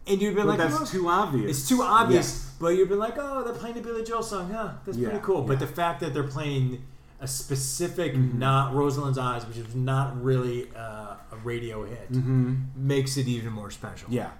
and 0.06 0.22
you'd 0.22 0.34
been 0.34 0.46
but 0.46 0.58
like 0.58 0.58
that's 0.58 0.80
"Look, 0.80 0.88
too 0.88 1.08
obvious 1.08 1.50
It's 1.58 1.68
too 1.68 1.82
obvious, 1.82 2.26
Yes. 2.26 2.56
but 2.60 2.68
you've 2.68 2.88
been 2.88 2.98
like, 3.00 3.16
oh, 3.18 3.42
they're 3.44 3.52
playing 3.54 3.76
a 3.78 3.80
Billy 3.80 4.02
Joel 4.04 4.22
song. 4.22 4.50
Huh, 4.52 4.72
that's 4.86 4.96
Yeah, 4.96 5.08
pretty 5.10 5.24
cool. 5.24 5.42
But 5.42 5.58
the 5.58 5.66
fact 5.66 6.00
that 6.00 6.14
they're 6.14 6.22
playing 6.22 6.84
a 7.20 7.28
specific, 7.28 8.14
Mm-hmm. 8.14 8.38
not 8.38 8.72
Rosalinda's 8.72 9.18
Eyes, 9.18 9.46
which 9.46 9.56
is 9.58 9.74
not 9.74 10.22
really 10.22 10.68
uh, 10.74 11.16
a 11.32 11.36
radio 11.44 11.84
hit, 11.84 12.10
makes 12.76 13.16
it 13.16 13.28
even 13.28 13.52
more 13.52 13.70
special. 13.70 14.08
Mm-hmm. 14.08 14.16
yeah 14.16 14.30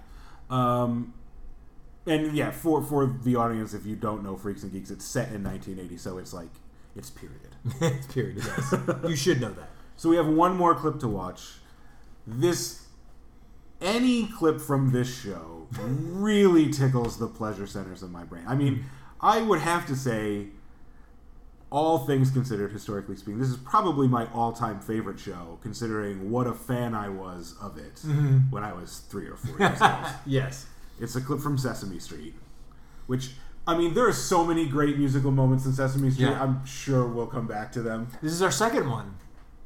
um 0.49 1.13
and 2.05 2.35
yeah 2.35 2.51
for 2.51 2.81
for 2.83 3.05
the 3.23 3.35
audience 3.37 3.73
if 3.73 3.85
you 3.85 3.95
don't 3.95 4.21
know 4.23 4.35
freaks 4.35 4.63
and 4.63 4.71
geeks 4.73 4.89
it's 4.91 5.05
set 5.05 5.31
in 5.31 5.41
1980 5.43 5.97
so 5.97 6.17
it's 6.17 6.33
like 6.33 6.49
it's 6.95 7.09
period 7.09 7.55
it's 7.81 8.07
Period. 8.07 8.37
Yes. 8.43 8.73
you 9.07 9.15
should 9.15 9.39
know 9.39 9.53
that. 9.53 9.69
So 9.95 10.09
we 10.09 10.15
have 10.17 10.27
one 10.27 10.57
more 10.57 10.73
clip 10.73 10.99
to 11.01 11.07
watch. 11.07 11.41
This 12.25 12.87
any 13.79 14.25
clip 14.27 14.59
from 14.59 14.91
this 14.91 15.07
show 15.23 15.67
really 15.79 16.71
tickles 16.71 17.17
the 17.19 17.27
pleasure 17.27 17.67
centers 17.67 18.01
of 18.03 18.09
my 18.11 18.23
brain. 18.23 18.43
I 18.47 18.55
mean, 18.55 18.85
I 19.21 19.41
would 19.41 19.59
have 19.59 19.85
to 19.87 19.95
say 19.95 20.47
all 21.71 21.99
things 21.99 22.29
considered 22.29 22.71
historically 22.71 23.15
speaking, 23.15 23.39
this 23.39 23.47
is 23.49 23.57
probably 23.57 24.07
my 24.07 24.27
all-time 24.33 24.79
favorite 24.81 25.19
show 25.19 25.57
considering 25.61 26.29
what 26.29 26.45
a 26.45 26.53
fan 26.53 26.93
I 26.93 27.07
was 27.09 27.55
of 27.61 27.77
it 27.77 28.01
when 28.49 28.63
I 28.63 28.73
was 28.73 28.99
3 29.09 29.27
or 29.27 29.37
4 29.37 29.57
years 29.57 29.81
old. 29.81 29.91
Yes. 30.25 30.67
It's 30.99 31.15
a 31.15 31.21
clip 31.21 31.39
from 31.39 31.57
Sesame 31.57 31.97
Street, 31.99 32.35
which 33.07 33.31
I 33.65 33.77
mean, 33.77 33.93
there 33.93 34.07
are 34.07 34.13
so 34.13 34.43
many 34.43 34.67
great 34.67 34.97
musical 34.97 35.31
moments 35.31 35.65
in 35.65 35.73
Sesame 35.73 36.11
Street. 36.11 36.25
Yeah. 36.25 36.41
I'm 36.43 36.65
sure 36.65 37.07
we'll 37.07 37.27
come 37.27 37.47
back 37.47 37.71
to 37.73 37.81
them. 37.81 38.07
This 38.21 38.33
is 38.33 38.41
our 38.41 38.51
second 38.51 38.89
one. 38.89 39.15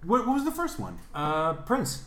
What, 0.04 0.28
what 0.28 0.34
was 0.36 0.46
the 0.46 0.52
first 0.52 0.80
one? 0.80 1.00
Uh, 1.14 1.54
Prince. 1.54 2.04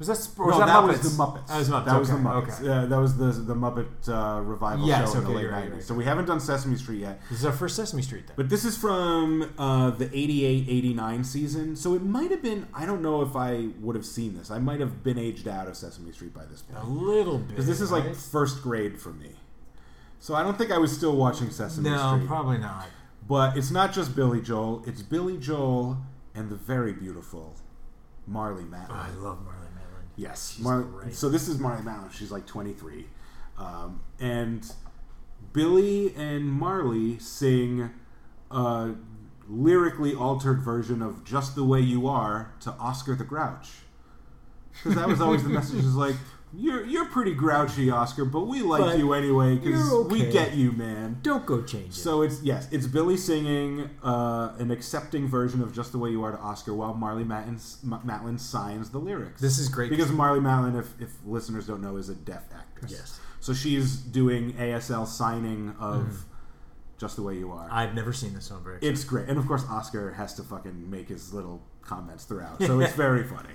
Was 0.00 0.08
that, 0.08 0.16
was 0.42 0.54
no, 0.54 0.58
that, 0.60 0.66
that, 0.66 0.82
was 0.82 1.00
the 1.02 1.22
Muppets. 1.22 1.46
That 1.48 1.58
was 1.58 1.68
Muppets. 1.68 1.84
That 1.84 1.98
was 1.98 2.08
the 2.08 2.16
Muppets. 2.16 2.54
Okay. 2.60 2.66
Yeah, 2.66 2.86
that 2.86 2.96
was 2.96 3.18
the 3.18 3.32
the 3.32 3.54
Muppet 3.54 4.08
uh, 4.08 4.40
revival 4.40 4.86
Yes, 4.86 5.12
show 5.12 5.18
in 5.18 5.24
the 5.24 5.30
late 5.30 5.42
you're 5.42 5.52
right, 5.52 5.68
90s. 5.68 5.74
right, 5.74 5.82
So 5.82 5.92
we 5.92 6.04
haven't 6.06 6.24
done 6.24 6.40
Sesame 6.40 6.76
Street 6.76 7.00
yet. 7.00 7.20
This 7.28 7.40
is 7.40 7.44
our 7.44 7.52
first 7.52 7.76
Sesame 7.76 8.00
Street 8.00 8.26
then. 8.26 8.34
But 8.34 8.48
this 8.48 8.64
is 8.64 8.78
from 8.78 9.52
uh, 9.58 9.90
the 9.90 10.06
88-89 10.06 11.26
season. 11.26 11.76
So 11.76 11.92
it 11.94 12.02
might 12.02 12.30
have 12.30 12.40
been 12.40 12.66
I 12.72 12.86
don't 12.86 13.02
know 13.02 13.20
if 13.20 13.36
I 13.36 13.68
would 13.78 13.94
have 13.94 14.06
seen 14.06 14.38
this. 14.38 14.50
I 14.50 14.58
might 14.58 14.80
have 14.80 15.04
been 15.04 15.18
aged 15.18 15.46
out 15.46 15.68
of 15.68 15.76
Sesame 15.76 16.12
Street 16.12 16.32
by 16.32 16.46
this 16.46 16.62
point. 16.62 16.82
a 16.82 16.88
little 16.88 17.36
bit. 17.36 17.48
Because 17.48 17.66
this 17.66 17.82
is 17.82 17.92
like 17.92 18.06
right? 18.06 18.16
first 18.16 18.62
grade 18.62 18.98
for 18.98 19.10
me. 19.10 19.32
So 20.18 20.34
I 20.34 20.42
don't 20.42 20.56
think 20.56 20.70
I 20.70 20.78
was 20.78 20.96
still 20.96 21.14
watching 21.14 21.50
Sesame 21.50 21.90
no, 21.90 22.16
Street. 22.16 22.26
probably 22.26 22.56
not. 22.56 22.86
But 23.28 23.54
it's 23.58 23.70
not 23.70 23.92
just 23.92 24.16
Billy 24.16 24.40
Joel. 24.40 24.82
It's 24.86 25.02
Billy 25.02 25.36
Joel 25.36 25.98
and 26.34 26.48
the 26.48 26.56
very 26.56 26.94
beautiful 26.94 27.54
Marlee 28.30 28.68
Matlin. 28.68 28.88
Oh, 28.90 28.94
I 28.94 29.10
love 29.10 29.38
Marlee. 29.44 29.59
Yes, 30.16 30.58
Mar- 30.60 30.86
so 31.12 31.28
this 31.28 31.48
is 31.48 31.58
Marlee 31.58 31.82
Matlin. 31.84 32.12
She's 32.12 32.30
like 32.30 32.46
23, 32.46 33.06
um, 33.58 34.00
and 34.18 34.70
Billy 35.52 36.14
and 36.14 36.60
Marlee 36.60 37.20
sing 37.20 37.90
a 38.50 38.92
lyrically 39.48 40.14
altered 40.14 40.60
version 40.60 41.00
of 41.02 41.24
"Just 41.24 41.54
the 41.54 41.64
Way 41.64 41.80
You 41.80 42.06
Are" 42.06 42.52
to 42.60 42.72
Oscar 42.72 43.14
the 43.14 43.24
Grouch, 43.24 43.68
because 44.72 44.94
that 44.94 45.08
was 45.08 45.20
always 45.20 45.42
the 45.42 45.48
message. 45.50 45.78
Is 45.78 45.94
like 45.94 46.16
you're 46.52 46.84
you're 46.84 47.06
pretty 47.06 47.34
grouchy, 47.34 47.90
Oscar, 47.90 48.24
but 48.24 48.46
we 48.46 48.60
like 48.62 48.80
But 48.80 48.98
you 48.98 49.12
anyway 49.12 49.56
because 49.56 49.88
you're 49.88 50.02
we 50.02 50.26
get 50.26 50.54
you, 50.54 50.72
man. 50.72 51.18
Don't 51.22 51.46
go 51.46 51.62
change 51.62 51.90
it. 51.90 51.94
So 51.94 52.22
it's 52.22 52.42
yes, 52.42 52.68
it's 52.72 52.86
Billy 52.86 53.16
singing 53.16 53.90
uh, 54.02 54.54
an 54.58 54.70
accepting 54.70 55.28
version 55.28 55.62
of 55.62 55.72
"Just 55.72 55.92
the 55.92 55.98
Way 55.98 56.10
You 56.10 56.24
Are" 56.24 56.32
to 56.32 56.38
Oscar, 56.38 56.74
while 56.74 56.94
Marlee 56.94 57.26
Matlin, 57.26 57.60
Matlin 58.04 58.38
signs 58.40 58.90
the 58.90 58.98
lyrics. 58.98 59.40
This 59.40 59.58
is 59.58 59.68
great. 59.68 59.90
because 59.90 60.10
Marlee 60.10 60.40
Matlin, 60.40 60.78
if, 60.78 61.00
if 61.00 61.10
listeners 61.24 61.66
don't 61.66 61.80
know, 61.82 61.96
is 61.96 62.08
a 62.08 62.14
deaf 62.14 62.44
actress. 62.52 62.92
Yes. 62.92 63.20
So 63.40 63.54
she's 63.54 63.96
doing 63.96 64.52
ASL 64.54 65.06
signing 65.06 65.74
of 65.78 66.24
"Just 66.98 67.16
the 67.16 67.22
Way 67.22 67.36
You 67.36 67.52
Are." 67.52 67.68
I've 67.70 67.94
never 67.94 68.12
seen 68.12 68.34
this 68.34 68.48
very. 68.48 68.78
it's 68.82 69.04
great, 69.04 69.28
and 69.28 69.38
of 69.38 69.46
course 69.46 69.64
Oscar 69.70 70.12
has 70.12 70.34
to 70.34 70.42
fucking 70.42 70.90
make 70.90 71.08
his 71.08 71.32
little 71.32 71.62
comments 71.82 72.24
throughout, 72.24 72.60
so 72.62 72.80
it's 72.80 72.94
very 72.94 73.22
funny. 73.22 73.50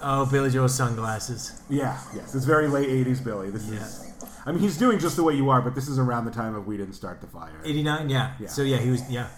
Oh, 0.00 0.26
Billy 0.26 0.50
Joel's 0.50 0.74
sunglasses. 0.74 1.60
Yeah, 1.68 1.98
yes, 2.14 2.34
it's 2.34 2.44
very 2.44 2.68
late 2.68 2.88
'80s 2.88 3.22
Billy. 3.22 3.50
This 3.50 3.68
is. 3.68 4.12
I 4.46 4.52
mean, 4.52 4.60
he's 4.60 4.78
doing 4.78 4.98
"Just 4.98 5.16
the 5.16 5.24
Way 5.24 5.34
You 5.34 5.50
Are," 5.50 5.60
but 5.60 5.74
this 5.74 5.88
is 5.88 5.98
around 5.98 6.24
the 6.24 6.30
time 6.30 6.54
of 6.54 6.66
"We 6.66 6.76
Didn't 6.76 6.94
Start 6.94 7.20
the 7.20 7.26
Fire." 7.26 7.60
89, 7.64 8.08
yeah. 8.08 8.32
Yeah. 8.38 8.48
So 8.48 8.62
yeah, 8.62 8.78
he 8.78 8.90
was 8.90 9.08
yeah. 9.10 9.28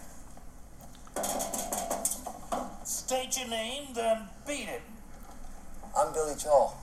State 2.83 3.37
your 3.39 3.49
name, 3.49 3.93
then 3.93 4.29
beat 4.47 4.69
it. 4.69 4.81
I'm 5.97 6.13
Billy 6.13 6.35
Joel. 6.41 6.77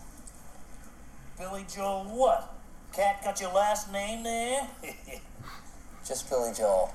Billy 1.39 1.65
Joel 1.73 2.05
what? 2.05 2.55
Cat 2.93 3.23
got 3.23 3.41
your 3.41 3.53
last 3.53 3.93
name 3.93 4.25
there? 4.25 4.69
Just 6.07 6.29
Billy 6.29 6.53
Joel. 6.57 6.93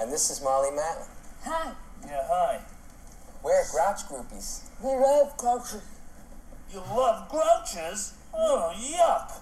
And 0.00 0.12
this 0.12 0.30
is 0.30 0.42
Molly 0.42 0.70
Matlin. 0.70 1.08
Hi. 1.44 1.72
Yeah, 2.04 2.26
hi. 2.26 2.60
We're 3.42 3.62
Grouch 3.70 4.00
groupies. 4.08 4.62
We 4.82 4.90
love 4.90 5.36
Grouches. 5.36 5.82
You 6.72 6.80
love 6.80 7.28
grouches? 7.28 8.14
Oh, 8.34 8.72
yuck. 8.76 9.40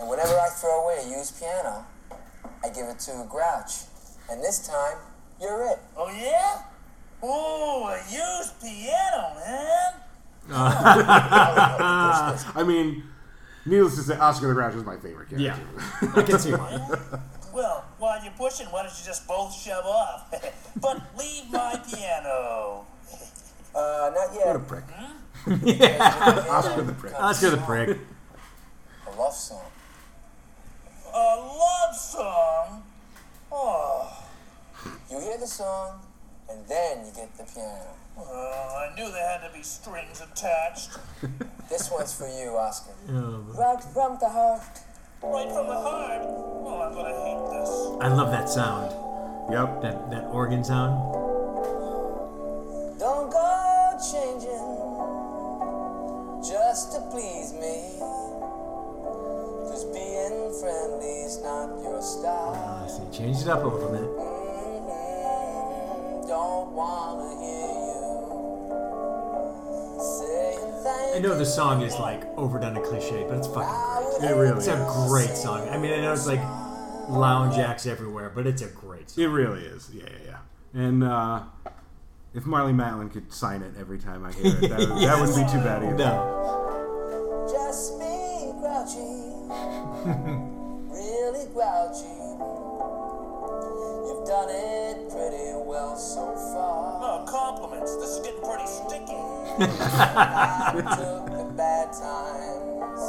And 0.00 0.08
whenever 0.08 0.32
I 0.32 0.48
throw 0.48 0.84
away 0.84 1.02
a 1.04 1.08
used 1.08 1.38
piano, 1.38 1.84
I 2.64 2.68
give 2.68 2.86
it 2.86 2.98
to 3.00 3.22
a 3.22 3.26
Grouch. 3.28 3.84
And 4.30 4.42
this 4.42 4.66
time, 4.66 4.96
you're 5.40 5.64
it. 5.70 5.78
Oh, 5.96 6.10
yeah? 6.10 6.62
Ooh, 7.24 7.88
a 7.88 7.98
used 8.10 8.60
piano, 8.60 9.34
man. 9.40 9.94
I 12.54 12.62
mean, 12.66 13.02
Needless 13.66 13.96
to 13.96 14.02
say, 14.02 14.16
Oscar 14.16 14.46
the 14.46 14.54
Grouch 14.54 14.76
is 14.76 14.84
my 14.84 14.96
favorite 14.96 15.28
character. 15.28 15.44
Yeah, 15.44 15.58
I 16.14 16.22
can 16.22 16.38
see 16.38 16.52
why. 16.52 16.78
Well, 17.52 17.86
while 17.96 18.22
you're 18.22 18.34
pushing, 18.34 18.66
why 18.66 18.82
don't 18.82 18.92
you 18.98 19.02
just 19.02 19.26
both 19.26 19.50
shove 19.50 19.86
off? 19.86 20.30
but 20.76 21.00
leave 21.18 21.50
my 21.50 21.80
piano. 21.90 22.84
Uh, 23.74 24.10
not 24.14 24.34
yet. 24.34 24.46
What 24.46 24.56
a 24.56 24.58
prick. 24.58 24.84
Yeah. 25.62 26.44
Oscar 26.50 26.82
the 26.82 26.92
prick. 26.92 27.14
Oscar 27.14 27.50
the 27.50 27.56
prick. 27.58 27.98
A 29.06 29.10
love 29.20 29.32
song. 29.34 29.62
A 31.14 31.18
love 31.18 31.94
song? 31.96 32.82
Oh, 33.52 34.22
You 35.10 35.20
hear 35.20 35.38
the 35.38 35.46
song, 35.46 36.00
and 36.50 36.66
then 36.68 37.06
you 37.06 37.12
get 37.14 37.36
the 37.38 37.44
piano. 37.44 37.94
well, 38.16 38.26
I 38.28 38.94
knew 38.96 39.10
there 39.10 39.28
had 39.38 39.46
to 39.48 39.56
be 39.56 39.62
strings 39.62 40.20
attached. 40.20 40.90
This 41.70 41.90
one's 41.90 42.12
for 42.12 42.26
you, 42.28 42.56
Oscar. 42.56 42.92
Oh, 43.10 43.44
Right 43.56 43.82
from 43.82 44.18
the 44.20 44.28
heart. 44.28 44.62
Right 45.22 45.48
from 45.48 45.66
the 45.68 45.74
heart. 45.80 46.20
Oh, 46.22 46.82
I'm 46.82 46.92
gonna 46.92 47.14
hate 47.24 47.60
this. 47.60 47.70
I 48.04 48.08
love 48.14 48.30
that 48.30 48.48
sound. 48.50 48.90
Yep. 49.50 49.80
That 49.82 50.10
that 50.10 50.24
organ 50.24 50.62
sound. 50.64 51.12
Don't 52.98 53.30
go 53.30 53.98
changing 54.12 54.95
just 56.42 56.92
to 56.92 57.00
please 57.10 57.52
me. 57.54 57.98
Cause 59.68 59.84
being 59.92 60.52
friendly's 60.60 61.38
not 61.42 61.68
your 61.82 62.00
style. 62.02 62.88
See, 62.88 63.02
changed 63.16 63.42
it 63.42 63.48
up 63.48 63.64
a 63.64 63.66
little 63.66 63.90
bit. 63.90 64.02
Mhm. 64.02 64.86
Don't 66.28 66.72
wanna 66.72 67.40
hear 67.40 67.66
you 67.66 67.96
I 71.14 71.18
know 71.18 71.34
the 71.36 71.46
song 71.46 71.82
is 71.82 71.98
like 71.98 72.22
overdone 72.36 72.76
and 72.76 72.84
cliche, 72.84 73.24
but 73.28 73.38
it's 73.38 73.48
fucking 73.48 74.20
great. 74.20 74.30
It 74.30 74.34
really 74.34 74.56
It's 74.58 74.66
a 74.68 75.06
great 75.08 75.34
song. 75.36 75.68
I 75.70 75.78
mean, 75.78 75.92
I 75.92 76.00
know 76.02 76.12
it's 76.12 76.26
like 76.26 76.40
lounge 77.08 77.58
acts 77.58 77.86
everywhere, 77.86 78.30
but 78.34 78.46
it's 78.46 78.60
a 78.62 78.68
great 78.68 79.10
song. 79.10 79.24
It 79.24 79.28
really 79.28 79.64
is. 79.64 79.88
Yeah, 79.92 80.04
yeah, 80.04 80.38
yeah. 80.74 80.82
And 80.86 81.02
uh, 81.02 81.40
if 82.36 82.44
Marlee 82.44 82.74
Matlin 82.74 83.10
could 83.10 83.32
sign 83.32 83.62
it 83.62 83.72
every 83.80 83.98
time 83.98 84.24
I 84.24 84.32
hear 84.32 84.46
it, 84.54 84.68
that, 84.68 84.78
would, 84.78 84.88
that 85.08 85.18
wouldn't 85.18 85.36
be 85.36 85.52
too 85.52 85.58
bad 85.64 85.82
either. 85.82 85.96
No. 85.96 87.48
Just 87.50 87.98
being 87.98 88.60
grouchy, 88.60 89.00
really 90.92 91.46
grouchy. 91.56 92.16
You've 94.06 94.26
done 94.26 94.50
it 94.50 95.08
pretty 95.08 95.56
well 95.64 95.96
so 95.96 96.34
far. 96.52 97.00
Oh, 97.02 97.24
compliments. 97.26 97.96
This 97.96 98.10
is 98.10 98.26
getting 98.26 98.42
pretty 98.42 98.66
sticky. 98.66 99.16
I 99.58 100.72
took 100.94 101.26
the 101.32 101.44
bad 101.56 101.92
times. 101.92 103.00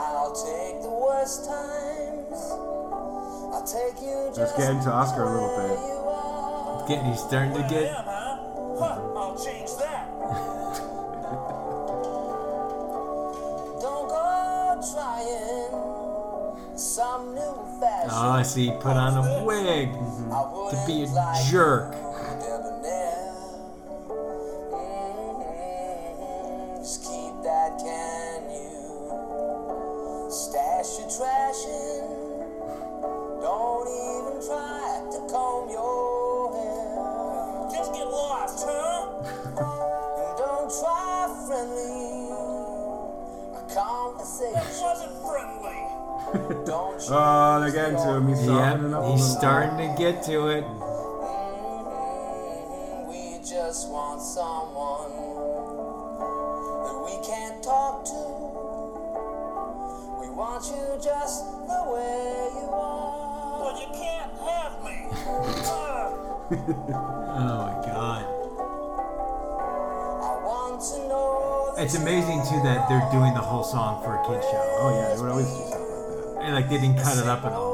I'll 0.00 0.34
take 0.34 0.82
the 0.82 0.90
worst 0.90 1.44
times. 1.46 2.40
I'll 3.52 3.62
take 3.66 4.00
you 4.02 4.32
just 4.34 4.38
Let's 4.40 4.56
get 4.58 4.70
into 4.70 4.90
Oscar 4.90 5.22
a 5.22 5.30
little 5.30 5.54
bit. 5.56 5.78
you. 5.78 6.88
Getting, 6.88 7.12
he's 7.12 7.20
starting 7.22 7.52
to 7.54 7.64
I 7.64 7.68
get. 7.68 8.09
Huh? 8.80 9.00
I'll 9.14 9.38
change 9.44 9.70
that. 9.76 10.10
Don't 13.80 14.08
go 14.08 14.80
trying 14.92 16.78
some 16.78 17.34
new 17.34 17.54
fashion. 17.78 18.10
Oh, 18.10 18.30
I 18.30 18.42
see. 18.42 18.70
Put 18.80 18.96
on 18.96 19.18
a 19.18 19.44
wig 19.44 19.92
to 19.92 20.84
be 20.86 21.04
a 21.04 21.50
jerk. 21.50 21.94
Get 50.20 50.26
to 50.30 50.48
it. 50.48 50.64
Mhm. 50.64 51.96
We 53.08 53.38
just 53.44 53.88
want 53.90 54.20
someone 54.20 55.12
that 56.84 56.98
we 57.04 57.16
can't 57.26 57.62
talk 57.62 58.04
to. 58.04 58.22
We 60.20 60.28
want 60.30 60.64
you 60.66 60.98
just 61.02 61.44
the 61.66 61.84
way 61.92 62.50
you 62.54 62.68
are. 62.70 63.60
Well, 63.60 63.80
you 63.80 63.88
can't 63.94 64.32
have 64.48 64.82
me. 64.84 64.96
Oh 67.32 67.36
my 67.36 67.72
god. 67.86 68.24
I 70.20 70.24
want 70.44 70.80
to 70.82 70.98
know. 71.08 71.74
It's 71.78 71.94
amazing 71.94 72.42
too 72.42 72.60
that 72.64 72.88
they're 72.88 73.08
doing 73.12 73.34
the 73.34 73.40
whole 73.40 73.62
song 73.62 74.02
for 74.02 74.16
a 74.16 74.26
kid 74.26 74.42
show. 74.42 74.76
Oh, 74.80 74.90
yeah, 74.98 75.14
they 75.14 75.20
would 75.22 75.30
always 75.30 75.46
do 75.46 75.52
stuff 75.66 75.78
like 75.78 75.88
that. 76.34 76.42
And 76.42 76.54
like 76.56 76.68
they 76.68 76.78
didn't 76.80 76.98
cut 76.98 77.18
it 77.18 77.26
up 77.28 77.44
at 77.44 77.52
all. 77.52 77.70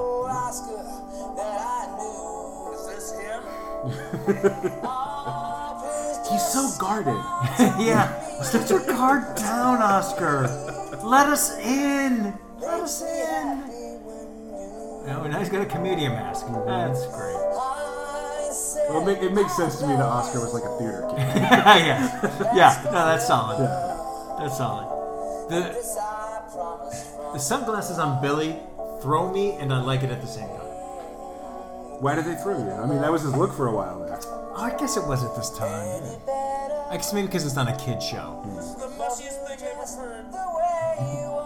He's 6.31 6.47
so 6.47 6.69
guarded. 6.79 7.15
yeah. 7.81 8.43
Set 8.43 8.69
your 8.69 8.85
guard 8.85 9.37
down, 9.37 9.81
Oscar. 9.81 10.43
Let 11.03 11.29
us 11.29 11.57
in. 11.59 12.35
Let 12.61 12.81
us 12.81 13.03
in. 13.03 13.63
Oh, 15.09 15.27
now 15.31 15.39
he's 15.39 15.49
got 15.49 15.63
a 15.63 15.67
comedian 15.67 16.13
mask. 16.13 16.47
That's 16.67 17.07
great. 17.07 17.37
Well, 18.89 19.03
it, 19.03 19.07
make, 19.07 19.23
it 19.23 19.33
makes 19.33 19.57
sense 19.57 19.79
to 19.79 19.87
me 19.87 19.95
that 19.95 20.05
Oscar 20.05 20.41
was 20.41 20.53
like 20.53 20.65
a 20.65 20.79
theater 20.79 21.07
kid. 21.11 21.19
yeah. 21.43 22.53
Yeah. 22.55 22.83
No, 22.87 23.07
that's 23.07 23.27
solid. 23.27 23.59
That's 24.39 24.57
solid. 24.57 24.87
The 25.49 25.61
this 25.73 25.97
I 25.97 26.43
promise 26.53 27.15
from 27.15 27.33
the 27.35 27.39
sunglasses 27.39 27.99
on 27.99 28.21
Billy 28.21 28.57
throw 29.01 29.33
me 29.33 29.53
and 29.53 29.73
I 29.73 29.81
like 29.81 30.03
it 30.03 30.11
at 30.11 30.21
the 30.21 30.27
same 30.27 30.49
time. 30.49 30.66
Why 32.01 32.15
did 32.15 32.25
they 32.27 32.35
throw 32.37 32.59
you? 32.59 32.71
I 32.71 32.87
mean, 32.87 33.01
that 33.01 33.11
was 33.11 33.23
his 33.23 33.35
look 33.35 33.53
for 33.55 33.67
a 33.69 33.73
while 33.75 33.99
there. 34.01 34.19
Oh, 34.23 34.55
I 34.57 34.71
guess 34.77 34.97
it 34.97 35.05
was 35.07 35.25
at 35.25 35.35
this 35.37 35.51
time. 35.51 36.03
I 36.91 36.97
guess 36.97 37.13
maybe 37.13 37.27
because 37.27 37.45
it's 37.47 37.57
not 37.57 37.69
a 37.69 37.77
kid 37.85 38.03
show. 38.03 38.43
This 38.55 38.65
is 38.67 38.75
the 38.77 38.87
messiest 38.89 39.47
thing 39.47 39.59
I've 39.59 39.63
ever 39.63 39.87
heard. 40.03 40.31
the 40.33 40.37
way 40.37 40.97
you 41.21 41.27
are. 41.27 41.43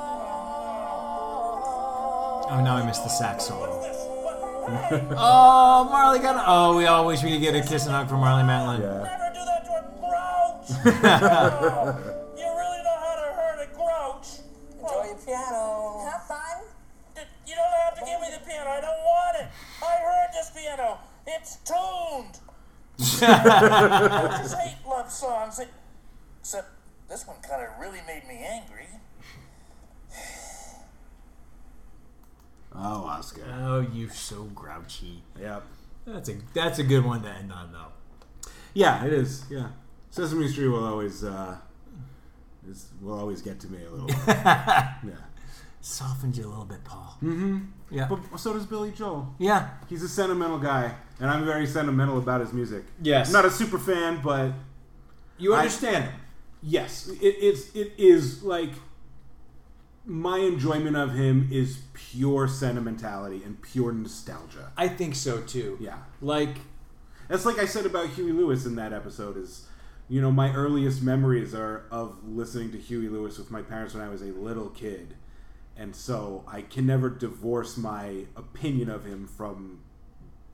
Oh, 2.52 2.60
now 2.64 2.76
I 2.76 2.84
missed 2.86 3.02
the 3.04 3.08
sax 3.10 3.44
solo. 3.44 3.80
This, 3.82 3.96
what? 3.96 4.80
Hey, 4.90 5.06
Oh, 5.16 5.88
Marlee 5.92 6.20
got. 6.20 6.36
A, 6.36 6.44
oh, 6.46 6.76
we 6.76 6.86
all 6.86 7.06
wish 7.06 7.22
we 7.22 7.30
could 7.32 7.40
get 7.40 7.54
a 7.54 7.62
kiss 7.62 7.86
and 7.86 7.94
hug 7.94 8.08
from 8.08 8.20
Marlee 8.20 8.44
Matlin. 8.44 8.80
Yeah. 8.80 9.02
never 9.04 9.30
do 9.32 9.44
that 9.44 9.64
to 9.64 9.72
a 9.78 9.82
grouch. 10.00 10.68
You 12.36 12.46
really 12.46 12.82
know 12.82 12.96
how 12.98 13.14
to 13.16 13.32
hurt 13.38 13.60
a 13.62 13.64
grouch. 13.74 14.28
Enjoy 14.74 15.04
your 15.06 15.16
piano. 15.24 15.62
Have 16.10 16.22
fun. 16.26 16.39
D- 17.60 17.66
You 17.66 17.70
don't 17.70 17.84
have 17.84 17.94
to 17.98 18.04
give 18.04 18.20
me 18.20 18.28
the 18.32 18.44
piano. 18.50 18.70
I 18.70 18.80
don't 18.80 19.04
want 19.04 19.36
it. 19.40 19.48
I 19.82 19.96
heard 20.02 20.28
this 20.32 20.50
piano. 20.50 20.98
It's 21.26 21.56
tuned. 21.64 22.38
I 23.22 24.38
just 24.42 24.56
hate 24.58 24.76
love 24.86 25.10
songs. 25.10 25.60
Except 26.40 26.68
this 27.08 27.26
one 27.26 27.36
kind 27.42 27.62
of 27.62 27.68
really 27.80 28.00
made 28.06 28.26
me 28.28 28.44
angry. 28.44 28.86
Oh, 32.74 33.04
Oscar. 33.04 33.42
Oh, 33.62 33.80
you're 33.92 34.10
so 34.10 34.44
grouchy. 34.54 35.22
Yep. 35.40 35.62
That's 36.06 36.28
a 36.28 36.34
that's 36.54 36.78
a 36.78 36.84
good 36.84 37.04
one 37.04 37.22
to 37.22 37.28
end 37.28 37.52
on 37.52 37.72
though. 37.72 38.50
Yeah, 38.74 39.04
it 39.04 39.12
is. 39.12 39.44
Yeah. 39.50 39.68
Sesame 40.10 40.48
Street 40.48 40.68
will 40.68 40.84
always 40.84 41.22
uh, 41.24 41.56
is, 42.68 42.90
will 43.00 43.18
always 43.18 43.42
get 43.42 43.60
to 43.60 43.68
me 43.68 43.84
a 43.84 43.90
little. 43.90 44.06
bit. 44.06 44.16
yeah. 44.26 44.96
Softens 45.82 46.36
you 46.36 46.46
a 46.46 46.48
little 46.48 46.64
bit, 46.66 46.84
Paul. 46.84 47.16
Mm-hmm. 47.22 47.58
Yeah. 47.90 48.06
But 48.08 48.38
so 48.38 48.52
does 48.52 48.66
Billy 48.66 48.90
Joel. 48.92 49.34
yeah. 49.38 49.70
He's 49.88 50.02
a 50.02 50.08
sentimental 50.08 50.58
guy, 50.58 50.92
and 51.18 51.30
I'm 51.30 51.44
very 51.44 51.66
sentimental 51.66 52.18
about 52.18 52.40
his 52.42 52.52
music. 52.52 52.84
Yes. 53.02 53.28
I'm 53.28 53.32
not 53.32 53.44
a 53.46 53.50
super 53.50 53.78
fan, 53.78 54.20
but 54.22 54.52
You 55.38 55.54
understand 55.54 56.04
him. 56.04 56.12
yes, 56.62 57.08
it, 57.08 57.16
it's 57.40 57.74
it 57.74 57.92
is 57.98 58.42
like 58.42 58.70
my 60.04 60.38
enjoyment 60.38 60.96
of 60.96 61.14
him 61.14 61.48
is 61.52 61.80
pure 61.94 62.48
sentimentality 62.48 63.42
and 63.44 63.60
pure 63.62 63.92
nostalgia. 63.92 64.72
I 64.76 64.88
think 64.88 65.14
so 65.14 65.40
too. 65.42 65.76
Yeah. 65.80 65.96
Like 66.20 66.56
That's 67.28 67.44
like 67.46 67.58
I 67.58 67.64
said 67.66 67.86
about 67.86 68.08
Huey 68.10 68.32
Lewis 68.32 68.66
in 68.66 68.76
that 68.76 68.92
episode. 68.92 69.36
Is 69.36 69.66
you 70.08 70.20
know 70.20 70.30
my 70.32 70.52
earliest 70.52 71.02
memories 71.02 71.54
are 71.54 71.84
of 71.90 72.16
listening 72.26 72.70
to 72.72 72.78
Huey 72.78 73.08
Lewis 73.08 73.38
with 73.38 73.50
my 73.50 73.62
parents 73.62 73.94
when 73.94 74.02
I 74.02 74.08
was 74.08 74.22
a 74.22 74.26
little 74.32 74.68
kid, 74.70 75.14
and 75.80 75.96
so 75.96 76.44
I 76.46 76.60
can 76.60 76.86
never 76.86 77.08
divorce 77.08 77.78
my 77.78 78.26
opinion 78.36 78.90
of 78.90 79.06
him 79.06 79.26
from 79.26 79.80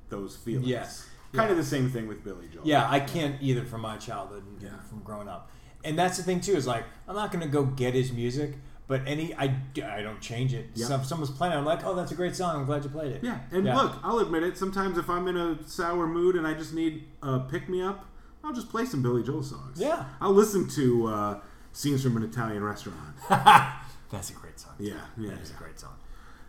those 0.09 0.36
feelings. 0.36 0.69
Yes. 0.69 1.07
kind 1.32 1.51
of 1.51 1.57
the 1.57 1.65
same 1.65 1.90
thing 1.90 2.07
with 2.07 2.24
Billy 2.24 2.47
Joel. 2.51 2.62
Yeah, 2.65 2.89
I 2.89 3.01
can't 3.01 3.36
either 3.43 3.65
from 3.65 3.82
my 3.82 3.97
childhood 3.97 4.44
and 4.47 4.62
Yeah. 4.62 4.78
from 4.89 5.01
growing 5.03 5.28
up. 5.28 5.51
And 5.85 5.98
that's 5.98 6.16
the 6.16 6.23
thing 6.23 6.40
too 6.40 6.53
is 6.55 6.66
like 6.66 6.85
I'm 7.09 7.16
not 7.16 7.32
gonna 7.32 7.48
go 7.48 7.65
get 7.65 7.93
his 7.94 8.12
music, 8.12 8.55
But 8.89 9.03
any, 9.05 9.35
I, 9.35 9.53
I 9.85 10.01
don't 10.01 10.20
change 10.20 10.55
it. 10.55 10.66
Yep. 10.74 10.89
So 10.89 10.94
if 10.94 11.07
someone's 11.07 11.32
playing, 11.32 11.55
it, 11.55 11.57
I'm 11.57 11.65
like, 11.65 11.85
oh, 11.85 11.97
that's 11.97 12.12
a 12.12 12.15
great 12.15 12.36
song. 12.36 12.55
I'm 12.55 12.65
glad 12.66 12.85
you 12.85 12.90
played 12.90 13.11
it. 13.11 13.24
Yeah, 13.24 13.40
and 13.51 13.65
look, 13.65 13.97
I'll 14.05 14.20
admit 14.20 14.44
it. 14.44 14.57
Sometimes 14.57 14.97
if 14.97 15.11
I'm 15.11 15.27
in 15.27 15.36
a 15.36 15.59
sour 15.66 16.07
mood 16.07 16.36
and 16.36 16.47
I 16.47 16.55
just 16.55 16.73
need 16.73 17.03
a 17.20 17.40
pick 17.40 17.69
me 17.69 17.82
up, 17.82 18.07
I'll 18.44 18.53
just 18.53 18.70
play 18.70 18.85
some 18.85 19.03
Billy 19.03 19.24
Joel 19.24 19.43
songs. 19.43 19.81
Yeah. 19.81 20.05
I'll 20.20 20.32
listen 20.32 20.69
to 20.69 21.09
uh, 21.09 21.40
scenes 21.73 22.05
from 22.05 22.16
an 22.16 22.23
Italian 22.23 22.62
restaurant. 22.62 23.16
that's 23.28 24.31
a 24.31 24.35
great 24.35 24.45
song. 24.59 24.74
Yeah, 24.78 24.95
yeah, 25.16 25.31
That 25.31 25.41
is 25.41 25.51
a 25.51 25.55
great 25.55 25.78
song. 25.78 25.95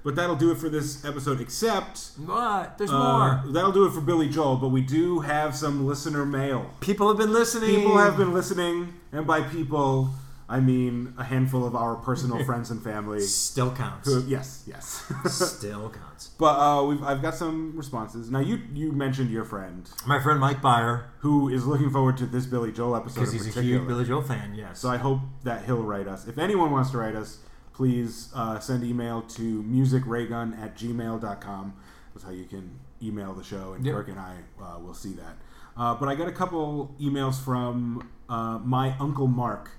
But 0.03 0.15
that'll 0.15 0.35
do 0.37 0.51
it 0.51 0.57
for 0.57 0.69
this 0.69 1.03
episode. 1.03 1.41
Except 1.41 2.11
What? 2.25 2.77
There's 2.77 2.91
uh, 2.91 3.41
more. 3.43 3.43
that'll 3.53 3.73
do 3.73 3.85
it 3.85 3.91
for 3.91 3.99
Billy 4.01 4.29
Joel. 4.29 4.55
But 4.57 4.69
we 4.69 4.81
do 4.81 5.19
have 5.19 5.55
some 5.55 5.85
listener 5.85 6.25
mail. 6.25 6.71
People 6.79 7.09
have 7.09 7.17
been 7.17 7.33
listening. 7.33 7.75
People 7.75 7.97
have 7.97 8.15
been 8.15 8.33
listening, 8.33 8.93
and 9.11 9.27
by 9.27 9.41
people 9.41 10.11
I 10.49 10.61
mean 10.61 11.13
a 11.17 11.25
handful 11.25 11.65
of 11.65 11.75
our 11.75 11.95
personal 11.95 12.41
friends 12.45 12.71
and 12.71 12.81
family. 12.81 13.19
Still 13.19 13.75
counts. 13.75 14.07
Who, 14.07 14.23
yes, 14.27 14.63
yes. 14.65 15.11
Still 15.25 15.89
counts. 15.89 16.29
But 16.39 16.57
uh, 16.57 16.83
we've, 16.85 17.03
I've 17.03 17.21
got 17.21 17.35
some 17.35 17.73
responses. 17.75 18.31
Now, 18.31 18.39
you 18.39 18.61
you 18.73 18.93
mentioned 18.93 19.29
your 19.29 19.43
friend 19.43 19.89
My 20.05 20.21
friend 20.21 20.39
Mike 20.39 20.61
Byer, 20.61 21.03
who 21.19 21.49
is 21.49 21.65
looking 21.65 21.89
forward 21.89 22.15
to 22.17 22.25
this 22.25 22.45
Billy 22.45 22.71
Joel 22.71 22.95
episode 22.95 23.19
because 23.21 23.33
in 23.33 23.43
he's 23.43 23.57
a 23.57 23.61
huge 23.61 23.85
Billy 23.87 24.05
Joel 24.05 24.21
fan. 24.21 24.55
Yes. 24.55 24.79
So 24.79 24.89
I 24.89 24.97
hope 24.97 25.19
that 25.43 25.65
he'll 25.65 25.83
write 25.83 26.07
us. 26.07 26.27
If 26.27 26.37
anyone 26.37 26.71
wants 26.71 26.91
to 26.91 26.97
write 26.97 27.15
us, 27.15 27.39
please 27.87 28.29
uh, 28.33 28.57
send 28.59 28.83
email 28.83 29.21
to 29.21 29.61
musicraygun 29.63 30.59
at 30.59 30.75
gmail.com. 30.75 31.73
That's 32.13 32.25
how 32.25 32.31
you 32.31 32.45
can 32.45 32.71
email 33.03 33.33
the 33.35 33.43
show, 33.43 33.73
and 33.73 33.85
Yep. 33.85 33.93
Kirk 33.95 34.07
and 34.09 34.19
I 34.19 34.37
uh, 34.59 34.79
will 34.79 34.95
see 34.95 35.13
that. 35.13 35.37
Uh, 35.77 35.93
but 35.93 36.09
I 36.09 36.15
got 36.15 36.27
a 36.27 36.31
couple 36.31 36.95
emails 36.99 37.39
from 37.39 38.09
uh, 38.27 38.57
my 38.63 38.95
uncle 38.99 39.27
Mark, 39.27 39.69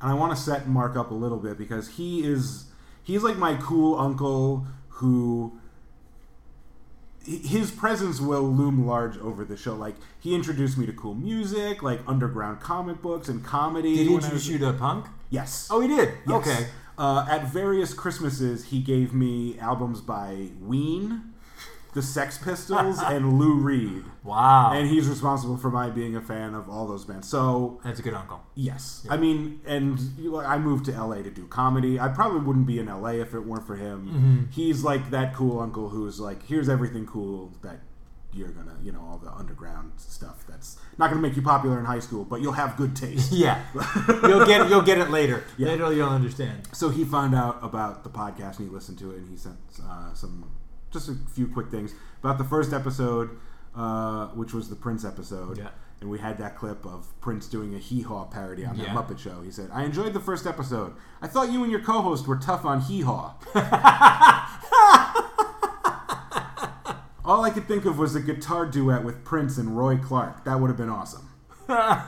and 0.00 0.10
I 0.10 0.14
want 0.14 0.34
to 0.34 0.42
set 0.42 0.66
Mark 0.66 0.96
up 0.96 1.10
a 1.10 1.14
little 1.14 1.36
bit 1.38 1.58
because 1.58 1.88
he 1.90 2.24
is 2.24 2.64
he's 3.02 3.22
like 3.22 3.36
my 3.36 3.56
cool 3.56 3.98
uncle 4.00 4.66
who 4.88 5.58
his 7.24 7.70
presence 7.70 8.18
will 8.18 8.42
loom 8.42 8.86
large 8.86 9.18
over 9.18 9.44
the 9.44 9.58
show. 9.58 9.74
Like 9.74 9.96
he 10.18 10.34
introduced 10.34 10.78
me 10.78 10.86
to 10.86 10.92
cool 10.94 11.14
music, 11.14 11.82
like 11.82 12.00
underground 12.06 12.60
comic 12.60 13.02
books 13.02 13.28
and 13.28 13.44
comedy. 13.44 13.94
did 13.98 14.06
he 14.06 14.14
introduce 14.14 14.32
was- 14.46 14.48
you 14.48 14.58
to 14.60 14.72
punk? 14.72 15.04
Yes. 15.28 15.68
Oh, 15.70 15.80
he 15.80 15.88
did. 15.88 16.14
Yes. 16.26 16.46
Okay. 16.48 16.66
Uh, 17.02 17.26
at 17.28 17.48
various 17.48 17.92
Christmases, 17.94 18.66
he 18.66 18.78
gave 18.78 19.12
me 19.12 19.58
albums 19.58 20.00
by 20.00 20.50
Ween, 20.60 21.32
the 21.94 22.00
Sex 22.00 22.38
Pistols, 22.38 23.00
and 23.02 23.40
Lou 23.40 23.54
Reed. 23.54 24.04
Wow. 24.22 24.70
And 24.72 24.88
he's 24.88 25.08
responsible 25.08 25.56
for 25.56 25.68
my 25.68 25.90
being 25.90 26.14
a 26.14 26.20
fan 26.20 26.54
of 26.54 26.70
all 26.70 26.86
those 26.86 27.04
bands. 27.04 27.28
So 27.28 27.80
That's 27.82 27.98
a 27.98 28.02
good 28.02 28.14
uncle. 28.14 28.44
yes, 28.54 29.04
I 29.10 29.16
mean, 29.16 29.60
and 29.66 29.98
I 30.46 30.58
moved 30.58 30.84
to 30.84 30.92
LA 30.92 31.22
to 31.22 31.30
do 31.30 31.48
comedy. 31.48 31.98
I 31.98 32.06
probably 32.06 32.38
wouldn't 32.38 32.68
be 32.68 32.78
in 32.78 32.86
LA 32.86 33.14
if 33.14 33.34
it 33.34 33.40
weren't 33.40 33.66
for 33.66 33.74
him. 33.74 34.06
Mm-hmm. 34.06 34.50
He's 34.52 34.84
like 34.84 35.10
that 35.10 35.34
cool 35.34 35.58
uncle 35.58 35.88
who's 35.88 36.20
like, 36.20 36.46
here's 36.46 36.68
everything 36.68 37.04
cool 37.04 37.50
that 37.62 37.80
you're 38.32 38.50
gonna, 38.50 38.76
you 38.80 38.92
know, 38.92 39.00
all 39.00 39.18
the 39.18 39.32
underground 39.32 39.92
stuff 39.96 40.41
not 40.98 41.08
gonna 41.10 41.20
make 41.22 41.36
you 41.36 41.42
popular 41.42 41.78
in 41.78 41.84
high 41.84 41.98
school, 42.00 42.24
but 42.24 42.40
you'll 42.40 42.52
have 42.52 42.76
good 42.76 42.94
taste. 42.94 43.32
Yeah. 43.44 43.62
you'll 44.22 44.46
get 44.46 44.68
you'll 44.68 44.82
get 44.82 44.98
it 44.98 45.10
later. 45.10 45.42
Yeah. 45.58 45.68
Later 45.68 45.92
you'll 45.92 46.08
understand. 46.08 46.68
So 46.72 46.88
he 46.90 47.04
found 47.04 47.34
out 47.34 47.58
about 47.62 48.04
the 48.04 48.10
podcast 48.10 48.58
and 48.58 48.68
he 48.68 48.74
listened 48.74 48.98
to 48.98 49.10
it 49.10 49.18
and 49.18 49.28
he 49.28 49.36
sent 49.36 49.56
uh, 49.88 50.12
some 50.14 50.50
just 50.90 51.08
a 51.08 51.14
few 51.34 51.46
quick 51.48 51.68
things 51.70 51.94
about 52.22 52.36
the 52.38 52.44
first 52.44 52.72
episode, 52.72 53.30
uh, 53.74 54.26
which 54.28 54.52
was 54.52 54.68
the 54.68 54.76
Prince 54.76 55.04
episode. 55.04 55.56
Yeah. 55.58 55.68
And 56.00 56.10
we 56.10 56.18
had 56.18 56.36
that 56.38 56.56
clip 56.56 56.84
of 56.84 57.06
Prince 57.20 57.46
doing 57.46 57.74
a 57.76 57.78
hee 57.78 58.02
haw 58.02 58.24
parody 58.24 58.64
on 58.66 58.76
Yeah. 58.76 58.86
that 58.86 58.94
Muppet 59.08 59.18
Show. 59.20 59.40
He 59.42 59.52
said, 59.52 59.70
"I 59.72 59.84
enjoyed 59.84 60.12
the 60.14 60.20
first 60.20 60.46
episode. 60.48 60.94
I 61.22 61.28
thought 61.28 61.52
you 61.52 61.62
and 61.62 61.70
your 61.70 61.80
co-host 61.80 62.26
were 62.26 62.36
tough 62.36 62.64
on 62.64 62.80
hee 62.80 63.02
haw." 63.02 63.34
All 67.32 67.44
I 67.44 67.50
could 67.50 67.66
think 67.66 67.86
of 67.86 67.98
was 67.98 68.14
a 68.14 68.20
guitar 68.20 68.66
duet 68.66 69.04
with 69.04 69.24
Prince 69.24 69.56
and 69.56 69.74
Roy 69.76 69.96
Clark. 69.96 70.44
That 70.44 70.60
would 70.60 70.68
have 70.68 70.76
been 70.76 70.90
awesome. 70.90 71.28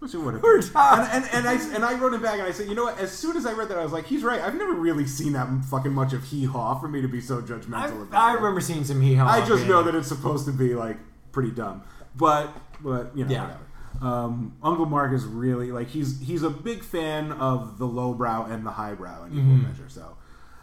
Which 0.00 0.14
it 0.14 0.18
would 0.18 0.34
have 0.34 0.42
been. 0.42 0.60
And, 0.76 1.24
and, 1.24 1.24
and, 1.32 1.48
I, 1.48 1.74
and 1.74 1.82
I 1.84 1.94
wrote 1.98 2.12
him 2.12 2.20
back 2.22 2.34
and 2.34 2.42
I 2.42 2.52
said, 2.52 2.68
you 2.68 2.74
know 2.74 2.84
what? 2.84 2.98
As 3.00 3.10
soon 3.10 3.36
as 3.38 3.46
I 3.46 3.52
read 3.52 3.68
that, 3.70 3.78
I 3.78 3.82
was 3.82 3.90
like, 3.92 4.06
he's 4.06 4.22
right. 4.22 4.40
I've 4.40 4.54
never 4.54 4.74
really 4.74 5.06
seen 5.06 5.32
that 5.32 5.48
fucking 5.64 5.92
much 5.92 6.12
of 6.12 6.24
hee 6.24 6.44
haw 6.44 6.78
for 6.78 6.88
me 6.88 7.00
to 7.00 7.08
be 7.08 7.20
so 7.22 7.40
judgmental 7.40 8.06
I. 8.12 8.30
I 8.30 8.32
remember 8.34 8.60
seeing 8.60 8.84
some 8.84 9.00
hee 9.00 9.14
haw. 9.14 9.26
I 9.26 9.44
just 9.46 9.62
yeah. 9.62 9.68
know 9.70 9.82
that 9.84 9.94
it's 9.94 10.08
supposed 10.08 10.44
to 10.44 10.52
be 10.52 10.74
like 10.74 10.98
pretty 11.32 11.50
dumb, 11.50 11.82
but 12.14 12.50
but 12.80 13.16
you 13.16 13.24
know 13.24 13.32
Yeah. 13.32 13.42
whatever. 13.44 13.64
Um, 14.00 14.56
Uncle 14.62 14.86
Mark 14.86 15.12
is 15.12 15.24
really 15.24 15.72
like 15.72 15.88
he's 15.88 16.20
he's 16.20 16.42
a 16.44 16.50
big 16.50 16.84
fan 16.84 17.32
of 17.32 17.78
the 17.78 17.86
lowbrow 17.86 18.44
and 18.44 18.64
the 18.64 18.70
highbrow 18.72 19.24
in 19.24 19.32
equal 19.32 19.42
Mm-hmm. 19.42 19.62
measure. 19.68 19.88
So 19.88 20.16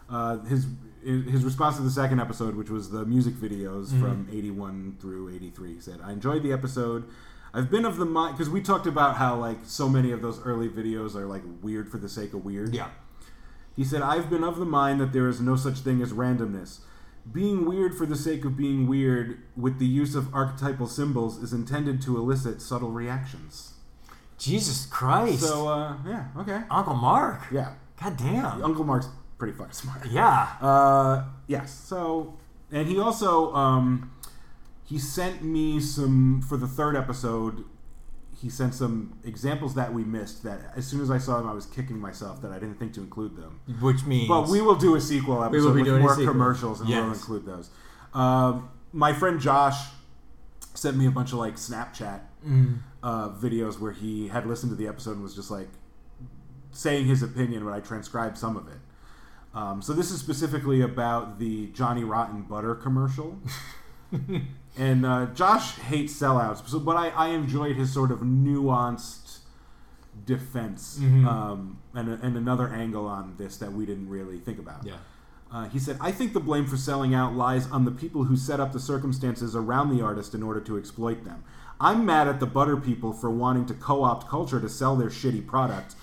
uh, 0.09 0.37
his 0.45 0.65
his 1.05 1.43
response 1.43 1.77
to 1.77 1.83
the 1.83 1.91
second 1.91 2.19
episode, 2.19 2.55
which 2.55 2.69
was 2.69 2.89
the 2.89 3.05
music 3.05 3.35
videos 3.35 3.87
Mm-hmm. 3.89 4.01
from 4.01 4.27
eighty 4.31 4.51
one 4.51 4.97
through 4.99 5.29
eighty 5.33 5.49
three, 5.51 5.75
he 5.75 5.79
said, 5.79 5.99
"I 6.03 6.11
enjoyed 6.11 6.43
the 6.43 6.51
episode." 6.51 7.05
I've 7.53 7.71
been 7.71 7.85
of 7.85 7.95
the 7.95 8.05
mind 8.05 8.35
because 8.37 8.49
we 8.49 8.61
talked 8.61 8.85
about 8.85 9.15
how 9.15 9.35
like 9.37 9.59
so 9.63 9.87
many 9.87 10.11
of 10.11 10.21
those 10.21 10.41
early 10.41 10.67
videos 10.67 11.15
are 11.15 11.25
like 11.25 11.43
weird 11.61 11.89
for 11.89 11.97
the 11.97 12.09
sake 12.09 12.33
of 12.33 12.43
weird. 12.43 12.73
Yeah. 12.75 12.89
He 13.77 13.83
said, 13.85 14.01
I've 14.01 14.29
been 14.29 14.43
of 14.43 14.57
the 14.57 14.65
mind 14.65 14.99
that 14.99 15.13
there 15.13 15.29
is 15.29 15.39
no 15.39 15.55
such 15.55 15.79
thing 15.79 16.01
as 16.01 16.11
randomness. 16.11 16.79
Being 17.31 17.65
weird 17.65 17.95
for 17.97 18.05
the 18.05 18.15
sake 18.17 18.43
of 18.45 18.55
being 18.57 18.87
weird 18.87 19.39
with 19.55 19.79
the 19.79 19.85
use 19.85 20.15
of 20.15 20.33
archetypal 20.33 20.87
symbols 20.87 21.41
is 21.41 21.53
intended 21.53 22.01
to 22.03 22.17
elicit 22.17 22.61
subtle 22.61 22.91
reactions. 22.91 23.73
Jesus 24.37 24.85
Christ. 24.85 25.39
So, 25.41 25.67
uh, 25.69 25.95
yeah, 26.05 26.27
okay. 26.37 26.61
Uncle 26.69 26.95
Mark. 26.95 27.41
Yeah. 27.51 27.73
God 28.01 28.17
damn. 28.17 28.63
Uncle 28.63 28.83
Mark's 28.83 29.07
pretty 29.37 29.53
fucking 29.57 29.73
smart. 29.73 30.05
Yeah. 30.09 30.47
Uh, 30.61 31.23
yes. 31.47 31.73
So, 31.73 32.37
and 32.71 32.87
he 32.87 32.99
also, 32.99 33.53
um, 33.53 34.11
he 34.83 34.97
sent 34.99 35.43
me 35.43 35.79
some, 35.79 36.41
for 36.41 36.57
the 36.57 36.67
third 36.67 36.95
episode, 36.95 37.63
he 38.37 38.49
sent 38.49 38.73
some 38.73 39.17
examples 39.23 39.75
that 39.75 39.93
we 39.93 40.03
missed 40.03 40.43
that 40.43 40.71
as 40.75 40.85
soon 40.85 41.01
as 41.01 41.09
I 41.09 41.17
saw 41.17 41.37
them, 41.37 41.47
I 41.47 41.53
was 41.53 41.65
kicking 41.65 41.97
myself 41.99 42.41
that 42.41 42.51
I 42.51 42.55
didn't 42.59 42.75
think 42.79 42.93
to 42.93 42.99
include 43.01 43.35
them. 43.37 43.61
Which 43.79 44.05
means. 44.05 44.27
But 44.27 44.49
we 44.49 44.61
will 44.61 44.75
do 44.75 44.95
a 44.95 45.01
sequel 45.01 45.37
will 45.37 45.43
episode 45.45 45.73
be 45.73 45.81
with 45.81 45.85
doing 45.85 46.01
more 46.01 46.15
commercials, 46.15 46.81
and 46.81 46.89
we'll 46.89 47.11
include 47.11 47.45
those. 47.45 47.69
Um, 48.13 48.69
my 48.91 49.13
friend 49.13 49.39
Josh 49.39 49.77
sent 50.73 50.97
me 50.97 51.07
a 51.07 51.11
bunch 51.11 51.31
of 51.31 51.39
like 51.39 51.55
Snapchat 51.55 52.21
Mm. 52.47 52.77
uh, 53.01 53.29
videos 53.29 53.79
where 53.79 53.91
he 53.91 54.27
had 54.27 54.45
listened 54.45 54.69
to 54.69 54.75
the 54.75 54.87
episode 54.87 55.13
and 55.13 55.23
was 55.23 55.33
just 55.33 55.49
like 55.49 55.67
saying 56.71 57.05
his 57.07 57.23
opinion, 57.23 57.63
but 57.65 57.73
I 57.73 57.79
transcribed 57.79 58.37
some 58.37 58.55
of 58.55 58.67
it. 58.67 58.77
Um, 59.55 59.81
so 59.81 59.93
this 59.93 60.11
is 60.11 60.19
specifically 60.19 60.81
about 60.81 61.39
the 61.39 61.67
Johnny 61.67 62.03
Rotten 62.03 62.41
butter 62.41 62.75
commercial. 62.75 63.39
and 64.77 65.05
uh, 65.05 65.27
Josh 65.27 65.77
hates 65.79 66.13
sellouts, 66.13 66.67
so, 66.67 66.79
but 66.79 66.97
I, 66.97 67.09
I 67.09 67.27
enjoyed 67.29 67.75
his 67.75 67.93
sort 67.93 68.11
of 68.11 68.19
nuanced 68.19 69.39
defense 70.25 70.97
Mm-hmm. 71.01 71.27
um, 71.27 71.79
and, 71.93 72.09
and 72.23 72.37
another 72.37 72.69
angle 72.69 73.05
on 73.05 73.35
this 73.37 73.57
that 73.57 73.73
we 73.73 73.85
didn't 73.85 74.09
really 74.09 74.39
think 74.39 74.59
about. 74.59 74.85
Yeah. 74.85 74.95
Uh, 75.51 75.69
he 75.69 75.79
said, 75.79 75.97
I 76.01 76.11
think 76.11 76.33
the 76.33 76.39
blame 76.39 76.65
for 76.65 76.75
selling 76.77 77.13
out 77.13 77.33
lies 77.33 77.69
on 77.71 77.85
the 77.85 77.91
people 77.91 78.25
who 78.25 78.35
set 78.35 78.59
up 78.59 78.73
the 78.73 78.79
circumstances 78.79 79.55
around 79.55 79.95
the 79.95 80.03
artist 80.03 80.33
in 80.33 80.43
order 80.43 80.59
to 80.61 80.77
exploit 80.77 81.23
them. 81.23 81.43
I'm 81.79 82.05
mad 82.05 82.27
at 82.27 82.39
the 82.39 82.45
butter 82.45 82.77
people 82.77 83.13
for 83.13 83.29
wanting 83.29 83.65
to 83.67 83.73
co 83.73 84.03
opt 84.03 84.27
culture 84.27 84.59
to 84.59 84.69
sell 84.69 84.95
their 84.95 85.09
shitty 85.09 85.45
product, 85.45 85.95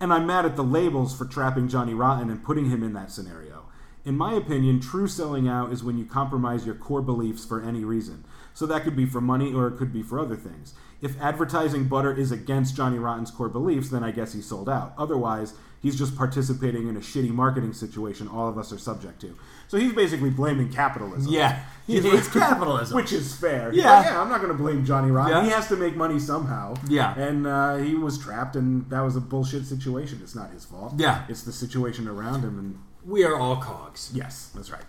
and 0.00 0.12
I'm 0.12 0.26
mad 0.26 0.44
at 0.44 0.56
the 0.56 0.64
labels 0.64 1.16
for 1.16 1.24
trapping 1.24 1.68
Johnny 1.68 1.94
Rotten 1.94 2.30
and 2.30 2.42
putting 2.42 2.70
him 2.70 2.82
in 2.82 2.92
that 2.94 3.10
scenario. 3.10 3.64
In 4.04 4.16
my 4.16 4.34
opinion, 4.34 4.80
true 4.80 5.08
selling 5.08 5.48
out 5.48 5.72
is 5.72 5.84
when 5.84 5.98
you 5.98 6.04
compromise 6.04 6.64
your 6.64 6.74
core 6.74 7.02
beliefs 7.02 7.44
for 7.44 7.62
any 7.62 7.84
reason. 7.84 8.24
So 8.54 8.64
that 8.66 8.82
could 8.82 8.96
be 8.96 9.06
for 9.06 9.20
money 9.20 9.52
or 9.52 9.66
it 9.66 9.76
could 9.76 9.92
be 9.92 10.02
for 10.02 10.18
other 10.18 10.36
things. 10.36 10.72
If 11.02 11.20
advertising 11.20 11.88
butter 11.88 12.12
is 12.12 12.32
against 12.32 12.76
Johnny 12.76 12.98
Rotten's 12.98 13.30
core 13.30 13.48
beliefs, 13.48 13.90
then 13.90 14.02
I 14.02 14.10
guess 14.10 14.32
he 14.32 14.40
sold 14.40 14.68
out. 14.68 14.94
Otherwise, 14.96 15.54
he's 15.80 15.98
just 15.98 16.16
participating 16.16 16.88
in 16.88 16.96
a 16.96 17.00
shitty 17.00 17.30
marketing 17.30 17.72
situation 17.72 18.28
all 18.28 18.48
of 18.48 18.58
us 18.58 18.72
are 18.72 18.78
subject 18.78 19.20
to. 19.20 19.36
So 19.68 19.76
he's 19.78 19.92
basically 19.92 20.30
blaming 20.30 20.70
capitalism. 20.70 21.32
Yeah. 21.32 21.62
He 21.86 22.00
hates 22.00 22.28
capitalism. 22.28 22.94
Which 22.96 23.12
is 23.12 23.34
fair. 23.34 23.70
He's 23.70 23.82
Yeah. 23.82 23.96
like, 23.96 24.06
yeah, 24.06 24.20
I'm 24.20 24.28
not 24.28 24.40
going 24.42 24.52
to 24.52 24.58
blame 24.58 24.84
Johnny 24.84 25.10
Rotten. 25.10 25.36
Yeah. 25.36 25.44
He 25.44 25.50
has 25.50 25.68
to 25.68 25.76
make 25.76 25.96
money 25.96 26.18
somehow. 26.18 26.74
Yeah. 26.88 27.14
And 27.18 27.46
uh, 27.46 27.76
he 27.76 27.94
was 27.94 28.18
trapped, 28.18 28.56
and 28.56 28.88
that 28.90 29.00
was 29.00 29.16
a 29.16 29.20
bullshit 29.20 29.64
situation. 29.66 30.20
It's 30.22 30.34
not 30.34 30.50
his 30.50 30.64
fault. 30.66 30.94
Yeah. 30.98 31.24
It's 31.28 31.42
the 31.42 31.52
situation 31.52 32.08
around 32.08 32.42
him, 32.42 32.58
and 32.58 32.78
we 33.06 33.24
are 33.24 33.36
all 33.38 33.56
cogs. 33.56 34.10
Yes, 34.14 34.50
that's 34.54 34.70
right. 34.70 34.84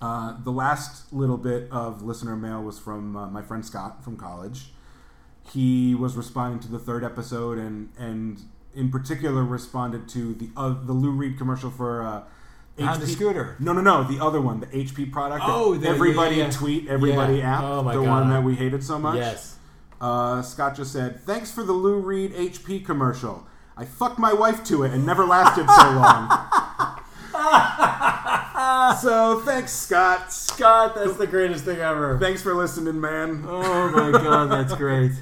Uh, 0.00 0.36
the 0.44 0.52
last 0.52 1.12
little 1.12 1.38
bit 1.38 1.68
of 1.72 2.02
listener 2.02 2.36
mail 2.36 2.62
was 2.62 2.78
from 2.78 3.16
uh, 3.16 3.28
my 3.28 3.42
friend 3.42 3.64
Scott 3.64 4.04
from 4.04 4.16
college. 4.16 4.66
He 5.52 5.94
was 5.94 6.16
responding 6.16 6.60
to 6.60 6.68
the 6.68 6.78
third 6.78 7.02
episode, 7.02 7.56
and 7.58 7.88
and 7.98 8.40
in 8.74 8.90
particular 8.90 9.42
responded 9.42 10.08
to 10.10 10.34
the 10.34 10.50
uh, 10.56 10.74
the 10.84 10.92
Lou 10.92 11.10
Reed 11.12 11.38
commercial 11.38 11.70
for 11.70 12.02
uh, 12.02 12.22
Honda 12.84 13.06
scooter. 13.06 13.56
No, 13.58 13.72
no, 13.72 13.80
no, 13.80 14.04
the 14.04 14.22
other 14.22 14.40
one, 14.40 14.60
the 14.60 14.66
HP 14.66 15.10
product. 15.10 15.42
Oh, 15.46 15.74
the- 15.76 15.88
everybody 15.88 16.36
yeah, 16.36 16.44
yeah. 16.44 16.50
tweet, 16.50 16.88
everybody 16.88 17.36
Yeah. 17.38 17.56
app, 17.58 17.62
Oh, 17.64 17.82
my 17.82 17.94
the 17.94 18.00
God. 18.02 18.08
one 18.08 18.30
that 18.30 18.42
we 18.42 18.54
hated 18.54 18.84
so 18.84 18.98
much. 18.98 19.16
Yes. 19.16 19.54
Uh, 20.00 20.42
Scott 20.42 20.74
just 20.76 20.92
said, 20.92 21.22
"Thanks 21.24 21.50
for 21.50 21.62
the 21.62 21.72
Lou 21.72 21.98
Reed 22.00 22.32
HP 22.34 22.80
commercial. 22.84 23.46
I 23.78 23.84
fucked 23.86 24.18
my 24.18 24.32
wife 24.32 24.62
to 24.64 24.82
it 24.84 24.92
and 24.92 25.06
never 25.06 25.24
lasted 25.24 25.66
so 25.68 25.90
long. 25.92 26.28
so 29.00 29.40
thanks, 29.44 29.72
Scott. 29.72 30.32
Scott, 30.32 30.94
that's 30.94 31.16
the 31.16 31.26
greatest 31.26 31.64
thing 31.64 31.78
ever. 31.78 32.18
Thanks 32.18 32.42
for 32.42 32.54
listening, 32.54 33.00
man. 33.00 33.44
Oh 33.46 33.88
my 33.90 34.10
god, 34.12 34.50
that's 34.50 34.74
great. 34.74 35.12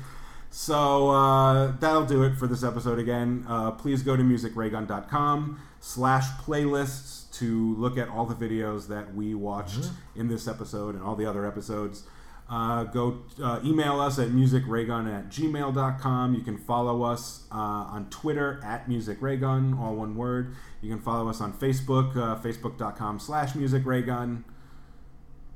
So 0.56 1.10
uh, 1.10 1.72
that'll 1.80 2.06
do 2.06 2.22
it 2.22 2.36
for 2.36 2.46
this 2.46 2.62
episode 2.62 3.00
again. 3.00 3.44
Uh, 3.48 3.72
please 3.72 4.04
go 4.04 4.16
to 4.16 4.22
musicraygun.com 4.22 5.58
slash 5.80 6.28
playlists 6.46 7.23
to 7.38 7.74
look 7.76 7.96
at 7.98 8.08
all 8.08 8.26
the 8.26 8.34
videos 8.34 8.88
that 8.88 9.14
we 9.14 9.34
watched 9.34 9.80
Mm-hmm. 9.80 10.20
in 10.20 10.28
this 10.28 10.46
episode 10.48 10.94
and 10.94 11.02
all 11.04 11.16
the 11.16 11.26
other 11.26 11.46
episodes. 11.46 12.04
Uh, 12.48 12.84
go 12.84 13.20
uh, 13.42 13.58
email 13.64 14.00
us 14.00 14.18
at 14.18 14.28
musicraygun 14.28 15.08
at 15.10 15.30
gmail.com. 15.30 16.34
You 16.34 16.42
can 16.42 16.58
follow 16.58 17.02
us 17.02 17.46
uh, 17.50 17.54
on 17.56 18.10
Twitter 18.10 18.60
at 18.62 18.86
musicraygun, 18.86 19.78
all 19.80 19.94
one 19.94 20.14
word. 20.14 20.54
You 20.82 20.90
can 20.90 21.00
follow 21.00 21.28
us 21.30 21.40
on 21.40 21.54
Facebook, 21.54 22.14
uh, 22.16 22.36
facebook.com 22.42 23.18
slash 23.18 23.54
musicraygun. 23.54 24.44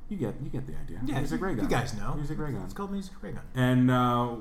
You 0.09 0.17
get 0.17 0.33
you 0.43 0.49
get 0.49 0.65
the 0.65 0.73
idea. 0.75 0.99
Yeah, 1.05 1.19
Music 1.19 1.39
Ray 1.39 1.53
you 1.53 1.67
guys 1.67 1.93
know. 1.93 2.15
Music 2.15 2.39
Ray 2.39 2.51
Gun. 2.53 2.63
It's 2.63 2.73
called 2.73 2.91
Music 2.91 3.13
Ray 3.21 3.33
Gun. 3.33 3.43
And 3.53 3.91
uh, 3.91 4.37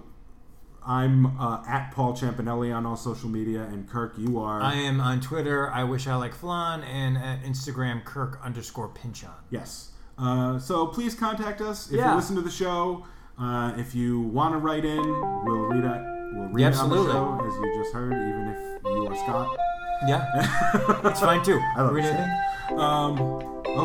I'm 0.87 1.39
uh, 1.39 1.63
at 1.69 1.91
Paul 1.93 2.15
Champanelli 2.15 2.75
on 2.75 2.87
all 2.87 2.97
social 2.97 3.29
media, 3.29 3.63
and 3.63 3.89
Kirk, 3.89 4.15
you 4.17 4.39
are. 4.39 4.61
I 4.63 4.75
am 4.75 5.01
on 5.01 5.21
Twitter. 5.21 5.71
I 5.71 5.85
wish 5.85 6.07
I 6.07 6.15
like 6.17 6.35
flan, 6.35 6.83
and 6.83 7.17
at 7.19 7.43
Instagram 7.43 8.05
Kirk 8.05 8.39
underscore 8.45 8.89
Pinchon. 8.89 9.31
yes. 9.51 9.91
Uh, 10.21 10.59
so 10.59 10.87
please 10.89 11.15
contact 11.15 11.61
us 11.61 11.91
if 11.93 11.99
Yeah. 11.99 12.11
you 12.11 12.17
listen 12.17 12.35
to 12.35 12.43
the 12.43 12.51
show. 12.51 13.05
Uh, 13.39 13.73
if 13.77 13.95
you 13.95 14.21
want 14.21 14.53
to 14.53 14.59
write 14.59 14.85
in, 14.85 14.99
we'll 15.45 15.67
read 15.67 15.85
it. 15.85 16.01
We'll 16.35 16.49
read 16.49 16.63
Yeah, 16.63 16.69
it 16.71 16.77
on 16.77 16.91
the 16.91 16.97
show, 17.05 17.41
as 17.47 17.55
you 17.55 17.83
just 17.83 17.95
heard, 17.95 18.13
even 18.15 18.49
if 18.49 18.85
you 18.85 19.07
are 19.07 19.15
Scott. 19.17 19.57
Yeah, 20.09 21.01
it's 21.09 21.21
fine 21.21 21.45
too. 21.45 21.61
I 21.77 21.83
love 21.83 21.93
Read? 21.95 22.05
Scott. 22.07 22.79
Um, 22.81 23.21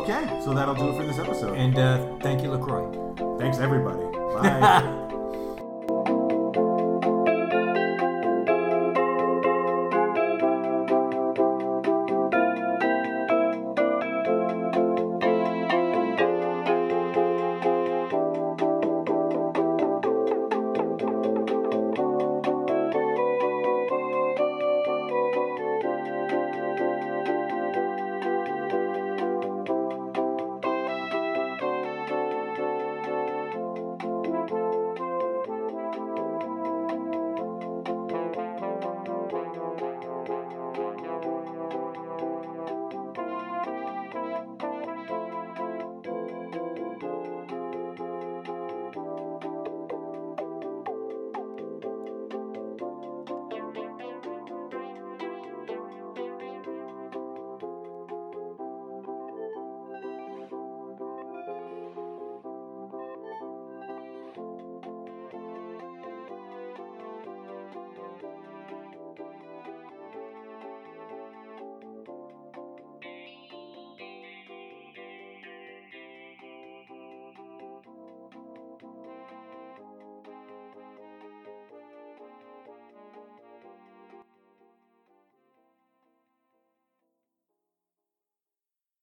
okay, 0.02 0.42
so 0.44 0.54
that'll 0.56 0.74
do 0.76 0.90
it 0.90 0.98
for 0.98 1.06
this 1.06 1.20
episode. 1.20 1.56
And 1.56 1.78
uh, 1.78 2.18
thank 2.22 2.42
you, 2.42 2.50
Lacroix. 2.50 2.92
Thanks, 3.38 3.60
everybody. 3.60 4.00
Bye. 4.34 5.00